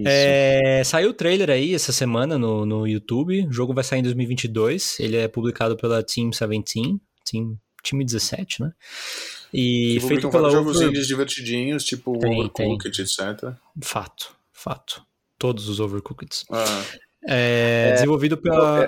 É, 0.05 0.82
saiu 0.84 1.11
o 1.11 1.14
trailer 1.14 1.51
aí 1.51 1.72
essa 1.72 1.93
semana 1.93 2.36
no, 2.36 2.66
no 2.66 2.84
YouTube. 2.84 3.47
O 3.47 3.53
jogo 3.53 3.72
vai 3.72 3.84
sair 3.84 4.01
em 4.01 4.03
2022. 4.03 4.99
Ele 4.99 5.16
é 5.16 5.28
publicado 5.28 5.76
pela 5.76 6.03
Team 6.03 6.30
17, 6.30 6.99
Team, 7.24 7.57
time 7.84 8.05
17, 8.05 8.62
né? 8.62 8.72
E 9.53 9.99
que 10.01 10.09
feito 10.09 10.31
pela 10.31 10.51
jogos 10.51 10.77
Over... 10.77 11.01
divertidinhos, 11.03 11.85
tipo 11.85 12.19
tem, 12.19 12.41
Overcooked, 12.41 13.01
etc. 13.01 13.55
Fato, 13.81 14.35
fato. 14.53 15.03
Todos 15.39 15.69
os 15.69 15.81
Overcooked. 15.81 16.45
Ah. 16.51 16.85
É, 17.27 17.91
é, 17.91 17.93
desenvolvido 17.95 18.37
pela. 18.37 18.87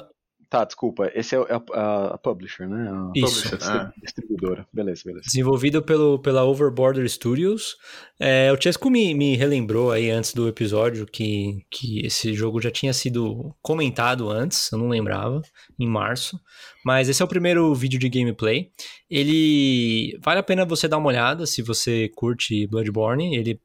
É, 0.51 0.51
Tá, 0.51 0.64
desculpa. 0.64 1.09
Esse 1.14 1.36
é, 1.36 1.38
a, 1.74 2.14
a 2.14 2.18
publisher, 2.18 2.68
né? 2.68 2.90
A 2.90 3.12
Isso. 3.14 3.44
Publisher, 3.44 3.70
ah. 3.70 3.92
Distribuidora. 4.03 4.66
Beleza, 4.72 5.03
beleza. 5.05 5.24
Desenvolvido 5.24 5.80
pelo, 5.80 6.18
pela 6.18 6.42
Overborder 6.44 7.09
Studios. 7.09 7.76
É, 8.18 8.53
o 8.53 8.61
Chesco 8.61 8.90
me, 8.90 9.14
me 9.14 9.36
relembrou 9.36 9.92
aí 9.92 10.11
antes 10.11 10.34
do 10.34 10.48
episódio 10.48 11.07
que, 11.07 11.64
que 11.70 12.05
esse 12.05 12.34
jogo 12.34 12.61
já 12.61 12.68
tinha 12.68 12.92
sido 12.92 13.55
comentado 13.62 14.28
antes, 14.28 14.72
eu 14.72 14.78
não 14.78 14.88
lembrava, 14.88 15.40
em 15.78 15.86
março. 15.86 16.38
Mas 16.84 17.09
esse 17.09 17.22
é 17.22 17.24
o 17.24 17.28
primeiro 17.28 17.72
vídeo 17.72 18.01
de 18.01 18.09
gameplay. 18.09 18.72
Ele. 19.09 20.18
Vale 20.20 20.40
a 20.40 20.42
pena 20.42 20.64
você 20.64 20.88
dar 20.88 20.98
uma 20.98 21.09
olhada 21.09 21.46
se 21.46 21.62
você 21.62 22.09
curte 22.09 22.66
Bloodborne. 22.66 23.36
Ele, 23.36 23.61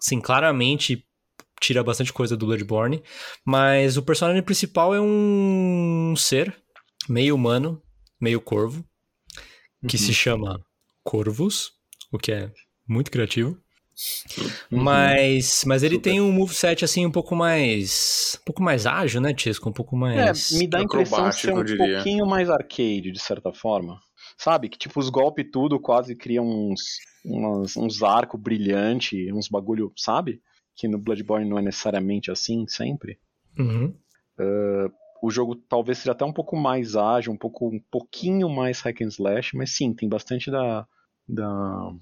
sim, 0.00 0.20
claramente 0.20 1.06
tira 1.62 1.82
bastante 1.84 2.12
coisa 2.12 2.36
do 2.36 2.46
Bloodborne, 2.46 3.02
mas 3.44 3.96
o 3.96 4.02
personagem 4.02 4.42
principal 4.42 4.92
é 4.92 5.00
um 5.00 6.14
ser 6.16 6.54
meio 7.08 7.36
humano, 7.36 7.80
meio 8.20 8.40
corvo, 8.40 8.84
que 9.86 9.96
uhum. 9.96 10.02
se 10.02 10.12
chama 10.12 10.60
Corvus, 11.04 11.72
o 12.10 12.18
que 12.18 12.32
é 12.32 12.50
muito 12.86 13.10
criativo. 13.10 13.56
Uhum. 14.72 14.82
Mas, 14.82 15.64
mas 15.66 15.82
ele 15.82 15.96
Super. 15.96 16.10
tem 16.10 16.20
um 16.20 16.32
moveset 16.32 16.84
assim 16.84 17.06
um 17.06 17.10
pouco 17.10 17.36
mais. 17.36 18.38
Um 18.40 18.44
pouco 18.46 18.62
mais 18.62 18.86
ágil, 18.86 19.20
né, 19.20 19.32
Tisco? 19.32 19.68
Um 19.68 19.72
pouco 19.72 19.96
mais. 19.96 20.52
É, 20.52 20.58
me 20.58 20.66
dá 20.66 20.78
a 20.78 20.82
impressão 20.82 21.28
de 21.28 21.36
ser 21.36 21.52
um 21.52 21.64
pouquinho 21.64 22.26
mais 22.26 22.50
arcade, 22.50 23.12
de 23.12 23.20
certa 23.20 23.52
forma. 23.52 24.00
Sabe? 24.36 24.68
Que 24.68 24.78
tipo, 24.78 24.98
os 24.98 25.10
golpes 25.10 25.46
tudo 25.52 25.78
quase 25.78 26.16
criam 26.16 26.44
uns, 26.44 26.80
uns, 27.24 27.76
uns 27.76 28.02
arcos 28.02 28.40
brilhantes, 28.40 29.30
uns 29.32 29.48
bagulho, 29.48 29.92
sabe? 29.96 30.40
Que 30.74 30.88
no 30.88 30.98
Bloodborne 30.98 31.48
não 31.48 31.58
é 31.58 31.62
necessariamente 31.62 32.30
assim 32.30 32.66
sempre. 32.66 33.18
Uhum. 33.58 33.94
Uh, 34.38 34.92
o 35.22 35.30
jogo 35.30 35.54
talvez 35.54 35.98
seja 35.98 36.12
até 36.12 36.24
um 36.24 36.32
pouco 36.32 36.56
mais 36.56 36.96
ágil, 36.96 37.32
um, 37.32 37.36
pouco, 37.36 37.68
um 37.68 37.80
pouquinho 37.90 38.48
mais 38.48 38.80
hack 38.80 39.02
and 39.02 39.08
slash, 39.08 39.56
mas 39.56 39.70
sim, 39.70 39.94
tem 39.94 40.08
bastante 40.08 40.50
da, 40.50 40.86
da, 41.28 41.92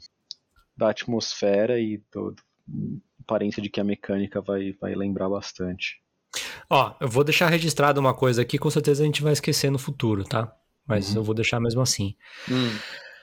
da 0.77 0.91
atmosfera 0.91 1.79
e 1.79 2.03
do, 2.13 2.31
do, 2.31 3.03
aparência 3.21 3.63
de 3.63 3.69
que 3.69 3.81
a 3.81 3.85
mecânica 3.85 4.41
vai, 4.41 4.73
vai 4.81 4.95
lembrar 4.95 5.29
bastante. 5.29 6.03
Ó, 6.69 6.95
eu 7.01 7.09
vou 7.09 7.23
deixar 7.23 7.49
registrado 7.49 8.01
uma 8.01 8.15
coisa 8.15 8.43
aqui, 8.43 8.59
com 8.59 8.71
certeza 8.71 9.03
a 9.03 9.07
gente 9.07 9.23
vai 9.23 9.33
esquecer 9.33 9.71
no 9.71 9.79
futuro, 9.79 10.25
tá? 10.25 10.53
Mas 10.87 11.11
uhum. 11.11 11.17
eu 11.17 11.25
vou 11.25 11.35
deixar 11.35 11.61
mesmo 11.61 11.83
assim. 11.83 12.17
Hum, 12.51 12.71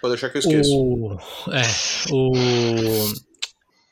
pode 0.02 0.14
deixar 0.14 0.30
que 0.30 0.38
eu 0.38 0.40
esqueça. 0.40 0.70
O, 0.72 1.18
é, 1.52 1.64
o, 2.12 2.32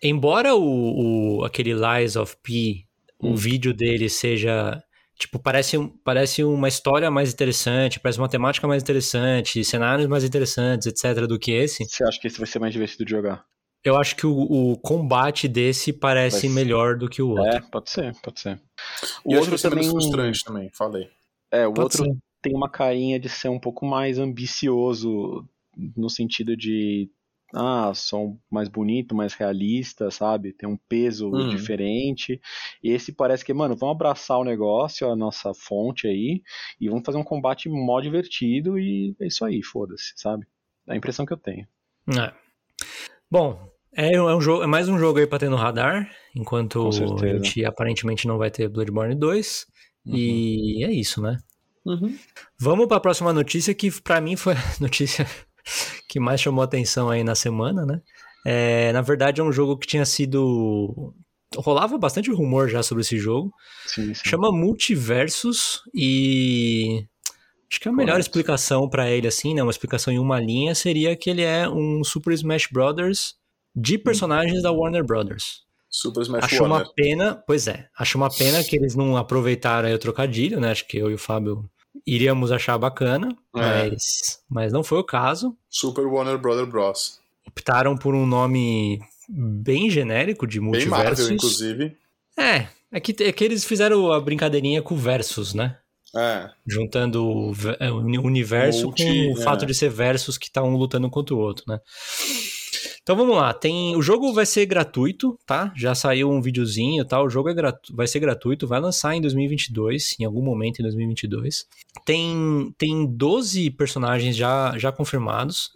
embora 0.02 0.56
o, 0.56 1.40
o, 1.40 1.46
aquele 1.46 1.74
Lies 1.74 2.16
of 2.16 2.36
P, 2.42 2.86
hum. 3.22 3.34
o 3.34 3.36
vídeo 3.36 3.74
dele 3.74 4.10
seja 4.10 4.82
tipo 5.18 5.40
parece 5.40 5.78
parece 6.04 6.44
uma 6.44 6.68
história 6.68 7.10
mais 7.10 7.34
interessante, 7.34 8.00
parece 8.00 8.20
uma 8.20 8.30
temática 8.30 8.68
mais 8.68 8.84
interessante, 8.84 9.64
cenários 9.64 10.08
mais 10.08 10.24
interessantes, 10.24 10.88
etc. 10.88 11.26
do 11.26 11.40
que 11.40 11.52
esse. 11.52 11.86
Você 11.86 12.04
acha 12.04 12.20
que 12.20 12.28
esse 12.28 12.38
vai 12.38 12.48
ser 12.48 12.60
mais 12.60 12.74
divertido 12.74 13.06
de 13.06 13.12
jogar? 13.12 13.46
Eu 13.84 13.98
acho 13.98 14.16
que 14.16 14.26
o, 14.26 14.34
o 14.72 14.78
combate 14.78 15.48
desse 15.48 15.94
parece 15.94 16.50
melhor 16.50 16.98
do 16.98 17.08
que 17.08 17.22
o 17.22 17.30
outro. 17.30 17.46
É, 17.46 17.62
pode 17.62 17.92
ser, 17.92 18.16
pode 18.20 18.40
ser. 18.40 18.60
O 19.24 19.34
e 19.34 19.38
outro 19.38 19.62
também 19.62 19.88
frustrante 19.88 20.44
também, 20.44 20.72
falei. 20.74 21.08
É, 21.52 21.68
o 21.68 21.72
pode 21.72 21.82
outro 21.82 22.04
ser. 22.04 22.18
tem 22.42 22.56
uma 22.56 22.68
carinha 22.68 23.20
de 23.20 23.30
ser 23.30 23.50
um 23.50 23.60
pouco 23.60 23.86
mais 23.86 24.18
ambicioso 24.18 25.48
no 25.96 26.10
sentido 26.10 26.58
de 26.58 27.12
ah, 27.56 27.94
som 27.96 28.38
mais 28.52 28.68
bonito, 28.68 29.16
mais 29.16 29.34
realista, 29.34 30.12
sabe? 30.12 30.52
Tem 30.52 30.68
um 30.68 30.78
peso 30.90 31.30
uhum. 31.30 31.50
diferente. 31.50 32.40
E 32.84 32.92
esse 32.92 33.14
parece 33.14 33.46
que, 33.46 33.54
mano, 33.54 33.76
vamos 33.76 33.96
abraçar 33.96 34.38
o 34.38 34.44
negócio, 34.44 35.10
a 35.10 35.16
nossa 35.16 35.54
fonte 35.54 36.06
aí, 36.08 36.44
e 36.80 36.90
vamos 36.90 37.04
fazer 37.06 37.18
um 37.18 37.24
combate 37.24 37.70
mó 37.70 38.02
divertido 38.02 38.78
e 38.78 39.16
é 39.22 39.28
isso 39.28 39.46
aí, 39.46 39.64
foda-se, 39.64 40.12
sabe? 40.18 40.46
É 40.88 40.94
a 40.94 40.98
impressão 40.98 41.26
que 41.26 41.34
eu 41.34 41.38
tenho. 41.38 41.66
É. 42.20 42.34
Bom, 43.32 43.72
é, 43.96 44.16
é, 44.16 44.22
um 44.22 44.42
jogo, 44.42 44.64
é 44.64 44.68
mais 44.68 44.90
um 44.90 45.00
jogo 45.00 45.20
aí 45.20 45.26
pra 45.26 45.40
ter 45.40 45.50
no 45.50 45.56
radar, 45.56 46.12
enquanto 46.36 46.90
a 46.90 46.92
gente 46.92 47.64
aparentemente 47.64 48.28
não 48.28 48.38
vai 48.38 48.52
ter 48.52 48.68
Bloodborne 48.68 49.16
2. 49.16 49.66
Uhum. 50.06 50.16
E 50.16 50.84
é 50.84 50.92
isso, 50.92 51.22
né? 51.22 51.38
Uhum. 51.86 52.18
Vamos 52.60 52.88
para 52.88 52.98
a 52.98 53.02
próxima 53.02 53.32
notícia, 53.32 53.74
que 53.74 53.90
para 54.02 54.20
mim 54.20 54.36
foi 54.36 54.56
notícia 54.82 55.26
que 56.08 56.20
mais 56.20 56.42
chamou 56.42 56.64
atenção 56.64 57.10
aí 57.10 57.24
na 57.24 57.36
semana, 57.36 57.86
né? 57.86 58.02
É, 58.46 58.92
na 58.94 59.02
verdade, 59.02 59.42
é 59.42 59.44
um 59.44 59.52
jogo 59.52 59.78
que 59.78 59.88
tinha 59.88 60.06
sido. 60.06 61.14
Rolava 61.56 61.98
bastante 61.98 62.32
rumor 62.32 62.70
já 62.70 62.84
sobre 62.84 63.02
esse 63.02 63.18
jogo. 63.18 63.52
Sim, 63.88 64.14
sim. 64.14 64.30
Chama 64.30 64.52
Multiversus 64.52 65.82
e. 65.94 67.06
Acho 67.72 67.80
que 67.80 67.90
a 67.90 67.92
melhor 67.92 68.14
Correto. 68.14 68.28
explicação 68.28 68.88
para 68.88 69.10
ele, 69.10 69.28
assim, 69.28 69.56
né? 69.56 69.64
Uma 69.64 69.72
explicação 69.72 70.14
em 70.14 70.20
uma 70.20 70.40
linha 70.40 70.76
seria 70.76 71.16
que 71.16 71.30
ele 71.30 71.42
é 71.42 71.68
um 71.68 72.04
Super 72.04 72.34
Smash 72.34 72.68
Brothers 72.72 73.36
de 73.76 73.98
personagens 73.98 74.60
hum. 74.60 74.62
da 74.62 74.72
Warner 74.72 75.04
Brothers. 75.04 75.66
Super 75.90 76.22
Smash 76.22 76.44
Acho 76.44 76.64
Warner. 76.64 76.78
uma 76.78 76.94
pena, 76.94 77.44
pois 77.48 77.68
é, 77.68 77.88
acho 77.98 78.18
uma 78.18 78.30
pena 78.30 78.64
que 78.64 78.76
eles 78.76 78.96
não 78.96 79.16
aproveitaram 79.16 79.88
aí 79.88 79.94
o 79.94 80.00
trocadilho, 80.00 80.60
né? 80.60 80.72
Acho 80.72 80.86
que 80.88 80.98
eu 80.98 81.10
e 81.10 81.14
o 81.14 81.18
Fábio 81.18 81.70
iríamos 82.06 82.52
achar 82.52 82.78
bacana, 82.78 83.30
é. 83.56 83.90
mas, 83.90 84.42
mas 84.50 84.74
não 84.74 84.84
foi 84.84 85.00
o 85.00 85.04
caso. 85.04 85.58
Super 85.70 86.06
Warner 86.06 86.38
Brother 86.38 86.66
Bros. 86.66 87.20
Optaram 87.48 87.98
por 87.98 88.14
um 88.14 88.26
nome 88.26 89.02
bem 89.30 89.90
genérico 89.90 90.46
de 90.46 90.60
multiversos. 90.60 90.98
Bem 90.98 91.08
Marvel, 91.08 91.32
inclusive. 91.32 91.98
É, 92.38 92.68
é 92.92 93.00
que, 93.00 93.24
é 93.24 93.32
que 93.32 93.44
eles 93.44 93.64
fizeram 93.64 94.12
a 94.12 94.20
brincadeirinha 94.20 94.82
com 94.82 94.96
versus, 94.96 95.54
né? 95.54 95.78
É. 96.16 96.50
Juntando 96.66 97.26
o 97.26 97.54
é, 97.80 97.92
universo 97.92 98.86
Multi, 98.86 99.04
com 99.04 99.34
o 99.34 99.42
é. 99.42 99.44
fato 99.44 99.66
de 99.66 99.74
ser 99.74 99.90
versus 99.90 100.38
que 100.38 100.50
tá 100.50 100.64
um 100.64 100.78
lutando 100.78 101.10
contra 101.10 101.36
o 101.36 101.40
outro, 101.40 101.66
né? 101.68 101.80
Então 103.06 103.16
vamos 103.16 103.36
lá, 103.36 103.54
tem 103.54 103.96
o 103.96 104.02
jogo 104.02 104.34
vai 104.34 104.48
ser 104.48 104.66
gratuito, 104.66 105.38
tá? 105.46 105.72
Já 105.76 105.94
saiu 105.94 106.28
um 106.32 106.42
videozinho, 106.42 107.06
tá? 107.06 107.22
O 107.22 107.30
jogo 107.30 107.50
é 107.50 107.54
gratu... 107.54 107.96
vai 107.96 108.08
ser 108.08 108.20
gratuito, 108.20 108.66
vai 108.66 108.80
lançar 108.80 109.14
em 109.14 109.22
2022, 109.22 110.16
em 110.20 110.26
algum 110.26 110.42
momento 110.42 110.80
em 110.80 110.82
2022. 110.82 111.68
Tem 112.04 112.74
tem 112.80 113.06
12 113.06 113.70
personagens 113.70 114.36
já 114.36 114.76
já 114.80 114.92
confirmados. 114.92 115.70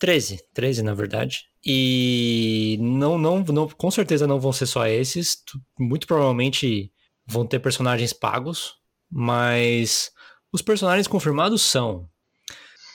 13, 0.00 0.42
13 0.52 0.82
na 0.82 0.94
verdade. 0.94 1.46
E 1.64 2.76
não, 2.80 3.16
não, 3.16 3.44
não, 3.44 3.68
com 3.68 3.90
certeza 3.92 4.26
não 4.26 4.40
vão 4.40 4.52
ser 4.52 4.66
só 4.66 4.84
esses. 4.84 5.44
Muito 5.78 6.08
provavelmente 6.08 6.90
vão 7.24 7.46
ter 7.46 7.60
personagens 7.60 8.12
pagos, 8.12 8.74
mas 9.08 10.10
os 10.52 10.60
personagens 10.60 11.06
confirmados 11.06 11.62
são 11.62 12.10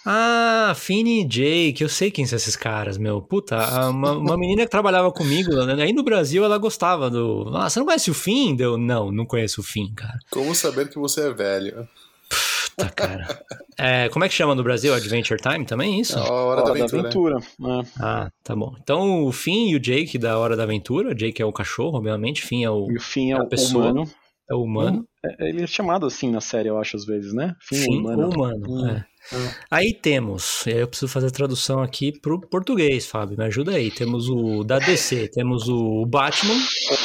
ah, 0.10 0.74
Fini 0.74 1.22
e 1.22 1.26
Jake, 1.26 1.84
eu 1.84 1.90
sei 1.90 2.10
quem 2.10 2.26
são 2.26 2.38
esses 2.38 2.56
caras, 2.56 2.98
meu. 2.98 3.22
Puta, 3.22 3.58
uma, 3.90 4.14
uma 4.14 4.38
menina 4.38 4.64
que 4.64 4.72
trabalhava 4.72 5.12
comigo, 5.12 5.52
né? 5.66 5.84
aí 5.84 5.92
no 5.92 6.02
Brasil 6.02 6.46
ela 6.46 6.58
gostava 6.58 7.10
do. 7.10 7.52
Ah, 7.54 7.70
você 7.70 7.80
não 7.80 7.86
conhece 7.86 8.10
o 8.10 8.14
Fim? 8.14 8.56
Deu, 8.56 8.78
não, 8.78 9.12
não 9.12 9.26
conheço 9.26 9.60
o 9.60 9.64
Fim, 9.64 9.94
cara. 9.94 10.18
Como 10.32 10.56
saber 10.56 10.90
que 10.90 10.98
você 10.98 11.28
é 11.28 11.34
velho? 11.34 11.88
Puta, 12.78 12.90
cara. 12.90 13.44
É, 13.78 14.08
como 14.10 14.24
é 14.24 14.30
que 14.30 14.36
chama 14.36 14.56
no 14.56 14.64
Brasil? 14.64 14.94
Adventure 14.94 15.42
Time 15.42 15.66
também, 15.66 16.00
isso? 16.00 16.18
É 16.18 16.22
a 16.22 16.32
Hora, 16.32 16.64
da 16.64 16.70
Aventura. 16.70 17.02
Da 17.02 17.10
aventura. 17.10 17.38
É. 17.40 17.88
Ah, 18.00 18.32
tá 18.44 18.56
bom. 18.56 18.76
Então 18.82 19.26
o 19.26 19.32
Finn 19.32 19.70
e 19.72 19.76
o 19.76 19.80
Jake 19.80 20.18
da 20.18 20.38
Hora 20.38 20.56
da 20.56 20.64
Aventura. 20.64 21.14
Jake 21.14 21.42
é 21.42 21.46
o 21.46 21.52
cachorro, 21.52 21.98
obviamente. 21.98 22.44
Finn 22.44 22.64
é 22.64 22.70
o. 22.70 22.88
E 22.90 22.98
o 22.98 23.02
Finn 23.02 23.34
é, 23.34 23.38
é 23.38 23.42
o 23.42 23.48
pessoa. 23.48 23.86
humano. 23.86 24.10
É 24.50 24.56
o 24.56 24.62
humano. 24.62 25.06
É, 25.26 25.50
ele 25.50 25.64
é 25.64 25.68
chamado 25.68 26.06
assim 26.06 26.32
na 26.32 26.40
série, 26.40 26.70
eu 26.70 26.78
acho, 26.78 26.96
às 26.96 27.06
vezes, 27.06 27.34
né? 27.34 27.56
Finn, 27.60 27.84
Finn 27.84 28.00
humano. 28.00 28.30
humano. 28.30 28.66
Hum. 28.70 28.88
É. 28.88 29.06
Aí 29.70 29.94
temos, 29.94 30.66
e 30.66 30.72
aí 30.72 30.80
eu 30.80 30.88
preciso 30.88 31.12
fazer 31.12 31.28
a 31.28 31.32
tradução 31.32 31.82
aqui 31.82 32.18
pro 32.18 32.40
português, 32.40 33.06
Fábio, 33.06 33.38
me 33.38 33.46
ajuda 33.46 33.72
aí. 33.72 33.92
Temos 33.92 34.30
o 34.30 34.64
da 34.64 34.80
DC, 34.80 35.30
temos 35.30 35.68
o 35.68 36.06
Batman. 36.06 36.54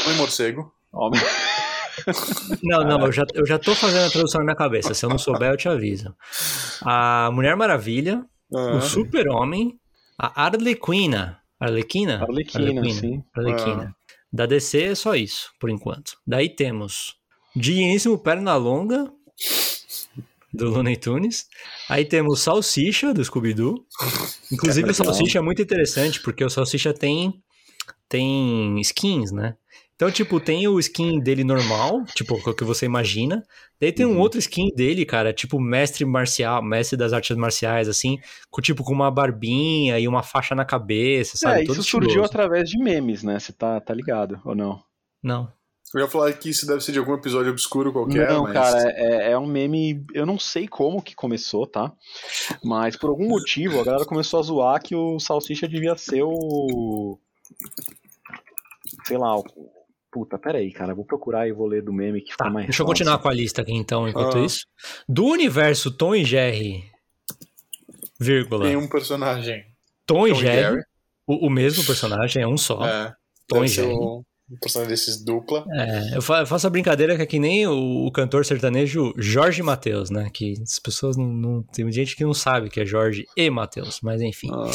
Homem 0.06 0.16
morcego. 0.18 0.72
Homem. 0.92 1.20
Não, 2.62 2.82
não, 2.84 3.06
eu 3.06 3.12
já, 3.12 3.22
eu 3.34 3.46
já 3.46 3.58
tô 3.58 3.74
fazendo 3.74 4.06
a 4.06 4.10
tradução 4.10 4.38
na 4.40 4.46
minha 4.46 4.56
cabeça. 4.56 4.94
Se 4.94 5.04
eu 5.04 5.10
não 5.10 5.18
souber, 5.18 5.50
eu 5.50 5.56
te 5.56 5.68
aviso. 5.68 6.14
A 6.80 7.30
Mulher 7.32 7.54
Maravilha, 7.54 8.24
uhum. 8.50 8.78
o 8.78 8.80
Super-Homem, 8.80 9.78
a 10.18 10.46
Arlequina. 10.46 11.38
Arlequina? 11.60 12.22
Arlequina, 12.22 12.80
Arlequina 12.80 12.92
sim. 12.92 13.22
Arlequina. 13.36 13.84
Uhum. 13.84 13.92
Da 14.32 14.46
DC 14.46 14.82
é 14.82 14.94
só 14.94 15.14
isso, 15.14 15.50
por 15.60 15.68
enquanto. 15.68 16.16
Daí 16.26 16.48
temos 16.48 17.14
Digníssimo 17.54 18.18
Pernalonga, 18.18 19.12
do 20.52 20.68
Looney 20.68 20.96
Tunes. 20.96 21.46
Aí 21.88 22.04
temos 22.04 22.40
Salsicha, 22.40 23.14
do 23.14 23.24
Scooby-Doo. 23.24 23.86
Inclusive, 24.52 24.90
o 24.90 24.94
Salsicha 24.94 25.38
é 25.38 25.42
muito 25.42 25.62
interessante, 25.62 26.20
porque 26.20 26.44
o 26.44 26.50
Salsicha 26.50 26.92
tem, 26.92 27.42
tem 28.08 28.78
skins, 28.80 29.32
né? 29.32 29.56
Então, 29.94 30.10
tipo, 30.10 30.40
tem 30.40 30.66
o 30.66 30.80
skin 30.80 31.20
dele 31.20 31.44
normal, 31.44 32.04
tipo, 32.06 32.34
o 32.34 32.54
que 32.54 32.64
você 32.64 32.86
imagina. 32.86 33.44
Daí 33.80 33.92
tem 33.92 34.04
um 34.04 34.14
uhum. 34.14 34.20
outro 34.20 34.38
skin 34.38 34.68
dele, 34.74 35.04
cara, 35.04 35.32
tipo 35.32 35.60
mestre 35.60 36.04
marcial, 36.04 36.60
mestre 36.62 36.96
das 36.96 37.12
artes 37.12 37.36
marciais, 37.36 37.88
assim, 37.88 38.18
com 38.50 38.60
tipo 38.60 38.82
com 38.82 38.92
uma 38.92 39.12
barbinha 39.12 40.00
e 40.00 40.08
uma 40.08 40.22
faixa 40.22 40.56
na 40.56 40.64
cabeça, 40.64 41.36
sabe? 41.36 41.62
É, 41.62 41.64
Todo 41.64 41.74
isso 41.74 41.82
estiloso. 41.82 42.06
surgiu 42.06 42.24
através 42.24 42.68
de 42.68 42.82
memes, 42.82 43.22
né? 43.22 43.38
Você 43.38 43.52
tá, 43.52 43.80
tá 43.80 43.94
ligado 43.94 44.40
ou 44.44 44.56
não? 44.56 44.82
Não. 45.22 45.52
Eu 45.94 46.00
ia 46.00 46.08
falar 46.08 46.32
que 46.32 46.48
isso 46.48 46.66
deve 46.66 46.80
ser 46.80 46.92
de 46.92 46.98
algum 46.98 47.14
episódio 47.14 47.50
obscuro 47.50 47.92
qualquer. 47.92 48.28
Não, 48.28 48.44
mas... 48.44 48.52
cara, 48.54 48.90
é, 48.92 49.32
é, 49.32 49.38
um 49.38 49.46
meme. 49.46 50.04
Eu 50.14 50.24
não 50.24 50.38
sei 50.38 50.66
como 50.66 51.02
que 51.02 51.14
começou, 51.14 51.66
tá? 51.66 51.92
Mas 52.64 52.96
por 52.96 53.10
algum 53.10 53.28
motivo 53.28 53.80
a 53.80 53.84
galera 53.84 54.06
começou 54.06 54.40
a 54.40 54.42
zoar 54.42 54.82
que 54.82 54.94
o 54.94 55.20
Salsicha 55.20 55.68
devia 55.68 55.94
ser 55.96 56.22
o. 56.22 57.18
Sei 59.06 59.18
lá, 59.18 59.36
o. 59.36 59.44
Puta, 60.10 60.38
peraí, 60.38 60.70
cara, 60.72 60.94
vou 60.94 61.04
procurar 61.04 61.48
e 61.48 61.52
vou 61.52 61.66
ler 61.66 61.82
do 61.82 61.92
meme 61.92 62.22
que 62.22 62.36
tá, 62.36 62.50
mais. 62.50 62.66
Deixa 62.66 62.82
eu 62.82 62.86
continuar 62.86 63.18
com 63.18 63.28
a 63.28 63.32
lista 63.32 63.62
aqui 63.62 63.72
então, 63.72 64.08
enquanto 64.08 64.38
ah. 64.38 64.44
isso. 64.44 64.66
Do 65.08 65.26
universo 65.26 65.90
Tom 65.90 66.14
e 66.14 66.24
Jerry. 66.24 66.84
Vírgula. 68.18 68.64
Tem 68.66 68.76
um 68.76 68.88
personagem. 68.88 69.64
Tom, 70.06 70.20
Tom 70.20 70.28
e 70.28 70.34
Jerry. 70.34 70.62
Jerry. 70.62 70.82
O, 71.26 71.46
o, 71.46 71.50
mesmo 71.50 71.84
personagem, 71.84 72.42
é 72.42 72.46
um 72.46 72.56
só. 72.56 72.84
É. 72.86 73.14
Tom 73.48 73.64
e 73.64 73.68
Jerry. 73.68 73.92
O 73.92 74.18
um 74.18 74.22
personagem 74.60 74.90
desses 74.90 75.22
dupla. 75.22 75.64
É, 75.70 76.16
eu 76.16 76.22
faço 76.22 76.66
a 76.66 76.70
brincadeira 76.70 77.16
que 77.16 77.22
é 77.22 77.26
que 77.26 77.38
nem 77.38 77.66
o, 77.66 78.06
o 78.06 78.12
cantor 78.12 78.44
sertanejo 78.44 79.12
Jorge 79.16 79.62
Matheus, 79.62 80.10
né? 80.10 80.30
Que 80.32 80.54
as 80.62 80.78
pessoas 80.78 81.16
não, 81.16 81.26
não, 81.26 81.62
Tem 81.62 81.90
gente 81.92 82.16
que 82.16 82.24
não 82.24 82.34
sabe 82.34 82.70
que 82.70 82.80
é 82.80 82.86
Jorge 82.86 83.26
e 83.36 83.50
Matheus, 83.50 84.00
mas 84.02 84.20
enfim. 84.20 84.50
Ah. 84.52 84.70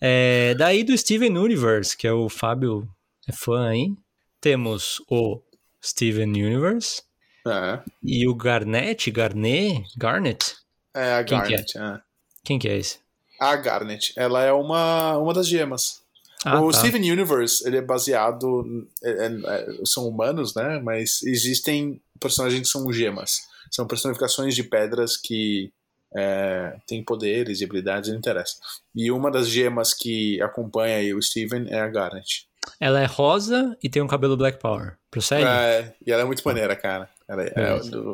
É, 0.00 0.54
daí 0.54 0.84
do 0.84 0.96
Steven 0.96 1.36
Universe, 1.36 1.96
que 1.96 2.06
é 2.06 2.12
o 2.12 2.28
Fábio 2.28 2.88
é 3.26 3.32
fã 3.32 3.68
aí, 3.68 3.94
temos 4.40 5.00
o 5.10 5.40
Steven 5.82 6.30
Universe. 6.30 7.02
É. 7.46 7.80
E 8.02 8.28
o 8.28 8.34
Garnet, 8.34 9.10
Garnet, 9.10 9.84
Garnet? 9.96 10.56
É, 10.94 11.14
a 11.14 11.24
Quem 11.24 11.38
Garnet, 11.38 11.72
que 11.72 11.78
é? 11.78 11.82
é. 11.82 12.00
Quem 12.42 12.58
que 12.58 12.68
é 12.68 12.76
esse? 12.76 12.98
A 13.40 13.56
Garnet. 13.56 14.12
Ela 14.16 14.42
é 14.42 14.52
uma, 14.52 15.18
uma 15.18 15.34
das 15.34 15.48
gemas. 15.48 16.03
Ah, 16.44 16.60
o 16.60 16.70
tá. 16.70 16.78
Steven 16.78 17.10
Universe, 17.10 17.66
ele 17.66 17.78
é 17.78 17.82
baseado. 17.82 18.86
É, 19.02 19.26
é, 19.26 19.66
são 19.84 20.06
humanos, 20.08 20.54
né? 20.54 20.78
Mas 20.82 21.22
existem 21.22 22.00
personagens 22.20 22.60
que 22.60 22.68
são 22.68 22.92
gemas. 22.92 23.40
São 23.70 23.86
personificações 23.86 24.54
de 24.54 24.62
pedras 24.62 25.16
que 25.16 25.72
é, 26.16 26.76
têm 26.86 27.02
poderes 27.04 27.60
e 27.60 27.64
habilidades, 27.64 28.10
não 28.10 28.18
interessa. 28.18 28.54
E 28.94 29.10
uma 29.10 29.30
das 29.30 29.48
gemas 29.48 29.92
que 29.92 30.40
acompanha 30.40 31.16
o 31.16 31.22
Steven 31.22 31.66
é 31.68 31.80
a 31.80 31.88
Garnet. 31.88 32.46
Ela 32.80 33.00
é 33.00 33.06
rosa 33.06 33.76
e 33.82 33.90
tem 33.90 34.02
um 34.02 34.06
cabelo 34.06 34.36
Black 34.36 34.58
Power. 34.58 34.96
Procede? 35.10 35.44
É, 35.44 35.94
e 36.06 36.12
ela 36.12 36.22
é 36.22 36.24
muito 36.24 36.42
maneira, 36.44 36.74
cara. 36.74 37.10
É, 37.28 37.62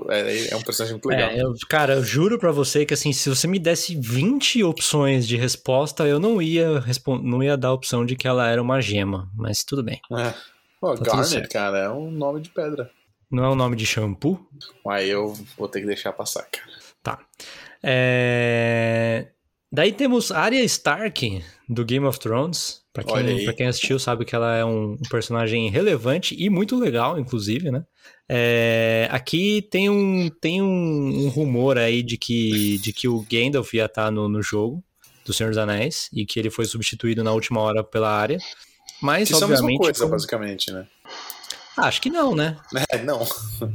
é, 0.09 0.51
é, 0.53 0.57
um 0.57 0.63
personagem 0.63 0.95
muito 0.95 1.09
legal. 1.09 1.31
É, 1.31 1.43
eu, 1.43 1.53
cara, 1.69 1.95
eu 1.95 2.05
juro 2.05 2.39
pra 2.39 2.53
você 2.53 2.87
que 2.87 2.95
assim, 2.95 3.13
se 3.13 3.29
você 3.29 3.49
me 3.49 3.59
desse 3.59 3.97
20 3.97 4.63
opções 4.63 5.27
de 5.27 5.37
resposta, 5.37 6.07
eu 6.07 6.21
não 6.21 6.41
ia, 6.41 6.85
não 7.23 7.43
ia 7.43 7.57
dar 7.57 7.69
a 7.69 7.73
opção 7.73 8.07
de 8.07 8.15
que 8.15 8.29
ela 8.29 8.49
era 8.49 8.63
uma 8.63 8.81
gema, 8.81 9.29
mas 9.35 9.65
tudo 9.65 9.83
bem. 9.83 10.01
É. 10.13 10.33
Pô, 10.81 10.95
tá 10.95 11.17
Garnet, 11.17 11.49
cara, 11.49 11.79
é 11.79 11.91
um 11.91 12.11
nome 12.11 12.41
de 12.41 12.51
pedra. 12.51 12.91
Não 13.31 13.45
é 13.45 13.49
um 13.51 13.55
nome 13.55 13.77
de 13.77 13.85
shampoo? 13.85 14.45
Aí 14.89 15.11
eu 15.11 15.35
vou 15.57 15.69
ter 15.69 15.81
que 15.81 15.87
deixar 15.87 16.13
passar, 16.13 16.45
cara. 16.45 16.69
Tá. 17.03 17.19
É... 17.83 19.29
Daí 19.73 19.93
temos 19.93 20.33
Arya 20.33 20.65
Stark, 20.65 21.45
do 21.69 21.85
Game 21.85 22.07
of 22.07 22.19
Thrones. 22.19 22.80
Pra 22.93 23.05
quem, 23.05 23.45
pra 23.45 23.53
quem 23.53 23.67
assistiu, 23.69 24.01
sabe 24.01 24.25
que 24.25 24.35
ela 24.35 24.57
é 24.57 24.65
um, 24.65 24.95
um 24.95 25.09
personagem 25.09 25.71
relevante 25.71 26.35
e 26.37 26.51
muito 26.51 26.77
legal, 26.77 27.19
inclusive, 27.21 27.71
né? 27.71 27.85
É, 28.29 29.09
aqui 29.13 29.63
tem 29.71 29.89
um, 29.89 30.29
tem 30.29 30.61
um, 30.61 31.25
um, 31.25 31.29
rumor 31.29 31.79
aí 31.79 32.03
de 32.03 32.17
que, 32.17 32.79
de 32.79 32.93
que 32.93 33.07
o 33.07 33.25
Gandalf 33.31 33.73
ia 33.75 33.85
estar 33.85 34.07
tá 34.07 34.11
no, 34.11 34.29
no 34.29 34.43
jogo 34.43 34.83
do 35.25 35.33
Senhor 35.33 35.51
dos 35.51 35.59
Anéis 35.59 36.09
e 36.13 36.27
que 36.27 36.39
ele 36.41 36.51
foi 36.51 36.65
substituído 36.65 37.23
na 37.23 37.33
última 37.33 37.61
hora 37.61 37.85
pela 37.85 38.11
área. 38.11 38.39
Mas, 39.01 39.31
Isso 39.31 39.37
obviamente. 39.37 39.61
É 39.61 39.63
a 39.63 39.67
mesma 39.67 39.79
coisa, 39.79 40.01
como... 40.01 40.11
basicamente, 40.11 40.73
né? 40.73 40.87
Acho 41.77 42.03
que 42.03 42.11
não, 42.11 42.35
né? 42.35 42.57
É, 42.91 43.03
não. 43.03 43.25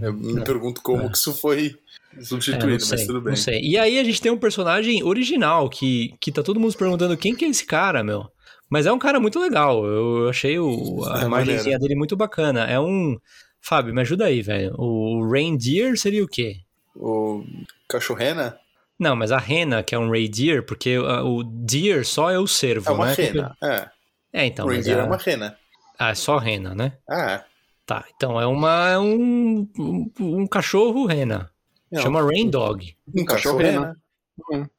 Eu 0.01 0.13
me 0.13 0.43
pergunto 0.43 0.81
como 0.81 1.09
que 1.09 1.17
isso 1.17 1.33
foi 1.33 1.75
substituído, 2.21 2.67
É, 2.67 2.71
não 2.71 2.79
sei, 2.79 2.97
mas 2.97 3.07
tudo 3.07 3.21
bem. 3.21 3.29
Não 3.31 3.37
sei. 3.37 3.61
E 3.61 3.77
aí 3.77 3.97
a 3.97 4.03
gente 4.03 4.21
tem 4.21 4.31
um 4.31 4.37
personagem 4.37 5.01
original 5.03 5.69
que, 5.69 6.13
que 6.19 6.31
tá 6.31 6.43
todo 6.43 6.59
mundo 6.59 6.75
perguntando 6.75 7.17
quem 7.17 7.33
que 7.33 7.45
é 7.45 7.47
esse 7.47 7.65
cara, 7.65 8.03
meu. 8.03 8.29
Mas 8.69 8.85
é 8.85 8.91
um 8.91 8.99
cara 8.99 9.19
muito 9.19 9.39
legal. 9.39 9.85
Eu 9.85 10.29
achei 10.29 10.57
o, 10.59 11.03
a 11.05 11.21
É 11.21 11.25
imagenzinha 11.25 11.77
dele 11.79 11.95
muito 11.95 12.15
bacana. 12.15 12.65
É 12.65 12.79
um. 12.79 13.17
Fábio, 13.61 13.93
me 13.93 14.01
ajuda 14.01 14.25
aí, 14.25 14.41
velho. 14.41 14.75
O 14.77 15.27
reindeer 15.27 15.97
seria 15.97 16.23
o 16.23 16.27
quê? 16.27 16.57
O 16.95 17.43
cachorrena 17.89 18.57
Não, 18.97 19.15
mas 19.15 19.31
a 19.31 19.37
rena, 19.37 19.83
que 19.83 19.95
é 19.95 19.99
um 19.99 20.09
reindeer, 20.09 20.63
porque 20.63 20.97
uh, 20.97 21.25
o 21.25 21.43
deer 21.43 22.05
só 22.05 22.29
é 22.29 22.37
o 22.39 22.47
cervo, 22.47 22.89
é 22.89 22.93
uma 22.93 23.07
né? 23.07 23.13
rena. 23.13 23.57
É. 23.61 23.89
É, 24.31 24.45
então. 24.45 24.65
o 24.65 24.69
reindeer 24.69 24.97
é... 24.97 25.01
é 25.01 25.03
uma 25.03 25.17
rena. 25.17 25.57
Ah, 25.97 26.09
é 26.09 26.15
só 26.15 26.37
rena, 26.37 26.75
né? 26.75 26.93
Ah, 27.09 27.43
Tá, 27.85 28.03
então 28.15 28.41
é 28.41 28.47
uma 28.47 28.89
é 28.89 28.97
um, 28.97 29.69
um, 29.77 30.11
um 30.19 30.47
cachorro 30.47 31.05
rena. 31.05 31.51
não. 31.91 32.01
Chama 32.01 32.23
rain 32.23 32.49
dog. 32.49 32.97
um 33.13 33.23
cachorrena. 33.23 33.95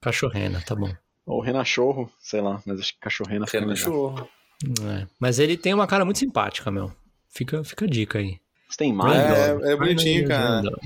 Cachorrena, 0.01 0.61
tá 0.67 0.75
bom. 0.75 0.93
Ou 1.27 1.40
renachorro, 1.40 2.11
sei 2.20 2.40
lá, 2.40 2.62
mas 2.65 2.78
acho 2.78 2.94
que 2.94 3.01
cachorrena 3.01 3.47
fica 3.47 3.59
Rena 3.59 3.73
melhor. 3.73 3.85
cachorro. 3.85 4.28
É. 4.89 5.07
Mas 5.19 5.39
ele 5.39 5.57
tem 5.57 5.74
uma 5.74 5.86
cara 5.86 6.05
muito 6.05 6.19
simpática, 6.20 6.70
meu. 6.70 6.93
Fica, 7.28 7.62
fica 7.65 7.85
a 7.85 7.89
dica 7.89 8.19
aí. 8.19 8.39
Você 8.69 8.78
tem 8.78 8.93
mais? 8.93 9.19
É, 9.19 9.73
é 9.73 9.77
bonitinho, 9.77 10.20
Rain 10.20 10.28
cara. 10.28 10.62
Dog. 10.62 10.77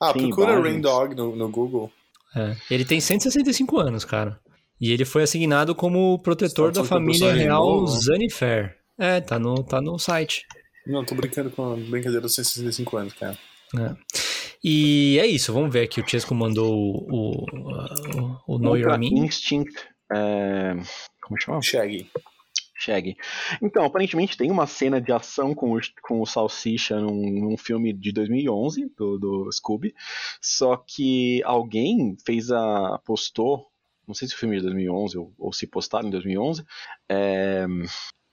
Ah, 0.00 0.12
Tem 0.12 0.22
procura 0.22 0.52
imagens. 0.52 0.72
Rain 0.72 0.80
Dog 0.80 1.14
no, 1.14 1.36
no 1.36 1.48
Google. 1.50 1.92
É. 2.34 2.56
Ele 2.70 2.84
tem 2.84 3.00
165 3.00 3.78
anos, 3.78 4.04
cara. 4.04 4.40
E 4.80 4.90
ele 4.92 5.04
foi 5.04 5.22
assignado 5.22 5.74
como 5.74 6.18
protetor 6.20 6.72
da 6.72 6.82
família 6.82 7.32
real 7.34 7.64
novo? 7.82 7.86
Zanifer. 7.86 8.78
É, 8.98 9.20
tá 9.20 9.38
no, 9.38 9.62
tá 9.62 9.80
no 9.80 9.98
site. 9.98 10.46
Não, 10.86 11.04
tô 11.04 11.14
brincando 11.14 11.50
com 11.50 11.72
a 11.72 11.76
brincadeira 11.76 12.22
dos 12.22 12.34
165 12.34 12.96
anos, 12.96 13.12
cara. 13.12 13.38
É. 13.78 13.94
E 14.64 15.18
é 15.18 15.26
isso, 15.26 15.52
vamos 15.52 15.72
ver 15.72 15.82
aqui. 15.82 16.00
O 16.00 16.08
Chesco 16.08 16.34
mandou 16.34 16.74
o, 16.74 17.44
o, 17.52 18.36
o 18.46 18.58
Know 18.58 18.76
Your. 18.76 18.98
Instinct. 19.02 19.74
É, 20.12 20.74
Como 21.22 21.40
chama? 21.40 21.62
Shaggy. 21.62 22.10
Shaggy. 22.80 23.16
Então, 23.62 23.84
aparentemente 23.84 24.36
tem 24.36 24.50
uma 24.50 24.66
cena 24.66 25.00
de 25.00 25.12
ação 25.12 25.54
com 25.54 25.76
o, 25.76 25.80
com 26.02 26.20
o 26.20 26.26
Salsicha 26.26 26.98
num, 26.98 27.40
num 27.40 27.56
filme 27.56 27.92
de 27.92 28.10
2011 28.10 28.90
do, 28.96 29.18
do 29.18 29.52
Scooby. 29.52 29.94
Só 30.40 30.76
que 30.76 31.42
alguém 31.44 32.16
fez 32.24 32.50
a. 32.50 32.98
postou, 33.04 33.66
não 34.08 34.14
sei 34.14 34.26
se 34.26 34.34
o 34.34 34.38
filme 34.38 34.56
é 34.56 34.60
de 34.60 34.64
2011 34.64 35.18
ou, 35.18 35.34
ou 35.38 35.52
se 35.52 35.66
postaram 35.66 36.08
em 36.08 36.10
2011, 36.10 36.64
é, 37.08 37.66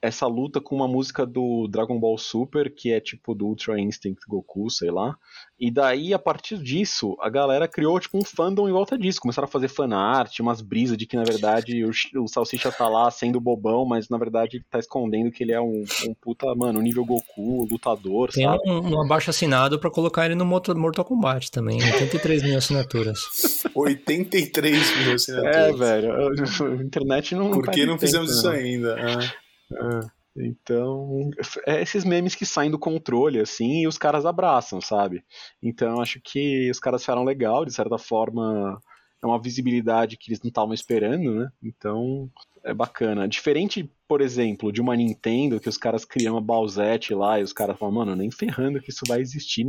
essa 0.00 0.26
luta 0.26 0.60
com 0.60 0.76
uma 0.76 0.86
música 0.86 1.26
do 1.26 1.66
Dragon 1.68 1.98
Ball 1.98 2.16
Super, 2.16 2.72
que 2.72 2.92
é 2.92 3.00
tipo 3.00 3.34
do 3.34 3.46
Ultra 3.46 3.80
Instinct 3.80 4.20
Goku, 4.28 4.70
sei 4.70 4.90
lá. 4.90 5.16
E 5.58 5.72
daí, 5.72 6.14
a 6.14 6.18
partir 6.20 6.56
disso, 6.58 7.16
a 7.20 7.28
galera 7.28 7.66
criou 7.66 7.98
tipo 7.98 8.16
um 8.16 8.24
fandom 8.24 8.68
em 8.68 8.72
volta 8.72 8.96
disso. 8.96 9.20
Começaram 9.20 9.48
a 9.48 9.50
fazer 9.50 9.66
fanart, 9.66 10.38
umas 10.38 10.60
brisas 10.60 10.96
de 10.96 11.04
que, 11.04 11.16
na 11.16 11.24
verdade, 11.24 11.84
o, 11.84 11.90
o 12.22 12.28
Salsicha 12.28 12.70
tá 12.70 12.88
lá 12.88 13.10
sendo 13.10 13.40
bobão, 13.40 13.84
mas 13.84 14.08
na 14.08 14.16
verdade 14.18 14.58
ele 14.58 14.64
tá 14.70 14.78
escondendo 14.78 15.32
que 15.32 15.42
ele 15.42 15.50
é 15.52 15.60
um, 15.60 15.82
um 16.06 16.14
puta, 16.14 16.46
mano, 16.54 16.80
nível 16.80 17.04
Goku, 17.04 17.66
lutador, 17.68 18.30
Tem 18.30 18.44
sabe? 18.44 18.58
um, 18.70 18.94
um 18.94 19.02
abaixo 19.02 19.30
assinado 19.30 19.80
pra 19.80 19.90
colocar 19.90 20.26
ele 20.26 20.36
no 20.36 20.44
Mortal 20.46 21.04
Kombat 21.04 21.50
também. 21.50 21.82
83 21.82 22.42
mil 22.44 22.56
assinaturas. 22.56 23.18
83 23.74 24.96
mil 24.98 25.10
É, 25.10 25.14
assinaturas. 25.14 25.78
velho, 25.78 26.12
a 26.78 26.82
internet 26.84 27.34
não. 27.34 27.50
Por 27.50 27.68
que 27.68 27.80
não 27.84 27.94
tempo, 27.94 28.00
fizemos 28.00 28.30
isso 28.30 28.48
né? 28.48 28.58
ainda? 28.58 28.96
Ah. 28.96 29.47
É, 29.72 30.00
Então, 30.36 31.30
é 31.66 31.82
esses 31.82 32.04
memes 32.04 32.34
que 32.34 32.46
saem 32.46 32.70
do 32.70 32.78
controle, 32.78 33.40
assim, 33.40 33.82
e 33.82 33.88
os 33.88 33.98
caras 33.98 34.24
abraçam, 34.24 34.80
sabe? 34.80 35.24
Então, 35.62 36.00
acho 36.00 36.20
que 36.20 36.70
os 36.70 36.78
caras 36.78 37.02
fizeram 37.02 37.24
legal, 37.24 37.64
de 37.64 37.72
certa 37.72 37.98
forma, 37.98 38.80
é 39.22 39.26
uma 39.26 39.40
visibilidade 39.40 40.16
que 40.16 40.30
eles 40.30 40.40
não 40.42 40.48
estavam 40.48 40.72
esperando, 40.74 41.34
né? 41.34 41.50
Então, 41.62 42.30
é 42.64 42.72
bacana. 42.72 43.26
Diferente, 43.26 43.90
por 44.06 44.20
exemplo, 44.20 44.72
de 44.72 44.80
uma 44.80 44.96
Nintendo, 44.96 45.58
que 45.60 45.68
os 45.68 45.76
caras 45.76 46.04
criam 46.04 46.34
uma 46.34 46.40
Bowsette 46.40 47.14
lá, 47.14 47.40
e 47.40 47.42
os 47.42 47.52
caras 47.52 47.78
falam, 47.78 47.94
mano, 47.94 48.14
nem 48.14 48.30
ferrando 48.30 48.80
que 48.80 48.90
isso 48.90 49.04
vai 49.08 49.20
existir 49.20 49.66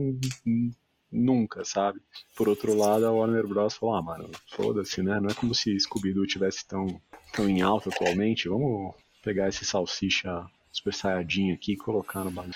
nunca, 1.11 1.65
sabe? 1.65 1.99
Por 2.35 2.47
outro 2.47 2.75
lado, 2.75 3.05
a 3.05 3.11
Warner 3.11 3.47
Bros. 3.47 3.75
falou, 3.75 3.95
ah, 3.95 4.01
mano, 4.01 4.29
foda-se, 4.51 5.01
né? 5.01 5.19
Não 5.19 5.29
é 5.29 5.33
como 5.33 5.55
se 5.55 5.79
Scooby-Doo 5.79 6.27
tivesse 6.27 6.67
tão, 6.67 7.01
tão 7.33 7.49
em 7.49 7.61
alta 7.61 7.89
atualmente, 7.89 8.47
vamos 8.47 8.93
pegar 9.23 9.47
esse 9.49 9.65
salsicha 9.65 10.43
Super 10.71 10.93
Saiyajin 10.93 11.51
aqui 11.51 11.73
e 11.73 11.77
colocar 11.77 12.23
no 12.23 12.31
bagulho. 12.31 12.53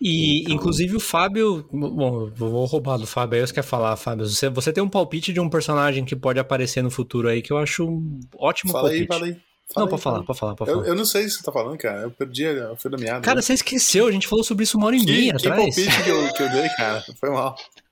E, 0.00 0.42
Então- 0.42 0.54
inclusive, 0.54 0.96
o 0.96 1.00
Fábio. 1.00 1.66
Bom, 1.70 2.30
vou 2.34 2.64
roubar 2.64 2.96
do 2.96 3.06
Fábio 3.06 3.38
aí, 3.38 3.46
você 3.46 3.52
quer 3.52 3.62
falar, 3.62 3.96
Fábio? 3.96 4.26
Você, 4.26 4.48
você 4.48 4.72
tem 4.72 4.82
um 4.82 4.88
palpite 4.88 5.32
de 5.32 5.40
um 5.40 5.48
personagem 5.50 6.04
que 6.04 6.16
pode 6.16 6.38
aparecer 6.38 6.82
no 6.82 6.90
futuro 6.90 7.28
aí 7.28 7.42
que 7.42 7.52
eu 7.52 7.58
acho 7.58 7.84
um 7.86 8.18
ótimo 8.36 8.72
Fala 8.72 8.88
aí, 8.90 9.06
palpite. 9.06 9.08
fala 9.08 9.26
aí. 9.26 9.32
Não, 9.32 9.74
Fala 9.74 9.86
pode 9.88 10.00
aí, 10.00 10.02
falar, 10.02 10.14
fala 10.16 10.26
pode 10.26 10.38
falar, 10.38 10.54
pode 10.56 10.70
aí. 10.70 10.74
falar. 10.74 10.86
Eu, 10.86 10.92
eu 10.92 10.96
não 10.96 11.04
sei 11.04 11.22
o 11.22 11.24
que 11.26 11.30
você 11.30 11.42
tá 11.42 11.52
falando, 11.52 11.76
cara. 11.78 12.00
Eu 12.02 12.10
perdi 12.10 12.46
a 12.46 12.74
fio 12.76 12.90
da 12.90 12.98
meada. 12.98 13.20
Cara, 13.20 13.40
você 13.42 13.52
esqueceu, 13.52 14.06
a 14.06 14.10
gente 14.12 14.26
falou 14.26 14.42
sobre 14.44 14.64
isso 14.64 14.76
uma 14.78 14.86
hora 14.86 14.96
e 14.96 15.00
que, 15.04 15.06
meia 15.12 15.34
que 15.34 15.46
atrás. 15.46 15.74
palpite 15.76 16.02
que 16.04 16.10
eu, 16.10 16.32
que 16.32 16.42
eu 16.42 16.48
dei, 16.50 16.68
cara? 16.70 17.04
Foi 17.20 17.30
mal. 17.30 17.54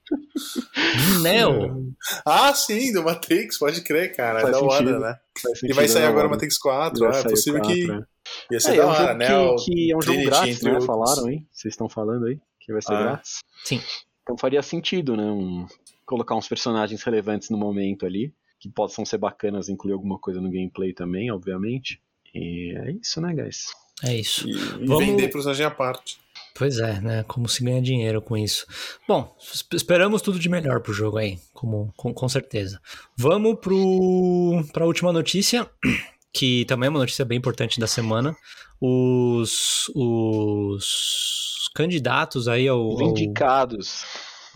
Neo. 1.23 1.89
Ah, 2.25 2.55
sim, 2.55 2.93
do 2.93 3.03
Matrix, 3.03 3.59
pode 3.59 3.81
crer, 3.83 4.15
cara. 4.15 4.41
Faz 4.41 4.49
é 4.57 4.61
da 4.61 4.65
hora, 4.65 4.77
sentido. 4.87 5.01
né? 5.01 5.17
Faz 5.43 5.63
E 5.63 5.73
vai 5.73 5.89
sair 5.89 6.03
né, 6.03 6.09
agora 6.09 6.27
o? 6.27 6.31
Matrix 6.31 6.57
4. 6.59 7.01
Vai 7.09 7.19
É 7.19 7.21
o 7.21 7.29
possível 7.31 7.61
que 7.63 7.87
4, 7.87 8.01
né? 8.01 8.07
ia 8.53 8.61
ser 8.61 8.73
É, 8.73 8.77
da 8.77 8.83
é 8.83 8.87
um 8.87 8.89
hora, 8.89 8.99
jogo 9.07 9.19
né? 9.19 9.27
que, 9.59 9.65
que 9.75 9.93
é 9.93 9.97
um 9.97 10.03
jogo 10.03 10.23
grátis, 10.25 10.63
né? 10.63 10.71
outros. 10.71 10.87
Falaram 10.87 11.27
aí, 11.27 11.43
vocês 11.53 11.75
estão 11.75 11.89
falando 11.89 12.27
aí, 12.27 12.39
que 12.61 12.73
vai 12.73 12.81
ser 12.83 12.93
Ah, 12.95 13.01
é. 13.01 13.03
grátis. 13.03 13.39
Sim. 13.65 13.81
Então 14.23 14.39
faria 14.39 14.63
sentido, 14.63 15.17
né? 15.17 15.25
um- 15.25 15.67
colocar 16.07 16.35
uns 16.37 16.49
personagens 16.49 17.03
relevantes 17.03 17.51
no 17.51 17.59
momento 17.59 18.07
ali, 18.07 18.33
que 18.61 18.69
possam 18.71 19.05
ser 19.05 19.19
bacanas, 19.19 19.69
incluir 19.69 19.93
alguma 19.93 20.19
coisa 20.19 20.41
no 20.41 20.51
gameplay 20.51 20.93
também, 20.95 21.31
obviamente. 21.31 22.01
E 22.35 22.75
é 22.77 22.93
isso, 22.93 23.21
né, 23.21 23.35
guys? 23.35 23.67
É 24.05 24.15
isso. 24.15 24.49
E, 24.49 24.53
e 24.53 24.87
Vamos- 24.87 25.05
vender 25.05 25.29
personagem 25.29 25.67
à 25.67 25.71
parte. 25.71 26.19
Pois 26.59 26.79
é, 26.79 27.01
né? 27.01 27.23
Como 27.29 27.49
se 27.49 27.63
ganha 27.65 27.81
dinheiro 27.81 28.21
com 28.21 28.37
isso. 28.37 28.67
Bom, 29.07 29.33
es- 29.41 29.65
esperamos 29.73 30.21
tudo 30.21 30.39
de 30.41 30.49
melhor 30.49 30.81
pro 30.81 30.93
jogo 30.93 31.17
aí, 31.17 31.39
como, 31.55 31.93
com, 31.97 32.13
com 32.13 32.29
certeza. 32.29 32.81
Vamos 33.17 33.59
pro, 33.61 34.65
pra 34.73 34.85
última 34.85 35.13
notícia, 35.13 35.71
que 36.33 36.65
também 36.65 36.89
é 36.89 36.91
uma 36.91 36.99
notícia 36.99 37.25
bem 37.25 37.39
importante 37.39 37.79
da 37.79 37.87
semana. 37.87 38.35
Os, 38.81 39.89
os 39.95 41.71
candidatos 41.75 42.49
aí 42.49 42.67
ao, 42.69 42.89
Os 42.95 43.01
ao- 43.01 43.15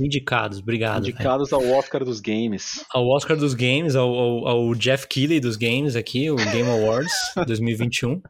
indicados. 0.00 0.58
obrigado. 0.58 1.00
indicados 1.08 1.52
ao 1.52 1.64
Oscar 1.70 2.04
dos 2.04 2.20
Games. 2.20 2.84
ao 2.92 3.06
Oscar 3.08 3.36
dos 3.36 3.54
Games, 3.54 3.94
ao, 3.96 4.08
ao- 4.12 4.48
ao 4.48 4.74
Jeff 4.74 5.06
Keighley 5.06 5.40
dos 5.40 5.56
Games 5.56 5.96
aqui, 5.96 6.30
o 6.30 6.36
Game 6.36 6.68
Awards 6.68 7.12
2021, 7.46 8.20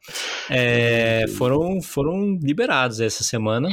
é, 0.50 1.26
foram, 1.36 1.80
foram 1.82 2.38
liberados 2.42 3.00
essa 3.00 3.22
semana. 3.24 3.68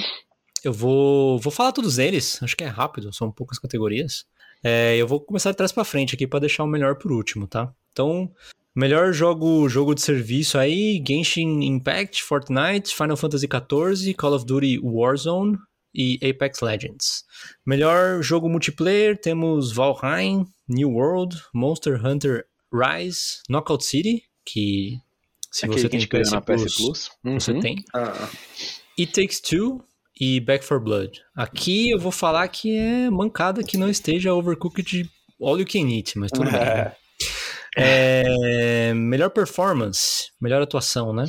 Eu 0.64 0.74
vou, 0.74 1.40
vou 1.40 1.52
falar 1.52 1.72
todos 1.72 1.98
eles, 1.98 2.41
acho 2.44 2.56
que 2.56 2.64
é 2.64 2.68
rápido, 2.68 3.14
são 3.14 3.32
poucas 3.32 3.57
categorias. 3.60 4.26
É, 4.64 4.98
eu 4.98 5.07
vou 5.07 5.22
começar 5.22 5.52
de 5.52 5.57
trás 5.57 5.72
pra 5.72 5.86
frente 5.86 6.16
aqui 6.16 6.28
para 6.28 6.40
deixar 6.41 6.64
o 6.64 6.68
melhor 6.68 6.95
por 6.95 7.11
último, 7.14 7.48
tá? 7.48 7.72
Então, 7.94 8.30
melhor 8.76 9.14
jogo, 9.14 9.70
jogo 9.70 9.95
de 9.95 10.02
serviço 10.02 10.57
aí, 10.57 11.02
Genshin 11.07 11.61
Impact, 11.64 12.22
Fortnite, 12.24 12.94
Final 12.94 13.16
Fantasy 13.16 13.48
XIV, 13.48 14.14
Call 14.16 14.34
of 14.34 14.45
Duty 14.45 14.80
Warzone 14.84 15.57
e 15.94 16.20
Apex 16.28 16.61
Legends. 16.61 17.24
Melhor 17.66 18.22
jogo 18.22 18.48
multiplayer, 18.49 19.20
temos 19.20 19.72
Valheim, 19.72 20.45
New 20.68 20.91
World, 20.91 21.36
Monster 21.53 22.03
Hunter 22.06 22.45
Rise, 22.74 23.40
Knockout 23.49 23.84
City, 23.84 24.24
que 24.45 24.98
se 25.52 25.66
Aquele 25.66 25.82
você 25.82 25.90
que 25.90 25.98
tem 25.98 26.07
ganhou 26.07 26.24
PS 26.26 26.32
na 26.32 26.41
Plus, 26.41 26.64
PS 26.64 26.76
Plus. 26.78 27.11
você 27.24 27.52
Uhum. 27.52 27.60
tem. 27.60 27.84
Ah, 27.94 28.30
It 28.98 29.11
Takes 29.14 29.40
Two 29.41 29.84
e 30.20 30.40
Back 30.40 30.64
for 30.64 30.80
Blood. 30.80 31.22
Aqui 31.36 31.90
eu 31.90 31.98
vou 31.99 32.11
falar 32.11 32.48
que 32.49 32.76
é 32.78 33.10
mancada 33.10 33.64
que 33.64 33.78
não 33.78 33.90
esteja 33.90 34.34
Overcooked 34.34 35.10
All 35.41 35.57
You 35.60 35.66
Can 35.66 35.90
Eat, 35.90 36.18
mas 36.20 36.32
tudo 36.32 36.52
bem. 36.52 36.60
É, 37.78 38.94
melhor 38.94 39.30
performance, 39.30 40.32
melhor 40.41 40.61
atuação, 40.61 41.14
né? 41.14 41.26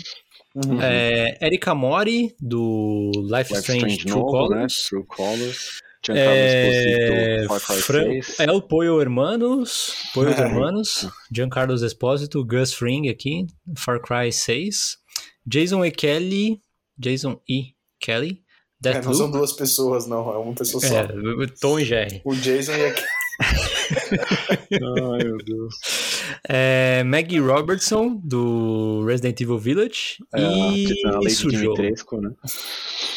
Uhum. 0.55 0.81
É, 0.83 1.39
Erika 1.41 1.75
Mori, 1.75 2.35
do 2.41 3.11
Life, 3.15 3.53
Life 3.53 3.55
Strange, 3.55 3.87
Strange 3.87 3.99
True 4.07 4.21
novo, 4.21 4.33
né? 4.49 4.49
Colors. 4.49 4.75
True 4.89 5.05
Colors. 5.07 5.69
Giancarlo 6.03 6.31
É, 6.33 7.37
Esposito, 7.43 7.49
Far 7.49 7.61
Cry 7.61 7.83
Fran- 7.83 8.23
6. 8.23 8.41
El 8.41 8.63
Pollo 8.63 9.01
Hermanos, 9.03 9.93
Pollo 10.15 10.31
É. 10.31 10.33
Hermanos, 10.41 11.07
Giancarlo 11.31 11.75
Esposito, 11.75 12.45
Gus 12.45 12.73
Fring 12.73 13.09
aqui, 13.11 13.47
Far 13.77 14.01
Cry 14.01 14.33
6, 14.33 14.97
Jason 15.47 15.85
E. 15.85 15.91
Kelly, 15.91 16.61
Jason 16.99 17.39
E. 17.49 17.75
Kelly, 18.01 18.43
é, 18.83 19.01
não 19.03 19.13
são 19.13 19.31
duas 19.31 19.53
pessoas, 19.53 20.07
não. 20.07 20.33
É 20.33 20.39
uma 20.39 20.55
pessoa 20.55 20.83
só. 20.83 20.95
é, 21.01 21.07
Tom 21.61 21.79
e 21.79 21.85
Jerry. 21.85 22.23
O 22.25 22.35
Jason 22.35 22.73
e 22.73 22.87
a 22.87 22.95
Ai, 24.73 25.25
meu 25.25 25.37
Deus. 25.39 25.75
É, 26.49 27.03
Maggie 27.05 27.39
Robertson, 27.41 28.21
do 28.25 29.05
Resident 29.07 29.41
Evil 29.41 29.59
Village. 29.59 30.17
É, 30.35 30.41
e 30.41 30.87
a 31.07 31.31
sujou. 31.31 31.75
Dimitrescu, 31.75 32.21
né? 32.21 32.31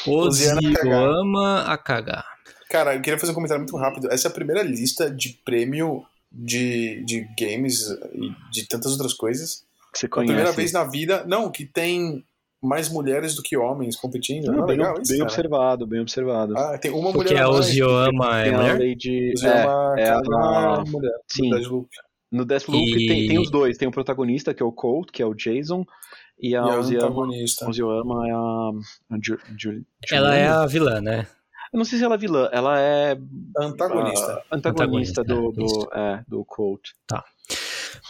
Osiana 0.06 0.60
Ozioama 0.62 1.62
Akaga. 1.64 2.24
Cara, 2.70 2.95
eu 2.95 3.02
queria 3.02 3.20
fazer 3.20 3.32
um 3.32 3.36
comentário 3.36 3.62
muito 3.64 3.78
rápido. 3.78 4.12
Essa 4.12 4.28
é 4.28 4.32
a 4.32 4.34
primeira 4.34 4.62
lista 4.64 5.10
de 5.10 5.40
prêmio 5.45 6.04
de, 6.32 7.04
de 7.06 7.28
games 7.40 7.88
e 8.14 8.32
de 8.52 8.68
tantas 8.68 8.91
outras 8.94 9.14
coisas. 9.14 9.64
Que 9.94 10.00
você 10.00 10.06
A 10.08 10.10
conhece. 10.10 10.34
primeira 10.34 10.52
vez 10.52 10.72
na 10.72 10.84
vida. 10.84 11.24
Não, 11.28 11.52
que 11.52 11.66
tem 11.66 12.24
mais 12.62 12.90
mulheres 12.90 13.36
do 13.36 13.44
que 13.44 13.56
homens 13.56 13.95
competindo. 13.95 14.45
Não, 14.48 14.54
Não, 14.56 14.64
é 14.64 14.68
bem, 14.68 14.78
legal 14.78 14.94
isso, 15.00 15.12
bem 15.12 15.20
cara. 15.20 15.30
observado, 15.30 15.86
bem 15.88 16.00
observado. 16.02 16.58
Ah, 16.58 16.78
tem 16.80 16.91
uma 16.91 17.12
Porque 17.14 17.34
mulher 17.34 17.44
a 17.44 17.48
a 17.48 17.52
mais. 17.52 17.66
Ozioama 17.68 18.41
é 18.41 18.50
a 18.50 18.58
mulher? 18.58 18.80
Lady... 18.80 19.34
É, 19.44 19.48
é 19.48 20.06
Kaga 20.06 20.36
a- 20.38 20.84
é 20.86 20.90
mulher. 20.90 21.14
Sim. 21.28 21.52
No 22.34 22.43
Deathloop 22.43 22.84
E- 22.84 23.07
tem, 23.07 23.27
tem 23.27 23.39
os 23.39 23.51
dois. 23.51 23.77
Tem 23.77 23.88
o 23.88 23.91
protagonista, 23.91 24.53
que 24.53 24.64
é 24.64 24.65
o 24.65 24.72
Colt, 24.72 25.11
que 25.11 25.22
é 25.22 25.26
o 25.26 25.35
Jason. 25.35 25.85
E 26.41 26.55
a 26.55 26.61
a 26.61 26.80
Ozioama, 26.80 27.05
antagonista. 27.07 27.69
Ozioama 27.69 28.27
é 28.27 28.31
a... 28.31 29.15
a 29.15 29.19
Ju, 29.23 29.38
Ju, 29.57 29.85
Ela 30.11 30.35
é 30.35 30.47
a 30.47 30.65
vilã, 30.65 30.99
né? 30.99 31.27
Eu 31.72 31.77
não 31.77 31.85
sei 31.85 31.97
se 31.99 32.03
ela 32.03 32.15
é 32.15 32.18
vilã. 32.18 32.49
Ela 32.51 32.80
é 32.80 33.18
Antagonista. 33.57 34.43
a 34.49 34.55
antagonista, 34.55 35.22
Antagonista, 35.22 35.23
do, 35.23 35.49
é, 35.49 35.51
do, 35.53 35.89
é, 35.93 36.23
do 36.27 36.45
Colt. 36.45 36.89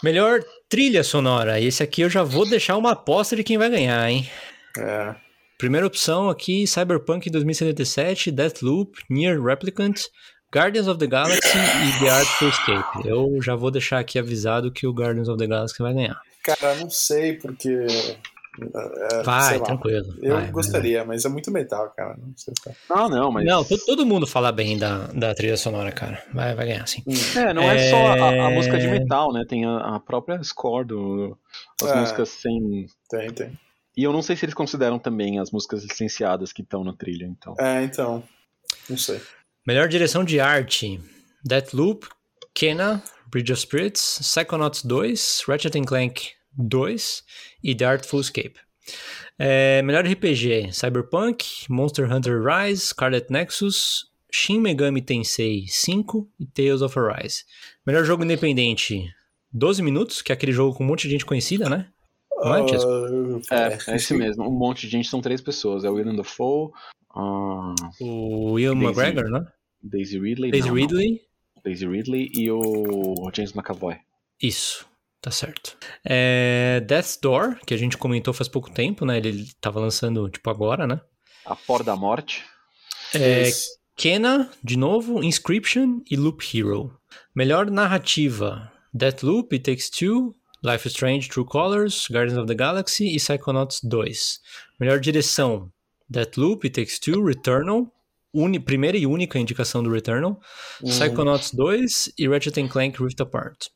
Melhor 0.02 0.40
trilha 0.68 1.02
sonora. 1.04 1.60
E 1.60 1.66
esse 1.66 1.82
aqui 1.82 2.02
eu 2.02 2.10
já 2.10 2.22
vou 2.22 2.48
deixar 2.48 2.76
uma 2.76 2.92
aposta 2.92 3.36
de 3.36 3.44
quem 3.44 3.56
vai 3.58 3.70
ganhar, 3.70 4.10
hein? 4.10 4.28
É. 4.78 5.14
Primeira 5.56 5.86
opção 5.86 6.28
aqui, 6.28 6.66
Cyberpunk 6.66 7.30
2077, 7.30 8.30
Deathloop, 8.30 8.98
Near 9.08 9.40
Replicant, 9.40 10.02
Guardians 10.54 10.86
of 10.86 10.98
the 10.98 11.06
Galaxy 11.06 11.58
e 11.58 12.00
The 12.00 12.10
Artful 12.10 12.48
Escape. 12.48 13.08
Eu 13.08 13.42
já 13.42 13.54
vou 13.56 13.70
deixar 13.70 13.98
aqui 13.98 14.18
avisado 14.18 14.70
que 14.70 14.86
o 14.86 14.92
Guardians 14.92 15.28
of 15.28 15.38
the 15.38 15.46
Galaxy 15.46 15.82
vai 15.82 15.92
ganhar. 15.94 16.20
Cara, 16.42 16.74
não 16.76 16.88
sei 16.90 17.32
porque. 17.34 17.68
é, 17.70 17.88
sei 17.88 19.22
Vai, 19.24 19.60
tranquilo. 19.60 20.14
Eu 20.22 20.34
vai, 20.34 20.42
vai, 20.42 20.50
gostaria, 20.52 21.04
mas 21.04 21.24
é 21.24 21.28
muito 21.28 21.50
metal, 21.50 21.90
cara. 21.96 22.16
Não 22.16 22.32
sei 22.36 22.54
se 22.56 22.62
tá. 22.64 22.70
Ah, 22.90 23.08
não, 23.08 23.32
mas... 23.32 23.44
Não, 23.46 23.64
to- 23.64 23.84
todo 23.84 24.06
mundo 24.06 24.26
fala 24.26 24.52
bem 24.52 24.78
da, 24.78 25.06
da 25.08 25.34
trilha 25.34 25.56
sonora, 25.56 25.90
cara. 25.90 26.22
Vai, 26.32 26.54
vai 26.54 26.66
ganhar, 26.66 26.86
sim. 26.86 27.02
É, 27.36 27.52
não 27.52 27.62
é, 27.62 27.76
É- 27.76 27.90
só 27.90 27.96
a, 27.96 28.46
a 28.46 28.50
música 28.50 28.78
de 28.78 28.86
metal, 28.86 29.32
né? 29.32 29.44
Tem 29.48 29.64
a, 29.64 29.96
a 29.96 30.00
própria 30.00 30.40
score 30.44 30.86
do... 30.86 31.36
As 31.82 31.90
É. 31.90 31.96
músicas 31.96 32.28
sem... 32.28 32.86
Tem, 33.10 33.32
tem. 33.32 33.52
E 33.96 34.02
eu 34.04 34.12
não 34.12 34.22
sei 34.22 34.36
se 34.36 34.44
eles 34.44 34.54
consideram 34.54 34.98
também 34.98 35.38
as 35.38 35.50
músicas 35.50 35.82
licenciadas 35.84 36.52
que 36.52 36.62
estão 36.62 36.84
na 36.84 36.92
trilha, 36.92 37.24
então. 37.26 37.54
É, 37.58 37.82
então. 37.82 38.22
Não 38.90 38.96
sei. 38.98 39.20
Melhor 39.66 39.88
direção 39.88 40.22
de 40.22 40.38
arte: 40.40 41.00
Deathloop, 41.42 42.06
Kena, 42.52 43.02
Bridge 43.30 43.50
of 43.50 43.62
Spirits, 43.62 44.18
Psychonauts 44.20 44.82
2, 44.82 45.42
Ratchet 45.48 45.80
Clank 45.86 46.32
2 46.52 47.24
e 47.62 47.74
The 47.74 47.84
Artful 47.86 48.20
Escape. 48.20 48.56
É, 49.38 49.80
melhor 49.80 50.04
RPG: 50.06 50.70
Cyberpunk, 50.70 51.46
Monster 51.70 52.12
Hunter 52.12 52.42
Rise, 52.42 52.88
Scarlet 52.88 53.32
Nexus, 53.32 54.10
Shin 54.30 54.60
Megami 54.60 55.00
Tensei 55.00 55.64
5 55.66 56.28
e 56.38 56.44
Tales 56.44 56.82
of 56.82 56.98
Arise. 56.98 57.44
Melhor 57.86 58.04
jogo 58.04 58.22
independente: 58.22 59.10
12 59.50 59.80
minutos, 59.82 60.20
que 60.20 60.30
é 60.30 60.34
aquele 60.34 60.52
jogo 60.52 60.76
com 60.76 60.84
um 60.84 60.86
monte 60.86 61.04
de 61.04 61.10
gente 61.12 61.24
conhecida, 61.24 61.70
né? 61.70 61.88
Não 62.36 62.54
é, 62.56 62.68
Chesco? 62.68 62.90
Ah, 63.50 63.78
É, 63.88 63.92
é 63.92 63.96
esse 63.96 64.12
mesmo. 64.12 64.46
Um 64.46 64.52
monte 64.52 64.82
de 64.82 64.88
gente, 64.88 65.08
são 65.08 65.22
três 65.22 65.40
pessoas. 65.40 65.84
É 65.84 65.90
o 65.90 65.94
William 65.94 66.14
Dafoe, 66.14 66.70
a 67.14 67.74
O 68.00 68.58
Ian 68.58 68.74
Daisy- 68.74 68.84
McGregor, 68.86 69.30
né? 69.30 69.46
Daisy 69.82 70.18
Ridley. 70.18 70.50
Daisy 70.50 70.68
não, 70.68 70.74
não. 70.74 70.82
Ridley. 70.82 71.20
Daisy 71.64 71.86
Ridley 71.86 72.30
e 72.34 72.50
o 72.50 73.30
James 73.34 73.52
McAvoy. 73.54 73.96
Isso, 74.42 74.86
tá 75.20 75.30
certo. 75.30 75.76
É, 76.04 76.80
Death's 76.86 77.16
Door, 77.20 77.58
que 77.66 77.72
a 77.74 77.76
gente 77.76 77.96
comentou 77.96 78.34
faz 78.34 78.48
pouco 78.48 78.70
tempo, 78.70 79.04
né? 79.06 79.18
Ele 79.18 79.46
tava 79.60 79.80
lançando, 79.80 80.28
tipo, 80.28 80.48
agora, 80.50 80.86
né? 80.86 81.00
A 81.46 81.54
Porta 81.54 81.84
da 81.84 81.96
Morte. 81.96 82.44
É. 83.14 83.44
Kena, 83.96 84.50
de 84.62 84.76
novo, 84.76 85.22
Inscription 85.22 86.00
e 86.10 86.16
Loop 86.16 86.42
Hero. 86.52 86.90
Melhor 87.34 87.70
narrativa: 87.70 88.72
Deathloop, 88.92 89.54
It 89.54 89.62
Takes 89.70 89.88
Two, 89.88 90.34
Life 90.62 90.88
is 90.88 90.94
Strange, 90.94 91.28
True 91.28 91.44
Colors, 91.46 92.06
Guardians 92.10 92.38
of 92.38 92.46
the 92.48 92.54
Galaxy 92.54 93.14
e 93.14 93.16
Psychonauts 93.18 93.80
2. 93.84 94.40
Melhor 94.80 94.98
direção: 94.98 95.70
Deathloop, 96.10 96.64
It 96.64 96.70
Takes 96.80 96.98
Two, 96.98 97.24
Returnal, 97.24 97.86
uni- 98.32 98.60
primeira 98.60 98.96
e 98.96 99.06
única 99.06 99.38
indicação 99.38 99.82
do 99.82 99.90
Returnal, 99.90 100.40
Hum. 100.82 100.88
Psychonauts 100.88 101.50
2 101.52 102.12
e 102.18 102.28
Ratchet 102.28 102.68
Clank 102.68 103.02
Rift 103.02 103.20
Apart. 103.22 103.66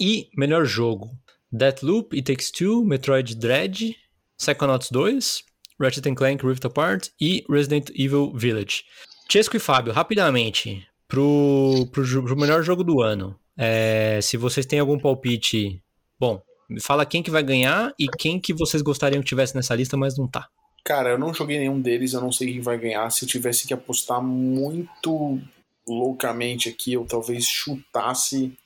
E 0.00 0.28
melhor 0.36 0.64
jogo: 0.64 1.10
Deathloop, 1.52 2.16
It 2.16 2.22
Takes 2.32 2.50
Two, 2.50 2.84
Metroid 2.84 3.34
Dread, 3.36 3.96
Psychonauts 4.36 4.90
2, 4.90 5.42
Ratchet 5.80 6.14
Clank 6.14 6.44
Rift 6.46 6.64
Apart 6.66 7.08
e 7.20 7.44
Resident 7.48 7.90
Evil 7.94 8.32
Village. 8.34 8.82
Chesco 9.30 9.56
e 9.56 9.60
Fábio, 9.60 9.92
rapidamente, 9.92 10.86
pro, 11.06 11.86
pro, 11.92 12.04
pro 12.24 12.36
melhor 12.36 12.62
jogo 12.62 12.82
do 12.82 13.00
ano. 13.02 13.38
É, 13.56 14.20
se 14.22 14.36
vocês 14.36 14.64
têm 14.66 14.78
algum 14.78 14.98
palpite, 14.98 15.82
bom, 16.18 16.40
fala 16.80 17.04
quem 17.04 17.22
que 17.22 17.30
vai 17.30 17.42
ganhar 17.42 17.92
e 17.98 18.06
quem 18.08 18.40
que 18.40 18.54
vocês 18.54 18.82
gostariam 18.82 19.20
que 19.20 19.28
tivesse 19.28 19.54
nessa 19.54 19.74
lista, 19.74 19.96
mas 19.96 20.16
não 20.16 20.26
tá. 20.28 20.48
Cara, 20.88 21.10
eu 21.10 21.18
não 21.18 21.34
joguei 21.34 21.58
nenhum 21.58 21.78
deles, 21.78 22.14
eu 22.14 22.20
não 22.22 22.32
sei 22.32 22.50
quem 22.50 22.62
vai 22.62 22.78
ganhar. 22.78 23.10
Se 23.10 23.22
eu 23.22 23.28
tivesse 23.28 23.66
que 23.66 23.74
apostar 23.74 24.22
muito 24.22 25.38
loucamente 25.86 26.70
aqui, 26.70 26.94
eu 26.94 27.04
talvez 27.04 27.44
chutasse 27.44 28.56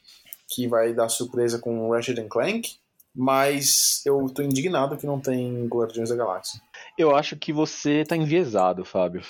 que 0.48 0.68
vai 0.68 0.94
dar 0.94 1.08
surpresa 1.08 1.58
com 1.58 1.80
o 1.80 1.92
Ratchet 1.92 2.24
Clank, 2.28 2.76
mas 3.12 4.02
eu 4.06 4.28
tô 4.32 4.40
indignado 4.40 4.96
que 4.96 5.04
não 5.04 5.18
tem 5.18 5.66
Guardiões 5.66 6.10
da 6.10 6.14
Galáxia. 6.14 6.60
Eu 6.96 7.12
acho 7.12 7.34
que 7.34 7.52
você 7.52 8.04
tá 8.04 8.16
enviesado, 8.16 8.84
Fábio. 8.84 9.22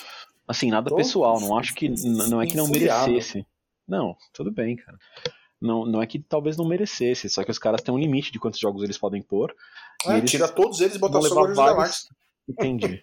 Assim, 0.46 0.70
nada 0.70 0.90
Tô 0.90 0.96
pessoal. 0.96 1.40
Não 1.40 1.56
acho 1.56 1.74
que. 1.74 1.88
Não 1.88 2.42
é 2.42 2.46
que 2.46 2.58
não 2.58 2.64
enfuriado. 2.64 3.10
merecesse. 3.10 3.46
Não, 3.88 4.14
tudo 4.34 4.52
bem, 4.52 4.76
cara. 4.76 4.98
Não, 5.58 5.86
não 5.86 6.02
é 6.02 6.06
que 6.06 6.18
talvez 6.18 6.58
não 6.58 6.68
merecesse, 6.68 7.30
só 7.30 7.42
que 7.42 7.50
os 7.50 7.58
caras 7.58 7.80
têm 7.80 7.94
um 7.94 7.98
limite 7.98 8.30
de 8.30 8.38
quantos 8.38 8.60
jogos 8.60 8.82
eles 8.82 8.98
podem 8.98 9.22
pôr. 9.22 9.56
eles 10.08 10.30
tira 10.30 10.46
todos 10.46 10.78
eles 10.82 10.96
e 10.96 10.98
bota 10.98 11.22
só 11.22 11.34
Guardiões 11.34 11.56
da 11.56 11.62
vários. 11.62 11.76
Galáxia. 11.76 12.21
Entendi. 12.48 13.00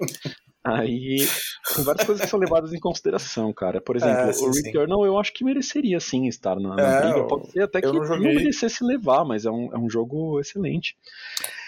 Aí, 0.64 1.26
tem 1.74 1.84
várias 1.86 2.06
coisas 2.06 2.24
que 2.24 2.30
são 2.30 2.40
levadas 2.40 2.74
em 2.74 2.80
consideração, 2.80 3.52
cara. 3.54 3.80
Por 3.80 3.96
exemplo, 3.96 4.30
É, 4.30 4.34
sim, 4.34 4.48
o 4.48 4.54
sim. 4.54 4.62
Returnal 4.66 5.06
eu 5.06 5.18
acho 5.18 5.34
que 5.34 5.44
mereceria 5.44 6.00
sim 6.00 6.28
estar 6.28 6.60
na, 6.60 6.76
na 6.76 6.82
É, 6.82 7.02
briga. 7.02 7.28
Pode 7.28 7.52
ser 7.52 7.62
até 7.64 7.80
que 7.82 7.88
não 7.88 8.04
não, 8.04 8.20
merecesse 8.20 8.84
levar, 8.84 9.24
mas 9.24 9.46
é 9.46 9.52
um, 9.52 9.74
é 9.74 9.78
um 9.78 9.90
jogo 9.90 10.40
excelente. 10.40 10.98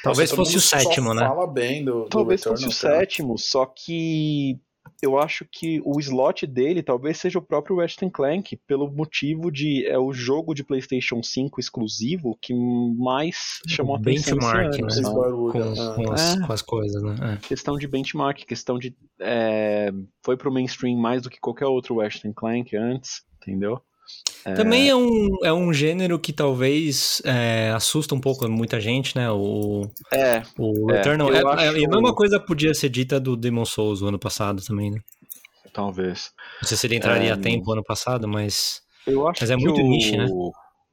Talvez 0.03 0.29
Nossa, 0.31 0.43
fosse 0.43 0.57
o 0.57 0.61
sétimo, 0.61 1.13
né? 1.13 1.25
fala 1.25 1.47
bem 1.47 1.85
do, 1.85 2.03
do 2.03 2.09
Talvez 2.09 2.41
Returnal, 2.41 2.63
fosse 2.63 2.75
o 2.75 2.77
sétimo, 2.77 3.37
só 3.37 3.65
que 3.65 4.59
eu 5.01 5.17
acho 5.17 5.45
que 5.51 5.81
o 5.83 5.99
slot 5.99 6.45
dele 6.45 6.83
talvez 6.83 7.17
seja 7.17 7.39
o 7.39 7.41
próprio 7.41 7.77
Ratchet 7.77 8.09
Clank, 8.11 8.55
pelo 8.67 8.89
motivo 8.91 9.51
de 9.51 9.85
é 9.87 9.97
o 9.97 10.13
jogo 10.13 10.53
de 10.53 10.63
PlayStation 10.63 11.23
5 11.23 11.59
exclusivo 11.59 12.37
que 12.41 12.53
mais 12.53 13.59
chamou 13.67 13.95
a 13.95 13.99
atenção 13.99 14.37
Benchmark, 14.37 14.79
né? 14.79 14.87
Com, 15.03 15.51
ah. 15.59 15.95
com 15.95 16.11
as, 16.11 16.35
É. 16.35 16.45
com 16.45 16.53
as 16.53 16.61
coisas, 16.61 17.01
né? 17.01 17.15
É. 17.33 17.47
Questão 17.47 17.77
de 17.77 17.87
benchmark, 17.87 18.45
questão 18.45 18.77
de 18.77 18.95
é, 19.19 19.91
foi 20.23 20.37
pro 20.37 20.51
mainstream 20.51 20.97
mais 20.97 21.23
do 21.23 21.29
que 21.29 21.39
qualquer 21.39 21.65
outro 21.65 21.99
Ratchet 21.99 22.31
Clank 22.33 22.75
antes, 22.75 23.23
entendeu? 23.41 23.81
Também 24.55 24.89
é 24.89 24.95
um, 24.95 25.27
é 25.43 25.53
um 25.53 25.71
gênero 25.73 26.19
que 26.19 26.33
talvez 26.33 27.21
é, 27.25 27.71
assusta 27.71 28.15
um 28.15 28.19
pouco 28.19 28.47
muita 28.49 28.79
gente, 28.81 29.15
né? 29.15 29.29
O, 29.31 29.87
É, 30.13 30.41
o 30.57 30.91
É, 30.91 30.95
Returnal. 30.97 31.29
eu 31.29 31.35
É, 31.35 31.39
é- 31.39 31.53
acho- 31.53 31.77
e 31.77 31.85
a 31.85 31.89
mesma 31.89 32.13
coisa 32.13 32.39
podia 32.39 32.73
ser 32.73 32.89
dita 32.89 33.19
do 33.19 33.35
Demon 33.37 33.65
Souls 33.65 34.01
o 34.01 34.07
ano 34.07 34.19
passado 34.19 34.61
também, 34.63 34.91
né? 34.91 34.99
talvez. 35.73 36.33
Não 36.61 36.67
sei 36.67 36.77
se 36.77 36.87
ele 36.87 36.97
entraria 36.97 37.29
É, 37.29 37.33
a 37.33 37.37
tempo 37.37 37.71
ano 37.71 37.83
passado, 37.83 38.27
mas. 38.27 38.81
Eu 39.07 39.27
acho 39.27 39.41
Mas 39.41 39.51
é 39.51 39.55
muito 39.55 39.79
o... 39.81 39.89
niche, 39.89 40.17
né? 40.17 40.27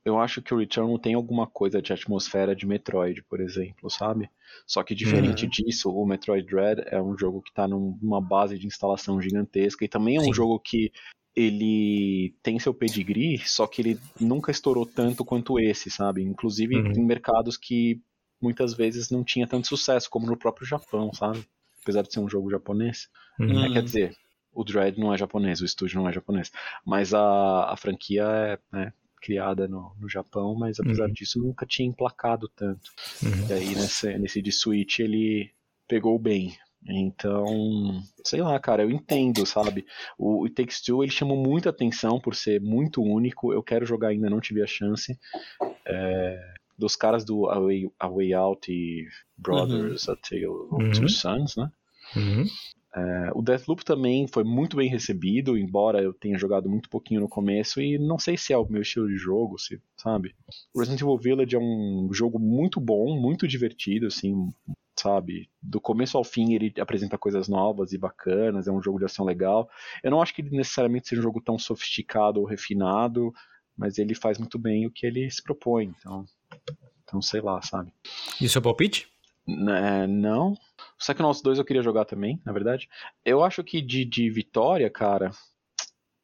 Eu 0.05 0.19
acho 0.19 0.41
que 0.41 0.55
o 0.55 0.59
Returnal 0.59 0.99
tem 0.99 1.15
alguma 1.15 1.47
coisa 1.47 1.83
de 1.83 1.93
atmosfera 1.93 2.57
de 2.57 2.65
Metroid, 2.65 3.23
por 3.25 3.41
exemplo, 3.41 3.91
sabe? 3.91 4.31
Só 4.67 4.83
que 4.83 4.95
diferente 4.95 5.45
Uhum. 5.45 5.51
disso, 5.51 5.91
o 5.91 6.07
Metroid 6.07 6.47
Dread 6.47 6.83
é 6.87 7.01
um 7.03 7.19
jogo 7.19 7.43
que 7.43 7.53
tá 7.53 7.69
numa 7.69 8.21
base 8.21 8.59
de 8.59 8.67
instalação 8.67 9.21
gigantesca 9.21 9.85
e 9.85 9.89
também 9.89 10.17
é 10.17 10.21
um 10.21 10.25
Sim. 10.25 10.33
jogo 10.33 10.59
que 10.61 10.91
ele 11.39 12.35
tem 12.43 12.59
seu 12.59 12.75
pedigree, 12.75 13.39
só 13.47 13.67
que 13.67 13.81
ele 13.83 14.01
nunca 14.21 14.51
estourou 14.51 14.85
tanto 14.87 15.25
quanto 15.25 15.59
esse, 15.61 15.91
sabe? 15.91 16.23
Inclusive 16.23 16.75
Uhum. 16.77 16.93
em 16.93 17.05
mercados 17.05 17.57
que 17.57 18.01
muitas 18.41 18.75
vezes 18.75 19.11
não 19.11 19.23
tinha 19.25 19.47
tanto 19.47 19.67
sucesso, 19.69 20.11
como 20.11 20.27
no 20.27 20.37
próprio 20.37 20.67
Japão, 20.67 21.13
sabe? 21.13 21.45
Apesar 21.83 22.03
de 22.03 22.13
ser 22.13 22.21
um 22.21 22.29
jogo 22.29 22.51
japonês. 22.51 23.09
Uhum. 23.39 23.65
É, 23.65 23.73
quer 23.73 23.83
dizer, 23.83 24.17
o 24.53 24.65
Dread 24.65 24.99
não 24.99 25.13
é 25.15 25.19
japonês, 25.19 25.61
o 25.61 25.65
estúdio 25.65 26.01
não 26.01 26.09
é 26.09 26.13
japonês. 26.13 26.51
Mas 26.85 27.15
a, 27.15 27.73
a 27.73 27.77
franquia 27.77 28.25
é 28.25 28.59
né, 28.77 28.93
criada 29.23 29.69
no, 29.69 29.93
no 30.01 30.09
Japão, 30.09 30.55
mas 30.57 30.81
apesar 30.81 31.07
Uhum. 31.07 31.13
disso 31.13 31.39
nunca 31.41 31.65
tinha 31.67 31.89
emplacado 31.89 32.49
tanto. 32.57 32.91
Uhum. 33.23 33.49
E 33.49 33.53
aí 33.53 33.75
nesse, 33.75 34.19
nesse 34.19 34.43
de 34.43 34.51
Switch 34.53 34.99
ele 34.99 35.51
pegou 35.87 36.19
bem. 36.19 36.57
Então, 36.87 38.03
sei 38.25 38.41
lá, 38.41 38.59
cara, 38.59 38.83
eu 38.83 38.91
entendo, 38.91 39.45
sabe? 39.45 39.85
O 40.17 40.45
It 40.45 40.55
Takes 40.55 40.81
Two 40.81 41.03
ele 41.03 41.13
chamou 41.13 41.37
muita 41.37 41.71
atenção 41.71 42.21
por 42.21 42.35
ser 42.35 42.61
muito 42.61 43.03
único. 43.03 43.53
Eu 43.53 43.63
quero 43.63 43.85
jogar 43.85 44.09
ainda, 44.09 44.31
não 44.31 44.41
tive 44.41 44.63
a 44.63 44.67
chance. 44.67 45.19
É, 45.87 46.55
dos 46.79 46.95
caras 46.95 47.25
do 47.25 47.49
A 47.51 47.59
Way, 47.59 47.91
A 47.99 48.09
Way 48.09 48.33
Out 48.35 48.73
e 48.73 49.07
Brothers, 49.37 50.09
A 50.09 50.17
Tale 50.17 50.47
of 50.47 50.85
Uhum. 50.85 50.93
Two 50.93 51.09
Sons, 51.09 51.57
né? 51.57 51.71
Uhum. 52.17 52.45
É, 52.95 53.31
o 53.35 53.43
Deathloop 53.43 53.85
também 53.85 54.27
foi 54.27 54.45
muito 54.45 54.77
bem 54.77 54.89
recebido, 54.89 55.59
embora 55.59 56.01
eu 56.03 56.15
tenha 56.15 56.39
jogado 56.39 56.71
muito 56.71 56.89
pouquinho 56.89 57.21
no 57.21 57.29
começo 57.29 57.81
e 57.83 57.99
não 57.99 58.19
sei 58.19 58.37
se 58.37 58.53
é 58.53 58.57
o 58.57 58.67
meu 58.67 58.81
estilo 58.81 59.09
de 59.09 59.17
jogo, 59.17 59.59
se, 59.59 59.81
sabe? 59.97 60.35
O 60.75 60.81
Resident 60.81 61.03
Evil 61.03 61.19
Village 61.19 61.55
é 61.55 61.59
um 61.59 62.09
jogo 62.13 62.39
muito 62.39 62.81
bom, 62.81 63.21
muito 63.21 63.47
divertido, 63.47 64.07
assim, 64.07 64.49
sabe? 65.01 65.49
Do 65.63 65.81
começo 65.81 66.17
ao 66.17 66.25
fim 66.25 66.55
ele 66.55 66.73
apresenta 66.81 67.19
coisas 67.19 67.49
novas 67.49 67.93
e 67.93 67.99
bacanas, 67.99 68.67
é 68.67 68.73
um 68.73 68.83
jogo 68.83 68.99
de 68.99 69.05
ação 69.05 69.25
legal. 69.25 69.69
Eu 70.03 70.11
não 70.11 70.21
acho 70.21 70.35
que 70.35 70.43
ele 70.43 70.57
necessariamente 70.57 71.09
seja 71.09 71.21
um 71.21 71.25
jogo 71.25 71.41
tão 71.41 71.59
sofisticado 71.59 72.41
ou 72.41 72.47
refinado, 72.47 73.33
mas 73.77 73.99
ele 73.99 74.15
faz 74.15 74.39
muito 74.39 74.59
bem 74.59 74.87
o 74.87 74.91
que 74.91 75.07
ele 75.07 75.31
se 75.31 75.43
propõe, 75.43 75.95
então, 75.99 76.25
então 77.05 77.23
sei 77.23 77.41
lá, 77.41 77.63
sabe? 77.63 77.93
E 78.41 78.47
o 78.47 78.49
seu 78.49 78.61
palpite? 78.61 79.09
É, 79.49 80.07
não. 80.07 80.53
O 80.53 80.99
Psychonauts 80.99 81.41
2 81.41 81.59
eu 81.59 81.65
queria 81.65 81.83
jogar 81.83 82.05
também, 82.05 82.41
na 82.45 82.53
verdade. 82.53 82.89
Eu 83.25 83.43
acho 83.43 83.65
que 83.65 83.81
de, 83.81 84.05
de 84.05 84.29
vitória, 84.29 84.91
cara, 84.91 85.31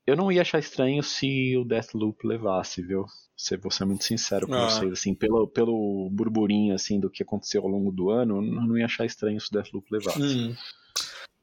eu 0.07 0.17
não 0.17 0.31
ia 0.31 0.43
achar 0.43 0.59
estranho 0.59 1.03
se 1.03 1.57
o 1.57 1.65
Deathloop 1.65 2.27
levasse, 2.27 2.83
viu? 2.83 3.07
Se 3.37 3.57
vou 3.57 3.71
ser 3.71 3.85
muito 3.85 4.05
sincero 4.05 4.47
com 4.47 4.55
Ah. 4.55 4.69
vocês, 4.71 4.93
assim, 4.93 5.13
pelo, 5.15 5.47
pelo 5.49 6.09
burburinho, 6.11 6.75
assim, 6.75 7.01
do 7.01 7.11
que 7.11 7.23
aconteceu 7.23 7.63
ao 7.63 7.69
longo 7.69 7.91
do 7.91 8.11
ano, 8.11 8.37
eu 8.37 8.43
não 8.43 8.79
ia 8.79 8.85
achar 8.85 9.05
estranho 9.05 9.41
se 9.41 9.49
o 9.49 9.53
Deathloop 9.53 9.87
levasse. 9.91 10.23
Hum. 10.23 10.55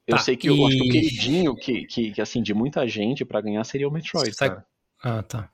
Eu 0.06 0.16
Tá, 0.16 0.22
sei 0.22 0.36
que 0.36 0.48
eu 0.48 0.66
acho 0.66 0.76
que 0.76 0.82
o 0.82 0.86
e- 0.86 0.90
queridinho, 0.90 1.54
que, 1.54 1.84
que, 1.86 2.10
que, 2.12 2.20
assim, 2.22 2.42
de 2.42 2.52
muita 2.54 2.86
gente 2.88 3.24
pra 3.24 3.40
ganhar 3.40 3.62
seria 3.64 3.86
o 3.88 3.90
Metroid, 3.92 4.34
cara. 4.34 4.64
Ah, 5.02 5.22
tá. 5.22 5.48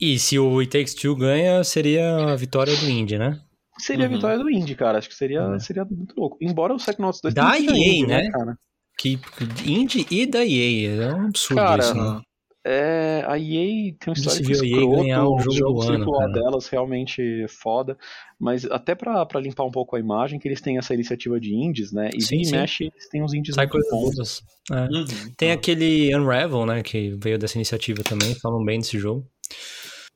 E 0.00 0.18
se 0.18 0.38
o 0.38 0.58
It 0.60 0.70
Takes 0.72 0.94
Two 0.94 1.14
ganha, 1.14 1.62
seria 1.62 2.32
a 2.32 2.36
vitória 2.36 2.74
do 2.74 2.88
Indy, 2.88 3.18
né? 3.18 3.40
Seria 3.78 4.06
Uhum. 4.06 4.12
a 4.12 4.14
vitória 4.16 4.38
do 4.38 4.50
Indy, 4.50 4.74
cara. 4.74 4.98
Acho 4.98 5.08
que 5.08 5.14
seria, 5.14 5.40
É. 5.54 5.58
seria 5.58 5.84
muito 5.84 6.18
louco. 6.18 6.36
Embora 6.40 6.72
o 6.72 6.76
Psychonauts 6.78 7.20
2 7.20 7.34
Da 7.34 7.58
EA, 7.58 7.70
indie, 7.70 8.06
né? 8.06 8.30
cara? 8.30 8.58
Que 8.98 9.18
Indy 9.64 10.06
e 10.10 10.26
da 10.26 10.44
EA. 10.44 10.90
É 11.10 11.14
um 11.14 11.26
absurdo 11.26 11.60
Cara, 11.60 11.82
isso, 11.82 11.94
né? 11.94 12.22
É, 12.62 13.24
a 13.26 13.38
EA 13.38 13.94
tem 13.98 14.08
um 14.08 14.12
histórico 14.12 14.50
escroto, 14.52 14.96
ganhar 14.96 15.24
o 15.26 15.38
jogo 15.40 15.52
jogos 15.56 15.86
do 15.86 15.92
ano, 15.92 16.12
cara. 16.12 16.32
delas 16.32 16.68
realmente 16.68 17.46
foda, 17.48 17.96
mas 18.38 18.66
até 18.66 18.94
pra, 18.94 19.24
pra 19.24 19.40
limpar 19.40 19.64
um 19.64 19.70
pouco 19.70 19.96
a 19.96 20.00
imagem, 20.00 20.38
que 20.38 20.46
eles 20.46 20.60
têm 20.60 20.76
essa 20.76 20.92
iniciativa 20.92 21.40
de 21.40 21.54
indies, 21.54 21.90
né, 21.90 22.10
e 22.14 22.20
Sim, 22.20 22.44
sim. 22.44 22.52
mexe, 22.52 22.84
eles 22.84 23.08
têm 23.08 23.22
uns 23.22 23.32
indies 23.32 23.54
Sai 23.54 23.66
muito 23.66 23.88
coisas 23.88 24.42
bons. 24.70 24.76
É. 24.76 24.82
Uhum. 24.84 25.32
Tem 25.36 25.52
aquele 25.52 26.14
Unravel, 26.14 26.66
né? 26.66 26.82
Que 26.82 27.16
veio 27.20 27.38
dessa 27.38 27.56
iniciativa 27.56 28.04
também. 28.04 28.34
Falam 28.36 28.62
bem 28.64 28.78
desse 28.78 28.98
jogo. 28.98 29.26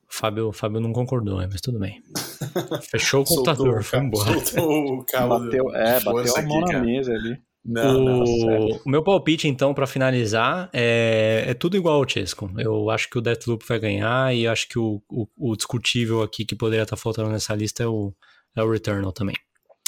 O 0.08 0.14
Fábio, 0.16 0.48
o 0.48 0.52
Fábio 0.52 0.80
não 0.80 0.92
concordou, 0.92 1.38
mas 1.38 1.60
tudo 1.60 1.78
bem. 1.80 2.00
Fechou 2.90 3.22
o 3.22 3.24
computador, 3.24 3.82
foi 3.82 3.98
embora. 3.98 4.38
Soltou 4.44 4.98
o 4.98 5.04
cabo 5.04 5.38
do- 5.38 5.44
Bateu, 5.46 5.74
é, 5.74 6.00
bateu 6.00 6.36
a 6.36 6.42
mão 6.42 6.58
aqui, 6.58 6.60
na 6.60 6.72
cara. 6.72 6.84
mesa 6.84 7.12
ali. 7.12 7.36
Não, 7.65 8.01
não. 8.01 8.24
o... 8.24 8.77
o 8.85 8.89
meu 8.89 9.03
palpite, 9.03 9.49
então, 9.49 9.73
pra 9.73 9.86
finalizar, 9.86 10.69
é... 10.73 11.45
é 11.49 11.55
tudo 11.55 11.77
igual 11.77 11.97
ao 11.97 12.09
Chesco. 12.09 12.51
Eu 12.59 12.91
acho 12.91 13.09
que 13.09 13.19
o 13.19 13.23
Deathloop 13.23 13.65
vai 13.66 13.78
ganhar 13.78 14.35
e 14.35 14.47
acho 14.47 14.69
que 14.69 14.78
o, 14.78 15.03
o, 15.09 15.27
o 15.36 15.57
discutível 15.57 16.23
aqui 16.23 16.45
que 16.45 16.55
poderia 16.55 16.82
estar 16.82 16.97
faltando 16.97 17.31
nessa 17.31 17.55
lista 17.55 17.82
é 17.82 17.86
o, 17.86 18.12
é 18.57 18.62
o 18.62 18.70
Returnal 18.70 19.12
também. 19.12 19.36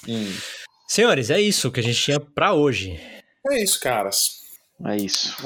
Hum. 0.09 0.33
Senhores, 0.89 1.31
é 1.31 1.41
isso 1.41 1.71
que 1.71 1.81
a 1.81 1.83
gente 1.83 2.01
tinha 2.01 2.21
pra 2.21 2.55
hoje. 2.55 2.99
É 3.51 3.63
isso, 3.63 3.81
caras. 3.81 4.41
É 4.85 4.97
isso. 4.97 5.37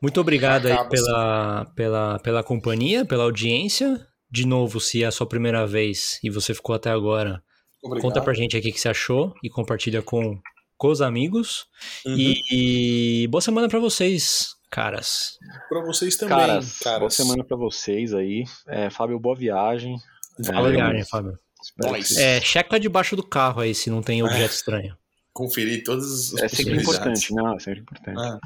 Muito 0.00 0.20
obrigado 0.20 0.66
aí 0.66 0.88
pela, 0.88 1.64
pela, 1.74 2.18
pela 2.18 2.42
companhia, 2.42 3.04
pela 3.04 3.24
audiência. 3.24 4.06
De 4.30 4.46
novo, 4.46 4.80
se 4.80 5.02
é 5.02 5.06
a 5.06 5.12
sua 5.12 5.26
primeira 5.26 5.66
vez 5.66 6.18
e 6.22 6.28
você 6.28 6.52
ficou 6.52 6.74
até 6.74 6.90
agora, 6.90 7.42
Obrigado. 7.82 8.02
conta 8.02 8.20
pra 8.20 8.34
gente 8.34 8.56
aqui 8.56 8.70
o 8.70 8.72
que 8.72 8.80
você 8.80 8.88
achou 8.88 9.32
e 9.42 9.48
compartilha 9.48 10.02
com, 10.02 10.38
com 10.84 10.90
os 10.90 11.00
amigos. 11.00 11.64
Uhum. 12.04 12.14
E, 12.14 13.22
e 13.24 13.26
boa 13.28 13.40
semana 13.40 13.70
pra 13.70 13.78
vocês, 13.78 14.48
caras. 14.70 15.38
Pra 15.66 15.80
vocês 15.80 16.14
também, 16.14 16.36
Caras, 16.36 16.78
caras. 16.78 16.98
boa 16.98 17.10
semana 17.10 17.42
pra 17.42 17.56
vocês 17.56 18.12
aí. 18.12 18.44
É, 18.68 18.90
Fábio, 18.90 19.18
boa 19.18 19.34
viagem. 19.34 19.96
Boa 20.38 20.68
É, 20.68 20.72
viagem, 20.72 21.04
Fábio. 21.06 21.38
Nós. 21.78 22.08
que- 22.08 22.20
É, 22.20 22.38
checa 22.42 22.78
debaixo 22.78 23.16
do 23.16 23.22
carro 23.26 23.62
aí 23.62 23.74
se 23.74 23.88
não 23.88 24.02
tem 24.02 24.22
objeto 24.22 24.52
estranho. 24.52 24.94
Conferir 25.32 25.82
todas 25.84 26.34
as 26.34 26.42
É 26.42 26.48
sempre 26.48 26.76
importante, 26.82 27.34
não, 27.34 27.54
é 27.54 27.58
sempre 27.58 27.80
importante. 27.80 28.18
Ah. 28.20 28.38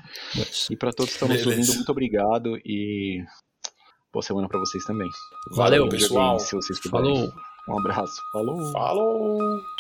E 0.71 0.77
pra 0.77 0.93
todos 0.93 1.11
que 1.11 1.17
estão 1.17 1.29
nos 1.29 1.45
ouvindo, 1.45 1.75
muito 1.75 1.91
obrigado 1.91 2.57
e 2.65 3.25
boa 4.13 4.23
semana 4.23 4.47
pra 4.49 4.61
vocês 4.61 4.85
também. 4.85 5.09
Valeu, 5.57 5.87
Joguem 5.87 5.99
pessoal. 5.99 6.39
Se 6.39 6.55
vocês 6.55 6.79
puderem. 6.81 7.15
Falou. 7.17 7.33
Um 7.69 7.79
abraço. 7.81 8.23
Falou. 8.33 8.73
falou! 8.73 9.78